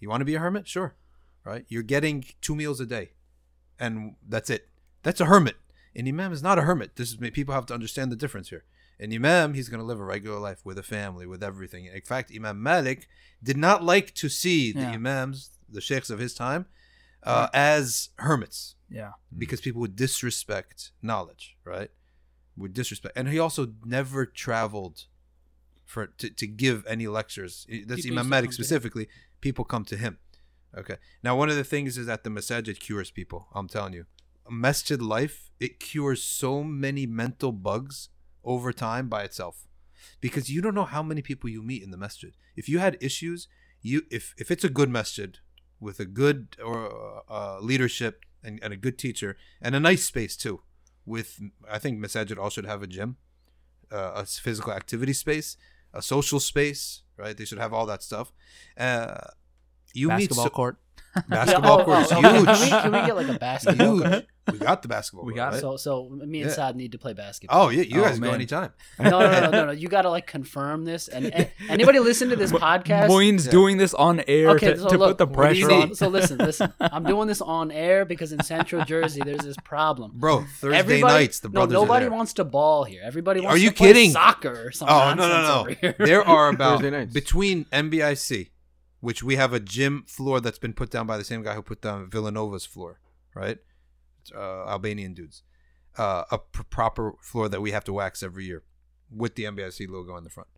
you 0.01 0.09
want 0.09 0.21
to 0.21 0.25
be 0.25 0.35
a 0.35 0.39
hermit? 0.41 0.67
Sure. 0.67 0.95
Right? 1.45 1.65
You're 1.69 1.83
getting 1.85 2.25
two 2.41 2.57
meals 2.57 2.81
a 2.81 2.87
day, 2.87 3.13
and 3.79 4.15
that's 4.29 4.51
it. 4.51 4.69
That's 5.03 5.21
a 5.21 5.27
hermit. 5.27 5.57
An 5.95 6.07
imam 6.09 6.33
is 6.33 6.43
not 6.43 6.59
a 6.59 6.63
hermit. 6.63 6.97
This 6.97 7.11
is 7.11 7.17
people 7.31 7.55
have 7.55 7.67
to 7.67 7.75
understand 7.75 8.13
the 8.13 8.17
difference 8.17 8.51
here. 8.51 8.65
An 8.99 9.13
imam, 9.13 9.55
he's 9.55 9.69
going 9.69 9.81
to 9.81 9.85
live 9.87 10.01
a 10.01 10.05
regular 10.05 10.39
life 10.39 10.65
with 10.65 10.79
a 10.79 10.83
family, 10.83 11.27
with 11.27 11.43
everything. 11.43 11.87
In 11.87 12.01
fact, 12.03 12.33
Imam 12.35 12.63
Malik 12.63 13.09
did 13.43 13.57
not 13.57 13.83
like 13.85 14.15
to 14.15 14.29
see 14.29 14.73
the 14.73 14.81
Yeah. 14.81 14.93
imams, 14.93 15.51
the 15.69 15.81
sheikhs 15.83 16.09
of 16.11 16.19
his 16.19 16.33
time, 16.35 16.67
uh, 17.23 17.49
as 17.53 18.11
hermits 18.19 18.75
Yeah. 18.91 19.13
because 19.37 19.61
people 19.61 19.81
would 19.83 19.97
disrespect 19.97 20.93
knowledge, 21.03 21.57
right? 21.65 21.91
Would 22.57 22.73
disrespect, 22.73 23.17
and 23.19 23.29
he 23.29 23.39
also 23.39 23.75
never 23.85 24.25
traveled 24.25 25.05
for 25.85 26.07
to, 26.07 26.31
to 26.31 26.47
give 26.47 26.85
any 26.87 27.07
lectures. 27.07 27.67
That's 27.87 28.03
People 28.03 28.19
Imam 28.19 28.29
Malik 28.31 28.51
come 28.51 28.57
to 28.57 28.61
him. 28.61 28.65
specifically. 28.65 29.09
People 29.43 29.65
come 29.65 29.85
to 29.85 29.97
him. 29.97 30.19
Okay. 30.77 30.97
Now, 31.23 31.37
one 31.37 31.51
of 31.51 31.57
the 31.57 31.65
things 31.65 31.99
is 31.99 32.07
that 32.07 32.25
the 32.25 32.31
masajid 32.31 32.81
cures 32.81 33.11
people. 33.11 33.49
I'm 33.55 33.69
telling 33.69 33.93
you, 33.93 34.07
masjid 34.49 35.01
life 35.01 35.51
it 35.59 35.81
cures 35.81 36.23
so 36.23 36.63
many 36.63 37.07
mental 37.07 37.53
bugs 37.53 38.11
over 38.45 38.73
time 38.73 39.09
by 39.09 39.25
itself, 39.25 39.67
because 40.21 40.51
you 40.51 40.61
don't 40.61 40.75
know 40.75 40.85
how 40.85 41.03
many 41.03 41.23
people 41.23 41.51
you 41.51 41.63
meet 41.63 41.83
in 41.83 41.91
the 41.91 41.97
masjid. 41.97 42.33
If 42.57 42.69
you 42.69 42.79
had 42.79 42.97
issues, 43.01 43.49
you 43.83 44.03
if 44.11 44.35
if 44.39 44.51
it's 44.51 44.65
a 44.65 44.69
good 44.69 44.91
masjid 44.91 45.39
with 45.81 46.01
a 46.01 46.05
good 46.05 46.57
or 46.65 47.23
uh, 47.29 47.59
leadership 47.61 48.25
and, 48.43 48.59
and 48.63 48.73
a 48.73 48.77
good 48.77 48.99
teacher 48.99 49.37
and 49.61 49.75
a 49.75 49.81
nice 49.81 50.05
space 50.05 50.37
too. 50.37 50.61
With 51.05 51.41
I 51.71 51.79
think 51.79 51.99
masajid 51.99 52.39
all 52.39 52.51
should 52.51 52.67
have 52.67 52.83
a 52.83 52.87
gym, 52.87 53.17
uh, 53.93 54.13
a 54.15 54.27
physical 54.27 54.73
activity 54.73 55.13
space, 55.13 55.57
a 55.95 56.03
social 56.03 56.41
space. 56.41 57.03
Right, 57.17 57.35
they 57.35 57.47
should 57.47 57.59
have 57.59 57.73
all 57.73 57.87
that 57.87 58.03
stuff. 58.03 58.31
Uh, 58.77 59.29
you 59.97 60.09
meet 60.09 60.15
basketball 60.31 60.45
so- 60.45 60.51
court. 60.51 60.77
basketball 61.31 61.79
Yeah, 61.79 61.83
oh, 61.83 61.85
court 61.87 62.03
is 62.05 62.13
oh, 62.13 62.21
huge. 62.21 62.45
Can 62.47 62.61
we, 62.61 62.69
can 62.69 62.93
we 62.93 62.99
get 63.07 63.17
like 63.17 63.29
a 63.29 63.39
basketball? 63.39 64.01
court? 64.01 64.13
huge. 64.13 64.25
We 64.53 64.59
got 64.59 64.83
the 64.83 64.89
basketball. 64.89 65.25
We 65.25 65.33
court, 65.33 65.37
got 65.37 65.49
it. 65.49 65.57
right? 65.57 65.61
So 65.63 65.77
so 65.79 66.09
me 66.11 66.43
and 66.43 66.51
Yeah. 66.51 66.55
Saad 66.55 66.77
need 66.77 66.93
to 66.93 66.99
play 66.99 67.15
basketball. 67.15 67.67
Oh 67.67 67.69
yeah, 67.71 67.83
you 67.85 68.03
Oh, 68.03 68.05
guys 68.05 68.19
go 68.21 68.31
anytime. 68.33 68.73
no, 69.01 69.09
no, 69.09 69.41
no, 69.41 69.51
no, 69.51 69.65
no! 69.67 69.73
You 69.73 69.89
gotta 69.89 70.11
like 70.11 70.27
confirm 70.27 70.85
this. 70.85 71.09
And, 71.09 71.33
and 71.35 71.49
anybody 71.71 72.01
listen 72.01 72.29
to 72.29 72.37
this 72.37 72.53
podcast? 72.53 73.09
Moin's 73.09 73.47
Yeah. 73.47 73.51
doing 73.53 73.79
this 73.79 73.95
on 73.95 74.21
air 74.29 74.51
Okay, 74.51 74.75
to, 74.75 74.79
so 74.79 74.89
to 74.91 74.99
look, 74.99 75.17
put 75.17 75.19
the 75.19 75.27
what 75.39 75.53
do 75.55 75.59
you 75.59 75.67
pressure 75.67 75.83
on. 75.85 75.95
So 75.95 76.09
listen, 76.09 76.37
listen. 76.37 76.71
I'm 76.81 77.05
doing 77.05 77.29
this 77.29 77.41
on 77.41 77.71
air 77.71 78.05
because 78.05 78.33
in 78.33 78.43
Central 78.43 78.85
Jersey 78.85 79.23
there's 79.25 79.41
this 79.41 79.57
problem. 79.65 80.13
Bro, 80.17 80.45
Thursday 80.61 80.77
Everybody, 80.79 81.15
nights 81.15 81.41
the 81.41 81.49
no, 81.49 81.65
nobody 81.65 82.05
are 82.05 82.11
there. 82.11 82.17
wants 82.17 82.35
to 82.35 82.45
ball 82.45 82.85
here. 82.85 83.01
Everybody 83.03 83.41
wants 83.41 83.55
Are 83.55 83.59
you 83.59 83.71
to 83.71 83.75
play 83.75 83.87
kidding? 83.95 84.11
soccer 84.11 84.67
or 84.67 84.71
some 84.71 84.89
Oh 84.91 85.15
no 85.15 85.27
nonsense 85.27 85.33
no 85.33 85.43
no! 85.55 85.61
over 85.61 85.71
here. 85.71 85.95
There 85.99 86.29
are 86.29 86.51
about 86.51 86.83
between 87.15 87.65
NBIC, 87.73 88.51
which 89.07 89.23
we 89.23 89.37
have 89.37 89.53
a 89.53 89.61
gym 89.61 90.05
floor 90.17 90.41
that's 90.41 90.59
been 90.59 90.73
put 90.81 90.91
down 90.91 91.07
by 91.07 91.17
the 91.17 91.23
same 91.31 91.43
guy 91.47 91.55
who 91.55 91.63
put 91.63 91.81
down 91.81 92.11
Villanova's 92.11 92.67
floor, 92.67 92.99
right? 93.35 93.59
Uh, 94.35 94.67
Albanian 94.75 95.15
dudes, 95.15 95.45
uh, 95.97 96.25
a 96.33 96.39
pr- 96.39 96.65
proper 96.79 97.13
floor 97.21 97.49
that 97.49 97.61
we 97.61 97.71
have 97.71 97.85
to 97.85 97.93
wax 97.93 98.23
every 98.29 98.45
year 98.51 98.65
with 99.23 99.37
the 99.37 99.45
NBIC 99.45 99.89
logo 99.89 100.13
on 100.13 100.25
the 100.25 100.31
front. 100.31 100.49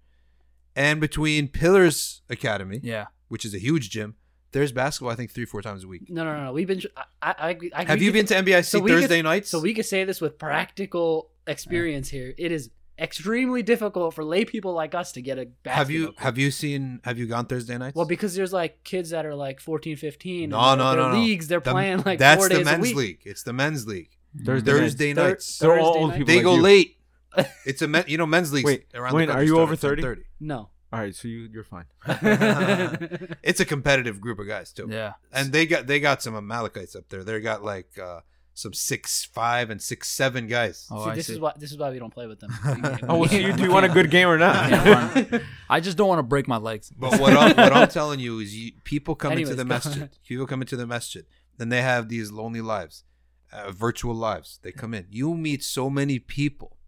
And 0.74 0.98
between 0.98 1.48
Pillars 1.48 2.22
Academy, 2.30 2.80
Yeah. 2.82 3.06
which 3.28 3.44
is 3.44 3.52
a 3.54 3.58
huge 3.58 3.90
gym, 3.90 4.14
there's 4.52 4.72
basketball. 4.72 5.12
I 5.12 5.16
think 5.16 5.30
three 5.32 5.44
four 5.44 5.60
times 5.60 5.84
a 5.84 5.88
week. 5.88 6.08
No, 6.08 6.24
no, 6.24 6.32
no, 6.34 6.44
no. 6.46 6.52
We've 6.54 6.66
been. 6.66 6.80
I, 6.96 7.02
I, 7.50 7.58
I, 7.74 7.84
Have 7.84 8.00
you 8.00 8.10
could- 8.12 8.26
been 8.28 8.44
to 8.44 8.50
NBIC 8.52 8.64
so 8.64 8.80
we 8.80 8.90
could- 8.90 9.00
Thursday 9.02 9.20
nights? 9.20 9.50
So 9.50 9.60
we 9.60 9.74
could 9.74 9.84
say 9.84 10.04
this 10.04 10.22
with 10.22 10.38
practical 10.38 11.32
experience 11.46 12.08
here. 12.08 12.32
It 12.38 12.50
is 12.52 12.70
extremely 12.98 13.62
difficult 13.62 14.14
for 14.14 14.24
lay 14.24 14.44
people 14.44 14.72
like 14.72 14.94
us 14.94 15.12
to 15.12 15.22
get 15.22 15.38
a 15.38 15.46
basketball. 15.46 15.72
have 15.74 15.90
you 15.90 16.04
court. 16.06 16.18
have 16.18 16.38
you 16.38 16.50
seen 16.50 17.00
have 17.04 17.18
you 17.18 17.26
gone 17.26 17.46
Thursday 17.46 17.78
nights? 17.78 17.94
Well, 17.94 18.06
because 18.06 18.34
there's 18.34 18.52
like 18.52 18.82
kids 18.84 19.10
that 19.10 19.24
are 19.26 19.34
like 19.34 19.60
14, 19.60 19.96
15. 19.96 20.50
No, 20.50 20.58
and 20.58 20.78
no, 20.78 20.90
their 20.90 20.96
no, 21.00 21.12
no. 21.12 21.18
leagues, 21.20 21.48
they're 21.48 21.60
The- 21.60 21.70
playing 21.72 22.02
like 22.04 22.18
that's 22.18 22.38
four 22.40 22.48
the 22.48 22.56
days 22.56 22.66
a 22.66 22.70
men's 22.70 22.82
week. 22.82 22.96
league. 22.96 23.20
It's 23.24 23.42
the 23.42 23.52
men's 23.52 23.86
league. 23.86 24.10
Thursday, 24.44 24.70
Thursday 24.72 25.14
Thur- 25.14 25.28
nights. 25.30 25.58
They're 25.58 25.78
all 25.78 25.96
old 25.96 26.12
people. 26.12 26.26
They 26.26 26.36
like 26.36 26.44
go 26.44 26.54
you. 26.56 26.62
late. 26.62 26.96
It's 27.66 27.82
a 27.82 27.88
men, 27.88 28.04
you 28.08 28.18
know 28.18 28.26
men's 28.26 28.52
leagues 28.52 28.64
Wait, 28.66 28.86
around 28.94 29.14
Wayne, 29.14 29.28
the 29.28 29.34
are 29.34 29.42
you 29.42 29.58
over 29.58 29.76
30 29.76 30.02
30? 30.02 30.22
No. 30.40 30.70
All 30.92 31.00
right, 31.00 31.14
so 31.14 31.28
you 31.28 31.48
you're 31.52 31.64
fine. 31.64 31.84
It's 33.42 33.60
a 33.60 33.64
competitive 33.64 34.20
group 34.20 34.38
of 34.38 34.46
guys 34.48 34.72
too, 34.72 34.88
Yeah. 34.90 35.12
and 35.32 35.52
they 35.52 35.66
got 35.66 35.86
they 35.86 36.00
got 36.00 36.22
some 36.22 36.34
Amalekites 36.34 36.96
up 36.96 37.08
there. 37.10 37.24
They 37.24 37.40
got 37.40 37.62
like 37.62 37.98
uh, 37.98 38.20
some 38.58 38.72
six 38.72 39.24
five 39.24 39.70
and 39.70 39.80
six 39.80 40.08
seven 40.08 40.48
guys. 40.48 40.88
Oh, 40.90 41.04
see, 41.04 41.10
I 41.10 41.14
this 41.14 41.26
see. 41.28 41.34
is 41.34 41.38
why 41.38 41.52
this 41.56 41.70
is 41.70 41.78
why 41.78 41.90
we 41.90 42.00
don't 42.00 42.12
play 42.12 42.26
with 42.26 42.40
them. 42.40 42.50
Oh, 43.08 43.24
so 43.24 43.36
you, 43.36 43.52
do 43.52 43.62
you 43.66 43.70
want 43.70 43.86
a 43.86 43.88
good 43.88 44.10
game 44.10 44.26
or 44.26 44.36
not? 44.36 44.68
Yeah. 44.68 45.38
I 45.70 45.78
just 45.78 45.96
don't 45.96 46.08
want 46.08 46.18
to 46.18 46.24
break 46.24 46.48
my 46.48 46.56
legs. 46.56 46.90
But 46.90 47.20
what 47.20 47.34
I'm, 47.34 47.56
what 47.56 47.72
I'm 47.72 47.88
telling 48.00 48.18
you 48.18 48.40
is, 48.40 48.56
you, 48.56 48.72
people 48.82 49.14
come 49.14 49.32
Anyways, 49.32 49.50
into 49.50 49.62
the 49.62 49.64
go 49.64 49.68
masjid. 49.68 50.10
People 50.26 50.46
come 50.46 50.60
into 50.60 50.76
the 50.76 50.86
masjid, 50.88 51.24
then 51.56 51.68
they 51.68 51.82
have 51.82 52.08
these 52.08 52.32
lonely 52.32 52.60
lives, 52.60 53.04
uh, 53.52 53.70
virtual 53.70 54.14
lives. 54.14 54.58
They 54.62 54.72
come 54.72 54.92
in. 54.92 55.06
You 55.08 55.34
meet 55.36 55.62
so 55.62 55.88
many 55.88 56.18
people, 56.18 56.78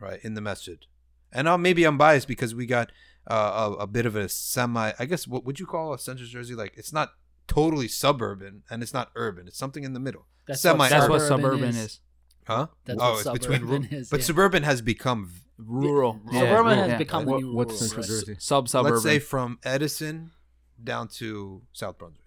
right, 0.00 0.20
in 0.24 0.32
the 0.32 0.40
masjid. 0.40 0.78
And 1.30 1.46
uh, 1.46 1.58
maybe 1.58 1.84
I'm 1.84 1.98
biased 1.98 2.28
because 2.28 2.54
we 2.54 2.64
got 2.64 2.90
uh, 3.26 3.74
a, 3.78 3.82
a 3.82 3.86
bit 3.86 4.06
of 4.06 4.16
a 4.16 4.28
semi. 4.30 4.92
I 4.98 5.04
guess 5.04 5.28
what 5.28 5.44
would 5.44 5.60
you 5.60 5.66
call 5.66 5.92
a 5.92 5.98
Central 5.98 6.26
Jersey? 6.28 6.54
Like 6.54 6.72
it's 6.76 6.94
not 6.94 7.10
totally 7.46 7.88
suburban 7.88 8.62
and 8.70 8.82
it's 8.82 8.92
not 8.94 9.10
urban. 9.14 9.46
It's 9.48 9.58
something 9.58 9.84
in 9.84 9.92
the 9.92 10.00
middle. 10.00 10.26
That's 10.46 10.60
Semi- 10.60 10.78
what 10.78 10.90
That's 10.90 11.08
what 11.08 11.20
Suburban 11.20 11.42
suburban 11.50 11.68
is. 11.70 11.76
is. 11.76 12.00
Huh? 12.46 12.66
That's 12.84 12.98
oh, 13.00 13.12
what 13.12 13.20
it's 13.20 13.30
between. 13.46 13.60
suburban 13.60 13.88
ru- 13.90 13.98
is, 13.98 14.10
but 14.10 14.20
yeah. 14.20 14.26
suburban 14.26 14.62
has 14.64 14.82
become 14.82 15.30
Rural. 15.56 16.20
Yeah, 16.26 16.32
Yeah, 16.32 16.40
Suburban 16.50 16.76
rural. 16.78 16.88
has 16.90 16.98
become 16.98 17.24
the 17.24 17.30
What- 17.30 17.40
new 17.42 17.54
what's 17.54 17.72
rural, 17.74 17.78
Central 17.88 18.02
right? 18.02 18.08
Jersey? 18.26 18.36
Sub 18.40 18.68
suburban. 18.68 18.92
let's 18.92 19.02
say 19.04 19.18
from 19.20 19.58
Edison 19.62 20.32
down 20.82 21.08
to 21.08 21.62
South 21.72 21.96
Brunswick. 21.98 22.23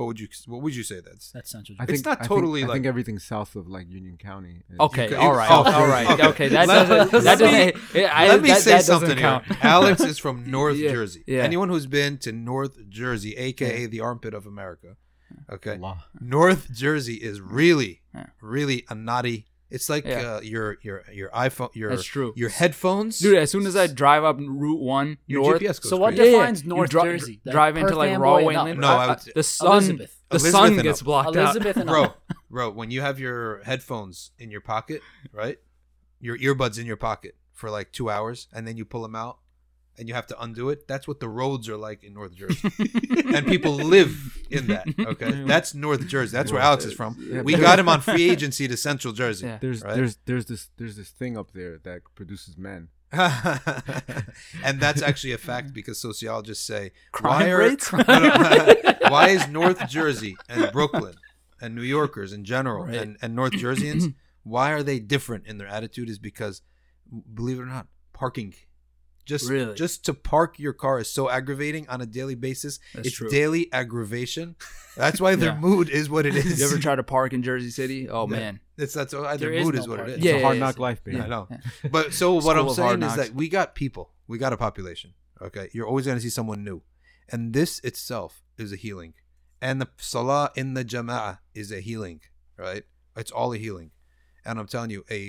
What 0.00 0.06
would 0.06 0.18
you 0.20 0.28
What 0.46 0.62
would 0.62 0.74
you 0.74 0.82
say 0.82 1.00
that's? 1.00 1.30
That's 1.30 1.50
Central 1.50 1.76
I 1.78 1.84
Jersey. 1.84 1.94
It's 1.98 2.04
not 2.06 2.12
I 2.12 2.20
think- 2.22 2.28
totally 2.30 2.64
I 2.64 2.68
think 2.68 2.86
everything's 2.86 3.22
south 3.22 3.54
of 3.54 3.68
like 3.68 3.86
Union 3.90 4.16
County. 4.16 4.62
is- 4.70 4.80
Okay, 4.80 5.08
could- 5.08 5.18
all 5.18 5.34
right, 5.34 5.50
oh, 5.50 5.62
all 5.70 5.86
right, 5.86 6.10
okay. 6.12 6.26
okay. 6.28 6.48
That 6.48 6.68
Let- 6.68 6.88
doesn't. 6.88 7.12
let 7.12 7.24
That 7.24 7.38
me- 7.40 7.72
doesn't. 7.72 7.96
it- 7.96 8.04
I- 8.06 8.28
Let 8.28 8.40
me 8.40 8.48
that- 8.48 8.62
say 8.62 8.70
that 8.70 8.86
doesn't 8.86 9.00
something 9.08 9.18
here. 9.18 9.42
Alex 9.62 10.00
is 10.00 10.16
from 10.16 10.50
North 10.58 10.78
Yeah, 10.78 10.92
Jersey. 10.92 11.22
yeah. 11.26 11.42
Anyone 11.42 11.68
who's 11.68 11.84
been 11.84 12.16
to 12.18 12.32
North 12.32 12.88
Jersey, 12.88 13.36
aka 13.36 13.84
the 13.84 14.00
armpit 14.00 14.32
of 14.32 14.46
America, 14.46 14.96
okay, 15.52 15.76
Allah. 15.76 16.06
North 16.18 16.72
Jersey 16.72 17.16
is 17.16 17.42
really, 17.42 18.00
Yeah. 18.14 18.26
really 18.40 18.86
a 18.88 18.94
naughty. 18.94 19.48
It's 19.70 19.88
like 19.88 20.04
Yeah. 20.04 20.36
uh, 20.36 20.40
your 20.40 20.78
your 20.82 21.04
your 21.12 21.30
iPhone, 21.30 21.74
your 21.74 21.90
That's 21.90 22.04
true. 22.04 22.32
your 22.36 22.48
headphones, 22.48 23.18
Dude, 23.20 23.38
as 23.38 23.50
soon 23.50 23.66
as 23.66 23.76
I 23.76 23.86
drive 23.86 24.24
up 24.24 24.38
Route 24.40 24.80
One 24.80 25.18
your 25.26 25.42
north, 25.42 25.60
GPS 25.62 25.80
goes 25.80 25.90
So 25.90 25.96
what 25.96 26.14
crazy. 26.16 26.22
Yeah, 26.22 26.30
yeah. 26.30 26.36
defines 26.40 26.64
North 26.64 26.90
dri- 26.90 27.02
Jersey? 27.02 27.40
Like 27.44 27.52
drive 27.52 27.76
into 27.76 27.94
like 27.96 28.10
Amboy 28.10 28.48
and 28.48 28.56
Rahway 28.56 28.74
No, 28.74 28.88
I- 28.88 29.04
I 29.04 29.06
would 29.08 29.18
the 29.34 29.42
sun, 29.42 29.68
Elizabeth. 29.72 30.16
the 30.28 30.34
Elizabeth 30.36 30.52
sun 30.52 30.76
gets 30.78 31.02
blocked 31.02 31.36
Elizabeth 31.36 31.76
and 31.76 31.86
bro, 31.88 32.12
bro, 32.50 32.70
when 32.70 32.90
you 32.90 33.00
have 33.00 33.20
your 33.20 33.62
headphones 33.64 34.32
in 34.38 34.50
your 34.50 34.60
pocket, 34.60 35.02
right? 35.32 35.58
Your 36.20 36.36
earbuds 36.38 36.78
in 36.78 36.86
your 36.86 36.96
pocket 36.96 37.36
for 37.54 37.70
like 37.70 37.92
two 37.92 38.10
hours, 38.10 38.48
and 38.52 38.66
then 38.66 38.76
you 38.76 38.84
pull 38.84 39.02
them 39.02 39.14
out, 39.14 39.38
and 40.00 40.08
you 40.08 40.14
have 40.14 40.26
to 40.28 40.42
undo 40.42 40.70
it. 40.70 40.88
That's 40.88 41.06
what 41.06 41.20
the 41.20 41.28
roads 41.28 41.68
are 41.68 41.76
like 41.76 42.02
in 42.02 42.14
North 42.14 42.34
Jersey, 42.34 42.68
and 43.34 43.46
people 43.46 43.74
live 43.76 44.12
in 44.50 44.66
that. 44.68 44.86
Okay, 44.98 45.44
that's 45.44 45.74
North 45.74 46.06
Jersey. 46.08 46.32
That's 46.36 46.50
where 46.50 46.62
Alex 46.62 46.84
is 46.86 46.94
from. 46.94 47.16
We 47.44 47.54
got 47.54 47.78
him 47.78 47.88
on 47.88 48.00
free 48.00 48.28
agency 48.30 48.66
to 48.66 48.76
Central 48.76 49.12
Jersey. 49.12 49.46
Yeah. 49.46 49.58
There's 49.60 49.82
Right? 49.82 49.94
there's 49.96 50.16
there's 50.24 50.46
this 50.46 50.68
there's 50.78 50.96
this 50.96 51.10
thing 51.10 51.36
up 51.36 51.52
there 51.52 51.78
that 51.84 52.00
produces 52.16 52.56
men. 52.56 52.88
and 53.12 54.80
that's 54.80 55.02
actually 55.02 55.32
a 55.32 55.38
fact 55.38 55.72
because 55.72 56.00
sociologists 56.00 56.64
say 56.64 56.92
Crime 57.12 57.40
why 57.40 57.50
are 57.50 57.58
rates? 57.58 57.92
No, 57.92 57.98
no. 58.06 58.74
why 59.08 59.28
is 59.28 59.48
North 59.48 59.88
Jersey 59.88 60.36
and 60.48 60.70
Brooklyn 60.72 61.14
and 61.60 61.74
New 61.74 61.82
Yorkers 61.82 62.32
in 62.32 62.44
general 62.44 62.84
Right. 62.86 62.94
and, 62.96 63.16
and 63.20 63.34
North 63.34 63.52
Jerseyans 63.52 64.14
why 64.44 64.70
are 64.70 64.82
they 64.82 64.98
different 65.00 65.46
in 65.46 65.58
their 65.58 65.66
attitude 65.68 66.08
is 66.08 66.18
because 66.20 66.62
believe 67.34 67.58
it 67.58 67.62
or 67.62 67.66
not 67.66 67.88
parking 68.12 68.54
just 69.32 69.48
Really? 69.48 69.74
just 69.84 69.96
to 70.06 70.12
park 70.32 70.58
your 70.64 70.74
car 70.84 70.94
is 71.02 71.08
so 71.18 71.22
aggravating 71.38 71.84
on 71.92 71.98
a 72.06 72.06
daily 72.18 72.34
basis 72.46 72.74
That's 72.94 73.08
it's 73.08 73.16
true. 73.16 73.30
daily 73.30 73.62
aggravation 73.72 74.56
that's 74.96 75.20
why 75.22 75.32
their 75.36 75.52
Yeah. 75.54 75.66
mood 75.68 75.86
is 76.00 76.06
what 76.14 76.24
it 76.30 76.34
is 76.34 76.58
you 76.60 76.64
ever 76.70 76.78
try 76.88 76.94
to 77.02 77.06
park 77.16 77.32
in 77.36 77.40
Jersey 77.48 77.70
City? 77.80 78.00
Oh 78.16 78.26
Yeah. 78.26 78.36
man, 78.36 78.54
it's 78.82 78.94
that's 78.98 79.14
why 79.14 79.20
uh, 79.20 79.36
their 79.36 79.50
There 79.50 79.52
is 79.60 79.64
mood 79.64 79.74
no 79.76 79.80
is 79.80 79.86
what 79.90 79.94
it 80.00 80.02
parking. 80.02 80.14
is 80.14 80.24
It's 80.24 80.26
Yeah, 80.30 80.38
a 80.40 80.42
hard 80.46 80.56
yeah, 80.56 80.64
knock 80.64 80.76
yeah. 80.78 80.86
life, 80.88 81.00
baby. 81.04 81.20
I 81.24 81.28
know. 81.34 81.44
But 81.96 82.04
so 82.20 82.26
what 82.46 82.56
I'm 82.60 82.68
saying 82.80 83.02
is 83.08 83.14
that 83.20 83.30
we 83.40 83.46
got 83.58 83.68
people, 83.82 84.06
we 84.30 84.36
got 84.44 84.52
a 84.52 84.60
population. 84.66 85.10
Okay, 85.46 85.66
you're 85.74 85.88
always 85.90 86.04
going 86.08 86.18
to 86.20 86.24
see 86.28 86.34
someone 86.40 86.60
new, 86.70 86.78
and 87.32 87.40
this 87.58 87.72
itself 87.90 88.32
is 88.62 88.72
a 88.72 88.76
healing, 88.84 89.12
and 89.66 89.80
the 89.82 89.88
salah 90.10 90.50
in 90.60 90.74
the 90.78 90.84
jama'ah 90.84 91.38
is 91.54 91.68
a 91.72 91.80
healing. 91.88 92.20
Right, 92.66 92.84
it's 93.16 93.30
all 93.38 93.50
a 93.54 93.58
healing, 93.66 93.90
and 94.44 94.58
I'm 94.58 94.66
telling 94.74 94.90
you, 94.90 95.02
a 95.18 95.20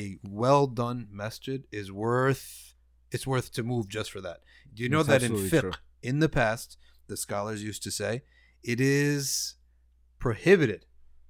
a 0.00 0.02
well 0.44 0.66
done 0.66 1.00
masjid 1.22 1.60
is 1.80 1.88
worth 1.90 2.73
it's 3.14 3.26
worth 3.26 3.52
to 3.52 3.62
move 3.62 3.88
just 3.88 4.10
for 4.10 4.20
that. 4.20 4.38
Do 4.74 4.82
you 4.82 4.88
know 4.88 5.02
That's 5.02 5.22
that 5.22 5.30
in 5.30 5.32
absolutely 5.32 5.58
fiqh, 5.58 5.60
true. 5.60 5.72
in 6.02 6.18
the 6.20 6.28
past, 6.28 6.76
the 7.06 7.16
scholars 7.16 7.62
used 7.62 7.82
to 7.84 7.90
say 7.90 8.22
it 8.62 8.80
is 8.80 9.54
prohibited 10.18 10.86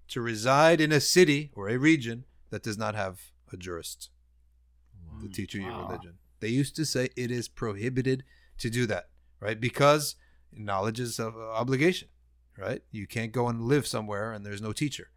to 0.09 0.21
reside 0.21 0.81
in 0.81 0.93
a 0.93 1.01
city 1.01 1.51
or 1.55 1.69
a 1.69 1.77
region 1.79 2.25
that 2.51 2.63
does 2.63 2.79
not 2.79 2.95
have 2.95 3.21
a 3.53 3.57
jurist 3.57 4.11
to 5.21 5.29
mm, 5.29 5.35
teach 5.35 5.55
you 5.55 5.61
your 5.63 5.75
Wow. 5.75 5.87
religion. 5.89 6.15
They 6.41 6.49
used 6.49 6.77
to 6.77 6.85
say 6.85 7.09
it 7.17 7.31
is 7.31 7.49
prohibited 7.49 8.25
to 8.59 8.71
do 8.71 8.87
that, 8.87 9.09
right? 9.41 9.61
Because 9.61 10.17
knowledge 10.53 11.01
is 11.01 11.19
an 11.19 11.33
uh, 11.37 11.41
obligation, 11.63 12.09
right? 12.57 12.83
You 12.91 13.07
can't 13.07 13.33
go 13.33 13.49
and 13.49 13.63
live 13.63 13.87
somewhere 13.87 14.33
and 14.33 14.45
there's 14.45 14.63
no 14.63 14.73
teacher. 14.73 15.11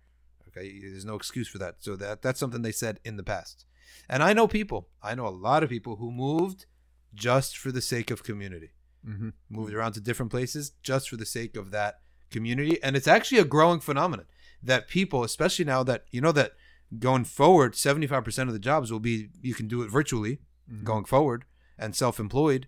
Okay, 0.48 0.80
there's 0.80 1.06
no 1.06 1.16
excuse 1.16 1.48
for 1.48 1.60
that. 1.60 1.76
So 1.80 1.96
that 1.98 2.22
that's 2.22 2.40
something 2.40 2.62
they 2.64 2.72
said 2.72 3.00
in 3.04 3.18
the 3.18 3.24
past. 3.24 3.66
And 4.10 4.24
I 4.24 4.34
know 4.34 4.48
people, 4.48 4.88
I 5.04 5.16
know 5.16 5.28
a 5.28 5.30
lot 5.48 5.64
of 5.64 5.70
people 5.70 5.96
who 5.98 6.12
moved 6.12 6.66
just 7.14 7.58
for 7.58 7.72
the 7.72 7.82
sake 7.82 8.12
of 8.12 8.24
community. 8.24 8.72
hmm 9.06 9.30
Moved 9.50 9.74
around 9.74 9.94
to 9.94 10.02
different 10.02 10.32
places 10.32 10.72
just 10.84 11.10
for 11.10 11.18
the 11.18 11.26
sake 11.26 11.56
of 11.58 11.72
that 11.72 12.00
community, 12.30 12.82
and 12.84 12.96
it's 12.98 13.08
actually 13.08 13.40
a 13.40 13.46
growing 13.46 13.80
phenomenon 13.80 14.26
that 14.62 14.88
people, 14.88 15.24
especially 15.24 15.66
now 15.66 15.84
that 15.84 16.06
you 16.12 16.20
know 16.22 16.34
that 16.34 16.52
going 17.00 17.24
forward, 17.26 17.74
75% 17.74 18.48
of 18.48 18.54
the 18.54 18.60
jobs 18.60 18.92
will 18.92 19.00
be 19.00 19.30
you 19.42 19.54
can 19.56 19.68
do 19.68 19.82
it 19.84 19.90
virtually 19.92 20.40
Mm-hmm. 20.70 20.84
going 20.84 21.06
forward 21.06 21.46
and 21.80 21.96
self-employed 21.96 22.68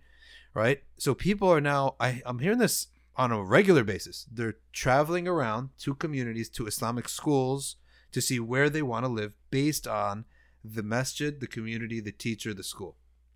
right 0.54 0.84
so 0.98 1.14
people 1.14 1.50
are 1.50 1.60
now 1.60 1.96
I, 2.00 2.22
i'm 2.26 2.40
hearing 2.40 2.60
this 2.60 2.88
on 3.18 3.30
a 3.34 3.44
regular 3.44 3.84
basis 3.84 4.26
they're 4.32 4.56
traveling 4.72 5.28
around 5.28 5.72
to 5.80 5.94
communities 5.96 6.50
to 6.52 6.66
islamic 6.66 7.10
schools 7.10 7.76
to 8.14 8.22
see 8.22 8.40
where 8.40 8.70
they 8.70 8.82
want 8.82 9.04
to 9.04 9.10
live 9.12 9.34
based 9.52 9.86
on 9.86 10.24
the 10.64 10.84
masjid 10.84 11.40
the 11.40 11.48
community 11.48 12.00
the 12.00 12.12
teacher 12.12 12.54
the 12.54 12.64
school 12.64 12.96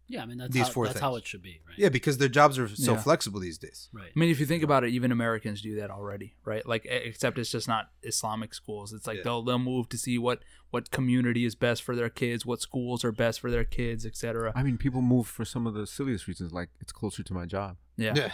Yeah, 0.10 0.24
I 0.24 0.26
mean 0.26 0.38
that's 0.40 0.54
These 0.54 0.68
how, 0.68 0.74
four 0.74 0.86
that's 0.88 1.00
how 1.00 1.16
it 1.16 1.26
should 1.26 1.42
be, 1.42 1.62
right? 1.68 1.78
yeah 1.78 1.90
because 1.90 2.18
their 2.18 2.28
jobs 2.40 2.60
are 2.60 2.68
so 2.68 2.94
Yeah. 2.94 3.00
flexible 3.02 3.40
these 3.40 3.58
days 3.58 3.90
Right. 3.94 4.12
I 4.16 4.20
mean, 4.20 4.30
if 4.30 4.40
you 4.42 4.46
think 4.46 4.62
about 4.64 4.84
it, 4.84 4.90
even 4.98 5.12
Americans 5.12 5.62
do 5.62 5.76
that 5.80 5.90
already, 5.90 6.36
right? 6.44 6.66
Like, 6.68 6.86
except 6.86 7.38
it's 7.40 7.50
just 7.58 7.68
not 7.68 7.84
Islamic 8.04 8.54
schools. 8.54 8.92
It's 8.94 9.08
like 9.08 9.18
Yeah. 9.20 9.24
they'll 9.26 9.44
they'll 9.44 9.60
move 9.74 9.88
to 9.90 9.98
see 9.98 10.18
what 10.18 10.40
what 10.74 10.92
community 10.92 11.46
is 11.46 11.56
best 11.56 11.82
for 11.84 11.96
their 11.96 12.10
kids, 12.10 12.46
what 12.46 12.60
schools 12.62 13.06
are 13.06 13.12
best 13.14 13.40
for 13.40 13.50
their 13.50 13.64
kids, 13.64 14.06
etc. 14.06 14.52
I 14.56 14.62
mean, 14.64 14.78
people 14.78 15.02
move 15.02 15.26
for 15.28 15.46
some 15.46 15.66
of 15.70 15.74
the 15.74 15.86
silliest 15.88 16.28
reasons, 16.28 16.52
like 16.52 16.70
it's 16.82 16.92
closer 16.92 17.24
to 17.24 17.34
my 17.34 17.46
job. 17.46 17.78
Yeah. 17.96 18.14
Yeah. 18.22 18.34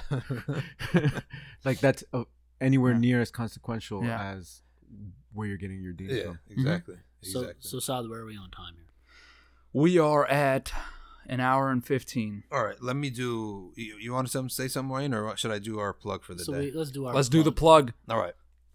like 1.66 1.80
that's 1.80 2.04
uh, 2.14 2.24
anywhere 2.62 2.94
Yeah. 2.94 3.00
near 3.00 3.22
as 3.22 3.32
consequential 3.32 4.04
Yeah. 4.04 4.22
as 4.36 4.64
where 5.34 5.48
you're 5.48 5.58
getting 5.58 5.82
your 5.82 5.94
deals 5.94 6.14
yeah. 6.14 6.24
from. 6.24 6.40
Exactly. 6.50 6.96
So, 6.96 7.02
Exactly. 7.22 7.54
so 7.60 7.80
Saad, 7.80 8.10
where 8.10 8.22
are 8.22 8.26
we 8.26 8.38
on 8.38 8.50
time 8.52 8.74
here? 8.76 8.86
We 9.74 9.98
are 10.00 10.26
at 10.26 10.72
an 11.28 11.40
hour 11.40 11.70
and 11.70 11.86
15. 11.86 12.44
All 12.52 12.64
right. 12.64 12.82
Let 12.82 12.96
me 12.96 13.10
do. 13.10 13.72
You, 13.76 13.98
you 14.00 14.14
want 14.14 14.28
to 14.30 14.50
say 14.50 14.68
something, 14.68 14.90
Wayne, 14.90 15.14
or 15.14 15.36
should 15.38 15.52
I 15.52 15.60
do 15.60 15.80
our 15.80 15.94
plug 15.94 16.24
for 16.24 16.34
the 16.34 16.44
So 16.44 16.54
day? 16.54 16.60
we, 16.60 16.72
let's 16.72 16.92
do 16.92 17.06
our. 17.06 17.14
Let's 17.14 17.30
do 17.30 17.44
the 17.44 17.52
plug. 17.52 17.94
All 18.10 18.18
right. 18.18 18.34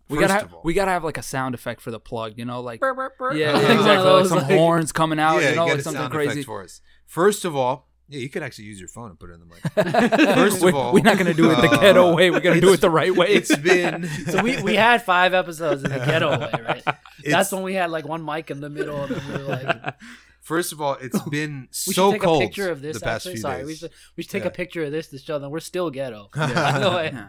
We 0.09 0.19
First 0.19 0.29
gotta 0.29 0.35
of 0.45 0.49
have, 0.51 0.55
all- 0.57 0.61
we 0.65 0.75
gotta 0.75 0.91
have 0.91 1.03
like 1.03 1.17
a 1.17 1.23
sound 1.23 1.55
effect 1.55 1.81
for 1.81 1.91
the 1.91 1.99
plug, 1.99 2.35
you 2.37 2.45
know, 2.45 2.61
like 2.61 2.81
yeah, 2.83 2.91
One 3.19 3.37
yeah, 3.39 3.57
of 3.57 3.71
exactly, 3.71 4.11
like 4.11 4.27
some 4.27 4.39
like- 4.39 4.47
horns 4.51 4.93
coming 4.93 5.19
out, 5.19 5.41
yeah, 5.43 5.51
you 5.51 5.57
know, 5.57 5.65
get 5.65 5.71
like 5.73 5.79
a 5.81 5.83
something 5.83 6.01
sound 6.03 6.13
crazy. 6.13 6.31
effect 6.33 6.47
for 6.47 6.63
us. 6.63 6.83
First 7.07 7.47
of 7.47 7.57
all, 7.57 7.89
yeah, 8.09 8.21
you 8.21 8.29
could 8.29 8.43
actually 8.43 8.67
use 8.67 8.79
your 8.79 8.89
phone 8.89 9.11
and 9.11 9.19
put 9.19 9.31
it 9.31 9.35
in 9.35 9.41
the 9.41 9.47
mic. 9.47 9.63
First 10.35 10.57
of 10.59 10.63
we, 10.63 10.73
all, 10.73 10.93
we're 10.93 11.03
not 11.03 11.17
gonna 11.19 11.35
do 11.35 11.51
it 11.51 11.57
the 11.57 11.69
uh, 11.71 11.81
ghetto 11.81 12.15
way. 12.15 12.31
We're 12.31 12.41
gonna 12.41 12.61
do 12.61 12.73
it 12.73 12.81
the 12.81 12.91
right 12.91 13.15
way. 13.15 13.29
It's 13.29 13.57
been 13.57 14.07
So 14.27 14.43
we, 14.43 14.63
we 14.63 14.75
had 14.75 15.03
five 15.03 15.33
episodes 15.35 15.85
in 15.85 15.91
the 15.91 15.99
ghetto 15.99 16.39
way, 16.39 16.53
right? 16.63 16.85
That's 17.25 17.51
when 17.53 17.63
we 17.63 17.75
had 17.75 17.91
like 17.91 18.07
one 18.07 18.25
mic 18.25 18.51
in 18.51 18.61
the 18.61 18.69
middle, 18.71 19.05
and 19.05 19.17
we 19.27 19.33
were 19.33 19.45
like, 19.45 19.95
First 20.43 20.73
of 20.73 20.81
all, 20.83 20.99
it's 21.01 21.19
been 21.23 21.63
we 21.87 21.93
so 21.95 22.11
should 22.11 22.13
take 22.13 22.21
cold 22.23 22.43
a 22.43 22.47
picture 22.47 22.71
of 22.71 22.83
this. 22.83 22.99
the 22.99 23.05
past 23.05 23.23
actually, 23.27 23.33
few 23.37 23.41
sorry, 23.41 23.59
days. 23.61 23.67
we 23.67 23.75
should 23.77 23.91
we 24.17 24.23
should 24.23 24.31
take 24.31 24.43
Yeah. 24.43 24.49
a 24.49 24.53
picture 24.53 24.85
of 24.85 24.93
this 24.93 25.09
to 25.09 25.19
show 25.19 25.39
that 25.39 25.49
we're 25.49 25.61
still 25.61 25.89
ghetto. 25.91 26.29
By 26.35 26.79
the 26.79 26.91
way. 26.91 27.11
Yeah. 27.15 27.29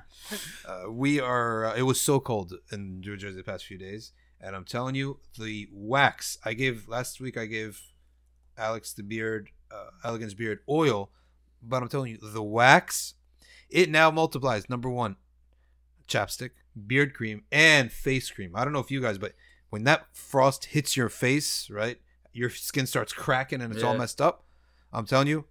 Uh, 0.68 0.92
we 0.92 1.22
are. 1.22 1.68
Uh, 1.68 1.76
it 1.76 1.84
was 1.84 2.02
so 2.02 2.20
cold 2.20 2.54
in 2.74 3.00
New 3.00 3.16
Jersey 3.16 3.38
the 3.38 3.44
past 3.44 3.66
few 3.66 3.78
days, 3.78 4.12
and 4.42 4.54
I'm 4.54 4.66
telling 4.66 4.96
you, 4.96 5.20
the 5.40 5.70
wax 5.72 6.38
I 6.44 6.54
gave 6.56 6.90
last 6.90 7.22
week, 7.22 7.38
I 7.38 7.46
gave 7.46 7.80
Alex 8.58 8.92
the 8.92 9.04
beard, 9.04 9.50
uh, 9.72 9.90
Elegance 10.04 10.34
beard 10.34 10.60
oil, 10.70 11.12
but 11.62 11.82
I'm 11.82 11.90
telling 11.90 12.12
you, 12.12 12.20
the 12.22 12.44
wax, 12.44 13.16
it 13.70 13.90
now 13.90 14.12
multiplies. 14.12 14.70
Number 14.70 14.90
one, 14.90 15.16
chapstick, 16.08 16.52
beard 16.88 17.14
cream, 17.14 17.44
and 17.52 17.92
face 17.92 18.30
cream. 18.30 18.56
I 18.56 18.64
don't 18.64 18.74
know 18.74 18.80
if 18.80 18.92
you 18.92 19.02
guys, 19.02 19.18
but 19.18 19.34
when 19.70 19.84
that 19.86 20.08
frost 20.14 20.66
hits 20.66 20.96
your 20.96 21.10
face, 21.10 21.70
right, 21.70 22.00
your 22.34 22.50
skin 22.50 22.86
starts 22.86 23.14
cracking 23.14 23.62
and 23.62 23.74
it's 23.74 23.84
all 23.84 23.98
messed 23.98 24.22
up. 24.22 24.44
I'm 24.94 25.06
telling 25.06 25.28
you, 25.28 25.46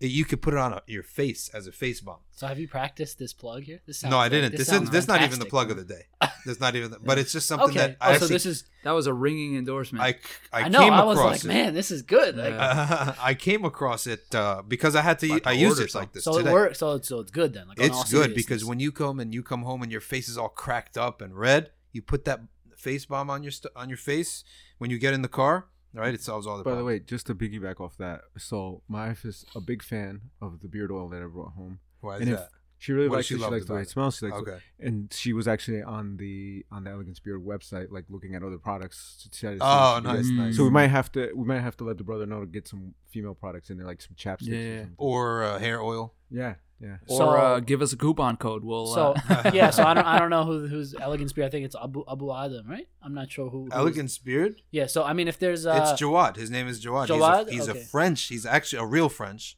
you 0.00 0.24
could 0.24 0.40
put 0.40 0.54
it 0.54 0.58
on 0.60 0.72
a, 0.72 0.82
your 0.86 1.02
face 1.02 1.50
as 1.52 1.66
a 1.66 1.72
face 1.72 2.00
balm. 2.00 2.18
So 2.30 2.46
have 2.46 2.58
you 2.58 2.68
practiced 2.68 3.18
this 3.18 3.32
plug 3.32 3.64
here? 3.64 3.80
This 3.84 3.98
sounds 3.98 4.12
No, 4.12 4.18
I 4.18 4.28
didn't. 4.28 4.52
This, 4.56 4.68
sounds 4.68 4.82
isn't. 4.82 4.92
This 4.92 5.08
not 5.08 5.22
even 5.22 5.40
the 5.40 5.46
plug 5.46 5.72
of 5.72 5.76
the 5.76 5.84
day. 5.84 6.06
That's 6.46 6.60
not 6.60 6.76
even. 6.76 6.92
The, 6.92 7.00
but 7.00 7.18
it's 7.18 7.32
just 7.32 7.48
something 7.48 7.70
Okay. 7.70 7.78
that 7.78 7.96
oh, 8.00 8.10
I 8.10 8.18
so 8.18 8.26
this 8.26 8.46
is. 8.46 8.64
That 8.84 8.92
was 8.92 9.08
a 9.08 9.12
ringing 9.12 9.56
endorsement. 9.56 10.04
I, 10.04 10.08
I, 10.52 10.62
I, 10.66 10.68
know. 10.68 10.78
came 10.78 10.92
I 10.92 11.02
was 11.02 11.18
across 11.18 11.32
like, 11.32 11.44
it. 11.44 11.48
man, 11.48 11.74
this 11.74 11.90
is 11.90 12.02
good. 12.02 12.36
Like, 12.36 12.54
Yeah. 12.54 13.14
I 13.20 13.34
came 13.34 13.64
across 13.64 14.06
it 14.06 14.32
uh, 14.34 14.62
because 14.66 14.94
I 14.94 15.02
had 15.02 15.18
to. 15.18 15.26
About 15.26 15.42
to 15.42 15.48
I 15.48 15.52
used 15.52 15.80
it 15.80 15.92
like 15.94 16.12
this 16.12 16.24
so 16.24 16.38
today. 16.38 16.50
it 16.50 16.52
works. 16.52 16.78
So 16.78 16.92
it's 16.92 17.08
so 17.08 17.18
it's 17.18 17.32
good 17.32 17.52
then. 17.54 17.66
Like, 17.66 17.80
It's 17.80 18.10
good 18.10 18.34
because 18.34 18.64
when 18.64 18.78
you 18.78 18.92
come 18.92 19.18
and 19.18 19.34
you 19.34 19.42
come 19.42 19.62
home 19.62 19.82
and 19.82 19.90
your 19.90 20.00
face 20.00 20.28
is 20.28 20.38
all 20.38 20.48
cracked 20.48 20.96
up 20.96 21.20
and 21.20 21.36
red, 21.36 21.70
you 21.92 22.02
put 22.02 22.24
that 22.26 22.40
face 22.76 23.04
balm 23.04 23.30
on 23.30 23.42
your 23.42 23.50
st- 23.50 23.72
on 23.74 23.88
your 23.88 23.98
face 23.98 24.44
when 24.78 24.90
you 24.90 24.98
get 24.98 25.12
in 25.12 25.22
the 25.22 25.28
car. 25.28 25.66
Right, 25.94 26.14
it 26.14 26.20
solves 26.22 26.46
all 26.46 26.58
the. 26.58 26.64
By 26.64 26.74
the 26.74 26.84
way, 26.84 26.98
just 27.00 27.26
to 27.26 27.34
piggyback 27.34 27.80
off 27.80 27.96
that, 27.98 28.20
so 28.36 28.82
my 28.88 29.08
wife 29.08 29.24
is 29.24 29.44
a 29.56 29.60
big 29.60 29.82
fan 29.82 30.20
of 30.40 30.60
the 30.60 30.68
beard 30.68 30.90
oil 30.92 31.08
that 31.08 31.22
I 31.22 31.26
brought 31.26 31.52
home. 31.54 31.78
why 32.00 32.16
is 32.16 32.22
and 32.28 32.32
that? 32.36 32.50
she 32.80 32.92
really 32.92 33.08
What 33.08 33.16
likes 33.16 33.26
she 33.28 33.34
it, 33.34 33.38
she 33.38 33.44
likes 33.46 33.66
the 33.66 33.72
way 33.74 33.80
it 33.80 33.82
it? 33.82 33.88
smells. 33.90 34.18
She 34.18 34.26
likes 34.26 34.36
it. 34.38 34.40
Okay. 34.42 34.58
and 34.78 35.12
she 35.12 35.32
was 35.32 35.48
actually 35.48 35.82
on 35.82 36.16
the 36.18 36.64
on 36.70 36.84
the 36.84 36.90
Elegance 36.90 37.18
Beard 37.20 37.44
website, 37.44 37.90
like 37.90 38.04
looking 38.08 38.34
at 38.36 38.42
other 38.44 38.58
products. 38.58 39.18
to 39.22 39.30
try 39.30 39.54
to 39.56 39.58
Oh, 39.60 40.00
nice, 40.04 40.16
gets- 40.18 40.28
nice. 40.30 40.56
So 40.56 40.62
we 40.64 40.70
might 40.70 40.88
have 40.88 41.10
to 41.12 41.32
we 41.34 41.44
might 41.46 41.60
have 41.60 41.76
to 41.78 41.84
let 41.84 41.98
the 41.98 42.04
brother 42.04 42.26
know 42.26 42.40
to 42.40 42.46
get 42.46 42.68
some 42.68 42.94
female 43.08 43.34
products 43.34 43.70
in 43.70 43.78
there, 43.78 43.86
like 43.86 44.00
some 44.02 44.14
chapsticks. 44.14 44.48
Yeah, 44.48 44.84
or 44.98 45.40
Or 45.40 45.42
uh, 45.44 45.58
hair 45.58 45.80
oil. 45.82 46.14
yeah, 46.30 46.54
yeah. 46.80 46.96
or 47.08 47.18
So- 47.18 47.28
uh, 47.30 47.60
give 47.60 47.82
us 47.82 47.92
a 47.92 47.96
coupon 47.96 48.36
code. 48.36 48.64
We'll. 48.64 48.86
So 48.86 49.14
uh, 49.28 49.50
yeah, 49.54 49.70
so 49.70 49.82
I 49.84 49.94
don't 49.94 50.06
I 50.06 50.18
don't 50.18 50.30
know 50.30 50.44
who 50.44 50.66
who's 50.66 50.94
Elegance 50.94 51.32
Beard. 51.32 51.46
I 51.46 51.50
think 51.50 51.64
it's 51.64 51.76
Abu 51.76 52.04
Abu 52.10 52.32
Adam, 52.34 52.68
right? 52.68 52.88
I'm 53.02 53.14
not 53.14 53.30
sure 53.30 53.50
who. 53.50 53.68
Elegance 53.72 54.16
Beard. 54.18 54.62
Yeah. 54.70 54.86
So 54.86 55.04
I 55.04 55.12
mean, 55.12 55.28
if 55.28 55.38
there's 55.38 55.66
uh, 55.66 55.78
it's 55.90 56.00
Jawad. 56.00 56.36
His 56.36 56.50
name 56.50 56.68
is 56.68 56.84
Jawad. 56.84 57.08
Jawad? 57.08 57.48
He's, 57.48 57.66
a, 57.66 57.66
he's 57.66 57.68
Okay. 57.70 57.80
a 57.80 57.84
French. 57.84 58.26
He's 58.26 58.46
actually 58.46 58.80
a 58.80 58.86
real 58.86 59.08
French 59.08 59.56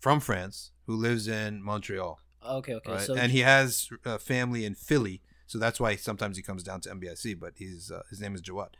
from 0.00 0.20
France 0.20 0.70
who 0.86 0.94
lives 0.94 1.26
in 1.28 1.62
Montreal. 1.62 2.18
okay, 2.46 2.74
okay. 2.74 2.92
right? 2.92 3.00
So 3.02 3.14
and 3.14 3.32
he 3.32 3.40
has 3.40 3.88
a 4.04 4.18
family 4.18 4.64
in 4.64 4.74
Philly, 4.74 5.20
so 5.46 5.58
that's 5.58 5.78
why 5.80 5.96
sometimes 5.96 6.36
he 6.36 6.42
comes 6.42 6.62
down 6.62 6.80
to 6.82 6.90
NBIC. 6.90 7.38
But 7.40 7.54
he's 7.56 7.90
uh, 7.90 8.02
his 8.10 8.20
name 8.20 8.34
is 8.34 8.42
Jawad. 8.42 8.70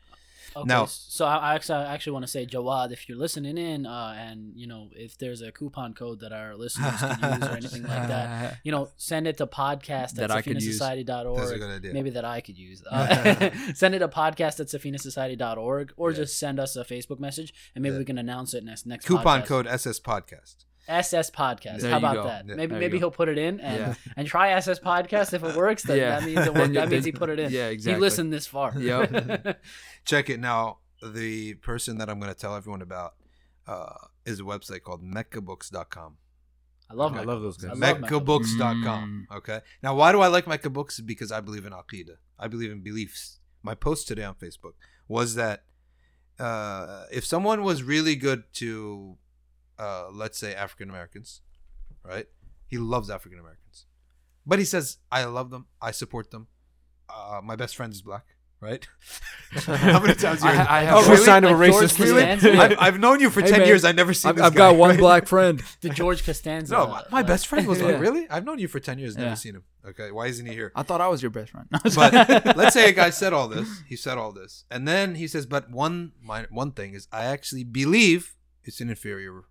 Okay, 0.57 0.67
Now- 0.67 0.87
so 0.87 1.25
I 1.27 1.37
I 1.37 1.55
actually, 1.55 1.85
I 1.85 1.95
actually 1.95 2.13
want 2.15 2.25
to 2.25 2.31
say, 2.31 2.47
Jawad, 2.47 2.91
if 2.93 3.09
you're 3.09 3.19
listening 3.19 3.59
in, 3.59 3.87
uh, 3.87 4.15
and 4.19 4.53
you 4.57 4.67
know, 4.67 4.89
if 4.95 5.17
there's 5.19 5.41
a 5.43 5.53
coupon 5.53 5.95
code 5.95 6.21
that 6.21 6.33
our 6.33 6.57
listeners 6.57 6.99
can 7.01 7.41
use 7.41 7.49
or 7.49 7.57
anything 7.57 7.83
like 7.83 8.09
that, 8.09 8.59
you 8.65 8.73
know, 8.73 8.89
send 8.97 9.27
it 9.27 9.37
to 9.39 9.47
podcast 9.47 10.13
That 10.15 10.25
at 10.25 10.31
I 10.33 10.43
could 10.43 10.61
use. 10.63 10.79
That's 10.79 10.91
safinasociety.org. 11.03 11.93
Maybe 11.93 12.11
that 12.11 12.25
I 12.25 12.41
could 12.41 12.59
use. 12.59 12.83
Uh, 12.91 13.51
send 13.75 13.95
it 13.95 13.99
to 14.01 14.09
podcast 14.09 14.59
at 14.61 14.67
safinasociety.org 14.69 15.93
or 15.97 16.11
Yeah. 16.11 16.17
just 16.17 16.39
send 16.39 16.59
us 16.59 16.77
a 16.77 16.85
Facebook 16.85 17.21
message 17.21 17.53
and 17.75 17.83
maybe 17.83 17.95
Yeah. 17.95 17.99
we 18.01 18.05
can 18.05 18.19
announce 18.19 18.55
it 18.55 18.65
next 18.65 18.87
next 18.87 19.05
Coupon 19.07 19.43
podcast. 19.43 19.47
code 19.47 19.67
SS 19.67 20.01
Podcast. 20.01 20.57
SS 20.89 21.31
podcast. 21.31 21.81
There 21.81 21.91
How 21.91 21.99
about 21.99 22.15
go. 22.15 22.25
that? 22.25 22.47
Yeah. 22.49 22.55
maybe 22.57 22.75
maybe 22.75 22.93
go. 22.99 23.03
he'll 23.03 23.11
put 23.11 23.29
it 23.29 23.39
in 23.39 23.61
and 23.61 23.79
Yeah. 23.79 23.95
and 24.17 24.27
try 24.27 24.51
SS 24.53 24.81
podcast. 24.81 25.33
If 25.35 25.45
it 25.45 25.55
works, 25.55 25.83
then 25.85 25.99
Yeah. 25.99 26.19
that 26.19 26.25
means 26.27 26.47
it 26.47 26.55
worked. 26.61 26.75
that 26.75 26.89
means 26.89 27.05
he 27.05 27.13
put 27.13 27.29
it 27.31 27.39
in. 27.39 27.53
yeah, 27.53 27.69
exactly. 27.69 27.95
He 27.95 28.01
listened 28.01 28.33
this 28.33 28.47
far. 28.47 28.73
Yep. 28.79 29.61
Check 30.05 30.31
it 30.31 30.41
now. 30.41 30.79
The 31.03 31.55
person 31.55 31.99
that 31.99 32.09
I'm 32.11 32.19
going 32.19 32.33
to 32.33 32.39
tell 32.39 32.57
everyone 32.57 32.83
about 32.83 33.15
uh, 33.69 33.93
is 34.25 34.41
a 34.41 34.43
website 34.43 34.83
called 34.83 35.03
meccabooks.com. 35.05 36.17
I 36.91 36.95
love 36.95 37.15
I 37.15 37.23
love 37.23 37.43
those 37.43 37.59
guys. 37.59 37.79
love 37.79 38.01
Mecca 38.01 38.19
Books. 38.19 38.49
Meccabooks.com. 38.55 39.27
Okay. 39.37 39.61
Now, 39.83 39.95
why 39.95 40.11
do 40.11 40.21
I 40.23 40.29
like 40.29 40.47
Mecca 40.49 40.71
Books? 40.71 41.01
Because 41.01 41.31
I 41.31 41.41
believe 41.41 41.67
in 41.67 41.73
Aqidah. 41.75 42.17
I 42.39 42.49
believe 42.49 42.71
in 42.73 42.81
beliefs. 42.81 43.41
My 43.63 43.75
post 43.75 44.09
today 44.09 44.25
on 44.25 44.35
Facebook 44.37 44.73
was 45.07 45.35
that 45.35 45.65
uh, 46.39 47.05
if 47.13 47.25
someone 47.27 47.63
was 47.63 47.83
really 47.83 48.17
good 48.17 48.45
to, 48.55 49.17
uh, 49.79 50.09
let's 50.13 50.39
say, 50.39 50.55
African 50.55 50.89
Americans, 50.91 51.41
right? 52.05 52.27
He 52.67 52.79
loves 52.79 53.11
African 53.11 53.39
Americans. 53.39 53.87
But 54.47 54.59
he 54.59 54.65
says, 54.65 54.99
I 55.13 55.25
love 55.25 55.51
them. 55.51 55.67
I 55.81 55.91
support 55.91 56.31
them. 56.31 56.49
Uh, 57.09 57.41
my 57.43 57.57
best 57.57 57.77
friend 57.77 57.93
is 57.93 58.03
black, 58.03 58.25
right? 58.61 58.87
How 59.53 60.01
many 60.01 60.15
times 60.27 60.43
you 60.43 60.49
I, 60.51 60.79
I 60.81 60.83
have 60.83 60.97
Oh, 60.99 61.11
really? 61.11 61.25
sign 61.25 61.45
of 61.45 61.51
a 61.59 61.67
George 61.67 61.85
racist 61.91 61.99
Really? 61.99 62.23
Costanza? 62.25 62.59
I've, 62.61 62.77
I've 62.79 63.01
known 63.01 63.21
you 63.21 63.31
for 63.31 63.41
Hey, 63.41 63.49
10 63.51 63.59
man, 63.61 63.69
years. 63.69 63.85
I've 63.85 63.95
never 63.97 64.13
seen 64.13 64.29
I've, 64.31 64.37
this 64.37 64.45
I've 64.45 64.53
guy, 64.55 64.71
got 64.73 64.77
one 64.77 64.91
right? 64.91 64.99
black 64.99 65.27
friend. 65.27 65.63
The 65.81 65.89
George 65.91 66.25
Costanza. 66.25 66.75
No, 66.75 66.87
my, 66.89 67.05
my 67.11 67.23
best 67.23 67.47
friend 67.47 67.67
was 67.67 67.81
Yeah. 67.81 67.87
like, 67.87 68.01
really? 68.01 68.29
I've 68.29 68.45
known 68.45 68.59
you 68.59 68.69
for 68.69 68.81
10 68.81 68.99
years, 68.99 69.17
never 69.17 69.29
Yeah. 69.31 69.35
seen 69.35 69.55
him. 69.55 69.65
Okay, 69.87 70.11
why 70.11 70.27
isn't 70.27 70.45
he 70.45 70.53
here? 70.53 70.73
I 70.75 70.83
thought 70.83 71.01
I 71.01 71.09
was 71.09 71.23
your 71.23 71.31
best 71.31 71.51
friend. 71.53 71.67
But 71.71 72.57
let's 72.57 72.75
say 72.75 72.89
a 72.91 72.93
guy 72.93 73.09
said 73.11 73.33
all 73.33 73.49
this. 73.49 73.83
He 73.87 73.97
said 73.97 74.19
all 74.19 74.33
this. 74.33 74.65
And 74.71 74.87
then 74.89 75.15
he 75.15 75.27
says, 75.27 75.47
but 75.47 75.71
one 75.71 76.13
my, 76.23 76.47
one 76.51 76.73
thing 76.73 76.93
is 76.95 77.07
I 77.13 77.25
actually 77.25 77.65
believe 77.65 78.35
it's 78.65 78.81
an 78.83 78.91
inferior 78.91 79.45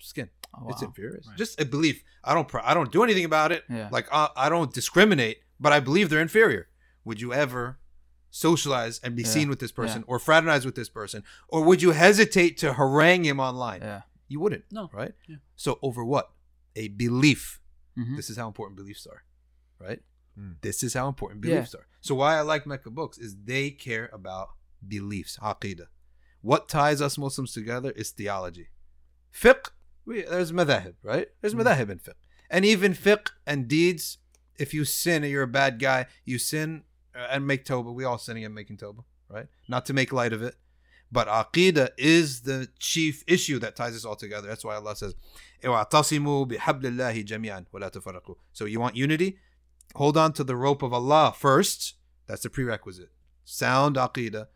skin. 0.00 0.28
Oh, 0.54 0.68
It's 0.68 0.82
inferior. 0.82 1.20
Right. 1.28 1.36
Just 1.38 1.60
a 1.60 1.64
belief. 1.64 2.02
I 2.24 2.34
don't 2.34 2.48
pr- 2.48 2.58
I 2.64 2.74
don't 2.74 2.90
do 2.90 3.02
anything 3.04 3.24
about 3.24 3.52
it. 3.52 3.64
Yeah. 3.68 3.88
Like 3.92 4.08
uh, 4.10 4.28
I 4.36 4.48
don't 4.48 4.72
discriminate, 4.72 5.38
but 5.60 5.72
I 5.72 5.80
believe 5.80 6.10
they're 6.10 6.20
inferior. 6.20 6.68
Would 7.04 7.20
you 7.20 7.32
ever 7.32 7.78
socialize 8.30 9.00
and 9.02 9.16
be 9.16 9.22
Yeah. 9.22 9.28
seen 9.28 9.48
with 9.48 9.58
this 9.60 9.72
person 9.72 10.04
or 10.06 10.18
fraternize 10.18 10.64
with 10.64 10.74
this 10.74 10.88
person 10.88 11.22
or 11.48 11.62
would 11.64 11.82
you 11.82 11.90
hesitate 11.92 12.56
to 12.58 12.74
harangue 12.74 13.24
him 13.24 13.40
online? 13.40 13.80
Yeah. 13.82 14.02
You 14.28 14.40
wouldn't. 14.40 14.64
No. 14.70 14.88
Right? 14.92 15.12
Yeah. 15.28 15.36
So 15.56 15.78
over 15.82 16.04
what? 16.04 16.30
A 16.76 16.88
belief. 16.88 17.60
Mhm. 17.98 18.16
This 18.16 18.30
is 18.30 18.36
how 18.36 18.46
important 18.46 18.76
beliefs 18.76 19.06
are, 19.06 19.24
right? 19.80 20.00
Mm. 20.38 20.56
This 20.60 20.82
is 20.84 20.94
how 20.94 21.08
important 21.08 21.44
Yeah. 21.44 21.54
beliefs 21.56 21.74
are. 21.74 21.86
So 22.00 22.14
why 22.14 22.36
I 22.36 22.42
like 22.42 22.66
Mecca 22.66 22.90
books 22.90 23.18
is 23.18 23.36
they 23.44 23.70
care 23.72 24.08
about 24.12 24.50
beliefs, 24.86 25.36
aqidah. 25.42 25.88
What 26.40 26.68
ties 26.68 27.02
us 27.02 27.18
Muslims 27.18 27.52
together 27.52 27.90
is 27.90 28.10
theology. 28.12 28.68
Fiqh, 29.34 29.70
we, 30.04 30.22
there's 30.22 30.52
madhahib, 30.52 30.94
right? 31.02 31.28
There's 31.40 31.54
Mm. 31.54 31.62
madhahib 31.64 31.90
in 31.90 31.98
fiqh. 31.98 32.14
And 32.48 32.64
even 32.64 32.94
fiqh 32.94 33.28
and 33.46 33.68
deeds, 33.68 34.18
if 34.58 34.74
you 34.74 34.84
sin 34.84 35.22
and 35.22 35.30
you're 35.32 35.44
a 35.44 35.48
bad 35.48 35.78
guy, 35.78 36.06
you 36.24 36.38
sin 36.38 36.84
uh, 37.14 37.28
and 37.30 37.46
make 37.46 37.64
tawbah. 37.64 37.94
We 37.94 38.04
all 38.04 38.18
sinning 38.18 38.44
and 38.44 38.54
making 38.54 38.78
tawbah, 38.78 39.04
right? 39.28 39.46
Not 39.68 39.86
to 39.86 39.92
make 39.92 40.12
light 40.12 40.32
of 40.32 40.42
it. 40.42 40.56
But 41.12 41.26
aqidah 41.26 41.90
is 41.98 42.42
the 42.42 42.68
chief 42.78 43.24
issue 43.26 43.58
that 43.58 43.74
ties 43.74 43.96
us 43.96 44.04
all 44.04 44.14
together. 44.14 44.46
That's 44.46 44.64
why 44.64 44.76
Allah 44.76 44.94
says, 44.94 45.14
"Wa'tasimu 45.62 46.50
bihablillahi 46.52 47.24
jami'an 47.26 47.66
wa 47.72 47.80
la 47.80 47.90
tafarraqu." 47.90 48.36
So 48.52 48.64
you 48.64 48.78
want 48.78 48.94
unity? 48.94 49.38
Hold 49.96 50.16
on 50.16 50.32
to 50.34 50.44
the 50.44 50.54
rope 50.54 50.82
of 50.82 50.92
Allah 50.92 51.34
first. 51.36 51.94
That's 52.26 52.42
the 52.42 52.50
prerequisite. 52.50 53.10
Sound 53.44 53.96
aqidah. 53.96 54.46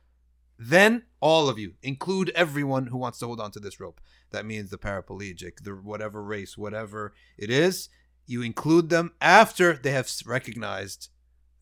Then 0.57 1.03
all 1.21 1.49
of 1.49 1.59
you, 1.59 1.75
include 1.83 2.31
everyone 2.37 2.87
who 2.87 2.99
wants 2.99 3.19
to 3.19 3.27
hold 3.27 3.41
on 3.41 3.51
to 3.51 3.59
this 3.59 3.81
rope. 3.81 4.01
That 4.35 4.45
means 4.45 4.71
the 4.71 4.79
paraplegic, 4.79 5.63
the 5.63 5.71
whatever 5.71 6.23
race, 6.23 6.59
whatever 6.59 7.15
it 7.39 7.51
is, 7.51 7.89
you 8.27 8.43
include 8.43 8.89
them 8.89 9.13
after 9.21 9.75
they 9.75 9.93
have 9.93 10.11
recognized 10.27 11.09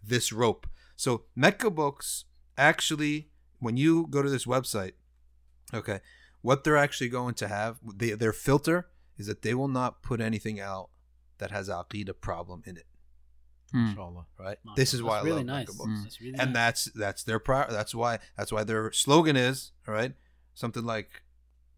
this 0.03 0.33
rope. 0.33 0.67
So 0.97 1.25
Mecca 1.37 1.71
books 1.71 2.25
actually, 2.57 3.29
when 3.59 3.77
you 3.77 4.07
go 4.09 4.23
to 4.23 4.31
this 4.31 4.47
website, 4.47 4.93
okay, 5.73 6.01
what 6.41 6.65
they're 6.65 6.77
actually 6.77 7.09
going 7.09 7.35
to 7.35 7.49
have, 7.49 7.79
they, 7.95 8.11
their 8.13 8.33
filter 8.33 8.89
is 9.19 9.27
that 9.27 9.43
they 9.43 9.55
will 9.55 9.69
not 9.69 10.03
put 10.03 10.21
anything 10.21 10.61
out 10.61 10.89
that 11.39 11.51
has 11.51 11.69
aqidah 11.69 12.21
problem 12.21 12.63
in 12.67 12.77
it. 12.77 12.87
Hmm. 13.73 13.89
Inshallah. 13.89 14.27
Right. 14.39 14.59
This 14.77 14.95
is 14.95 15.01
that's 15.01 15.09
why 15.09 15.19
I 15.21 15.23
really 15.23 15.37
love 15.39 15.47
nice. 15.47 15.69
Mecca 15.69 15.79
books. 15.79 16.01
Mm. 16.01 16.03
That's 16.03 16.21
really 16.21 16.39
and 16.39 16.53
nice. 16.53 16.55
that's 16.55 16.85
that's 16.95 17.25
their 17.25 17.39
prior. 17.39 17.67
That's 17.71 17.95
why 17.95 18.19
that's 18.37 18.53
why 18.53 18.65
their 18.65 18.93
slogan 18.93 19.37
is 19.37 19.73
all 19.89 19.95
right. 19.95 20.13
Something 20.55 20.85
like, 20.85 21.23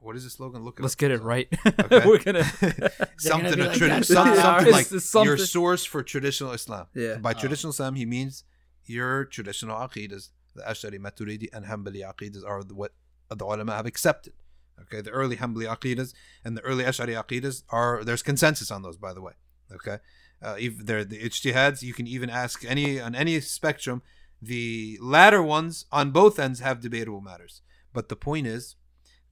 what 0.04 0.14
is 0.16 0.24
the 0.24 0.30
slogan? 0.30 0.62
Look, 0.64 0.78
Let's 0.80 0.94
up. 0.94 0.98
get 0.98 1.10
it 1.10 1.22
right. 1.22 1.48
Okay. 1.66 2.02
We're 2.06 2.18
gonna. 2.18 2.44
something 3.18 3.54
be 3.54 3.60
a 3.60 3.66
like, 3.68 3.78
tradi- 3.78 3.88
"That's 3.88 4.08
some- 4.08 4.34
something 4.36 4.72
like 4.72 4.90
It's 4.92 5.14
your 5.14 5.36
source 5.38 5.84
for 5.84 6.02
traditional 6.02 6.52
Islam. 6.52 6.86
Yeah. 6.94 7.16
By 7.16 7.32
Oh. 7.32 7.40
traditional 7.42 7.70
Islam, 7.70 7.94
he 7.94 8.06
means 8.06 8.44
your 8.86 9.24
traditional 9.24 9.76
aqidas, 9.76 10.30
the 10.54 10.62
Ashari, 10.62 10.98
Maturidi, 10.98 11.48
and 11.54 11.64
Hanbali 11.66 12.00
aqidas 12.10 12.42
are 12.46 12.62
the, 12.62 12.74
what 12.74 12.92
the 13.30 13.44
ulama 13.44 13.72
have 13.74 13.86
accepted. 13.86 14.34
Okay, 14.82 15.00
the 15.00 15.10
early 15.10 15.36
Hanbali 15.36 15.66
aqidas 15.76 16.12
and 16.44 16.56
the 16.56 16.60
early 16.62 16.84
Ashari 16.84 17.14
aqidas 17.22 17.62
are 17.70 18.02
there's 18.04 18.22
consensus 18.22 18.70
on 18.70 18.82
those, 18.82 18.96
by 18.96 19.12
the 19.14 19.22
way. 19.22 19.32
Okay, 19.72 19.98
uh, 20.42 20.56
if 20.58 20.72
they're 20.86 21.04
the 21.04 21.18
ijtihads, 21.22 21.80
you 21.82 21.94
can 21.94 22.06
even 22.06 22.28
ask 22.28 22.64
any 22.64 23.00
on 23.00 23.14
any 23.14 23.40
spectrum. 23.40 24.02
The 24.42 24.98
latter 25.00 25.42
ones 25.42 25.86
on 25.90 26.10
both 26.10 26.38
ends 26.38 26.60
have 26.60 26.80
debatable 26.80 27.22
matters, 27.22 27.62
but 27.94 28.08
the 28.10 28.16
point 28.16 28.46
is 28.46 28.76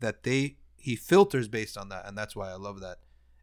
that 0.01 0.23
they 0.23 0.57
he 0.83 0.97
filters 0.97 1.47
based 1.49 1.77
on 1.79 1.89
that, 1.91 2.07
and 2.07 2.15
that's 2.19 2.35
why 2.37 2.51
I 2.51 2.55
love 2.57 2.81
that. 2.81 2.99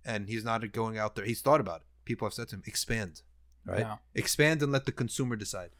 And 0.06 0.28
he's 0.28 0.44
not 0.44 0.60
going 0.72 0.98
out 0.98 1.16
there. 1.16 1.26
He's 1.26 1.42
thought 1.42 1.62
about 1.62 1.82
it. 1.82 1.88
People 2.06 2.26
have 2.28 2.34
said 2.34 2.48
to 2.50 2.56
him, 2.58 2.64
expand, 2.66 3.22
right? 3.66 3.80
Yeah. 3.80 3.96
Expand 4.14 4.62
and 4.64 4.72
let 4.72 4.86
the 4.86 4.92
consumer 4.92 5.36
decide. 5.36 5.72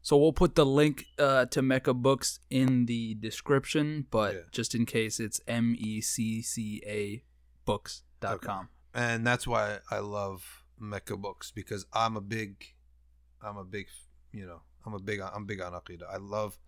So 0.00 0.16
we'll 0.16 0.32
put 0.32 0.54
the 0.56 0.66
link 0.66 1.06
uh, 1.18 1.46
to 1.46 1.62
Mecca 1.62 1.94
Books 1.94 2.40
in 2.50 2.86
the 2.86 3.14
description, 3.14 4.06
but 4.10 4.34
Yeah. 4.34 4.40
just 4.50 4.74
in 4.74 4.84
case, 4.86 5.20
it's 5.20 5.40
M 5.46 5.74
E 5.78 6.00
C 6.00 6.42
C 6.42 6.82
A 6.86 7.22
books.com. 7.64 8.68
and 8.94 9.26
that's 9.26 9.46
why 9.46 9.78
I 9.90 9.98
love 10.00 10.64
Mecca 10.78 11.16
books 11.16 11.50
because 11.50 11.86
I'm 11.92 12.16
a 12.16 12.20
big, 12.20 12.74
I'm 13.40 13.56
a 13.56 13.64
big, 13.64 13.86
you 14.32 14.44
know, 14.46 14.62
I'm 14.84 14.94
a 14.94 14.98
big, 14.98 15.20
I'm 15.20 15.46
big 15.46 15.60
on 15.60 15.72
aqidah. 15.72 16.08
I 16.12 16.16
love 16.18 16.58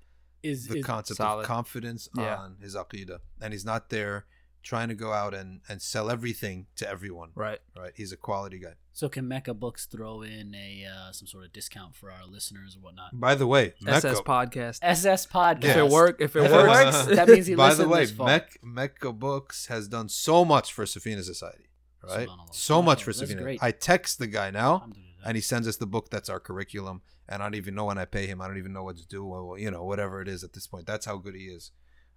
is, 0.45 0.69
the 0.69 0.79
is 0.79 0.85
concept 0.85 1.19
solid. 1.19 1.43
of 1.43 1.47
confidence 1.47 2.09
Yeah. 2.17 2.37
on 2.37 2.57
his 2.61 2.75
aqidah, 2.77 3.19
and 3.41 3.53
he's 3.53 3.65
not 3.65 3.91
there 3.91 4.27
trying 4.63 4.89
to 4.89 4.95
go 4.95 5.13
out 5.13 5.35
and 5.35 5.61
and 5.69 5.83
sell 5.83 6.11
everything 6.11 6.67
to 6.77 6.89
everyone. 6.89 7.31
Right. 7.35 7.59
Right? 7.77 7.93
He's 7.95 8.13
a 8.13 8.17
quality 8.17 8.59
guy. 8.59 8.75
so 8.93 9.09
can 9.09 9.27
Mecca 9.29 9.53
Books 9.53 9.85
throw 9.87 10.23
in 10.23 10.55
a 10.55 10.87
uh, 10.87 11.13
some 11.13 11.27
sort 11.27 11.45
of 11.45 11.53
discount 11.53 11.95
for 11.97 12.11
our 12.11 12.25
listeners 12.27 12.77
or 12.77 12.81
whatnot? 12.81 13.11
By 13.21 13.35
the 13.35 13.47
way, 13.47 13.75
Mecca. 13.83 14.09
SS 14.09 14.21
Podcast. 14.23 14.79
SS 14.83 15.27
podcast. 15.27 15.65
If 15.65 15.77
it 15.77 15.89
work, 15.89 16.17
if 16.21 16.35
it 16.37 16.45
If 16.45 16.51
it 16.51 16.55
works, 16.55 17.07
works, 17.07 17.17
that 17.19 17.29
means 17.29 17.47
he 17.47 17.55
By 17.57 17.75
the 17.75 17.87
way, 17.89 18.03
this 18.07 18.13
far. 18.13 18.27
Mec- 18.27 18.59
Mecca 18.63 19.13
Books 19.13 19.67
has 19.67 19.87
done 19.89 20.09
so 20.09 20.45
much 20.45 20.73
for 20.73 20.85
Safina 20.85 21.23
Society. 21.23 21.65
Right? 22.03 22.29
Subhanallah. 22.29 22.55
So 22.55 22.81
much 22.83 23.03
for 23.05 23.13
That's 23.13 23.33
Safina. 23.33 23.59
I 23.61 23.71
text 23.71 24.19
the 24.19 24.27
guy 24.27 24.51
now. 24.51 24.89
And 25.25 25.37
he 25.37 25.41
sends 25.41 25.67
us 25.67 25.77
the 25.77 25.87
book 25.87 26.11
that's 26.11 26.29
our 26.29 26.39
curriculum 26.39 27.03
and 27.29 27.43
i 27.43 27.47
don't 27.47 27.55
even 27.55 27.75
know 27.75 27.87
when 27.87 27.97
i 27.97 28.05
pay 28.05 28.27
him 28.27 28.43
i 28.43 28.47
don't 28.47 28.59
even 28.59 28.75
know 28.75 28.85
what 28.85 28.99
to 28.99 29.07
do 29.07 29.57
you 29.59 29.71
know 29.71 29.83
whatever 29.83 30.21
it 30.21 30.29
is 30.29 30.45
at 30.45 30.53
this 30.53 30.67
point 30.67 30.87
that's 30.87 31.07
how 31.07 31.17
good 31.17 31.35
he 31.35 31.45
is 31.45 31.73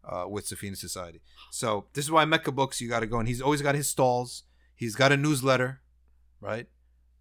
uh, 0.08 0.26
with 0.28 0.48
Safina 0.48 0.78
Society. 0.78 1.22
So 1.52 1.88
this 1.94 2.06
is 2.06 2.12
why 2.12 2.26
Mecca 2.26 2.52
Books 2.52 2.82
you 2.82 2.90
got 2.90 3.02
to 3.02 3.08
go, 3.08 3.20
and 3.20 3.28
he's 3.28 3.42
always 3.42 3.62
got 3.62 3.76
his 3.76 3.90
stalls. 3.90 4.44
He's 4.76 4.96
got 4.96 5.12
a 5.12 5.18
newsletter, 5.18 5.82
right? 6.40 6.68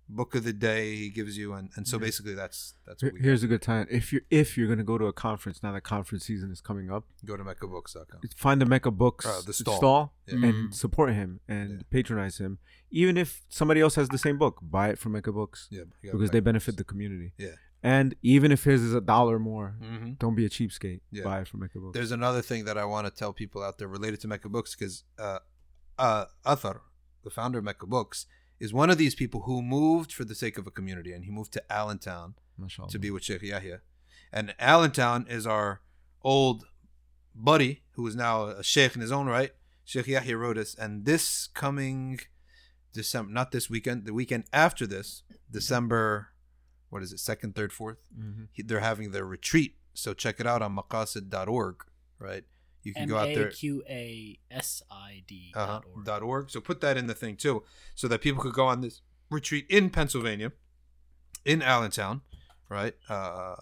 Book 0.09 0.37
of 0.37 0.45
the 0.45 0.53
day 0.53 0.95
he 0.95 1.09
gives 1.09 1.37
you, 1.37 1.53
and, 1.55 1.71
and 1.75 1.87
so 1.89 1.97
Yeah. 1.97 2.03
basically 2.03 2.35
that's 2.35 2.75
that's 2.87 3.03
what 3.03 3.15
we 3.15 3.21
Here's 3.21 3.43
a 3.43 3.49
good 3.49 3.61
time. 3.63 3.89
If 3.91 4.13
you're 4.13 4.23
if 4.31 4.57
you're 4.57 4.69
gonna 4.69 4.85
go 4.85 4.99
to 4.99 5.07
a 5.07 5.13
conference 5.13 5.63
now 5.65 5.73
that 5.73 5.81
conference 5.83 6.25
season 6.25 6.53
is 6.53 6.61
coming 6.61 6.91
up, 6.93 7.05
go 7.25 7.37
to 7.37 7.43
MeccaBooks.com. 7.43 8.21
find 8.37 8.61
the 8.61 8.67
Mecca 8.67 8.93
Books 8.93 9.27
Uh, 9.27 9.41
the 9.45 9.53
stall. 9.53 10.15
Yeah. 10.29 10.35
Mm. 10.37 10.49
and 10.49 10.75
support 10.75 11.13
him 11.13 11.41
and 11.49 11.71
Yeah. 11.71 11.83
patronize 11.91 12.39
him. 12.39 12.59
Even 12.91 13.17
if 13.17 13.43
somebody 13.49 13.81
else 13.81 13.97
has 13.97 14.09
the 14.09 14.19
same 14.19 14.39
book, 14.39 14.59
buy 14.63 14.91
it 14.91 14.99
from 14.99 15.13
Mecca 15.13 15.33
Books 15.33 15.67
Yeah, 15.71 15.83
because 16.03 16.31
they 16.31 16.41
benefit 16.41 16.73
Books. 16.73 16.79
the 16.79 16.85
community. 16.85 17.33
Yeah. 17.37 17.57
And 17.83 18.15
even 18.23 18.53
if 18.53 18.63
his 18.65 18.83
is 18.83 18.95
a 18.95 19.01
dollar 19.01 19.39
more, 19.41 19.77
Mhm. 19.81 20.19
don't 20.19 20.35
be 20.37 20.45
a 20.45 20.49
cheapskate. 20.49 21.01
Yeah. 21.11 21.25
Buy 21.25 21.41
it 21.41 21.49
from 21.49 21.61
Mecca 21.61 21.79
Books. 21.81 21.95
There's 21.95 22.11
another 22.13 22.43
thing 22.43 22.65
that 22.65 22.79
I 22.79 22.85
want 22.85 23.07
to 23.07 23.13
tell 23.13 23.33
people 23.33 23.63
out 23.63 23.79
there 23.79 23.89
related 23.89 24.21
to 24.21 24.29
Mecca 24.29 24.49
Books 24.49 24.75
because 24.77 25.05
uh, 25.19 25.41
uh, 25.99 26.27
Athar, 26.45 26.81
the 27.25 27.31
founder 27.31 27.59
of 27.59 27.65
Mecca 27.65 27.87
Books, 27.87 28.27
is 28.59 28.73
one 28.73 28.91
of 28.91 28.99
these 28.99 29.15
people 29.15 29.43
who 29.43 29.61
moved 29.63 30.13
for 30.13 30.25
the 30.25 30.35
sake 30.35 30.57
of 30.59 30.67
a 30.67 30.71
community, 30.71 31.13
and 31.13 31.25
he 31.25 31.31
moved 31.31 31.53
to 31.53 31.73
Allentown 31.73 32.35
Mashallah. 32.59 32.89
to 32.91 32.99
be 32.99 33.11
with 33.11 33.23
Sheikh 33.25 33.43
Yahya. 33.43 33.81
And 34.33 34.55
Allentown 34.59 35.27
is 35.29 35.47
our 35.47 35.81
old 36.23 36.65
buddy 37.35 37.83
who 37.93 38.07
is 38.07 38.17
now 38.17 38.45
a 38.45 38.63
sheikh 38.65 38.95
in 38.95 39.01
his 39.01 39.13
own 39.13 39.27
right. 39.27 39.53
Sheikh 39.85 40.07
Yahya 40.09 40.37
wrote 40.37 40.59
us, 40.59 40.75
and 40.75 41.05
this 41.05 41.49
coming 41.49 42.21
December, 42.93 43.31
not 43.33 43.53
this 43.53 43.69
weekend, 43.69 44.05
the 44.07 44.15
weekend 44.15 44.45
after 44.53 44.87
this, 44.87 45.23
December, 45.51 46.29
what 46.89 47.03
is 47.03 47.13
it, 47.13 47.21
second, 47.21 47.55
third, 47.55 47.73
fourth? 47.73 47.99
Mhm. 48.19 48.49
he- 48.53 48.63
they're 48.63 48.81
having 48.81 49.11
their 49.11 49.27
retreat. 49.27 49.77
So 49.93 50.13
check 50.15 50.41
it 50.41 50.47
out 50.47 50.63
on 50.63 50.75
maqasid.org, 50.77 51.85
right? 52.19 52.45
You 52.87 52.95
can 52.95 53.03
M 53.03 53.09
go 53.09 53.17
out 53.19 53.35
there. 53.35 53.51
Q 53.51 53.83
A 53.89 54.39
S 54.49 54.81
I 54.89 55.25
D 55.27 55.53
Uh-huh, 55.57 55.81
dot 55.81 55.85
org. 55.93 56.05
dot 56.05 56.23
org. 56.23 56.51
So 56.51 56.61
put 56.61 56.81
that 56.83 56.97
in 56.97 57.09
the 57.09 57.15
thing 57.15 57.35
too, 57.35 57.65
so 57.97 58.07
that 58.07 58.21
people 58.21 58.41
could 58.41 58.53
go 58.55 58.67
on 58.67 58.81
this 58.81 59.01
retreat 59.29 59.67
in 59.69 59.91
Pennsylvania, 59.91 60.53
in 61.45 61.63
Allentown, 61.63 62.21
right? 62.69 62.95
Uh, 63.09 63.57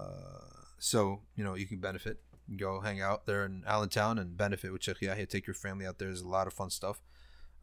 so 0.78 1.22
you 1.36 1.42
know 1.42 1.54
you 1.54 1.66
can 1.66 1.80
benefit. 1.80 2.18
You 2.46 2.58
can 2.58 2.66
go 2.66 2.80
hang 2.80 3.00
out 3.00 3.24
there 3.24 3.46
in 3.46 3.64
Allentown 3.66 4.18
and 4.18 4.36
benefit 4.36 4.70
with 4.70 4.82
Sheikh 4.82 5.00
Yahya. 5.00 5.24
Take 5.24 5.46
your 5.46 5.54
family 5.54 5.86
out 5.86 5.98
there. 5.98 6.08
There's 6.08 6.20
a 6.20 6.28
lot 6.28 6.46
of 6.46 6.52
fun 6.52 6.68
stuff. 6.68 7.00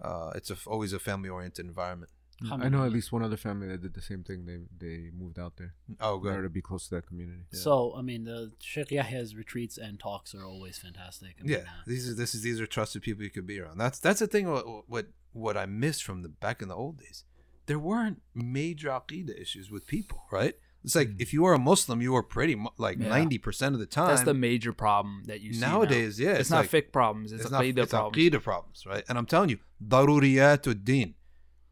Uh, 0.01 0.31
it's 0.33 0.49
a, 0.49 0.57
always 0.65 0.93
a 0.93 0.99
family 0.99 1.29
oriented 1.29 1.67
environment. 1.67 2.09
I 2.49 2.69
know 2.69 2.83
at 2.85 2.91
least 2.91 3.11
one 3.11 3.23
other 3.23 3.37
family 3.37 3.67
that 3.67 3.81
did 3.81 3.93
the 3.93 4.01
same 4.01 4.23
thing. 4.23 4.45
They 4.45 4.57
they 4.85 5.11
moved 5.11 5.37
out 5.37 5.57
there 5.57 5.73
Oh, 5.99 6.19
in 6.21 6.27
order 6.27 6.43
to 6.43 6.49
be 6.49 6.61
close 6.61 6.87
to 6.87 6.95
that 6.95 7.05
community. 7.07 7.43
So 7.51 7.93
I 7.95 8.01
mean, 8.01 8.23
the 8.23 8.51
Sheikh 8.59 8.89
Yahya's 8.91 9.35
retreats 9.35 9.77
and 9.77 9.99
talks 9.99 10.33
are 10.33 10.45
always 10.45 10.77
fantastic. 10.79 11.35
I 11.39 11.43
mean, 11.43 11.51
Yeah, 11.53 11.57
uh, 11.59 11.83
these 11.85 12.09
are 12.09 12.15
this 12.15 12.33
is 12.35 12.41
these 12.41 12.59
are 12.59 12.67
trusted 12.67 13.01
people 13.03 13.23
you 13.23 13.29
could 13.29 13.45
be 13.47 13.59
around. 13.59 13.77
That's 13.77 13.99
that's 13.99 14.19
the 14.19 14.27
thing. 14.27 14.49
What 14.49 14.65
what 14.89 15.05
what 15.33 15.55
I 15.57 15.65
missed 15.65 16.03
from 16.03 16.23
the 16.23 16.29
back 16.29 16.61
in 16.61 16.67
the 16.67 16.75
old 16.75 16.97
days, 16.99 17.23
there 17.67 17.79
weren't 17.79 18.21
major 18.33 18.89
aqidah 18.89 19.39
issues 19.39 19.69
with 19.71 19.85
people, 19.87 20.23
right? 20.31 20.55
It's 20.83 20.95
like 20.95 21.11
if 21.19 21.31
you 21.31 21.43
were 21.43 21.53
a 21.53 21.59
Muslim, 21.59 22.01
you 22.01 22.11
were 22.11 22.23
pretty 22.23 22.55
mu- 22.55 22.75
like 22.79 22.97
Yeah. 22.99 23.09
ninety 23.09 23.37
percent 23.37 23.75
of 23.75 23.79
the 23.79 23.85
time. 23.85 24.07
That's 24.07 24.23
the 24.23 24.33
major 24.33 24.73
problem 24.73 25.23
that 25.27 25.39
you 25.41 25.53
see 25.53 25.59
now. 25.61 25.73
nowadays. 25.73 26.19
Yeah, 26.19 26.31
It's, 26.41 26.49
not 26.49 26.61
like, 26.61 26.71
fiqh 26.71 26.91
problems. 26.91 27.31
It's, 27.31 27.43
It's 27.43 27.51
not 27.51 27.61
aqidah 27.63 27.83
it's 27.83 27.91
problems. 27.91 28.17
aqidah 28.17 28.41
problems, 28.41 28.85
right? 28.87 29.03
And 29.07 29.15
I'm 29.19 29.27
telling 29.27 29.49
you, 29.51 29.59
daruriyatud 30.05 30.83
din, 30.83 31.13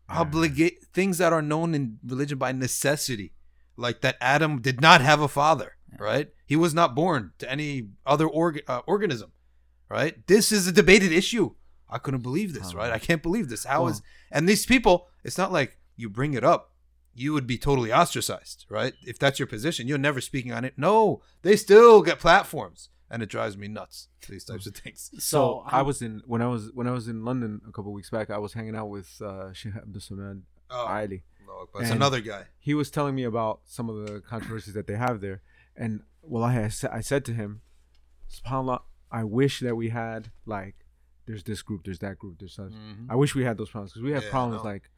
obligate 0.10 0.84
things 0.94 1.18
that 1.20 1.34
are 1.34 1.42
known 1.42 1.76
in 1.76 2.00
religion 2.06 2.38
by 2.38 2.52
necessity, 2.52 3.34
like 3.78 4.02
that 4.02 4.18
Adam 4.20 4.62
did 4.62 4.82
not 4.82 5.02
have 5.02 5.22
a 5.22 5.28
father, 5.28 5.78
right? 6.00 6.30
He 6.46 6.56
was 6.56 6.74
not 6.74 6.96
born 6.96 7.32
to 7.40 7.50
any 7.50 7.90
other 8.06 8.28
org- 8.28 8.64
uh, 8.68 8.82
organism, 8.88 9.32
right? 9.90 10.26
This 10.28 10.52
is 10.52 10.68
a 10.68 10.72
debated 10.72 11.12
issue. 11.12 11.56
I 11.90 11.98
couldn't 11.98 12.22
believe 12.22 12.54
this, 12.54 12.74
right? 12.74 12.92
I 12.92 13.00
can't 13.00 13.24
believe 13.24 13.50
this. 13.50 13.64
How 13.64 13.88
is 13.88 14.02
and 14.32 14.48
these 14.48 14.66
people? 14.66 15.08
It's 15.24 15.38
not 15.38 15.52
like 15.52 15.78
you 15.96 16.10
bring 16.10 16.34
it 16.34 16.44
up. 16.44 16.74
You 17.16 17.34
would 17.34 17.48
be 17.48 17.58
totally 17.58 17.92
ostracized, 17.92 18.66
right? 18.70 18.94
If 19.06 19.18
that's 19.20 19.40
your 19.40 19.48
position, 19.48 19.88
you're 19.88 19.98
never 19.98 20.22
speaking 20.22 20.54
on 20.54 20.64
it. 20.66 20.74
No, 20.78 21.22
they 21.42 21.56
still 21.56 22.02
get 22.02 22.20
platforms, 22.20 22.90
and 23.12 23.24
it 23.24 23.30
drives 23.30 23.56
me 23.58 23.68
nuts. 23.68 24.08
These 24.28 24.46
types 24.46 24.66
of 24.68 24.76
things. 24.76 25.10
So 25.20 25.20
So 25.20 25.64
I 25.66 25.82
was 25.82 26.02
in 26.02 26.22
when 26.26 26.42
I 26.42 26.48
was 26.48 26.72
when 26.74 26.88
I 26.88 26.92
was 26.92 27.08
in 27.08 27.24
London 27.26 27.62
a 27.68 27.72
couple 27.72 27.92
weeks 27.94 28.10
back. 28.10 28.30
I 28.30 28.38
was 28.38 28.54
hanging 28.54 28.76
out 28.76 28.90
with 28.90 29.22
uh, 29.22 29.52
Sheikh 29.54 29.76
Abdul 29.76 30.02
Samad 30.02 30.42
Oh, 30.72 30.86
Ali. 30.86 31.24
Allahu 31.48 31.62
Akbar. 31.64 31.82
It's 31.82 31.92
And- 31.92 32.00
another 32.02 32.22
guy. 32.22 32.44
He 32.60 32.74
was 32.76 32.92
telling 32.92 33.16
me 33.16 33.24
about 33.24 33.62
some 33.66 33.90
of 33.90 33.96
the 34.06 34.22
controversies 34.22 34.74
that 34.76 34.86
they 34.86 34.96
have 34.98 35.20
there, 35.22 35.42
and 35.76 36.04
well, 36.22 36.44
I 36.44 36.68
sa- 36.68 36.90
I 36.92 37.02
said 37.02 37.26
to 37.26 37.34
him, 37.34 37.62
Subhanallah, 38.30 38.82
I 39.12 39.24
wish 39.24 39.60
that 39.62 39.76
we 39.76 39.90
had 39.90 40.32
like 40.46 40.76
there's 41.26 41.44
this 41.44 41.62
group, 41.64 41.84
there's 41.86 42.00
that 42.00 42.18
group, 42.20 42.38
there's 42.40 42.54
such. 42.54 42.72
Mhm. 42.74 43.08
I 43.10 43.16
wish 43.16 43.34
we 43.36 43.44
had 43.44 43.58
those 43.58 43.70
problems 43.72 43.92
because 43.94 44.04
we 44.04 44.12
have 44.12 44.24
Yeah, 44.26 44.30
problems 44.32 44.64
know. 44.64 44.70
like 44.70 44.90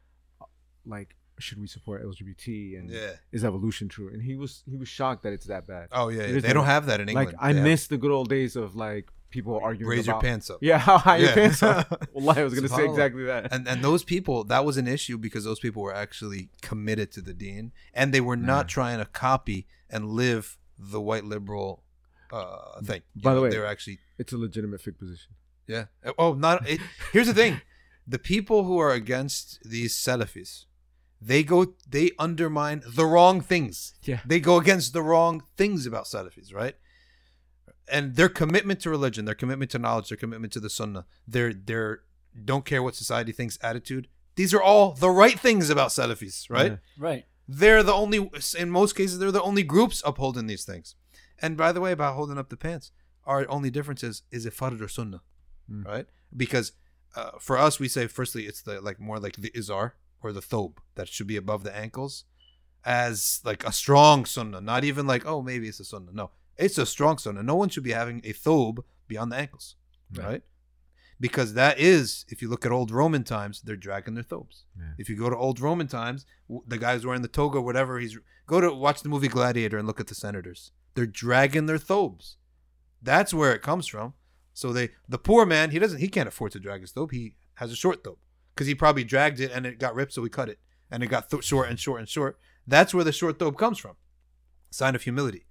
like 0.84 1.16
should 1.38 1.58
we 1.60 1.66
support 1.66 2.04
LGBT 2.04 2.78
and 2.78 2.90
Yeah. 2.90 3.12
is 3.32 3.44
evolution 3.44 3.88
true? 3.88 4.08
And 4.12 4.22
he 4.22 4.34
was 4.36 4.62
he 4.70 4.76
was 4.76 4.88
shocked 4.88 5.22
that 5.24 5.32
it's 5.32 5.46
that 5.46 5.66
bad. 5.66 5.88
Oh 5.92 6.08
yeah, 6.08 6.26
yeah. 6.26 6.40
they 6.40 6.52
don't 6.52 6.66
have 6.66 6.86
that 6.86 7.00
in 7.00 7.08
England. 7.08 7.32
Like 7.32 7.36
I 7.40 7.52
have- 7.52 7.62
miss 7.64 7.86
the 7.86 7.98
good 7.98 8.10
old 8.10 8.28
days 8.28 8.54
of 8.56 8.74
like 8.76 9.08
people 9.30 9.58
arguing. 9.62 9.88
raise 9.90 10.06
your 10.06 10.20
pants 10.20 10.50
up. 10.50 10.58
Yeah, 10.70 10.78
how 10.78 10.98
high 10.98 11.16
your 11.16 11.32
pants 11.32 11.62
are. 11.62 11.86
Wallahi, 12.12 12.40
I 12.42 12.44
was 12.44 12.54
gonna 12.54 12.68
say 12.68 12.84
exactly 12.84 13.24
that. 13.24 13.52
And 13.52 13.66
and 13.66 13.82
those 13.82 14.04
people, 14.04 14.44
that 14.44 14.64
was 14.64 14.76
an 14.76 14.86
issue 14.86 15.16
because 15.18 15.44
those 15.44 15.58
people 15.58 15.82
were 15.82 15.94
actually 15.94 16.50
committed 16.60 17.10
to 17.12 17.20
the 17.22 17.32
deen 17.34 17.72
and 17.94 18.12
they 18.12 18.20
were 18.20 18.36
not 18.36 18.68
trying 18.68 18.98
to 18.98 19.06
copy 19.06 19.66
and 19.90 20.10
live 20.10 20.58
the 20.78 21.00
white 21.00 21.24
liberal 21.24 21.82
uh, 22.30 22.80
thing. 22.82 23.02
You 23.14 23.22
By 23.22 23.34
the 23.34 23.40
way- 23.40 23.50
they 23.50 23.58
were 23.58 23.66
actually 23.66 23.98
It's 24.18 24.32
a 24.32 24.38
legitimate 24.38 24.80
fiqh 24.82 24.98
position. 24.98 25.32
yeah. 25.66 25.84
Oh, 26.18 26.34
not. 26.34 26.68
It, 26.68 26.80
here's 27.12 27.26
the 27.26 27.34
thing: 27.34 27.60
the 28.06 28.18
people 28.18 28.64
who 28.64 28.78
are 28.78 28.92
against 28.92 29.62
these 29.68 29.94
Salafis, 29.94 30.64
they 31.24 31.42
go, 31.44 31.74
they 31.88 32.10
undermine 32.18 32.82
the 32.98 33.06
wrong 33.06 33.40
things. 33.40 33.94
Yeah. 34.10 34.20
They 34.26 34.40
go 34.40 34.56
against 34.58 34.92
the 34.92 35.02
wrong 35.02 35.42
things 35.56 35.86
about 35.86 36.04
Salafis, 36.06 36.52
right? 36.52 36.76
And 37.90 38.16
their 38.16 38.28
commitment 38.28 38.80
to 38.80 38.90
religion, 38.90 39.24
their 39.24 39.34
commitment 39.34 39.70
to 39.72 39.78
knowledge, 39.78 40.08
their 40.08 40.16
commitment 40.24 40.52
to 40.54 40.60
the 40.60 40.70
Sunnah, 40.70 41.04
their 41.26 41.52
their 41.52 41.88
don't 42.44 42.64
care 42.64 42.82
what 42.82 42.94
society 42.94 43.32
thinks 43.32 43.58
attitude 43.62 44.08
These 44.36 44.54
are 44.54 44.62
all 44.62 44.92
the 44.92 45.10
right 45.10 45.38
things 45.38 45.68
about 45.70 45.90
Salafis, 45.90 46.48
right? 46.48 46.72
Yeah. 46.72 46.78
Right. 47.08 47.24
They're 47.46 47.82
the 47.82 47.92
only, 47.92 48.30
in 48.58 48.70
most 48.70 48.94
cases, 48.96 49.18
they're 49.18 49.30
the 49.40 49.42
only 49.42 49.62
groups 49.62 50.02
upholding 50.06 50.46
these 50.46 50.64
things. 50.64 50.94
And 51.42 51.56
by 51.56 51.70
the 51.72 51.80
way, 51.84 51.92
about 51.92 52.14
holding 52.14 52.38
up 52.38 52.48
the 52.48 52.56
pants, 52.56 52.92
our 53.26 53.44
only 53.56 53.70
difference 53.70 54.02
is 54.02 54.22
is 54.30 54.46
it 54.46 54.54
fard 54.54 54.80
or 54.80 54.88
sunnah, 54.88 55.22
Mm. 55.70 55.84
right? 55.84 56.06
Because 56.36 56.72
uh, 57.14 57.32
for 57.38 57.56
us, 57.66 57.78
we 57.78 57.88
say 57.88 58.06
firstly, 58.06 58.42
it's 58.46 58.62
the 58.62 58.80
like 58.80 58.98
more 58.98 59.18
like 59.20 59.36
the 59.36 59.50
izar 59.50 59.92
or 60.22 60.32
the 60.32 60.40
thobe 60.40 60.78
that 60.94 61.08
should 61.08 61.26
be 61.26 61.36
above 61.36 61.64
the 61.64 61.74
ankles, 61.76 62.24
as 62.84 63.40
like 63.44 63.64
a 63.64 63.72
strong 63.72 64.24
sunnah, 64.24 64.60
not 64.60 64.84
even 64.84 65.06
like 65.06 65.24
oh 65.26 65.42
maybe 65.42 65.68
it's 65.68 65.80
a 65.80 65.84
sunnah. 65.84 66.10
No, 66.12 66.30
it's 66.56 66.78
a 66.78 66.86
strong 66.86 67.18
sunnah. 67.18 67.42
No 67.42 67.54
one 67.56 67.68
should 67.68 67.84
be 67.84 67.92
having 67.92 68.20
a 68.24 68.32
thobe 68.32 68.78
beyond 69.08 69.32
the 69.32 69.36
ankles, 69.36 69.76
Right. 70.14 70.24
right? 70.26 70.42
Because 71.20 71.54
that 71.54 71.78
is, 71.78 72.24
if 72.30 72.42
you 72.42 72.48
look 72.48 72.66
at 72.66 72.72
old 72.72 72.90
Roman 72.90 73.22
times, 73.22 73.62
they're 73.62 73.76
dragging 73.76 74.14
their 74.14 74.24
thobes. 74.24 74.64
Yeah. 74.76 74.86
If 74.98 75.08
you 75.08 75.14
go 75.16 75.30
to 75.30 75.36
old 75.36 75.60
Roman 75.60 75.86
times, 75.86 76.26
the 76.66 76.78
guys 76.78 77.06
wearing 77.06 77.22
the 77.22 77.28
toga, 77.28 77.60
whatever, 77.60 78.00
he's 78.00 78.18
go 78.46 78.60
to 78.60 78.72
watch 78.74 79.02
the 79.02 79.08
movie 79.08 79.28
Gladiator 79.28 79.78
and 79.78 79.86
look 79.86 80.00
at 80.00 80.08
the 80.08 80.16
senators. 80.16 80.72
They're 80.94 81.06
dragging 81.06 81.66
their 81.66 81.78
thobes. 81.78 82.38
That's 83.00 83.32
where 83.32 83.54
it 83.54 83.62
comes 83.62 83.86
from. 83.86 84.14
So 84.52 84.72
they, 84.72 84.90
the 85.08 85.16
poor 85.18 85.46
man, 85.46 85.70
he 85.70 85.78
doesn't, 85.78 86.00
he 86.00 86.08
can't 86.08 86.28
afford 86.28 86.52
to 86.52 86.60
drag 86.60 86.80
his 86.80 86.92
thobe. 86.92 87.12
He 87.12 87.36
has 87.54 87.70
a 87.70 87.76
short 87.76 88.02
thobe 88.02 88.18
because 88.54 88.66
he 88.66 88.74
probably 88.74 89.04
dragged 89.04 89.40
it 89.40 89.50
and 89.52 89.66
it 89.66 89.78
got 89.78 89.94
ripped, 89.94 90.12
so 90.12 90.22
we 90.22 90.28
cut 90.28 90.48
it 90.48 90.58
and 90.90 91.02
it 91.02 91.06
got 91.06 91.30
th- 91.30 91.44
short 91.44 91.68
and 91.68 91.78
short 91.80 92.00
and 92.00 92.08
short. 92.08 92.38
That's 92.66 92.94
where 92.94 93.04
the 93.04 93.12
short 93.12 93.38
thobe 93.38 93.58
comes 93.58 93.78
from. 93.78 93.96
Sign 94.70 94.94
of 94.94 95.02
humility, 95.02 95.46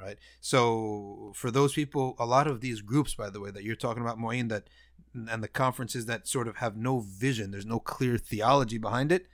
right? 0.00 0.18
So 0.40 1.32
for 1.34 1.50
those 1.50 1.72
people, 1.72 2.16
a 2.18 2.26
lot 2.26 2.46
of 2.46 2.60
these 2.60 2.80
groups, 2.80 3.14
by 3.14 3.30
the 3.30 3.40
way, 3.40 3.50
that 3.50 3.64
you're 3.64 3.76
talking 3.76 4.02
about, 4.02 4.18
Moeen, 4.18 4.48
that 4.48 4.68
and 5.14 5.42
the 5.42 5.48
conferences 5.48 6.06
that 6.06 6.26
sort 6.26 6.48
of 6.48 6.56
have 6.56 6.76
no 6.76 7.00
vision, 7.00 7.50
there's 7.50 7.66
no 7.66 7.78
clear 7.78 8.16
theology 8.16 8.78
behind 8.78 9.12
it. 9.12 9.26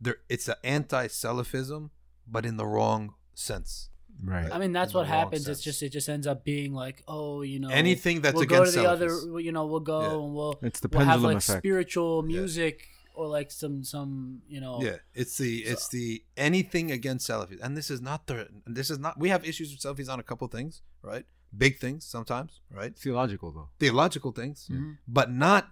There, 0.00 0.16
it's 0.28 0.48
an 0.48 0.56
anti-Salafism, 0.64 1.90
but 2.26 2.44
in 2.44 2.56
the 2.56 2.66
wrong 2.66 3.14
sense. 3.32 3.90
Right. 4.22 4.50
I 4.52 4.58
mean, 4.58 4.72
that's 4.72 4.92
In 4.92 4.98
what 4.98 5.06
happens. 5.06 5.44
sense. 5.44 5.58
It's 5.58 5.64
just 5.64 5.82
it 5.82 5.90
just 5.90 6.08
ends 6.08 6.26
up 6.26 6.44
being 6.44 6.72
like, 6.72 7.02
oh, 7.08 7.42
you 7.42 7.58
know, 7.60 7.68
Anything 7.68 8.20
that's 8.22 8.34
we'll 8.34 8.44
go 8.46 8.56
to 8.56 8.60
against 8.62 8.76
the 8.76 8.88
other, 8.88 9.40
you 9.40 9.52
know, 9.52 9.66
we'll 9.66 9.80
go 9.80 10.00
Yeah. 10.00 10.24
and 10.24 10.34
we'll 10.34 10.58
It's 10.62 10.80
the 10.80 10.88
we'll 10.88 11.00
have 11.00 11.14
pendulum 11.14 11.34
like 11.34 11.42
effect. 11.42 11.58
spiritual 11.60 12.24
Yeah. 12.26 12.36
music 12.38 12.88
or 13.14 13.28
like 13.28 13.50
some 13.52 13.84
some 13.84 14.42
you 14.48 14.60
know 14.60 14.80
Yeah, 14.82 14.96
it's 15.14 15.36
the 15.38 15.58
it's 15.64 15.88
the 15.88 16.24
anything 16.36 16.90
against 16.90 17.28
Salafis, 17.28 17.60
and 17.62 17.76
this 17.76 17.90
is 17.90 18.00
not 18.00 18.26
the 18.26 18.48
this 18.66 18.90
is 18.90 18.98
not. 18.98 19.18
We 19.18 19.28
have 19.28 19.44
issues 19.44 19.70
with 19.72 19.80
Salafis 19.80 20.10
on 20.12 20.18
a 20.18 20.22
couple 20.24 20.48
things, 20.48 20.82
right? 21.02 21.24
Big 21.56 21.78
things 21.78 22.04
sometimes, 22.04 22.60
right? 22.70 22.96
Theological 22.98 23.52
though. 23.52 23.68
Theological 23.78 24.32
things, 24.32 24.68
Mhm. 24.70 24.98
but 25.06 25.30
not 25.30 25.70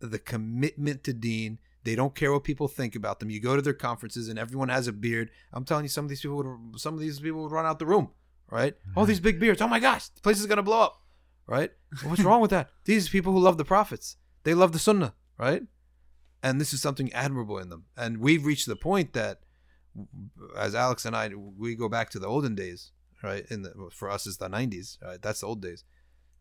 the 0.00 0.18
commitment 0.18 1.02
to 1.04 1.12
Deen. 1.12 1.58
They 1.84 1.94
don't 1.94 2.14
care 2.14 2.32
what 2.32 2.44
people 2.44 2.66
think 2.66 2.96
about 2.96 3.20
them. 3.20 3.30
You 3.30 3.40
go 3.40 3.56
to 3.56 3.62
their 3.62 3.74
conferences 3.74 4.28
and 4.28 4.38
everyone 4.38 4.70
has 4.70 4.88
a 4.88 4.92
beard. 4.92 5.30
I'm 5.52 5.64
telling 5.64 5.84
you, 5.84 5.90
some 5.90 6.04
of 6.04 6.08
these 6.08 6.22
people 6.22 6.36
would 6.38 6.80
some 6.80 6.94
of 6.94 7.00
these 7.00 7.20
people 7.20 7.42
would 7.42 7.52
run 7.52 7.66
out 7.66 7.78
the 7.78 7.86
room, 7.86 8.10
right? 8.50 8.74
All 8.96 9.04
these 9.06 9.20
big 9.20 9.38
beards. 9.38 9.60
Oh 9.60 9.68
my 9.68 9.80
gosh, 9.80 10.08
the 10.08 10.20
place 10.22 10.40
is 10.40 10.46
gonna 10.46 10.62
blow 10.62 10.80
up, 10.80 11.02
right? 11.46 11.70
What's 12.02 12.22
wrong 12.28 12.40
with 12.40 12.50
that? 12.50 12.70
These 12.84 13.08
people 13.10 13.32
who 13.32 13.38
love 13.38 13.58
the 13.58 13.64
prophets, 13.64 14.16
they 14.44 14.54
love 14.54 14.72
the 14.72 14.78
Sunnah, 14.78 15.14
right? 15.38 15.62
and 16.42 16.60
this 16.60 16.74
is 16.74 16.82
something 16.82 17.10
admirable 17.14 17.58
in 17.58 17.70
them. 17.70 17.86
And 17.96 18.18
we've 18.18 18.44
reached 18.44 18.66
the 18.66 18.76
point 18.76 19.14
that, 19.14 19.40
as 20.58 20.74
Alex 20.74 21.06
and 21.06 21.16
I, 21.16 21.30
we 21.34 21.74
go 21.74 21.88
back 21.88 22.10
to 22.10 22.18
the 22.18 22.26
olden 22.26 22.54
days, 22.54 22.92
right? 23.22 23.46
In 23.50 23.62
the 23.62 23.72
for 23.90 24.10
us, 24.10 24.26
it's 24.26 24.36
the 24.36 24.48
'90s, 24.50 25.00
right? 25.02 25.20
That's 25.22 25.40
the 25.40 25.46
old 25.46 25.62
days. 25.62 25.84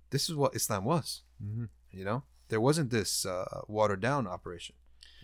This 0.10 0.30
is 0.30 0.36
what 0.36 0.56
Islam 0.56 0.84
was. 0.86 1.22
Mhm. 1.42 1.70
You 1.92 2.04
know, 2.06 2.24
there 2.50 2.60
wasn't 2.62 2.90
this 2.90 3.26
uh, 3.26 3.62
watered 3.68 4.02
down 4.02 4.28
operation 4.28 4.76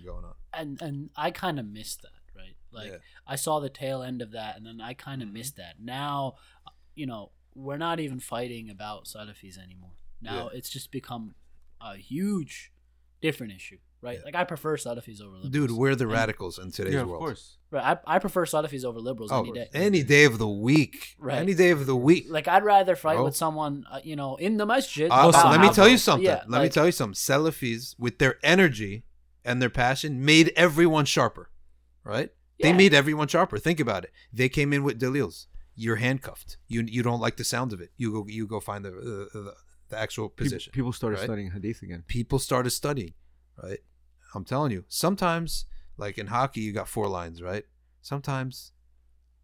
going 0.06 0.26
on. 0.26 0.34
and 0.54 0.82
and 0.82 1.10
I 1.16 1.32
kind 1.32 1.60
of 1.60 1.66
missed 1.66 2.02
that, 2.02 2.22
right? 2.36 2.56
Like 2.72 2.92
Yeah. 2.92 2.98
I 3.28 3.36
saw 3.36 3.60
the 3.60 3.70
tail 3.70 4.02
end 4.02 4.22
of 4.22 4.32
that, 4.32 4.58
and 4.58 4.66
then 4.66 4.82
I 4.82 4.94
kind 4.94 5.22
of 5.22 5.30
Mhm. 5.30 5.34
missed 5.34 5.56
that. 5.58 5.80
Now, 5.80 6.36
you 6.96 7.06
know, 7.06 7.32
we're 7.56 7.78
not 7.78 8.00
even 8.00 8.20
fighting 8.20 8.70
about 8.70 9.06
Salafis 9.06 9.58
anymore. 9.58 9.94
Now 10.22 10.50
Yeah. 10.52 10.58
it's 10.58 10.70
just 10.70 10.92
become 10.92 11.36
a 11.82 11.96
huge, 11.98 12.72
different 13.22 13.54
issue, 13.54 13.78
right? 14.02 14.18
Yeah. 14.20 14.26
Like 14.26 14.36
I 14.36 14.44
prefer 14.44 14.76
Salafis 14.78 15.22
over 15.22 15.36
liberals. 15.38 15.50
Dude, 15.52 15.72
we're 15.72 15.96
the 15.96 16.04
And- 16.06 16.12
radicals 16.14 16.60
in 16.60 16.72
today's 16.72 16.94
yeah, 16.96 17.02
of 17.02 17.08
world. 17.08 17.20
course. 17.22 17.58
Right, 17.72 17.98
I, 18.06 18.16
I 18.16 18.20
prefer 18.20 18.46
Salafis 18.46 18.84
over 18.84 19.00
liberals 19.00 19.32
Oh, 19.32 19.42
any 19.44 19.52
day. 19.54 19.70
any 19.74 20.04
day 20.04 20.24
of 20.26 20.38
the 20.40 20.48
week. 20.48 21.16
Right. 21.20 21.38
Any 21.38 21.54
day 21.54 21.70
of 21.72 21.86
the 21.86 21.96
week. 21.96 22.26
Like 22.30 22.48
I'd 22.48 22.64
rather 22.64 22.96
fight 22.96 23.16
Bro. 23.16 23.26
with 23.26 23.36
someone, 23.36 23.86
uh, 23.92 24.00
you 24.04 24.16
know, 24.16 24.36
in 24.38 24.58
the 24.58 24.66
masjid. 24.66 25.06
About 25.08 25.34
let 25.34 25.62
me 25.62 25.70
tell 25.74 25.88
you 25.88 25.98
something. 25.98 26.26
Yeah, 26.26 26.44
let 26.48 26.62
me 26.62 26.70
tell 26.70 26.86
you 26.86 26.92
something. 26.92 27.14
Salafis, 27.16 27.96
with 28.00 28.20
their 28.20 28.38
energy 28.44 29.04
and 29.44 29.62
their 29.62 29.70
passion, 29.70 30.24
made 30.24 30.52
everyone 30.56 31.06
sharper. 31.06 31.50
Right? 32.04 32.32
They 32.62 32.74
made 32.74 32.94
everyone 32.94 33.28
sharper. 33.28 33.58
Think 33.58 33.80
about 33.80 34.04
it. 34.04 34.12
They 34.34 34.50
came 34.50 34.74
in 34.74 34.84
with 34.84 35.00
dalils. 35.00 35.48
You're 35.76 35.96
handcuffed. 35.96 36.58
You 36.68 36.82
you 36.82 37.04
don't 37.04 37.22
like 37.22 37.38
the 37.38 37.46
sound 37.46 37.72
of 37.72 37.80
it. 37.80 37.92
You 37.96 38.12
go 38.12 38.26
you 38.28 38.48
go 38.48 38.60
find 38.60 38.84
the 38.84 38.90
uh, 38.90 39.34
the, 39.34 39.54
the 39.90 39.98
actual 39.98 40.28
People, 40.28 40.44
position. 40.46 40.72
people 40.74 40.92
started 40.92 41.18
right? 41.20 41.26
studying 41.26 41.52
hadith 41.52 41.82
again. 41.82 42.04
People 42.08 42.38
started 42.38 42.72
studying. 42.72 43.14
Right? 43.62 43.80
I'm 44.36 44.44
telling 44.44 44.72
you. 44.72 44.84
Sometimes, 44.90 45.66
like 45.98 46.18
in 46.18 46.28
hockey, 46.28 46.62
you 46.62 46.74
got 46.74 46.90
four 46.90 47.08
lines. 47.08 47.42
Right? 47.42 47.64
Sometimes 48.02 48.74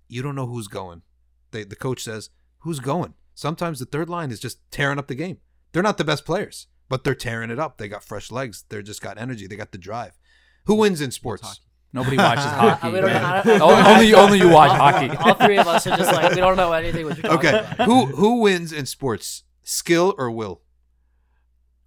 you 0.09 0.21
don't 0.21 0.35
know 0.35 0.47
who's 0.47 0.67
going. 0.67 1.03
They, 1.51 1.63
the 1.63 1.75
coach 1.77 2.03
says, 2.03 2.29
"Who's 2.59 2.81
going?" 2.81 3.13
Sometimes 3.33 3.79
the 3.79 3.85
third 3.85 4.09
line 4.09 4.31
is 4.31 4.39
just 4.39 4.59
tearing 4.71 4.99
up 4.99 5.07
the 5.07 5.15
game. 5.15 5.37
They're 5.71 5.83
not 5.83 5.97
the 5.97 6.03
best 6.03 6.25
players, 6.25 6.67
but 6.89 7.03
they're 7.03 7.15
tearing 7.15 7.49
it 7.49 7.59
up. 7.59 7.77
They 7.77 7.87
got 7.87 8.03
fresh 8.03 8.31
legs. 8.31 8.63
They're 8.69 8.81
just 8.81 9.01
got 9.01 9.17
energy. 9.17 9.47
They 9.47 9.55
got 9.55 9.71
the 9.71 9.77
drive. 9.77 10.17
Who 10.65 10.75
wins 10.75 11.01
in 11.01 11.11
sports? 11.11 11.61
Nobody 11.93 12.17
watches 12.17 12.43
hockey. 12.45 12.87
we 12.91 12.99
don't 12.99 13.07
know 13.07 13.13
man. 13.13 13.21
how 13.23 13.41
to- 13.41 13.59
only, 13.63 13.83
only 13.93 14.13
only 14.13 14.37
you 14.39 14.49
watch 14.49 14.71
hockey. 14.77 15.09
All 15.17 15.33
three 15.35 15.57
of 15.57 15.67
us 15.67 15.87
are 15.87 15.95
just 15.95 16.11
like 16.11 16.31
we 16.31 16.37
don't 16.41 16.57
know 16.57 16.73
anything 16.73 17.05
what 17.05 17.17
you're 17.17 17.31
talking 17.31 17.49
Okay, 17.49 17.59
about. 17.59 17.85
who 17.87 18.05
who 18.07 18.41
wins 18.41 18.71
in 18.73 18.85
sports? 18.85 19.43
Skill 19.63 20.13
or 20.17 20.29
will? 20.29 20.61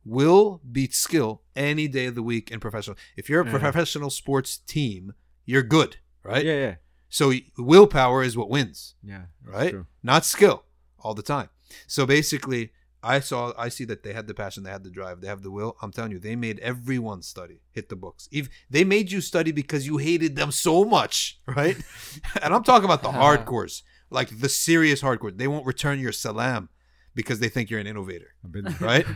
Will 0.05 0.61
beats 0.71 0.97
skill 0.97 1.43
any 1.55 1.87
day 1.89 2.07
of 2.07 2.15
the 2.15 2.23
week 2.23 2.51
in 2.51 2.61
professional. 2.61 2.97
If 3.17 3.29
you're 3.29 3.43
a 3.43 3.45
Yeah. 3.45 3.59
professional 3.59 4.11
sports 4.11 4.57
team, 4.59 5.13
you're 5.45 5.63
good, 5.63 5.97
right? 6.23 6.45
Yeah, 6.45 6.55
yeah, 6.59 6.75
So 7.11 7.33
willpower 7.59 8.23
is 8.23 8.37
what 8.37 8.49
wins. 8.49 8.95
yeah. 9.03 9.27
right? 9.45 9.71
true. 9.71 9.87
Not 10.03 10.25
skill 10.25 10.65
all 11.01 11.15
the 11.15 11.23
time. 11.23 11.51
So 11.87 12.07
basically, 12.07 12.73
I 13.09 13.21
saw, 13.21 13.55
I 13.57 13.71
see 13.71 13.87
that 13.87 14.03
they 14.03 14.13
had 14.13 14.27
the 14.27 14.35
passion, 14.35 14.65
they 14.65 14.71
had 14.71 14.85
the 14.85 14.91
drive, 14.91 15.23
they 15.23 15.29
have 15.29 15.43
the 15.43 15.51
will. 15.51 15.79
I'm 15.81 15.91
telling 15.93 16.13
you, 16.13 16.19
they 16.19 16.37
made 16.37 16.59
everyone 16.59 17.23
study, 17.23 17.63
hit 17.73 17.89
the 17.89 17.97
books. 17.97 18.29
If 18.31 18.51
they 18.69 18.85
made 18.85 19.11
you 19.11 19.23
study 19.23 19.51
because 19.51 19.87
you 19.87 19.97
hated 19.97 20.37
them 20.37 20.53
so 20.53 20.85
much, 20.85 21.41
right? 21.47 21.77
and 22.43 22.55
I'm 22.55 22.63
talking 22.65 22.85
about 22.85 23.03
the 23.03 23.09
hardcores, 23.09 23.81
like 24.11 24.41
the 24.41 24.51
serious 24.51 25.01
hardcore. 25.01 25.35
They 25.35 25.49
won't 25.49 25.65
return 25.65 25.99
your 25.99 26.13
salam 26.13 26.69
because 27.15 27.41
they 27.41 27.49
think 27.49 27.71
you're 27.71 27.81
an 27.81 27.87
innovator, 27.87 28.35
right? 28.79 29.07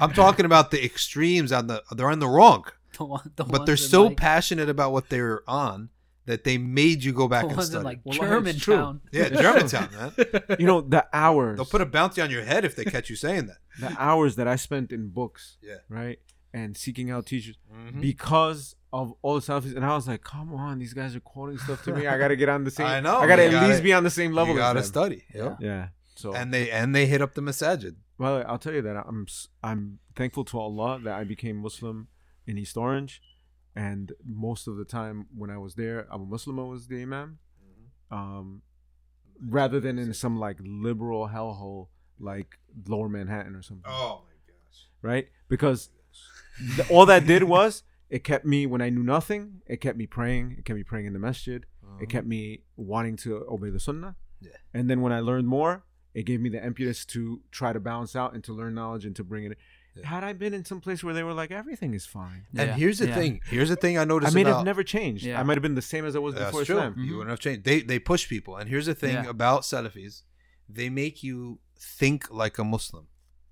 I'm 0.00 0.12
talking 0.12 0.44
about 0.44 0.72
the 0.72 0.84
extremes 0.84 1.52
on 1.52 1.68
the, 1.68 1.84
they're 1.92 2.10
on 2.10 2.18
the 2.18 2.28
wrong, 2.28 2.64
The 2.98 3.04
one, 3.04 3.30
the 3.36 3.44
but 3.44 3.64
they're 3.64 3.76
so 3.76 4.06
like, 4.06 4.16
passionate 4.16 4.68
about 4.68 4.90
what 4.90 5.08
they're 5.08 5.48
on 5.48 5.90
that 6.28 6.44
they 6.44 6.56
made 6.58 7.02
you 7.02 7.12
go 7.12 7.26
back 7.28 7.42
the 7.42 7.48
and 7.48 7.56
ones 7.56 7.68
in 7.70 7.72
study. 7.72 7.84
like 7.84 8.00
Well. 8.04 8.18
Germantown. 8.18 9.00
yeah, 9.12 9.28
Germantown, 9.44 9.88
man. 9.96 10.12
you 10.60 10.66
know 10.66 10.80
the 10.80 11.02
hours. 11.12 11.56
They'll 11.56 11.64
put 11.76 11.80
a 11.80 11.86
bounty 11.86 12.20
on 12.22 12.30
your 12.30 12.44
head 12.44 12.64
if 12.64 12.76
they 12.76 12.84
catch 12.84 13.10
you 13.10 13.16
saying 13.16 13.46
that. 13.50 13.58
the 13.80 13.94
hours 13.98 14.36
that 14.36 14.46
I 14.46 14.56
spent 14.56 14.92
in 14.92 15.08
books, 15.08 15.56
Yeah. 15.62 15.78
right, 15.88 16.18
and 16.54 16.76
seeking 16.76 17.10
out 17.10 17.26
teachers 17.26 17.56
Mhm. 17.72 18.00
because 18.00 18.74
of 18.92 19.12
all 19.22 19.34
the 19.34 19.40
Salafis. 19.46 19.74
And 19.76 19.84
I 19.84 19.94
was 19.94 20.06
like, 20.08 20.22
come 20.22 20.54
on, 20.54 20.78
these 20.78 20.94
guys 20.94 21.14
are 21.16 21.20
quoting 21.20 21.58
stuff 21.58 21.82
to 21.84 21.92
me. 21.94 22.06
I 22.06 22.16
gotta 22.18 22.36
get 22.36 22.48
on 22.48 22.64
the 22.64 22.70
same. 22.78 22.86
I 22.86 23.00
know, 23.00 23.18
I 23.18 23.26
gotta 23.26 23.44
at 23.44 23.50
gotta- 23.52 23.68
least 23.68 23.82
be 23.82 23.92
on 23.92 24.04
the 24.04 24.10
same 24.20 24.32
level 24.32 24.54
you 24.54 24.60
gotta 24.60 24.80
them. 24.80 24.86
study. 24.88 25.24
Yeah. 25.34 25.56
Yeah. 25.60 25.88
So 26.16 26.34
And 26.34 26.52
they 26.54 26.70
and 26.70 26.94
they 26.94 27.06
hit 27.06 27.20
up 27.22 27.34
the 27.34 27.42
masajid. 27.42 27.94
Well, 28.18 28.42
I'll 28.48 28.58
tell 28.58 28.74
you 28.74 28.82
that 28.82 28.96
I'm 28.96 29.26
I'm 29.62 29.98
thankful 30.16 30.44
to 30.46 30.58
Allah 30.58 30.98
that 31.04 31.14
I 31.14 31.24
became 31.24 31.56
Muslim 31.68 32.08
in 32.46 32.58
East 32.58 32.76
Orange, 32.76 33.20
and 33.86 34.12
most 34.24 34.66
of 34.68 34.74
the 34.76 34.84
time 34.84 35.26
when 35.40 35.50
I 35.50 35.58
was 35.58 35.74
there, 35.82 35.98
Abu 36.12 36.24
Muslima 36.26 36.64
was 36.68 36.88
the 36.88 37.02
imam, 37.02 37.38
um, 38.10 38.62
rather 39.40 39.78
than 39.80 39.98
in 39.98 40.12
some 40.14 40.38
like 40.38 40.58
liberal 40.60 41.28
hellhole 41.28 41.88
like 42.18 42.58
Lower 42.86 43.08
Manhattan 43.08 43.54
or 43.54 43.62
something, 43.62 43.84
Oh 43.86 44.22
my 44.26 44.34
gosh. 44.52 44.78
right? 45.02 45.26
Because 45.48 45.90
th- 46.76 46.90
all 46.90 47.06
that 47.06 47.26
did 47.26 47.44
was 47.44 47.82
it 48.10 48.24
kept 48.24 48.44
me 48.44 48.66
when 48.66 48.82
I 48.82 48.88
knew 48.90 49.02
nothing. 49.04 49.60
It 49.66 49.80
kept 49.80 49.96
me 49.96 50.06
praying. 50.06 50.56
It 50.58 50.64
kept 50.64 50.76
me 50.76 50.82
praying 50.82 51.06
in 51.06 51.12
the 51.12 51.18
masjid. 51.18 51.64
It 52.00 52.08
kept 52.08 52.26
me 52.26 52.62
wanting 52.76 53.16
to 53.24 53.44
obey 53.48 53.70
the 53.70 53.80
sunnah. 53.80 54.14
Yeah. 54.40 54.52
And 54.72 54.88
then 54.88 55.00
when 55.00 55.12
I 55.12 55.20
learned 55.20 55.48
more, 55.48 55.84
it 56.14 56.24
gave 56.24 56.40
me 56.40 56.48
the 56.48 56.64
impetus 56.64 57.04
to 57.06 57.40
try 57.50 57.72
to 57.72 57.80
balance 57.80 58.14
out 58.14 58.34
and 58.34 58.42
to 58.44 58.52
learn 58.52 58.74
knowledge 58.74 59.04
and 59.04 59.14
to 59.16 59.24
bring 59.24 59.44
it. 59.44 59.58
Yeah. 59.98 60.06
Had 60.08 60.24
I 60.24 60.32
been 60.32 60.54
in 60.54 60.64
some 60.64 60.80
place 60.80 61.02
where 61.04 61.14
they 61.14 61.22
were 61.22 61.32
like 61.32 61.50
everything 61.50 61.94
is 61.94 62.06
fine, 62.06 62.46
And 62.56 62.68
Yeah, 62.68 62.74
here's 62.76 62.98
the 62.98 63.08
yeah. 63.08 63.14
thing. 63.14 63.40
Here's 63.48 63.68
the 63.68 63.76
thing 63.76 63.98
I 63.98 64.04
noticed. 64.04 64.10
I 64.10 64.12
noticed 64.30 64.34
may 64.34 64.40
about 64.42 64.56
have 64.58 64.64
never 64.66 64.82
changed. 64.82 65.24
Yeah. 65.24 65.40
I 65.40 65.42
might 65.42 65.56
have 65.56 65.62
been 65.62 65.74
the 65.74 65.82
same 65.82 66.04
as 66.04 66.14
I 66.16 66.20
was 66.20 66.34
That's 66.34 66.46
before 66.46 66.64
true. 66.64 66.76
Islam. 66.78 66.94
You 66.98 67.04
Mhm. 67.12 67.16
wouldn't 67.18 67.30
have 67.30 67.40
changed. 67.40 67.64
They 67.64 67.80
they 67.82 67.98
push 67.98 68.28
people. 68.28 68.56
And 68.56 68.68
here's 68.68 68.86
the 68.86 68.94
thing 68.94 69.14
Yeah. 69.14 69.28
about 69.36 69.62
Salafis. 69.62 70.22
They 70.68 70.88
make 70.90 71.22
you 71.22 71.60
think 71.78 72.30
like 72.30 72.58
a 72.58 72.64
Muslim. 72.64 73.06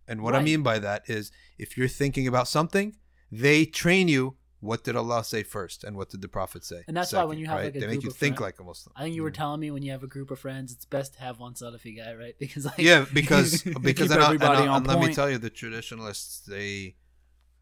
And 0.08 0.22
what 0.22 0.34
I 0.34 0.38
Right. 0.38 0.44
mean 0.44 0.62
by 0.62 0.78
that 0.78 1.08
is 1.08 1.32
if 1.58 1.76
you're 1.76 1.88
thinking 1.88 2.26
about 2.28 2.46
something, 2.48 2.96
they 3.32 3.64
train 3.64 4.06
you 4.08 4.36
what 4.66 4.84
did 4.84 4.96
Allah 4.96 5.22
say 5.24 5.42
first 5.42 5.84
and 5.84 5.96
what 5.96 6.08
did 6.10 6.20
the 6.22 6.28
Prophet 6.28 6.62
say? 6.64 6.82
And 6.88 6.96
that's 6.96 7.12
why 7.12 7.24
when 7.24 7.38
you 7.38 7.46
have, 7.46 7.60
like, 7.62 7.74
a 7.76 7.80
they 7.80 7.86
make 7.86 7.96
group 7.96 8.04
you 8.04 8.10
of 8.10 8.16
think 8.16 8.36
friend- 8.36 8.46
like 8.48 8.60
a 8.60 8.64
Muslim. 8.64 8.92
I 8.96 9.02
think 9.04 9.14
you 9.14 9.22
were 9.22 9.30
telling 9.30 9.60
me 9.60 9.70
when 9.70 9.82
you 9.82 9.92
have 9.92 10.02
a 10.02 10.06
group 10.16 10.30
of 10.30 10.38
friends, 10.38 10.72
it's 10.72 10.84
best 10.84 11.14
to 11.14 11.20
have 11.20 11.38
one 11.38 11.54
Salafi 11.54 11.96
guy, 11.96 12.12
right? 12.14 12.34
Because 12.44 12.64
like 12.66 12.78
yeah, 12.78 13.04
because 13.20 13.62
because 13.90 14.08
Keep 14.08 14.16
and, 14.16 14.22
I- 14.22 14.32
and, 14.32 14.42
everybody 14.42 14.66
on 14.68 14.76
and 14.78 14.86
let 14.86 15.00
me 15.00 15.14
tell 15.14 15.30
you, 15.30 15.38
the 15.38 15.50
traditionalists 15.50 16.40
they 16.46 16.96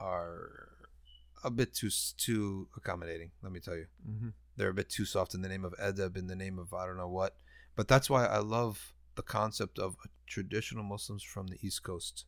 are 0.01 0.69
a 1.43 1.51
bit 1.51 1.75
too 1.75 1.91
too 2.17 2.69
accommodating. 2.77 3.31
Let 3.43 3.53
me 3.53 3.61
tell 3.61 3.77
you, 3.77 3.87
Mm-hmm. 4.09 4.29
they're 4.57 4.71
a 4.71 4.75
bit 4.75 4.89
too 4.91 5.05
soft 5.05 5.35
in 5.35 5.43
the 5.43 5.49
name 5.49 5.65
of 5.65 5.75
edeb, 5.79 6.17
in 6.17 6.27
the 6.27 6.37
name 6.37 6.59
of 6.59 6.73
I 6.73 6.87
don't 6.87 6.97
know 6.97 7.09
what. 7.09 7.37
But 7.77 7.89
that's 7.89 8.09
why 8.09 8.27
I 8.27 8.39
love 8.39 8.93
the 9.17 9.23
concept 9.23 9.79
of 9.79 9.97
traditional 10.27 10.85
Muslims 10.85 11.23
from 11.23 11.47
the 11.49 11.59
East 11.61 11.83
Coast. 11.83 12.25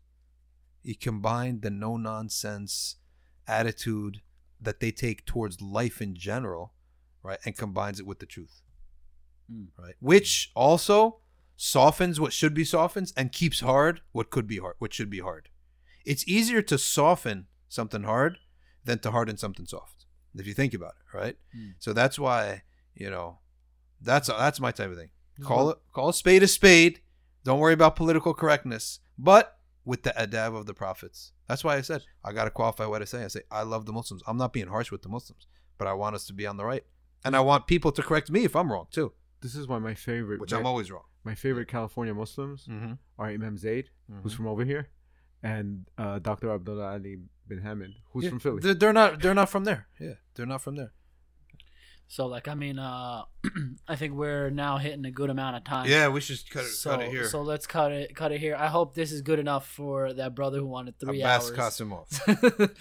He 0.82 0.94
combined 0.94 1.62
the 1.62 1.70
no 1.70 1.96
nonsense 1.96 2.96
attitude 3.48 4.20
that 4.60 4.80
they 4.80 4.90
take 4.90 5.26
towards 5.26 5.60
life 5.60 6.00
in 6.00 6.14
general, 6.14 6.72
right, 7.22 7.38
and 7.44 7.56
combines 7.56 8.00
it 8.00 8.06
with 8.06 8.18
the 8.18 8.26
truth, 8.26 8.62
Mm. 9.50 9.68
right, 9.78 9.94
which 10.00 10.50
also 10.54 11.20
softens 11.56 12.18
what 12.20 12.32
should 12.32 12.52
be 12.54 12.64
softens 12.64 13.12
and 13.16 13.32
keeps 13.32 13.60
hard 13.60 14.00
what 14.12 14.30
could 14.30 14.46
be 14.46 14.58
hard, 14.58 14.74
what 14.78 14.92
should 14.92 15.08
be 15.10 15.20
hard. 15.20 15.48
It's 16.04 16.26
easier 16.28 16.62
to 16.62 16.78
soften 16.78 17.46
something 17.68 18.02
hard 18.02 18.38
than 18.84 18.98
to 19.00 19.10
harden 19.10 19.36
something 19.36 19.66
soft, 19.66 20.06
if 20.34 20.46
you 20.46 20.54
think 20.54 20.74
about 20.74 20.94
it, 21.00 21.16
right? 21.16 21.36
Mm. 21.56 21.74
So 21.78 21.92
that's 21.92 22.18
why 22.18 22.62
you 22.94 23.10
know, 23.10 23.38
that's 24.00 24.28
that's 24.28 24.58
my 24.60 24.70
type 24.72 24.90
of 24.90 24.96
thing. 24.96 25.10
Call 25.42 25.70
it 25.70 25.78
call 25.92 26.08
a 26.08 26.14
spade 26.14 26.42
a 26.42 26.48
spade. 26.48 27.00
Don't 27.44 27.58
worry 27.60 27.74
about 27.74 27.94
political 27.94 28.32
correctness, 28.34 29.00
but 29.18 29.58
with 29.84 30.02
the 30.02 30.10
adab 30.18 30.56
of 30.56 30.66
the 30.66 30.74
prophets. 30.74 31.32
That's 31.48 31.62
why 31.64 31.76
I 31.76 31.80
said 31.82 32.02
I 32.24 32.32
got 32.32 32.44
to 32.44 32.50
qualify 32.50 32.86
what 32.86 33.02
I 33.02 33.04
say. 33.04 33.24
I 33.24 33.28
say 33.28 33.42
I 33.50 33.62
love 33.62 33.86
the 33.86 33.92
Muslims. 33.92 34.22
I'm 34.26 34.36
not 34.36 34.52
being 34.52 34.68
harsh 34.68 34.90
with 34.90 35.02
the 35.02 35.08
Muslims, 35.08 35.46
but 35.78 35.86
I 35.88 35.92
want 35.92 36.14
us 36.16 36.26
to 36.26 36.32
be 36.32 36.46
on 36.46 36.56
the 36.56 36.64
right, 36.64 36.84
and 37.24 37.36
I 37.36 37.40
want 37.40 37.66
people 37.66 37.92
to 37.92 38.02
correct 38.02 38.30
me 38.30 38.44
if 38.44 38.54
I'm 38.56 38.70
wrong 38.72 38.86
too, 38.90 39.12
This 39.42 39.54
is 39.54 39.66
why 39.68 39.78
my 39.78 39.94
favorite, 39.94 40.40
which 40.40 40.52
my, 40.52 40.58
I'm 40.58 40.66
always 40.66 40.90
wrong. 40.90 41.04
my 41.24 41.34
favorite 41.34 41.68
California 41.68 42.14
Muslims 42.14 42.66
Mm-hmm. 42.66 42.92
are 43.18 43.28
Imam 43.28 43.56
Zaid, 43.58 43.90
who's 44.22 44.32
from 44.34 44.46
over 44.46 44.64
here, 44.64 44.88
and 45.42 45.86
uh, 45.98 46.18
Dr. 46.18 46.50
Abdullah 46.50 46.92
Ali 46.92 47.18
bin 47.48 47.58
Hamid, 47.62 47.92
who's 48.12 48.28
from 48.28 48.40
Philly. 48.40 48.74
They're 48.74 48.92
not. 48.92 49.20
They're 49.20 49.34
not 49.42 49.48
from 49.48 49.64
there. 49.64 49.86
Yeah, 50.00 50.14
they're 50.34 50.46
not 50.54 50.62
from 50.62 50.76
there. 50.76 50.92
So 52.08 52.26
like 52.26 52.48
I 52.48 52.54
mean, 52.54 52.78
uh 52.78 53.22
I 53.88 53.94
think 53.96 54.14
we're 54.14 54.50
now 54.50 54.76
hitting 54.78 55.04
a 55.04 55.10
good 55.10 55.30
amount 55.30 55.56
of 55.56 55.64
time. 55.64 55.88
Yeah, 55.88 56.08
we 56.08 56.20
should 56.20 56.38
cut 56.50 56.64
it, 56.64 56.68
So, 56.68 56.90
cut 56.90 57.02
it 57.02 57.10
here. 57.10 57.28
so 57.28 57.42
let's 57.42 57.66
cut 57.66 57.92
it 57.92 58.14
cut 58.16 58.32
it 58.32 58.40
here. 58.40 58.56
I 58.56 58.66
hope 58.68 58.94
this 58.94 59.12
is 59.12 59.22
good 59.22 59.38
enough 59.38 59.66
for 59.68 60.12
that 60.14 60.34
brother 60.34 60.58
who 60.58 60.66
wanted 60.66 60.98
three 60.98 61.22
Abbas 61.22 61.50
hours. 61.50 61.58
Qasimov. 61.58 62.06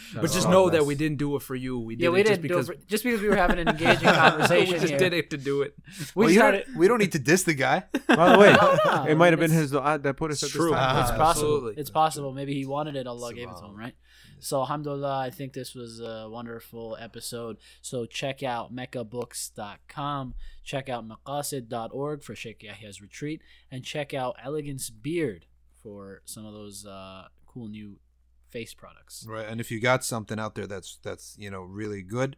But 0.21 0.31
just 0.31 0.49
know 0.49 0.69
that 0.69 0.85
we 0.85 0.95
didn't 0.95 1.17
do 1.17 1.35
it 1.35 1.41
for 1.41 1.55
you. 1.55 1.79
We 1.79 1.95
did 1.95 2.03
yeah, 2.05 2.09
we 2.09 2.21
it 2.21 2.27
just 2.27 2.41
didn't 2.41 2.51
do 2.53 2.59
it 2.59 2.67
because 2.67 2.85
just 2.87 3.03
because 3.03 3.21
we 3.21 3.29
were 3.29 3.35
having 3.35 3.59
an 3.59 3.67
engaging 3.67 4.09
conversation. 4.25 4.73
we 4.73 4.79
just 4.79 4.89
here. 4.89 4.97
did 4.99 5.13
it 5.13 5.29
to 5.31 5.37
do 5.37 5.61
it. 5.63 5.75
We 6.15 6.25
Well, 6.25 6.33
started. 6.33 6.65
don't, 6.67 6.77
we 6.77 6.87
don't 6.87 6.99
need 6.99 7.11
to 7.13 7.19
diss 7.19 7.43
the 7.43 7.53
guy. 7.53 7.83
By 8.07 8.31
the 8.33 8.39
way, 8.39 8.53
No, 8.53 9.05
it 9.05 9.15
might 9.15 9.33
have 9.33 9.39
been 9.39 9.51
it's- 9.51 9.61
his 9.61 9.71
dua 9.71 9.99
that 9.99 10.17
put 10.17 10.31
us 10.31 10.41
at 10.43 10.47
It's 10.47 10.53
this 10.53 10.61
true. 10.61 10.71
time. 10.71 11.01
It's 11.01 11.11
Ah, 11.11 11.17
possible. 11.17 11.47
absolutely. 11.55 11.81
It's 11.81 11.89
possible. 11.89 12.33
Maybe 12.33 12.53
he 12.53 12.65
wanted 12.65 12.95
it. 12.95 13.05
Allah 13.07 13.33
gave 13.33 13.49
it 13.49 13.57
to 13.59 13.65
him, 13.65 13.75
right? 13.75 13.93
So, 14.39 14.59
alhamdulillah, 14.59 15.19
I 15.19 15.29
think 15.29 15.53
this 15.53 15.73
was 15.73 15.99
a 15.99 16.27
wonderful 16.29 16.97
episode. 16.99 17.57
So, 17.81 18.05
check 18.05 18.43
out 18.43 18.75
meccabooks.com. 18.75 20.33
Check 20.63 20.89
out 20.89 21.07
maqasid.org 21.07 22.23
for 22.23 22.35
Sheikh 22.35 22.63
Yahya's 22.63 23.01
retreat. 23.01 23.41
And 23.71 23.83
check 23.83 24.13
out 24.13 24.35
Elegance 24.43 24.89
Beard 24.89 25.45
for 25.81 26.21
some 26.25 26.45
of 26.45 26.53
those 26.53 26.85
uh, 26.85 27.27
cool 27.45 27.67
new 27.67 27.97
face 28.49 28.73
products. 28.73 29.25
Right, 29.27 29.47
and 29.47 29.59
if 29.59 29.69
you 29.69 29.79
got 29.79 30.03
something 30.03 30.39
out 30.39 30.55
there 30.55 30.67
that's 30.67 30.97
that's 31.03 31.35
you 31.37 31.51
know 31.51 31.61
really 31.61 32.01
good, 32.01 32.37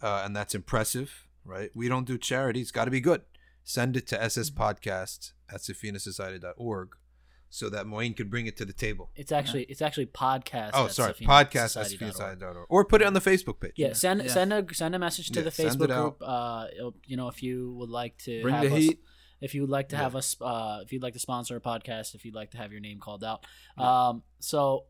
uh, 0.00 0.22
and 0.24 0.34
that's 0.34 0.54
impressive, 0.54 1.28
right? 1.44 1.70
We 1.74 1.88
don't 1.88 2.06
do 2.06 2.18
charity; 2.18 2.60
it's 2.60 2.72
got 2.72 2.86
to 2.86 2.90
be 2.90 3.00
good. 3.00 3.22
Send 3.64 3.96
it 3.96 4.06
to 4.08 4.20
SS 4.20 4.50
Podcast 4.50 5.32
at 5.48 5.60
SafinaSociety.org 5.60 6.96
so 7.54 7.68
that 7.68 7.84
Moeen 7.84 8.16
could 8.16 8.30
bring 8.30 8.46
it 8.46 8.56
to 8.56 8.64
the 8.64 8.72
table. 8.72 9.10
It's 9.14 9.30
actually 9.30 9.64
it's 9.64 9.82
actually 9.82 10.06
podcast. 10.06 10.70
oh, 10.72 10.86
at 10.86 10.92
sorry, 10.92 11.12
Safina 11.12 11.26
podcast 11.26 11.76
at 11.78 11.86
Society 11.86 11.96
dot 11.98 12.16
org. 12.22 12.38
SafinaSociety.org, 12.40 12.66
or 12.70 12.84
put 12.86 13.02
it 13.02 13.04
on 13.06 13.12
the 13.12 13.20
Facebook 13.20 13.60
page. 13.60 13.72
Yeah, 13.76 13.92
send 13.92 14.22
Yeah. 14.22 14.28
send 14.32 14.52
a 14.54 14.64
send 14.74 14.94
a 14.94 14.98
message 14.98 15.28
to 15.32 15.40
Yeah, 15.40 15.44
the 15.44 15.50
Facebook 15.50 15.88
group. 15.88 16.16
Uh, 16.22 16.66
you 17.04 17.16
know, 17.18 17.28
if 17.28 17.42
you 17.42 17.74
would 17.74 17.90
like 17.90 18.16
to 18.24 18.40
Bring 18.40 18.54
have 18.54 18.64
the 18.70 18.72
us, 18.74 18.78
heat. 18.82 19.00
if 19.42 19.54
you 19.54 19.60
would 19.60 19.68
like 19.70 19.90
to 19.90 19.96
Yeah. 19.96 20.02
have 20.02 20.16
us, 20.16 20.34
uh, 20.40 20.80
if 20.82 20.92
you'd 20.94 21.02
like 21.02 21.12
to 21.12 21.18
sponsor 21.18 21.54
a 21.56 21.60
podcast, 21.60 22.14
if 22.14 22.24
you'd 22.24 22.34
like 22.34 22.52
to 22.52 22.56
have 22.56 22.72
your 22.72 22.80
name 22.80 22.98
called 23.00 23.22
out. 23.22 23.44
Um, 23.76 24.22
so 24.38 24.86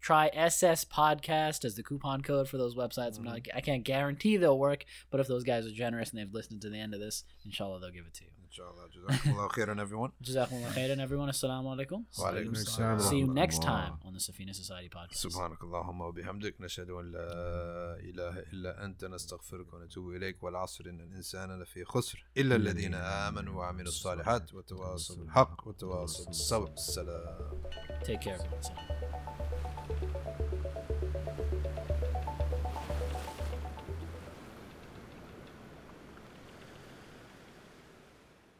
try 0.00 0.28
SS 0.34 0.84
Podcast 0.84 1.64
as 1.64 1.76
the 1.76 1.84
coupon 1.84 2.22
code 2.22 2.48
for 2.48 2.58
those 2.58 2.74
websites. 2.74 3.16
I'm 3.18 3.22
not, 3.22 3.36
Mm-hmm. 3.36 3.56
I 3.56 3.60
can't 3.60 3.84
guarantee 3.84 4.36
they'll 4.36 4.58
work, 4.58 4.84
but 5.12 5.20
if 5.20 5.28
those 5.28 5.44
guys 5.44 5.64
are 5.66 5.70
generous 5.70 6.10
and 6.10 6.18
they've 6.18 6.34
listened 6.34 6.62
to 6.62 6.68
the 6.70 6.78
end 6.80 6.94
of 6.94 6.98
this, 7.00 7.22
inshallah, 7.44 7.78
they'll 7.78 7.92
give 7.92 8.06
it 8.06 8.14
to 8.14 8.24
you. 8.24 8.30
شاء 8.52 8.70
الله 8.70 8.86
جزاكم 8.86 9.30
الله 9.30 9.48
خيرا 9.48 9.74
everyone. 9.74 10.10
جزاكم 10.22 10.56
الله 10.56 10.70
خيرا 10.70 11.06
everyone. 11.06 11.28
السلام 11.28 11.68
عليكم. 11.68 12.04
وعليكم 12.20 12.50
السلام 12.50 12.98
see 12.98 13.20
you 13.24 13.26
next 13.26 13.62
time 13.62 13.94
on 14.04 14.12
the 14.14 14.20
Safina 14.20 14.54
Society 14.54 14.88
podcast. 14.88 15.16
سبحانك 15.16 15.62
اللهم 15.62 16.00
وبحمدك 16.00 16.60
نشهد 16.60 16.90
أن 16.90 17.12
لا 17.12 17.96
إله 18.00 18.38
إلا 18.38 18.84
أنت 18.84 19.04
نستغفرك 19.04 19.74
ونتوب 19.74 20.10
إليك. 20.10 20.42
والعصر 20.42 20.84
إن 20.86 21.00
الإنسان 21.00 21.62
لفي 21.62 21.84
خسر. 21.84 22.24
إلا 22.36 22.56
الذين 22.56 22.94
آمنوا 22.94 23.58
وعملوا 23.58 23.88
الصالحات 23.88 24.54
وتواصوا 24.54 25.16
بالحق 25.16 25.68
وتواصوا 25.68 26.26
بالصبر. 26.26 26.72
السلام 26.72 27.62
take 28.04 28.20
care. 28.20 28.38
everyone. 28.38 30.11